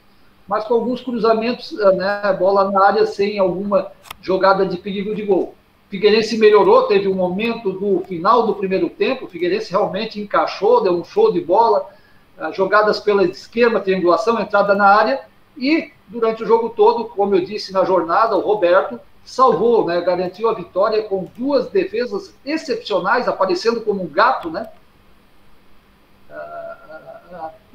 mas 0.47 0.63
com 0.65 0.75
alguns 0.75 1.01
cruzamentos, 1.01 1.71
né, 1.71 2.35
bola 2.37 2.69
na 2.71 2.85
área 2.85 3.05
sem 3.05 3.39
alguma 3.39 3.91
jogada 4.21 4.65
de 4.65 4.77
perigo 4.77 5.15
de 5.15 5.23
gol. 5.23 5.55
Figueirense 5.89 6.37
melhorou, 6.37 6.87
teve 6.87 7.07
um 7.07 7.13
momento 7.13 7.71
do 7.71 8.03
final 8.05 8.45
do 8.45 8.55
primeiro 8.55 8.89
tempo, 8.89 9.27
Figueirense 9.27 9.71
realmente 9.71 10.19
encaixou, 10.19 10.83
deu 10.83 10.93
um 10.93 11.03
show 11.03 11.31
de 11.31 11.39
bola, 11.39 11.87
ah, 12.37 12.51
jogadas 12.51 12.99
pela 12.99 13.23
esquerda, 13.23 13.79
triangulação, 13.79 14.39
entrada 14.39 14.75
na 14.75 14.87
área, 14.87 15.21
e 15.57 15.91
durante 16.07 16.43
o 16.43 16.45
jogo 16.45 16.69
todo, 16.69 17.05
como 17.05 17.35
eu 17.35 17.45
disse 17.45 17.71
na 17.71 17.85
jornada, 17.85 18.35
o 18.35 18.41
Roberto 18.41 18.99
salvou, 19.23 19.85
né, 19.85 20.01
garantiu 20.01 20.49
a 20.49 20.53
vitória 20.53 21.03
com 21.03 21.27
duas 21.35 21.69
defesas 21.69 22.35
excepcionais, 22.45 23.27
aparecendo 23.27 23.81
como 23.81 24.03
um 24.03 24.07
gato, 24.07 24.49
né, 24.49 24.69
ah, 26.29 26.74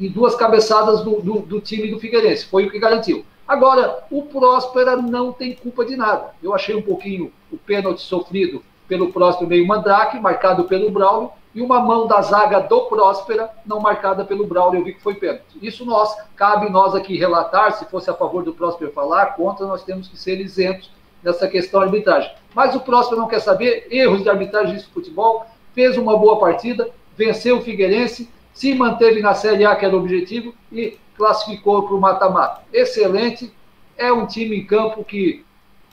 e 0.00 0.08
duas 0.08 0.34
cabeçadas 0.34 1.02
do, 1.04 1.20
do, 1.20 1.40
do 1.40 1.60
time 1.60 1.90
do 1.90 2.00
Figueirense, 2.00 2.46
foi 2.46 2.66
o 2.66 2.70
que 2.70 2.78
garantiu. 2.78 3.24
Agora, 3.46 4.04
o 4.10 4.22
Próspera 4.22 4.96
não 4.96 5.32
tem 5.32 5.54
culpa 5.54 5.84
de 5.84 5.94
nada. 5.94 6.30
Eu 6.42 6.54
achei 6.54 6.74
um 6.74 6.80
pouquinho 6.80 7.30
o 7.52 7.58
pênalti 7.58 8.00
sofrido 8.00 8.62
pelo 8.88 9.12
Próspera 9.12 9.48
meio 9.48 9.66
Mandrake, 9.66 10.18
marcado 10.18 10.64
pelo 10.64 10.90
Braulio, 10.90 11.30
e 11.54 11.60
uma 11.60 11.80
mão 11.80 12.06
da 12.06 12.22
zaga 12.22 12.60
do 12.60 12.82
Próspera, 12.82 13.50
não 13.66 13.80
marcada 13.80 14.24
pelo 14.24 14.46
Braulio, 14.46 14.80
eu 14.80 14.84
vi 14.84 14.94
que 14.94 15.02
foi 15.02 15.14
pênalti. 15.14 15.58
Isso 15.60 15.84
nós, 15.84 16.16
cabe 16.34 16.70
nós 16.70 16.94
aqui 16.94 17.18
relatar, 17.18 17.72
se 17.72 17.84
fosse 17.86 18.08
a 18.08 18.14
favor 18.14 18.42
do 18.42 18.54
Próspera 18.54 18.90
falar, 18.92 19.34
contra, 19.34 19.66
nós 19.66 19.82
temos 19.82 20.08
que 20.08 20.16
ser 20.16 20.40
isentos 20.40 20.90
nessa 21.22 21.46
questão 21.46 21.80
de 21.80 21.86
arbitragem. 21.86 22.32
Mas 22.54 22.74
o 22.74 22.80
Próspera 22.80 23.20
não 23.20 23.28
quer 23.28 23.40
saber, 23.40 23.86
erros 23.90 24.22
de 24.22 24.30
arbitragem 24.30 24.76
de 24.76 24.86
futebol, 24.86 25.44
fez 25.74 25.98
uma 25.98 26.16
boa 26.16 26.38
partida, 26.38 26.88
venceu 27.16 27.58
o 27.58 27.62
Figueirense, 27.62 28.30
se 28.52 28.74
manteve 28.74 29.20
na 29.20 29.34
Série 29.34 29.64
A, 29.64 29.74
que 29.76 29.84
era 29.84 29.94
o 29.94 30.00
objetivo, 30.00 30.54
e 30.72 30.98
classificou 31.16 31.86
para 31.86 31.94
o 31.94 32.00
mata-mata. 32.00 32.62
Excelente, 32.72 33.52
é 33.96 34.12
um 34.12 34.26
time 34.26 34.56
em 34.56 34.66
campo 34.66 35.04
que, 35.04 35.44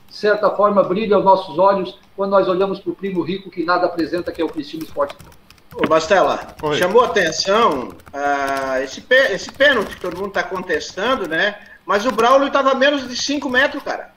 de 0.08 0.16
certa 0.16 0.50
forma, 0.52 0.84
brilha 0.84 1.16
aos 1.16 1.26
nossos 1.26 1.60
olhos 1.60 2.00
quando 2.16 2.32
nós 2.32 2.48
olhamos 2.48 2.80
para 2.80 2.92
o 2.92 2.96
primo 2.96 3.22
rico 3.22 3.52
que 3.52 3.64
nada 3.64 3.86
apresenta, 3.86 4.32
que 4.32 4.42
é 4.42 4.46
o 4.46 4.50
Criciúma 4.50 4.86
Esporte 4.86 5.16
Clube. 5.16 5.36
Ô, 5.76 5.88
Bastela, 5.88 6.56
Oi. 6.64 6.78
chamou 6.78 7.04
atenção 7.04 7.90
uh, 7.90 8.82
esse, 8.84 9.06
esse 9.32 9.52
pênalti 9.52 9.96
que 9.96 10.02
todo 10.02 10.18
mundo 10.18 10.30
está 10.30 10.44
contestando, 10.44 11.28
né? 11.28 11.56
Mas 11.86 12.06
o 12.06 12.12
Braulio 12.12 12.48
estava 12.48 12.72
a 12.72 12.76
menos 12.76 13.08
de 13.08 13.16
5 13.16 13.50
metros, 13.50 13.84
cara. 13.84 14.12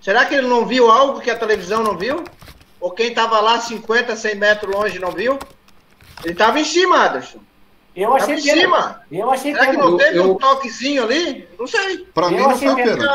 Será 0.00 0.24
que 0.24 0.34
ele 0.34 0.48
não 0.48 0.66
viu 0.66 0.90
algo 0.90 1.20
que 1.20 1.30
a 1.30 1.36
televisão 1.36 1.82
não 1.82 1.96
viu? 1.96 2.24
Ou 2.80 2.90
quem 2.90 3.08
estava 3.08 3.40
lá 3.40 3.60
50, 3.60 4.16
100 4.16 4.34
metros 4.34 4.74
longe 4.74 4.98
não 4.98 5.12
viu? 5.12 5.38
Ele 6.24 6.32
estava 6.32 6.58
em 6.58 6.64
cima, 6.64 7.06
Anderson. 7.06 7.38
Eu 7.96 8.14
achei 8.14 8.34
em 8.34 8.40
cima. 8.40 9.02
Eu 9.10 9.30
achei 9.30 9.52
Será 9.54 9.70
que 9.70 9.76
não 9.78 9.96
teve 9.96 10.18
eu, 10.18 10.32
um 10.32 10.34
toquezinho 10.34 11.04
ali? 11.04 11.48
Não 11.58 11.66
sei. 11.66 12.04
Pra 12.12 12.28
mim 12.28 12.36
não 12.36 12.56
foi 12.56 12.74
pênalti. 12.74 13.06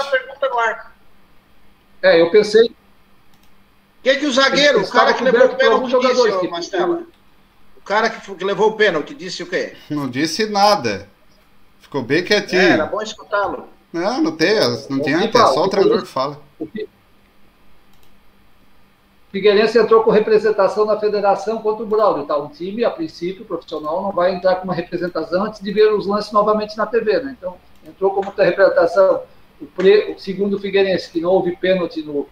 É, 2.01 2.19
eu 2.19 2.31
pensei. 2.31 2.65
O 2.65 4.03
que, 4.03 4.15
que 4.15 4.25
o 4.25 4.31
zagueiro, 4.31 4.81
o 4.81 4.89
cara 4.89 5.13
que 5.13 5.23
levou 5.23 5.45
o 5.45 5.55
pênalti, 5.55 5.99
disse? 5.99 6.81
O 7.77 7.81
cara 7.83 8.09
que, 8.09 8.35
que 8.35 8.43
levou 8.43 8.69
o 8.69 8.75
pênalti 8.75 9.13
disse 9.13 9.43
o 9.43 9.47
quê? 9.47 9.75
Não 9.87 10.09
disse 10.09 10.47
nada. 10.47 11.07
Ficou 11.79 12.01
bem 12.01 12.23
quietinho. 12.23 12.61
É, 12.61 12.69
era 12.71 12.87
bom 12.87 13.01
escutá-lo. 13.01 13.67
Não, 13.93 14.21
não 14.21 14.35
tem, 14.35 14.55
não 14.89 14.99
tem, 14.99 15.13
é 15.13 15.31
só 15.31 15.63
o 15.63 15.67
treinador 15.67 16.01
que 16.01 16.07
fala. 16.07 16.41
Figueirense 19.31 19.79
entrou 19.79 20.03
com 20.03 20.11
representação 20.11 20.85
na 20.85 20.99
federação 20.99 21.61
contra 21.61 21.83
o 21.83 21.87
Braulio. 21.87 22.25
Tá? 22.25 22.37
Um 22.37 22.49
time, 22.49 22.83
a 22.83 22.91
princípio, 22.91 23.45
profissional, 23.45 24.03
não 24.03 24.11
vai 24.11 24.35
entrar 24.35 24.55
com 24.57 24.65
uma 24.65 24.73
representação 24.73 25.45
antes 25.45 25.61
de 25.61 25.71
ver 25.71 25.93
os 25.93 26.05
lances 26.05 26.33
novamente 26.33 26.75
na 26.75 26.85
TV. 26.85 27.21
Né? 27.21 27.35
Então, 27.37 27.55
entrou 27.87 28.11
como 28.11 28.29
representação 28.31 29.21
o, 29.61 29.65
pre, 29.65 30.11
o 30.11 30.19
segundo 30.19 30.59
Figueirense, 30.59 31.09
que 31.09 31.21
não 31.21 31.29
houve 31.29 31.55
pênalti 31.55 32.01
no, 32.01 32.27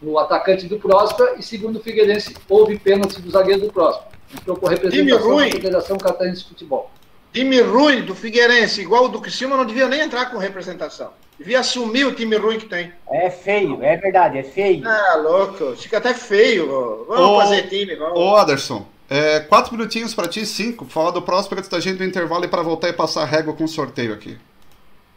no 0.00 0.18
atacante 0.18 0.66
do 0.66 0.78
Próspera, 0.78 1.34
e 1.38 1.42
segundo 1.42 1.80
Figueirense, 1.80 2.34
houve 2.48 2.78
pênalti 2.78 3.20
do 3.20 3.30
zagueiro 3.30 3.66
do 3.66 3.72
Próspera. 3.72 4.10
Entrou 4.34 4.56
com 4.56 4.66
representação 4.66 5.36
da 5.36 5.50
Federação 5.50 5.98
Catarinense 5.98 6.42
de 6.42 6.48
Futebol. 6.48 6.90
Time 7.32 7.60
ruim 7.62 8.02
do 8.02 8.14
Figueirense, 8.14 8.82
igual 8.82 9.06
o 9.06 9.08
do 9.08 9.20
Criciúma, 9.20 9.56
não 9.56 9.64
devia 9.64 9.88
nem 9.88 10.02
entrar 10.02 10.26
com 10.26 10.36
representação. 10.36 11.10
Devia 11.38 11.60
assumir 11.60 12.04
o 12.04 12.14
time 12.14 12.36
ruim 12.36 12.58
que 12.58 12.66
tem. 12.66 12.92
É 13.10 13.30
feio, 13.30 13.82
é 13.82 13.96
verdade, 13.96 14.38
é 14.38 14.42
feio. 14.42 14.86
Ah, 14.86 15.16
louco. 15.16 15.74
Fica 15.76 15.96
até 15.96 16.12
feio. 16.12 17.06
Vamos 17.08 17.28
ô, 17.28 17.40
fazer 17.40 17.68
time, 17.68 17.96
vamos. 17.96 18.18
Ô, 18.18 18.36
Anderson, 18.36 18.86
é, 19.08 19.40
quatro 19.40 19.72
minutinhos 19.72 20.14
para 20.14 20.28
ti, 20.28 20.44
cinco. 20.44 20.84
Falar 20.84 21.10
do 21.10 21.22
próximo 21.22 21.56
antes 21.56 21.70
da 21.70 21.80
gente 21.80 21.98
do 21.98 22.04
intervalo 22.04 22.44
e 22.44 22.48
para 22.48 22.62
voltar 22.62 22.90
e 22.90 22.92
passar 22.92 23.22
a 23.22 23.26
régua 23.26 23.54
com 23.54 23.64
o 23.64 23.68
sorteio 23.68 24.12
aqui. 24.12 24.38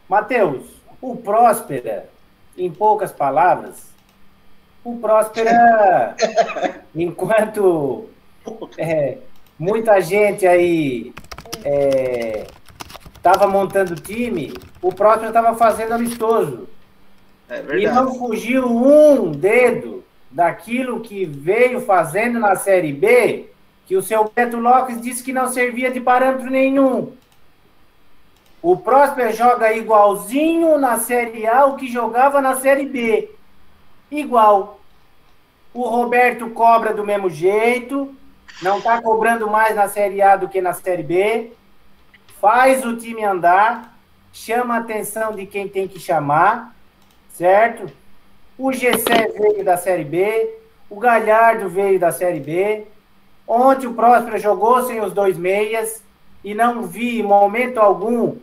Matheus, 0.08 0.64
o 1.00 1.16
Próspera, 1.16 2.08
em 2.56 2.70
poucas 2.70 3.12
palavras, 3.12 3.74
o 4.82 4.96
Próspera, 4.96 6.16
enquanto 6.94 8.06
é, 8.78 9.18
muita 9.58 10.00
gente 10.00 10.46
aí 10.46 11.12
estava 13.16 13.44
é, 13.44 13.48
montando 13.48 13.94
time, 13.96 14.54
o 14.80 14.92
próximo 14.92 15.28
estava 15.28 15.56
fazendo 15.56 15.92
amistoso. 15.92 16.68
É 17.48 17.78
e 17.78 17.86
não 17.86 18.14
fugiu 18.14 18.66
um 18.66 19.30
dedo 19.30 20.04
daquilo 20.30 21.00
que 21.00 21.24
veio 21.24 21.80
fazendo 21.80 22.38
na 22.38 22.56
Série 22.56 22.92
B, 22.92 23.50
que 23.86 23.96
o 23.96 24.02
seu 24.02 24.30
Beto 24.34 24.58
Lopes 24.58 25.00
disse 25.00 25.22
que 25.22 25.32
não 25.32 25.48
servia 25.48 25.90
de 25.90 26.00
parâmetro 26.00 26.50
nenhum. 26.50 27.12
O 28.60 28.76
Próspero 28.76 29.32
joga 29.32 29.72
igualzinho 29.72 30.76
na 30.76 30.98
Série 30.98 31.46
A 31.46 31.66
o 31.66 31.76
que 31.76 31.86
jogava 31.86 32.40
na 32.40 32.56
Série 32.56 32.86
B. 32.86 33.30
Igual. 34.10 34.80
O 35.72 35.82
Roberto 35.82 36.50
cobra 36.50 36.92
do 36.92 37.04
mesmo 37.04 37.30
jeito, 37.30 38.12
não 38.62 38.78
está 38.78 39.00
cobrando 39.00 39.48
mais 39.48 39.74
na 39.74 39.88
Série 39.88 40.22
A 40.22 40.36
do 40.36 40.48
que 40.48 40.60
na 40.60 40.72
Série 40.72 41.02
B. 41.02 41.52
Faz 42.40 42.84
o 42.84 42.96
time 42.96 43.24
andar 43.24 43.96
chama 44.36 44.74
a 44.74 44.78
atenção 44.80 45.34
de 45.34 45.46
quem 45.46 45.66
tem 45.66 45.88
que 45.88 45.98
chamar, 45.98 46.76
certo? 47.32 47.90
O 48.58 48.70
Gessé 48.70 49.28
veio 49.28 49.64
da 49.64 49.78
Série 49.78 50.04
B, 50.04 50.58
o 50.90 51.00
Galhardo 51.00 51.70
veio 51.70 51.98
da 51.98 52.12
Série 52.12 52.40
B. 52.40 52.84
Ontem 53.48 53.86
o 53.86 53.94
Próspero 53.94 54.38
jogou 54.38 54.82
sem 54.84 55.00
os 55.00 55.14
dois 55.14 55.38
meias 55.38 56.02
e 56.44 56.54
não 56.54 56.82
vi 56.82 57.20
em 57.20 57.22
momento 57.22 57.78
algum. 57.78 58.36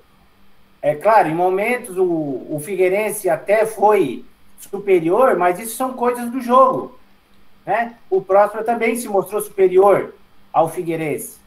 É 0.82 0.96
claro, 0.96 1.30
em 1.30 1.36
momentos 1.36 1.96
o, 1.96 2.04
o 2.50 2.60
Figueirense 2.64 3.30
até 3.30 3.66
foi 3.66 4.26
superior, 4.60 5.38
mas 5.38 5.60
isso 5.60 5.76
são 5.76 5.94
coisas 5.94 6.30
do 6.32 6.42
jogo. 6.42 6.98
Né? 7.66 7.96
O 8.10 8.22
Próspero 8.22 8.64
também 8.64 8.96
se 8.96 9.08
mostrou 9.08 9.42
superior 9.42 10.14
ao 10.52 10.70
Figueirense. 10.70 11.40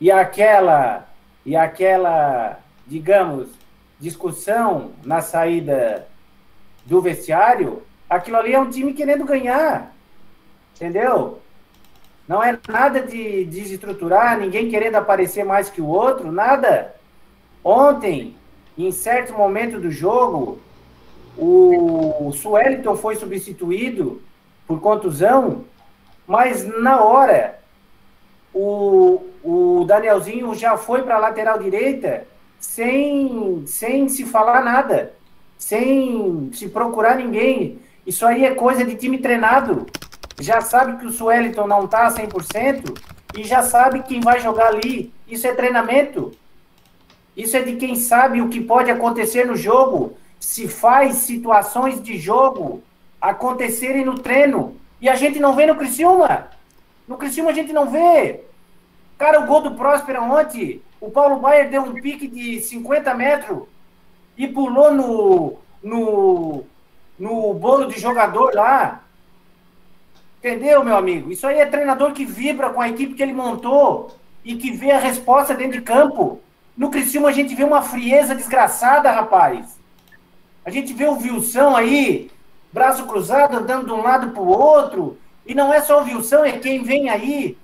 E 0.00 0.10
aquela, 0.10 1.08
e 1.44 1.56
aquela, 1.56 2.58
digamos, 2.86 3.48
discussão 3.98 4.92
na 5.04 5.20
saída 5.20 6.06
do 6.86 7.00
vestiário, 7.00 7.82
aquilo 8.08 8.36
ali 8.36 8.54
é 8.54 8.60
um 8.60 8.70
time 8.70 8.92
querendo 8.92 9.24
ganhar. 9.24 9.94
Entendeu? 10.74 11.40
Não 12.26 12.42
é 12.42 12.58
nada 12.68 13.02
de 13.02 13.44
desestruturar, 13.44 14.38
ninguém 14.38 14.70
querendo 14.70 14.96
aparecer 14.96 15.44
mais 15.44 15.68
que 15.68 15.80
o 15.80 15.86
outro, 15.86 16.30
nada. 16.30 16.94
Ontem, 17.62 18.36
em 18.78 18.92
certo 18.92 19.34
momento 19.34 19.78
do 19.78 19.90
jogo, 19.90 20.58
o 21.36 22.32
Sueliton 22.32 22.96
foi 22.96 23.16
substituído 23.16 24.22
por 24.70 24.80
contusão, 24.80 25.64
mas 26.28 26.64
na 26.80 27.02
hora 27.02 27.58
o, 28.54 29.20
o 29.42 29.84
Danielzinho 29.84 30.54
já 30.54 30.76
foi 30.76 31.02
para 31.02 31.16
a 31.16 31.18
lateral 31.18 31.58
direita 31.58 32.24
sem, 32.60 33.64
sem 33.66 34.08
se 34.08 34.24
falar 34.24 34.62
nada, 34.62 35.12
sem 35.58 36.52
se 36.52 36.68
procurar 36.68 37.16
ninguém. 37.16 37.80
Isso 38.06 38.24
aí 38.24 38.44
é 38.44 38.54
coisa 38.54 38.84
de 38.84 38.94
time 38.94 39.18
treinado. 39.18 39.86
Já 40.38 40.60
sabe 40.60 40.98
que 40.98 41.06
o 41.06 41.10
Sueliton 41.10 41.66
não 41.66 41.86
está 41.86 42.08
100% 42.08 42.96
e 43.36 43.42
já 43.42 43.64
sabe 43.64 44.04
quem 44.04 44.20
vai 44.20 44.38
jogar 44.38 44.68
ali. 44.68 45.12
Isso 45.26 45.48
é 45.48 45.52
treinamento. 45.52 46.30
Isso 47.36 47.56
é 47.56 47.62
de 47.62 47.74
quem 47.74 47.96
sabe 47.96 48.40
o 48.40 48.48
que 48.48 48.60
pode 48.60 48.88
acontecer 48.88 49.44
no 49.44 49.56
jogo. 49.56 50.16
Se 50.38 50.68
faz 50.68 51.16
situações 51.16 52.00
de 52.00 52.16
jogo 52.16 52.84
acontecerem 53.20 54.04
no 54.04 54.18
treino. 54.18 54.76
E 55.00 55.08
a 55.08 55.14
gente 55.14 55.38
não 55.38 55.54
vê 55.54 55.66
no 55.66 55.76
Criciúma. 55.76 56.48
No 57.06 57.16
Criciúma 57.16 57.50
a 57.50 57.54
gente 57.54 57.72
não 57.72 57.90
vê. 57.90 58.40
Cara, 59.18 59.40
o 59.40 59.46
gol 59.46 59.60
do 59.60 59.72
Próspera 59.72 60.22
ontem, 60.22 60.80
o 61.00 61.10
Paulo 61.10 61.40
Baier 61.40 61.68
deu 61.68 61.82
um 61.82 61.94
pique 61.94 62.26
de 62.26 62.60
50 62.60 63.14
metros 63.14 63.64
e 64.36 64.46
pulou 64.48 64.92
no, 64.92 65.58
no, 65.82 66.64
no 67.18 67.54
bolo 67.54 67.86
de 67.86 67.98
jogador 68.00 68.54
lá. 68.54 69.02
Entendeu, 70.38 70.82
meu 70.82 70.96
amigo? 70.96 71.30
Isso 71.30 71.46
aí 71.46 71.58
é 71.58 71.66
treinador 71.66 72.12
que 72.12 72.24
vibra 72.24 72.70
com 72.70 72.80
a 72.80 72.88
equipe 72.88 73.14
que 73.14 73.22
ele 73.22 73.34
montou 73.34 74.16
e 74.42 74.54
que 74.54 74.70
vê 74.70 74.90
a 74.90 74.98
resposta 74.98 75.54
dentro 75.54 75.78
de 75.78 75.82
campo. 75.82 76.40
No 76.74 76.90
Criciúma 76.90 77.28
a 77.28 77.32
gente 77.32 77.54
vê 77.54 77.62
uma 77.62 77.82
frieza 77.82 78.34
desgraçada, 78.34 79.10
rapaz. 79.10 79.78
A 80.64 80.70
gente 80.70 80.94
vê 80.94 81.04
o 81.04 81.18
Wilson 81.18 81.76
aí, 81.76 82.30
braço 82.72 83.06
cruzado, 83.06 83.56
andando 83.56 83.86
de 83.86 83.92
um 83.92 84.02
lado 84.02 84.30
para 84.30 84.42
o 84.42 84.48
outro. 84.48 85.18
E 85.46 85.54
não 85.54 85.72
é 85.72 85.80
só 85.80 86.00
o 86.00 86.04
Wilson, 86.04 86.44
é 86.44 86.52
quem 86.52 86.82
vem 86.82 87.08
aí. 87.08 87.56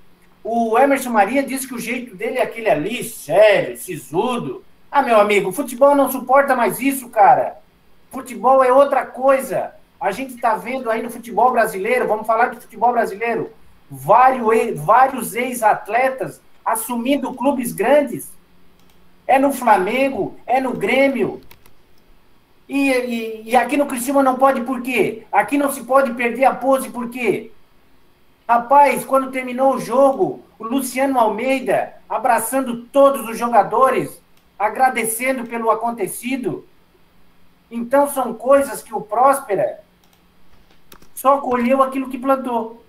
O 0.42 0.78
Emerson 0.78 1.10
Maria 1.10 1.42
disse 1.42 1.66
que 1.66 1.74
o 1.74 1.78
jeito 1.78 2.14
dele 2.14 2.38
é 2.38 2.42
aquele 2.42 2.70
ali, 2.70 3.02
sério, 3.04 3.76
sisudo. 3.76 4.64
Ah, 4.90 5.02
meu 5.02 5.20
amigo, 5.20 5.52
futebol 5.52 5.94
não 5.94 6.10
suporta 6.10 6.54
mais 6.54 6.80
isso, 6.80 7.08
cara. 7.08 7.58
Futebol 8.10 8.62
é 8.62 8.72
outra 8.72 9.04
coisa. 9.04 9.72
A 10.00 10.10
gente 10.12 10.34
está 10.34 10.54
vendo 10.54 10.90
aí 10.90 11.02
no 11.02 11.10
futebol 11.10 11.50
brasileiro, 11.50 12.06
vamos 12.06 12.26
falar 12.26 12.48
de 12.48 12.60
futebol 12.60 12.92
brasileiro, 12.92 13.50
vários, 13.90 14.78
vários 14.80 15.34
ex-atletas 15.34 16.40
assumindo 16.64 17.34
clubes 17.34 17.72
grandes. 17.72 18.30
É 19.26 19.38
no 19.38 19.52
Flamengo, 19.52 20.36
é 20.46 20.60
no 20.60 20.72
Grêmio. 20.72 21.40
E, 22.68 22.90
e, 22.90 23.42
e 23.50 23.56
aqui 23.56 23.76
no 23.76 23.86
Criciúma 23.86 24.22
não 24.22 24.36
pode 24.36 24.62
por 24.62 24.82
quê? 24.82 25.24
Aqui 25.30 25.56
não 25.56 25.70
se 25.70 25.84
pode 25.84 26.14
perder 26.14 26.44
a 26.46 26.54
pose 26.54 26.90
por 26.90 27.08
quê? 27.08 27.52
Rapaz, 28.48 29.04
quando 29.04 29.30
terminou 29.30 29.74
o 29.74 29.80
jogo, 29.80 30.40
o 30.58 30.64
Luciano 30.64 31.18
Almeida 31.18 31.94
abraçando 32.08 32.82
todos 32.86 33.28
os 33.28 33.38
jogadores, 33.38 34.20
agradecendo 34.58 35.44
pelo 35.44 35.70
acontecido. 35.70 36.66
Então 37.70 38.08
são 38.08 38.34
coisas 38.34 38.82
que 38.82 38.94
o 38.94 39.00
Próspera 39.00 39.80
só 41.14 41.38
colheu 41.38 41.82
aquilo 41.82 42.08
que 42.08 42.18
plantou. 42.18 42.84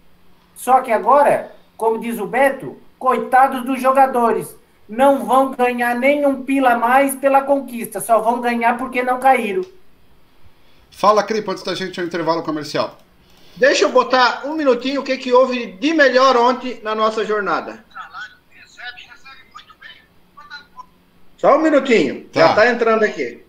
Só 0.55 0.81
que 0.81 0.91
agora, 0.91 1.55
como 1.75 1.99
diz 1.99 2.19
o 2.19 2.25
Beto, 2.25 2.77
coitados 2.97 3.63
dos 3.63 3.81
jogadores, 3.81 4.55
não 4.87 5.25
vão 5.25 5.51
ganhar 5.51 5.95
nenhum 5.95 6.43
pila 6.43 6.77
mais 6.77 7.15
pela 7.15 7.41
conquista, 7.41 7.99
só 7.99 8.19
vão 8.19 8.39
ganhar 8.39 8.77
porque 8.77 9.03
não 9.03 9.19
caíram. 9.19 9.65
Fala, 10.89 11.23
Cripo, 11.23 11.51
antes 11.51 11.63
da 11.63 11.75
gente 11.75 11.97
ir 11.97 12.01
ao 12.01 12.07
intervalo 12.07 12.43
comercial. 12.43 12.97
Deixa 13.55 13.85
eu 13.85 13.89
botar 13.89 14.45
um 14.45 14.53
minutinho 14.53 15.01
o 15.01 15.03
que, 15.03 15.17
que 15.17 15.33
houve 15.33 15.73
de 15.73 15.93
melhor 15.93 16.37
ontem 16.37 16.79
na 16.83 16.95
nossa 16.95 17.25
jornada. 17.25 17.83
Só 21.37 21.55
um 21.55 21.61
minutinho, 21.61 22.25
tá. 22.29 22.39
já 22.39 22.49
está 22.49 22.69
entrando 22.69 23.03
aqui. 23.03 23.47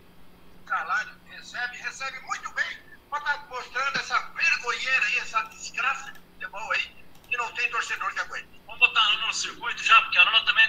no 9.29 9.35
circuito 9.35 9.85
já, 9.85 10.01
porque 10.03 10.19
a 10.19 10.25
Nona 10.25 10.45
também 10.45 10.68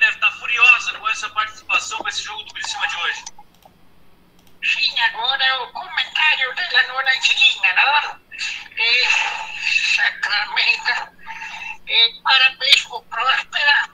essa 1.19 1.29
participação, 1.31 1.97
com 1.99 2.07
esse 2.07 2.23
jogo 2.23 2.43
do 2.43 2.53
Criciúma 2.53 2.87
de 2.87 2.95
hoje. 2.95 3.25
Sim, 4.63 4.99
agora 5.01 5.63
o 5.63 5.71
comentário 5.73 6.55
da 6.55 6.83
Nona 6.87 7.11
Angelina, 7.11 7.73
não? 7.73 8.19
É, 8.77 9.09
Sacramento. 9.95 11.17
É, 11.87 12.09
parabéns 12.23 12.81
pro 12.83 13.01
Próspera. 13.03 13.89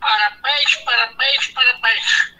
Parabéns, 0.00 0.76
parabéns, 0.76 1.48
parabéns. 1.48 2.34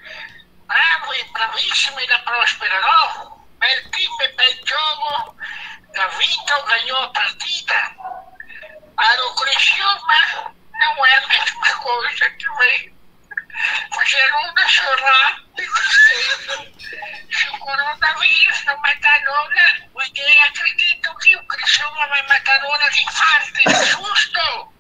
Bravo 0.67 1.15
e 1.15 1.25
bravíssimo 1.25 2.07
da 2.07 2.19
Próspera, 2.21 2.81
não? 2.81 3.47
Bel 3.59 3.91
time, 3.91 4.29
bel 4.29 4.67
jogo. 4.67 5.37
Ganhou 6.67 7.03
a 7.03 7.09
partida. 7.09 7.97
Para 8.97 9.27
o 9.27 9.35
Criciúma, 9.35 10.55
não 10.81 11.07
é 11.07 11.15
a 11.15 11.29
mesma 11.29 11.77
coisa 11.77 12.31
que 12.31 12.49
vem 12.57 12.98
fugindo 13.93 14.69
chorar 14.69 15.41
se 17.31 17.49
o 17.49 17.59
coronavírus 17.59 18.65
não 18.65 18.77
matar 18.79 19.21
Lula, 19.23 20.05
ninguém 20.05 20.43
acredita 20.45 21.15
que 21.17 21.37
o 21.37 21.43
Criciúma 21.45 22.07
vai 22.07 22.27
matar 22.27 22.63
Lula 22.63 22.91
de 22.91 23.03
infarto, 23.03 23.53
de 23.53 23.75
susto. 23.87 24.73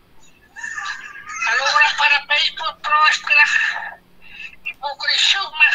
Agora, 1.48 1.94
parabéns 1.96 2.50
por 2.50 2.74
Próspera 2.76 3.44
e 4.64 4.74
por 4.74 4.98
Criciúma. 4.98 5.66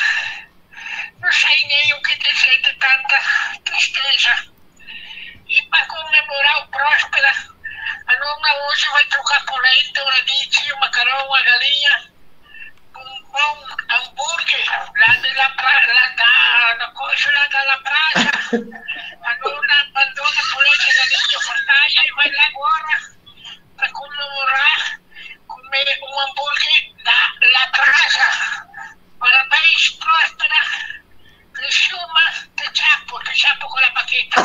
Não 1.20 1.32
sei 1.32 1.68
nem 1.68 1.94
o 1.94 2.02
que 2.02 2.16
dizer 2.18 2.62
de 2.62 2.74
tanta 2.76 3.22
tristeza. 3.64 4.54
E 5.48 5.62
para 5.64 5.86
comemorar 5.86 6.64
o 6.64 6.68
Próspera, 6.68 7.34
a 8.08 8.14
Luna 8.14 8.56
hoje 8.68 8.90
vai 8.90 9.06
trocar 9.06 9.46
polenta, 9.46 9.94
douradinho, 9.94 10.80
macarrão, 10.80 11.28
uma 11.28 11.42
galinha, 11.44 12.13
um 13.40 13.96
hambúrguer 13.96 14.66
lá, 15.00 15.16
de 15.18 15.34
la 15.34 15.50
pra, 15.52 15.94
lá 15.94 16.08
da, 16.18 16.76
na 16.78 16.88
coxa 16.92 17.32
lá 17.32 17.48
da 17.48 17.64
La 17.64 17.78
Praia. 17.78 18.32
A 19.24 19.48
Luna 19.48 19.82
abandona 19.82 20.40
a 20.40 20.54
polenta, 20.54 20.94
galinha, 20.94 21.40
fantasia 21.42 22.02
e 22.06 22.12
vai 22.14 22.32
lá 22.32 22.46
agora 22.46 23.14
para 23.78 23.92
comemorar, 23.92 25.00
comer 25.48 26.00
um 26.04 26.20
hambúrguer 26.22 26.94
da 27.04 27.34
La 27.54 27.68
Praia. 27.68 28.64
Parabéns, 29.20 29.90
próspera. 29.92 30.56
Criciúma, 31.54 32.34
te 32.58 32.70
chapo, 32.74 33.24
te 33.24 33.40
chapo 33.40 33.68
com 33.68 33.80
a 33.80 33.92
paqueta. 33.92 34.42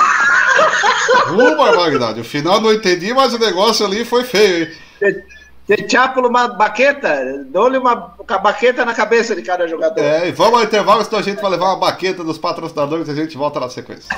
Uh, 1.32 1.56
barbaridade. 1.56 2.20
O 2.20 2.24
final 2.24 2.60
não 2.60 2.72
entendi, 2.72 3.12
mas 3.12 3.34
o 3.34 3.38
negócio 3.38 3.84
ali 3.84 4.04
foi 4.04 4.24
feio, 4.24 4.64
hein? 5.02 5.37
Te 5.68 5.86
chapo 5.86 6.26
uma 6.26 6.48
baqueta, 6.48 7.44
dou-lhe 7.44 7.76
uma 7.76 7.94
baqueta 8.42 8.86
na 8.86 8.94
cabeça 8.94 9.36
de 9.36 9.42
cada 9.42 9.68
jogador. 9.68 10.00
É, 10.02 10.26
e 10.26 10.32
vamos 10.32 10.60
ao 10.60 10.64
intervalo, 10.64 11.04
senão 11.04 11.18
a 11.18 11.22
gente 11.22 11.42
vai 11.42 11.50
levar 11.50 11.66
uma 11.66 11.76
baqueta 11.76 12.24
dos 12.24 12.38
patrocinadores 12.38 13.06
e 13.06 13.10
a 13.10 13.14
gente 13.14 13.36
volta 13.36 13.60
na 13.60 13.68
sequência. 13.68 14.08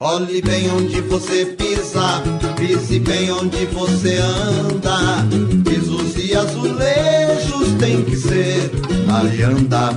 Olhe 0.00 0.42
bem 0.42 0.72
onde 0.72 1.00
você 1.02 1.46
pisa, 1.46 2.20
pise 2.56 2.98
bem 2.98 3.30
onde 3.30 3.64
você 3.66 4.16
anda. 4.16 5.24
Pisos 5.62 6.16
e 6.16 6.34
azulejos 6.34 7.74
tem 7.78 8.02
que 8.02 8.16
ser 8.16 8.72
alianda. 9.08 9.92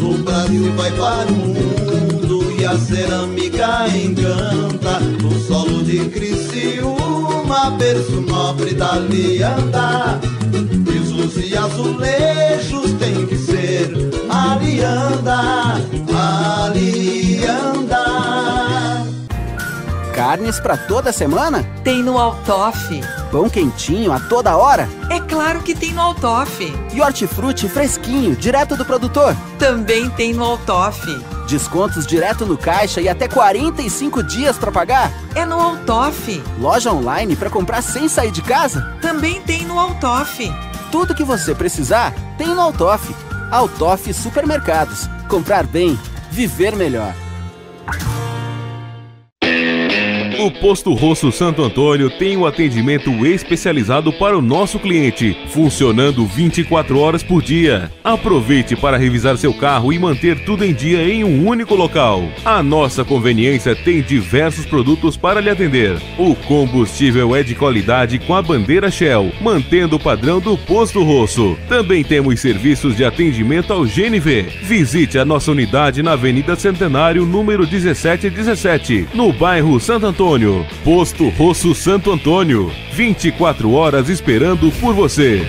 No 0.00 0.16
Brasil 0.24 0.72
vai 0.72 0.90
para 0.92 1.30
o 1.30 1.32
mundo 1.32 2.05
a 2.66 2.76
cerâmica 2.76 3.86
encanta. 3.88 4.98
No 5.22 5.30
solo 5.46 5.82
de 5.84 6.08
Criciúma, 6.08 7.70
berço 7.78 8.20
nobre 8.20 8.74
da 8.74 8.94
alianda. 8.94 10.20
Pisos 10.84 11.36
e 11.44 11.56
azulejos 11.56 12.92
tem 12.98 13.26
que 13.26 13.36
ser 13.36 13.92
alianda, 14.28 15.74
alianda. 16.12 17.25
Carnes 20.16 20.58
para 20.58 20.78
toda 20.78 21.12
semana? 21.12 21.62
Tem 21.84 22.02
no 22.02 22.16
Altoff. 22.16 23.02
Pão 23.30 23.50
quentinho 23.50 24.10
a 24.10 24.18
toda 24.18 24.56
hora? 24.56 24.88
É 25.10 25.20
claro 25.20 25.60
que 25.60 25.74
tem 25.74 25.92
no 25.92 26.00
Altoff. 26.00 26.74
E 26.94 27.02
hortifruti 27.02 27.68
fresquinho, 27.68 28.34
direto 28.34 28.78
do 28.78 28.84
produtor? 28.86 29.36
Também 29.58 30.08
tem 30.08 30.32
no 30.32 30.42
Altoff. 30.42 31.06
Descontos 31.46 32.06
direto 32.06 32.46
no 32.46 32.56
caixa 32.56 32.98
e 32.98 33.10
até 33.10 33.28
45 33.28 34.22
dias 34.22 34.56
para 34.56 34.72
pagar? 34.72 35.12
É 35.34 35.44
no 35.44 35.60
Altoff. 35.60 36.42
Loja 36.58 36.90
online 36.94 37.36
para 37.36 37.50
comprar 37.50 37.82
sem 37.82 38.08
sair 38.08 38.30
de 38.30 38.40
casa? 38.40 38.96
Também 39.02 39.42
tem 39.42 39.66
no 39.66 39.78
Altoff. 39.78 40.50
Tudo 40.90 41.14
que 41.14 41.24
você 41.24 41.54
precisar 41.54 42.14
tem 42.38 42.46
no 42.46 42.60
Altoff. 42.62 43.14
Altoff 43.50 44.14
Supermercados. 44.14 45.10
Comprar 45.28 45.66
bem, 45.66 45.98
viver 46.30 46.74
melhor. 46.74 47.12
O 50.46 50.50
Posto 50.52 50.94
Rosso 50.94 51.32
Santo 51.32 51.60
Antônio 51.60 52.08
tem 52.08 52.36
um 52.36 52.46
atendimento 52.46 53.26
especializado 53.26 54.12
para 54.12 54.38
o 54.38 54.40
nosso 54.40 54.78
cliente, 54.78 55.36
funcionando 55.48 56.24
24 56.24 57.00
horas 57.00 57.20
por 57.20 57.42
dia. 57.42 57.90
Aproveite 58.04 58.76
para 58.76 58.96
revisar 58.96 59.36
seu 59.36 59.52
carro 59.52 59.92
e 59.92 59.98
manter 59.98 60.44
tudo 60.44 60.64
em 60.64 60.72
dia 60.72 61.02
em 61.02 61.24
um 61.24 61.48
único 61.48 61.74
local. 61.74 62.22
A 62.44 62.62
nossa 62.62 63.04
conveniência 63.04 63.74
tem 63.74 64.00
diversos 64.00 64.64
produtos 64.64 65.16
para 65.16 65.40
lhe 65.40 65.50
atender. 65.50 66.00
O 66.16 66.36
combustível 66.36 67.34
é 67.34 67.42
de 67.42 67.56
qualidade 67.56 68.20
com 68.20 68.32
a 68.32 68.40
bandeira 68.40 68.88
Shell, 68.88 69.32
mantendo 69.40 69.96
o 69.96 70.00
padrão 70.00 70.38
do 70.38 70.56
Posto 70.56 71.02
Rosso. 71.02 71.58
Também 71.68 72.04
temos 72.04 72.38
serviços 72.38 72.96
de 72.96 73.04
atendimento 73.04 73.72
ao 73.72 73.82
GNV. 73.82 74.42
Visite 74.62 75.18
a 75.18 75.24
nossa 75.24 75.50
unidade 75.50 76.04
na 76.04 76.12
Avenida 76.12 76.54
Centenário, 76.54 77.26
número 77.26 77.66
1717, 77.66 79.08
no 79.12 79.32
bairro 79.32 79.80
Santo 79.80 80.06
Antônio. 80.06 80.35
Posto 80.84 81.30
Rosso 81.30 81.74
Santo 81.74 82.12
Antônio. 82.12 82.70
24 82.92 83.72
horas 83.72 84.10
esperando 84.10 84.70
por 84.72 84.92
você. 84.92 85.40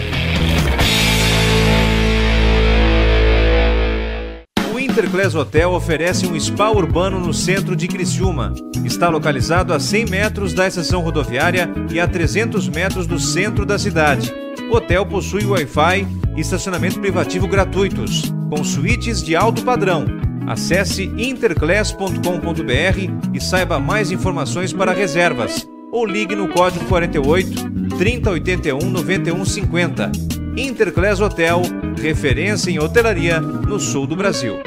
O 4.74 4.80
Interclass 4.80 5.36
Hotel 5.36 5.72
oferece 5.72 6.26
um 6.26 6.40
spa 6.40 6.70
urbano 6.70 7.20
no 7.20 7.34
centro 7.34 7.76
de 7.76 7.86
Criciúma. 7.86 8.54
Está 8.86 9.10
localizado 9.10 9.74
a 9.74 9.80
100 9.80 10.06
metros 10.06 10.54
da 10.54 10.66
estação 10.66 11.02
rodoviária 11.02 11.70
e 11.92 12.00
a 12.00 12.08
300 12.08 12.70
metros 12.70 13.06
do 13.06 13.20
centro 13.20 13.66
da 13.66 13.78
cidade. 13.78 14.34
O 14.72 14.76
hotel 14.78 15.06
possui 15.06 15.46
Wi-Fi 15.46 16.08
e 16.38 16.40
estacionamento 16.40 17.02
privativo 17.02 17.46
gratuitos, 17.46 18.34
com 18.50 18.64
suítes 18.64 19.22
de 19.22 19.36
alto 19.36 19.64
padrão. 19.64 20.27
Acesse 20.48 21.04
interclass.com.br 21.04 23.34
e 23.34 23.42
saiba 23.42 23.80
mais 23.80 24.12
informações 24.12 24.72
para 24.72 24.94
reservas 24.94 25.68
ou 25.92 26.06
ligue 26.06 26.36
no 26.36 26.48
código 26.48 26.86
48 26.86 27.90
3081 27.98 28.90
9150. 28.90 30.12
Interclass 30.56 31.20
Hotel, 31.20 31.62
referência 32.02 32.72
em 32.72 32.80
hotelaria 32.80 33.42
no 33.42 33.80
sul 33.80 34.08
do 34.08 34.16
Brasil. 34.16 34.67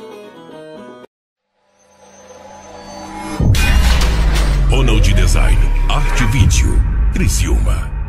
Ronald 4.71 5.03
Design, 5.13 5.57
Arte 5.89 6.23
Vídeo, 6.27 6.81
Criciúma. 7.11 8.00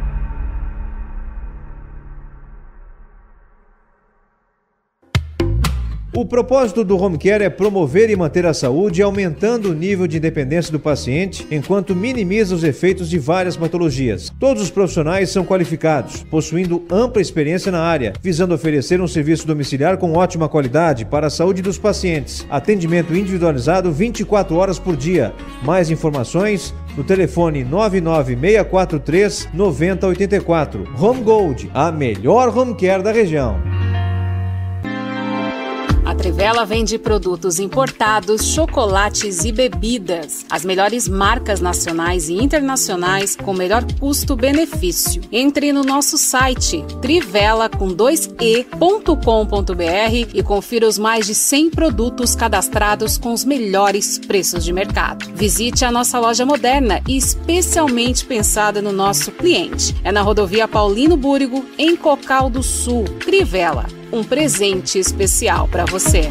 O 6.14 6.26
propósito 6.26 6.84
do 6.84 6.98
Home 6.98 7.16
Care 7.16 7.42
é 7.42 7.48
promover 7.48 8.10
e 8.10 8.16
manter 8.16 8.44
a 8.44 8.52
saúde, 8.52 9.00
aumentando 9.00 9.70
o 9.70 9.74
nível 9.74 10.06
de 10.06 10.18
independência 10.18 10.70
do 10.70 10.78
paciente, 10.78 11.46
enquanto 11.50 11.96
minimiza 11.96 12.54
os 12.54 12.62
efeitos 12.62 13.08
de 13.08 13.18
várias 13.18 13.56
patologias. 13.56 14.30
Todos 14.38 14.62
os 14.62 14.70
profissionais 14.70 15.30
são 15.30 15.42
qualificados, 15.42 16.22
possuindo 16.24 16.84
ampla 16.90 17.22
experiência 17.22 17.72
na 17.72 17.80
área, 17.80 18.12
visando 18.20 18.54
oferecer 18.54 19.00
um 19.00 19.08
serviço 19.08 19.46
domiciliar 19.46 19.96
com 19.96 20.12
ótima 20.12 20.50
qualidade 20.50 21.06
para 21.06 21.28
a 21.28 21.30
saúde 21.30 21.62
dos 21.62 21.78
pacientes. 21.78 22.46
Atendimento 22.50 23.14
individualizado 23.14 23.90
24 23.90 24.54
horas 24.54 24.78
por 24.78 24.94
dia. 24.94 25.32
Mais 25.64 25.90
informações 25.90 26.74
no 26.94 27.02
telefone 27.02 27.64
99643 27.64 29.48
9084. 29.54 30.92
Home 31.00 31.22
Gold, 31.22 31.70
a 31.72 31.90
melhor 31.90 32.54
home 32.54 32.74
care 32.74 33.02
da 33.02 33.12
região. 33.12 33.58
Trivela 36.22 36.64
vende 36.64 37.00
produtos 37.00 37.58
importados, 37.58 38.44
chocolates 38.44 39.44
e 39.44 39.50
bebidas. 39.50 40.46
As 40.48 40.64
melhores 40.64 41.08
marcas 41.08 41.60
nacionais 41.60 42.28
e 42.28 42.34
internacionais 42.34 43.34
com 43.34 43.52
melhor 43.52 43.84
custo-benefício. 43.98 45.20
Entre 45.32 45.72
no 45.72 45.82
nosso 45.82 46.16
site 46.16 46.84
trivela 47.00 47.68
com 47.68 47.88
2e.com.br 47.88 50.30
e 50.32 50.42
confira 50.44 50.86
os 50.86 50.96
mais 50.96 51.26
de 51.26 51.34
100 51.34 51.70
produtos 51.70 52.36
cadastrados 52.36 53.18
com 53.18 53.32
os 53.32 53.44
melhores 53.44 54.16
preços 54.16 54.64
de 54.64 54.72
mercado. 54.72 55.28
Visite 55.34 55.84
a 55.84 55.90
nossa 55.90 56.20
loja 56.20 56.46
moderna 56.46 57.02
e 57.08 57.16
especialmente 57.16 58.24
pensada 58.24 58.80
no 58.80 58.92
nosso 58.92 59.32
cliente. 59.32 59.92
É 60.04 60.12
na 60.12 60.22
rodovia 60.22 60.68
Paulino 60.68 61.16
Búrigo, 61.16 61.64
em 61.76 61.96
Cocal 61.96 62.48
do 62.48 62.62
Sul. 62.62 63.06
Trivela 63.18 64.01
um 64.12 64.22
presente 64.22 64.98
especial 64.98 65.66
para 65.66 65.86
você. 65.86 66.30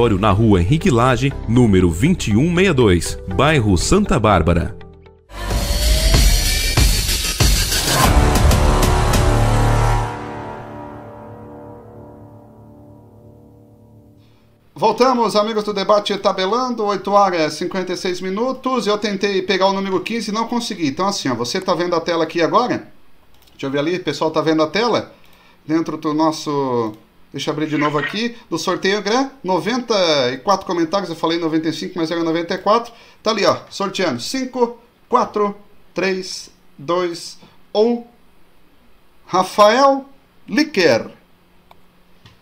na 0.09 0.31
rua 0.31 0.59
Henrique 0.61 0.89
Lage, 0.89 1.31
número 1.47 1.87
2162, 1.87 3.19
bairro 3.35 3.77
Santa 3.77 4.19
Bárbara. 4.19 4.75
Voltamos, 14.73 15.35
amigos 15.35 15.63
do 15.63 15.73
debate 15.73 16.17
tabelando, 16.17 16.83
8 16.83 17.11
horas 17.11 17.53
56 17.53 18.19
minutos. 18.21 18.87
Eu 18.87 18.97
tentei 18.97 19.43
pegar 19.43 19.67
o 19.67 19.73
número 19.73 20.01
15 20.01 20.31
e 20.31 20.33
não 20.33 20.47
consegui. 20.47 20.87
Então, 20.87 21.07
assim, 21.07 21.29
ó, 21.29 21.35
você 21.35 21.59
está 21.59 21.75
vendo 21.75 21.95
a 21.95 22.01
tela 22.01 22.23
aqui 22.23 22.41
agora? 22.41 22.87
Deixa 23.51 23.67
eu 23.67 23.69
ver 23.69 23.77
ali, 23.77 23.97
o 23.97 24.03
pessoal 24.03 24.29
está 24.29 24.41
vendo 24.41 24.63
a 24.63 24.67
tela? 24.67 25.13
Dentro 25.63 25.97
do 25.97 26.15
nosso 26.15 26.93
Deixa 27.31 27.49
eu 27.49 27.53
abrir 27.53 27.67
de 27.67 27.77
novo 27.77 27.97
aqui. 27.97 28.35
Do 28.49 28.57
sorteio, 28.57 29.01
Grã, 29.01 29.31
94 29.43 30.65
comentários. 30.65 31.09
Eu 31.09 31.15
falei 31.15 31.39
95, 31.39 31.93
mas 31.95 32.11
era 32.11 32.23
94. 32.23 32.93
Tá 33.23 33.31
ali, 33.31 33.45
ó. 33.45 33.57
Sorteando. 33.69 34.19
5, 34.19 34.77
4, 35.07 35.55
3, 35.93 36.49
2, 36.77 37.37
1. 37.73 38.03
Rafael 39.25 40.05
Liquer. 40.47 41.09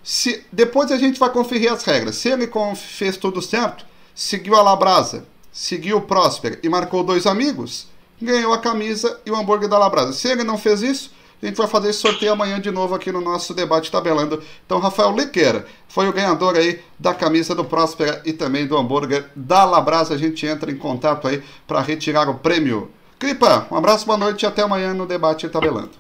Se, 0.02 0.44
depois 0.52 0.92
a 0.92 0.98
gente 0.98 1.20
vai 1.20 1.30
conferir 1.30 1.72
as 1.72 1.84
regras. 1.84 2.16
Se 2.16 2.30
ele 2.30 2.50
fez 2.76 3.16
tudo 3.16 3.42
certo, 3.44 3.86
seguiu 4.16 4.56
a 4.56 4.62
Labrasa, 4.64 5.28
seguiu 5.52 5.98
o 5.98 6.02
Próspera 6.02 6.58
e 6.64 6.70
marcou 6.70 7.04
dois 7.04 7.28
amigos, 7.28 7.88
ganhou 8.20 8.52
a 8.52 8.58
camisa 8.58 9.20
e 9.24 9.30
o 9.30 9.36
hambúrguer 9.36 9.70
da 9.70 9.78
Labrasa. 9.78 10.14
Se 10.14 10.28
ele 10.28 10.44
não 10.44 10.58
fez 10.58 10.82
isso, 10.82 11.12
a 11.42 11.46
gente 11.46 11.56
vai 11.56 11.68
fazer 11.68 11.90
esse 11.90 12.00
sorteio 12.00 12.34
amanhã 12.34 12.60
de 12.60 12.70
novo 12.70 12.94
aqui 12.94 13.12
no 13.12 13.22
nosso 13.22 13.54
debate 13.54 13.90
tabelando. 13.90 14.44
Então, 14.66 14.80
Rafael 14.80 15.16
Liqueira 15.16 15.66
foi 15.88 16.08
o 16.08 16.14
ganhador 16.14 16.56
aí 16.56 16.82
da 16.98 17.14
camisa 17.14 17.56
do 17.56 17.64
Próspera 17.64 18.22
e 18.26 18.34
também 18.34 18.68
do 18.68 18.78
hambúrguer 18.78 19.30
da 19.36 19.64
Labrasa. 19.64 20.16
A 20.16 20.18
gente 20.18 20.46
entra 20.46 20.70
em 20.70 20.78
contato 20.78 21.28
aí 21.28 21.42
para 21.66 21.80
retirar 21.80 22.30
o 22.30 22.36
prêmio. 22.36 22.92
Cripa, 23.18 23.68
um 23.72 23.78
abraço, 23.78 24.06
boa 24.06 24.18
noite 24.18 24.44
e 24.44 24.46
até 24.46 24.64
amanhã 24.64 24.94
no 24.94 25.06
debate 25.06 25.48
tabelando. 25.48 25.92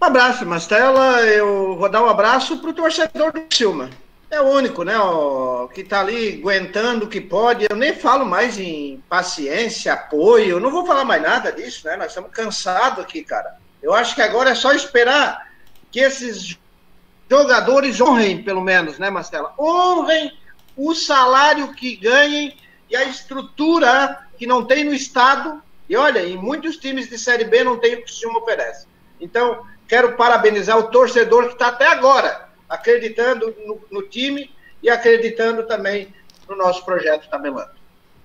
Um 0.00 0.04
abraço, 0.04 0.46
Mastela. 0.46 1.20
Eu 1.22 1.76
vou 1.76 1.88
dar 1.90 2.02
um 2.02 2.08
abraço 2.08 2.58
pro 2.58 2.72
torcedor 2.72 3.32
do 3.32 3.42
Silma. 3.54 3.90
É 4.30 4.40
o 4.40 4.44
único, 4.44 4.84
né, 4.84 4.98
ó, 4.98 5.66
que 5.68 5.82
tá 5.82 6.00
ali 6.00 6.38
aguentando 6.38 7.06
o 7.06 7.08
que 7.08 7.20
pode. 7.20 7.66
Eu 7.68 7.76
nem 7.76 7.94
falo 7.94 8.26
mais 8.26 8.58
em 8.58 9.02
paciência, 9.08 9.94
apoio. 9.94 10.50
Eu 10.50 10.60
não 10.60 10.70
vou 10.70 10.86
falar 10.86 11.04
mais 11.04 11.22
nada 11.22 11.50
disso, 11.50 11.86
né? 11.86 11.96
Nós 11.96 12.08
estamos 12.08 12.30
cansados 12.30 13.02
aqui, 13.02 13.22
cara. 13.22 13.56
Eu 13.82 13.94
acho 13.94 14.14
que 14.14 14.22
agora 14.22 14.50
é 14.50 14.54
só 14.54 14.72
esperar 14.72 15.48
que 15.90 16.00
esses 16.00 16.58
jogadores 17.30 18.00
honrem, 18.00 18.42
pelo 18.42 18.60
menos, 18.60 18.98
né, 18.98 19.10
Mastela? 19.10 19.54
Honrem 19.58 20.36
o 20.76 20.94
salário 20.94 21.74
que 21.74 21.96
ganhem 21.96 22.56
e 22.88 22.96
a 22.96 23.04
estrutura 23.04 24.26
que 24.38 24.46
não 24.46 24.64
tem 24.64 24.84
no 24.84 24.94
Estado 24.94 25.62
E 25.88 25.96
olha, 25.96 26.26
em 26.26 26.36
muitos 26.36 26.76
times 26.76 27.08
de 27.08 27.18
Série 27.18 27.44
B 27.44 27.64
não 27.64 27.78
tem 27.78 27.94
o 27.94 27.96
que 27.96 28.02
o 28.02 28.04
Criciúma 28.04 28.40
oferece. 28.40 28.86
Então, 29.20 29.66
quero 29.88 30.16
parabenizar 30.16 30.78
o 30.78 30.90
torcedor 30.90 31.46
que 31.46 31.54
está 31.54 31.68
até 31.68 31.86
agora 31.86 32.48
acreditando 32.68 33.54
no, 33.66 33.80
no, 33.90 34.02
time 34.02 34.54
e 34.82 34.90
acreditando 34.90 35.66
também 35.66 36.14
no 36.46 36.54
nosso 36.54 36.84
projeto 36.84 37.28
Tabelando. 37.30 37.70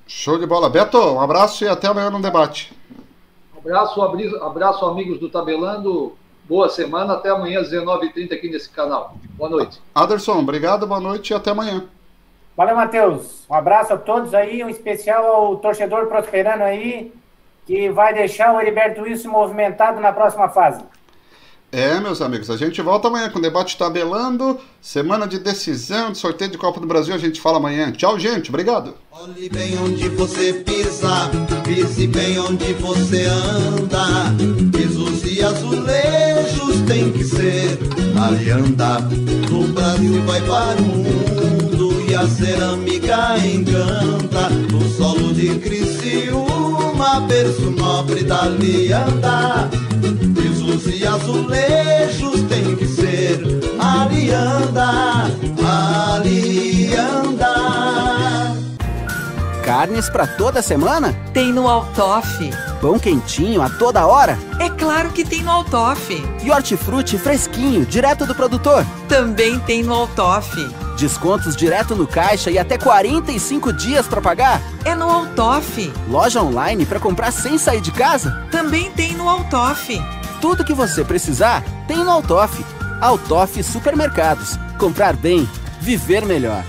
Show 0.05 0.37
de 0.37 0.45
bola. 0.45 0.69
Beto, 0.69 0.97
um 0.99 1.21
abraço 1.21 1.63
e 1.63 1.67
até 1.67 1.87
amanhã 1.87 2.09
no 2.09 2.21
debate. 2.21 2.73
Abraço, 3.65 4.01
abraço, 4.41 4.85
amigos 4.85 5.19
do 5.19 5.29
Tabelando. 5.29 6.17
Boa 6.49 6.67
semana, 6.67 7.13
até 7.13 7.29
amanhã 7.29 7.61
às 7.61 7.71
19h30 7.71 8.33
aqui 8.33 8.49
nesse 8.49 8.69
canal. 8.69 9.15
Boa 9.37 9.49
noite. 9.49 9.81
Aderson, 9.95 10.39
obrigado, 10.39 10.85
boa 10.85 10.99
noite 10.99 11.31
e 11.31 11.33
até 11.33 11.51
amanhã. 11.51 11.85
Valeu, 12.57 12.75
Matheus. 12.75 13.45
Um 13.49 13.53
abraço 13.53 13.93
a 13.93 13.97
todos 13.97 14.33
aí, 14.33 14.61
um 14.61 14.69
especial 14.69 15.25
ao 15.25 15.55
torcedor 15.55 16.07
prosperando 16.07 16.63
aí, 16.63 17.13
que 17.65 17.89
vai 17.89 18.13
deixar 18.13 18.53
o 18.53 18.59
Heriberto 18.59 19.03
Wilson 19.03 19.29
movimentado 19.29 20.01
na 20.01 20.11
próxima 20.11 20.49
fase. 20.49 20.83
É, 21.73 21.99
meus 21.99 22.21
amigos, 22.21 22.51
a 22.51 22.55
gente 22.55 22.79
volta 22.83 23.07
amanhã 23.07 23.31
com 23.31 23.39
o 23.39 23.41
debate 23.41 23.75
tabelando. 23.75 24.59
Semana 24.79 25.27
de 25.27 25.39
decisão 25.39 26.11
de 26.11 26.19
sorteio 26.19 26.51
de 26.51 26.57
Copa 26.59 26.79
do 26.79 26.85
Brasil, 26.85 27.15
a 27.15 27.17
gente 27.17 27.41
fala 27.41 27.57
amanhã. 27.57 27.91
Tchau, 27.91 28.19
gente. 28.19 28.49
Obrigado. 28.49 28.93
Olhe 29.11 29.49
bem 29.49 29.75
onde 29.79 30.07
você 30.09 30.53
pisa, 30.53 31.31
pise 31.63 32.05
bem 32.05 32.37
onde 32.37 32.73
você 32.73 33.25
anda. 33.25 34.05
Pisos 34.71 35.23
e 35.25 35.41
azulejos 35.41 36.79
tem 36.85 37.11
que 37.11 37.23
ser 37.23 37.79
alianda. 38.21 38.99
No 39.49 39.67
Brasil 39.69 40.21
vai 40.27 40.41
para 40.41 40.79
o 40.79 40.85
mundo 40.85 42.05
e 42.07 42.13
a 42.13 42.27
cerâmica 42.27 43.35
encanta. 43.39 44.47
No 44.71 44.87
solo 44.89 45.33
de 45.33 45.57
Criciúma, 45.57 47.21
berço 47.21 47.71
nobre 47.71 48.23
da 48.23 48.43
lianda 48.45 49.71
pisos 50.83 50.99
e 50.99 51.07
azulejos 51.07 52.41
tem 52.43 52.75
que 52.75 52.85
ser 52.85 53.41
Alianda, 53.79 55.31
Alianda. 56.15 57.53
Carnes 59.63 60.09
para 60.09 60.27
toda 60.27 60.61
semana? 60.61 61.13
Tem 61.33 61.53
no 61.53 61.67
Altoff. 61.67 62.49
Pão 62.81 62.99
quentinho 62.99 63.61
a 63.61 63.69
toda 63.69 64.05
hora? 64.05 64.37
É 64.59 64.69
claro 64.69 65.09
que 65.11 65.23
tem 65.23 65.41
no 65.41 65.51
Altoff. 65.51 66.21
E 66.43 66.51
hortifruti 66.51 67.17
fresquinho, 67.17 67.85
direto 67.85 68.25
do 68.25 68.35
produtor? 68.35 68.85
Também 69.07 69.57
tem 69.59 69.81
no 69.81 69.93
Altoff. 69.93 70.53
Descontos 70.97 71.55
direto 71.55 71.95
no 71.95 72.05
caixa 72.05 72.51
e 72.51 72.59
até 72.59 72.77
45 72.77 73.71
dias 73.73 74.05
para 74.05 74.21
pagar? 74.21 74.61
É 74.83 74.93
no 74.93 75.09
Altoff. 75.09 75.91
Loja 76.09 76.41
online 76.41 76.85
para 76.85 76.99
comprar 76.99 77.31
sem 77.31 77.57
sair 77.57 77.81
de 77.81 77.91
casa? 77.91 78.45
Também 78.51 78.91
tem 78.91 79.13
no 79.13 79.27
Altoff. 79.29 79.97
Tudo 80.43 80.65
que 80.65 80.73
você 80.73 81.05
precisar 81.05 81.63
tem 81.87 82.03
no 82.03 82.11
Altoff. 82.11 82.65
Altoff 82.99 83.63
Supermercados. 83.63 84.57
Comprar 84.77 85.15
bem, 85.15 85.47
viver 85.79 86.25
melhor. 86.25 86.65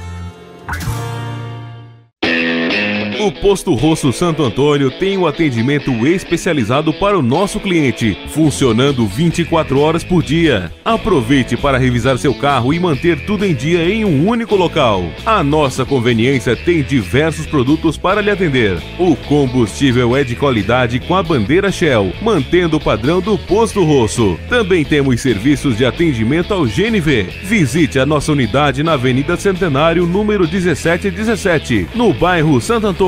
O 3.21 3.31
Posto 3.31 3.75
Rosso 3.75 4.13
Santo 4.13 4.43
Antônio 4.43 4.91
tem 4.91 5.17
um 5.17 5.25
atendimento 5.25 5.91
especializado 6.05 6.93
para 6.93 7.17
o 7.17 7.23
nosso 7.23 7.61
cliente, 7.61 8.19
funcionando 8.29 9.07
24 9.07 9.79
horas 9.79 10.03
por 10.03 10.21
dia. 10.21 10.73
Aproveite 10.85 11.57
para 11.57 11.79
revisar 11.79 12.19
seu 12.19 12.35
carro 12.35 12.75
e 12.75 12.81
manter 12.81 13.25
tudo 13.25 13.47
em 13.47 13.55
dia 13.55 13.89
em 13.89 14.05
um 14.05 14.29
único 14.29 14.57
local. 14.57 15.05
A 15.25 15.45
nossa 15.45 15.85
conveniência 15.85 16.57
tem 16.57 16.83
diversos 16.83 17.47
produtos 17.47 17.97
para 17.97 18.21
lhe 18.21 18.31
atender. 18.31 18.79
O 18.99 19.15
combustível 19.15 20.17
é 20.17 20.25
de 20.25 20.35
qualidade 20.35 20.99
com 20.99 21.15
a 21.15 21.23
bandeira 21.23 21.71
Shell, 21.71 22.13
mantendo 22.21 22.79
o 22.79 22.81
padrão 22.81 23.21
do 23.21 23.39
Posto 23.39 23.85
Rosso. 23.85 24.39
Também 24.49 24.85
temos 24.85 25.21
serviços 25.21 25.77
de 25.77 25.87
atendimento 25.87 26.53
ao 26.53 26.65
GNV. 26.65 27.29
Visite 27.45 27.99
a 28.01 28.05
nossa 28.05 28.33
unidade 28.33 28.83
na 28.83 28.95
Avenida 28.95 29.37
Centenário, 29.37 30.05
número 30.05 30.49
1717, 30.49 31.89
no 31.95 32.13
bairro 32.13 32.61
Santo 32.61 32.89
Antônio. 32.89 33.04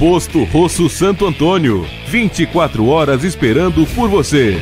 Posto 0.00 0.42
Rosso 0.42 0.88
Santo 0.88 1.24
Antônio. 1.24 1.86
24 2.08 2.84
horas 2.88 3.22
esperando 3.22 3.86
por 3.94 4.08
você. 4.08 4.58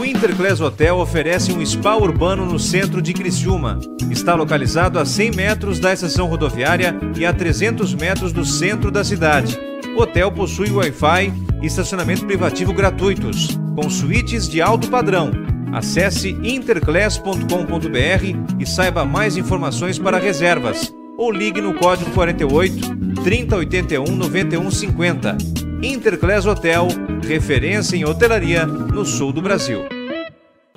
O 0.00 0.02
Interclass 0.02 0.58
Hotel 0.58 0.96
oferece 0.96 1.52
um 1.52 1.64
spa 1.66 1.96
urbano 1.96 2.46
no 2.46 2.58
centro 2.58 3.02
de 3.02 3.12
Criciúma. 3.12 3.78
Está 4.10 4.34
localizado 4.34 4.98
a 4.98 5.04
100 5.04 5.32
metros 5.32 5.78
da 5.78 5.92
estação 5.92 6.28
rodoviária 6.28 6.98
e 7.14 7.26
a 7.26 7.32
300 7.34 7.94
metros 7.94 8.32
do 8.32 8.42
centro 8.42 8.90
da 8.90 9.04
cidade. 9.04 9.58
O 9.94 10.00
hotel 10.00 10.32
possui 10.32 10.70
Wi-Fi 10.70 11.30
e 11.60 11.66
estacionamento 11.66 12.24
privativo 12.24 12.72
gratuitos, 12.72 13.48
com 13.76 13.90
suítes 13.90 14.48
de 14.48 14.62
alto 14.62 14.88
padrão 14.88 15.49
Acesse 15.72 16.30
interclass.com.br 16.42 18.56
e 18.58 18.66
saiba 18.66 19.04
mais 19.04 19.36
informações 19.36 19.98
para 19.98 20.18
reservas 20.18 20.92
ou 21.16 21.30
ligue 21.30 21.60
no 21.60 21.74
código 21.74 22.10
48 22.12 22.96
3081 23.22 24.16
9150. 24.16 25.36
Interclass 25.82 26.46
Hotel, 26.46 26.88
referência 27.26 27.96
em 27.96 28.04
hotelaria 28.04 28.66
no 28.66 29.04
sul 29.04 29.32
do 29.32 29.42
Brasil. 29.42 29.99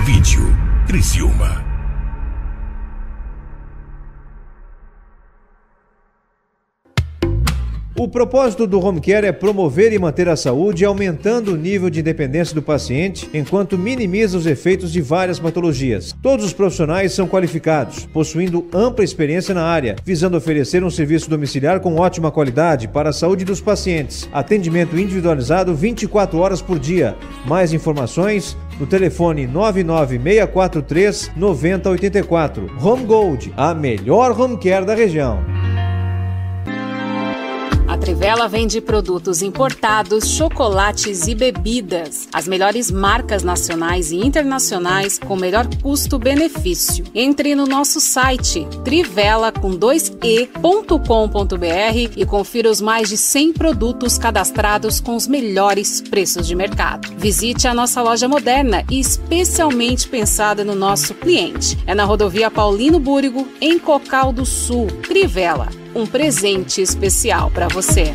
Vídeo, 0.00 0.42
Criciúma. 0.86 1.71
O 7.94 8.08
propósito 8.08 8.66
do 8.66 8.80
Home 8.80 9.02
Care 9.02 9.26
é 9.26 9.32
promover 9.32 9.92
e 9.92 9.98
manter 9.98 10.26
a 10.26 10.34
saúde, 10.34 10.82
aumentando 10.82 11.52
o 11.52 11.56
nível 11.56 11.90
de 11.90 12.00
independência 12.00 12.54
do 12.54 12.62
paciente, 12.62 13.28
enquanto 13.34 13.76
minimiza 13.76 14.38
os 14.38 14.46
efeitos 14.46 14.90
de 14.90 15.02
várias 15.02 15.38
patologias. 15.38 16.14
Todos 16.22 16.46
os 16.46 16.54
profissionais 16.54 17.12
são 17.12 17.28
qualificados, 17.28 18.06
possuindo 18.06 18.66
ampla 18.72 19.04
experiência 19.04 19.54
na 19.54 19.64
área, 19.64 19.96
visando 20.06 20.38
oferecer 20.38 20.82
um 20.82 20.88
serviço 20.88 21.28
domiciliar 21.28 21.80
com 21.80 21.96
ótima 21.96 22.30
qualidade 22.30 22.88
para 22.88 23.10
a 23.10 23.12
saúde 23.12 23.44
dos 23.44 23.60
pacientes. 23.60 24.26
Atendimento 24.32 24.98
individualizado 24.98 25.74
24 25.74 26.38
horas 26.38 26.62
por 26.62 26.78
dia. 26.78 27.14
Mais 27.46 27.74
informações 27.74 28.56
no 28.80 28.86
telefone 28.86 29.46
99643 29.46 31.30
9084. 31.36 32.70
Home 32.82 33.04
Gold, 33.04 33.52
a 33.54 33.74
melhor 33.74 34.38
home 34.40 34.56
care 34.56 34.86
da 34.86 34.94
região. 34.94 35.44
Trivela 38.02 38.48
vende 38.48 38.80
produtos 38.80 39.42
importados, 39.42 40.26
chocolates 40.26 41.28
e 41.28 41.36
bebidas. 41.36 42.28
As 42.32 42.48
melhores 42.48 42.90
marcas 42.90 43.44
nacionais 43.44 44.10
e 44.10 44.16
internacionais 44.16 45.20
com 45.20 45.36
melhor 45.36 45.68
custo-benefício. 45.80 47.04
Entre 47.14 47.54
no 47.54 47.64
nosso 47.64 48.00
site 48.00 48.66
trivela 48.84 49.52
com 49.52 49.70
2e.com.br 49.70 52.12
e 52.16 52.26
confira 52.26 52.68
os 52.68 52.80
mais 52.80 53.08
de 53.08 53.16
100 53.16 53.52
produtos 53.52 54.18
cadastrados 54.18 55.00
com 55.00 55.14
os 55.14 55.28
melhores 55.28 56.00
preços 56.00 56.44
de 56.44 56.56
mercado. 56.56 57.08
Visite 57.16 57.68
a 57.68 57.74
nossa 57.74 58.02
loja 58.02 58.26
moderna 58.26 58.84
e 58.90 58.98
especialmente 58.98 60.08
pensada 60.08 60.64
no 60.64 60.74
nosso 60.74 61.14
cliente. 61.14 61.78
É 61.86 61.94
na 61.94 62.02
rodovia 62.02 62.50
Paulino 62.50 62.98
Búrigo, 62.98 63.46
em 63.60 63.78
Cocal 63.78 64.32
do 64.32 64.44
Sul. 64.44 64.88
Trivela 65.06 65.81
um 65.94 66.06
presente 66.06 66.80
especial 66.80 67.50
para 67.50 67.68
você. 67.68 68.14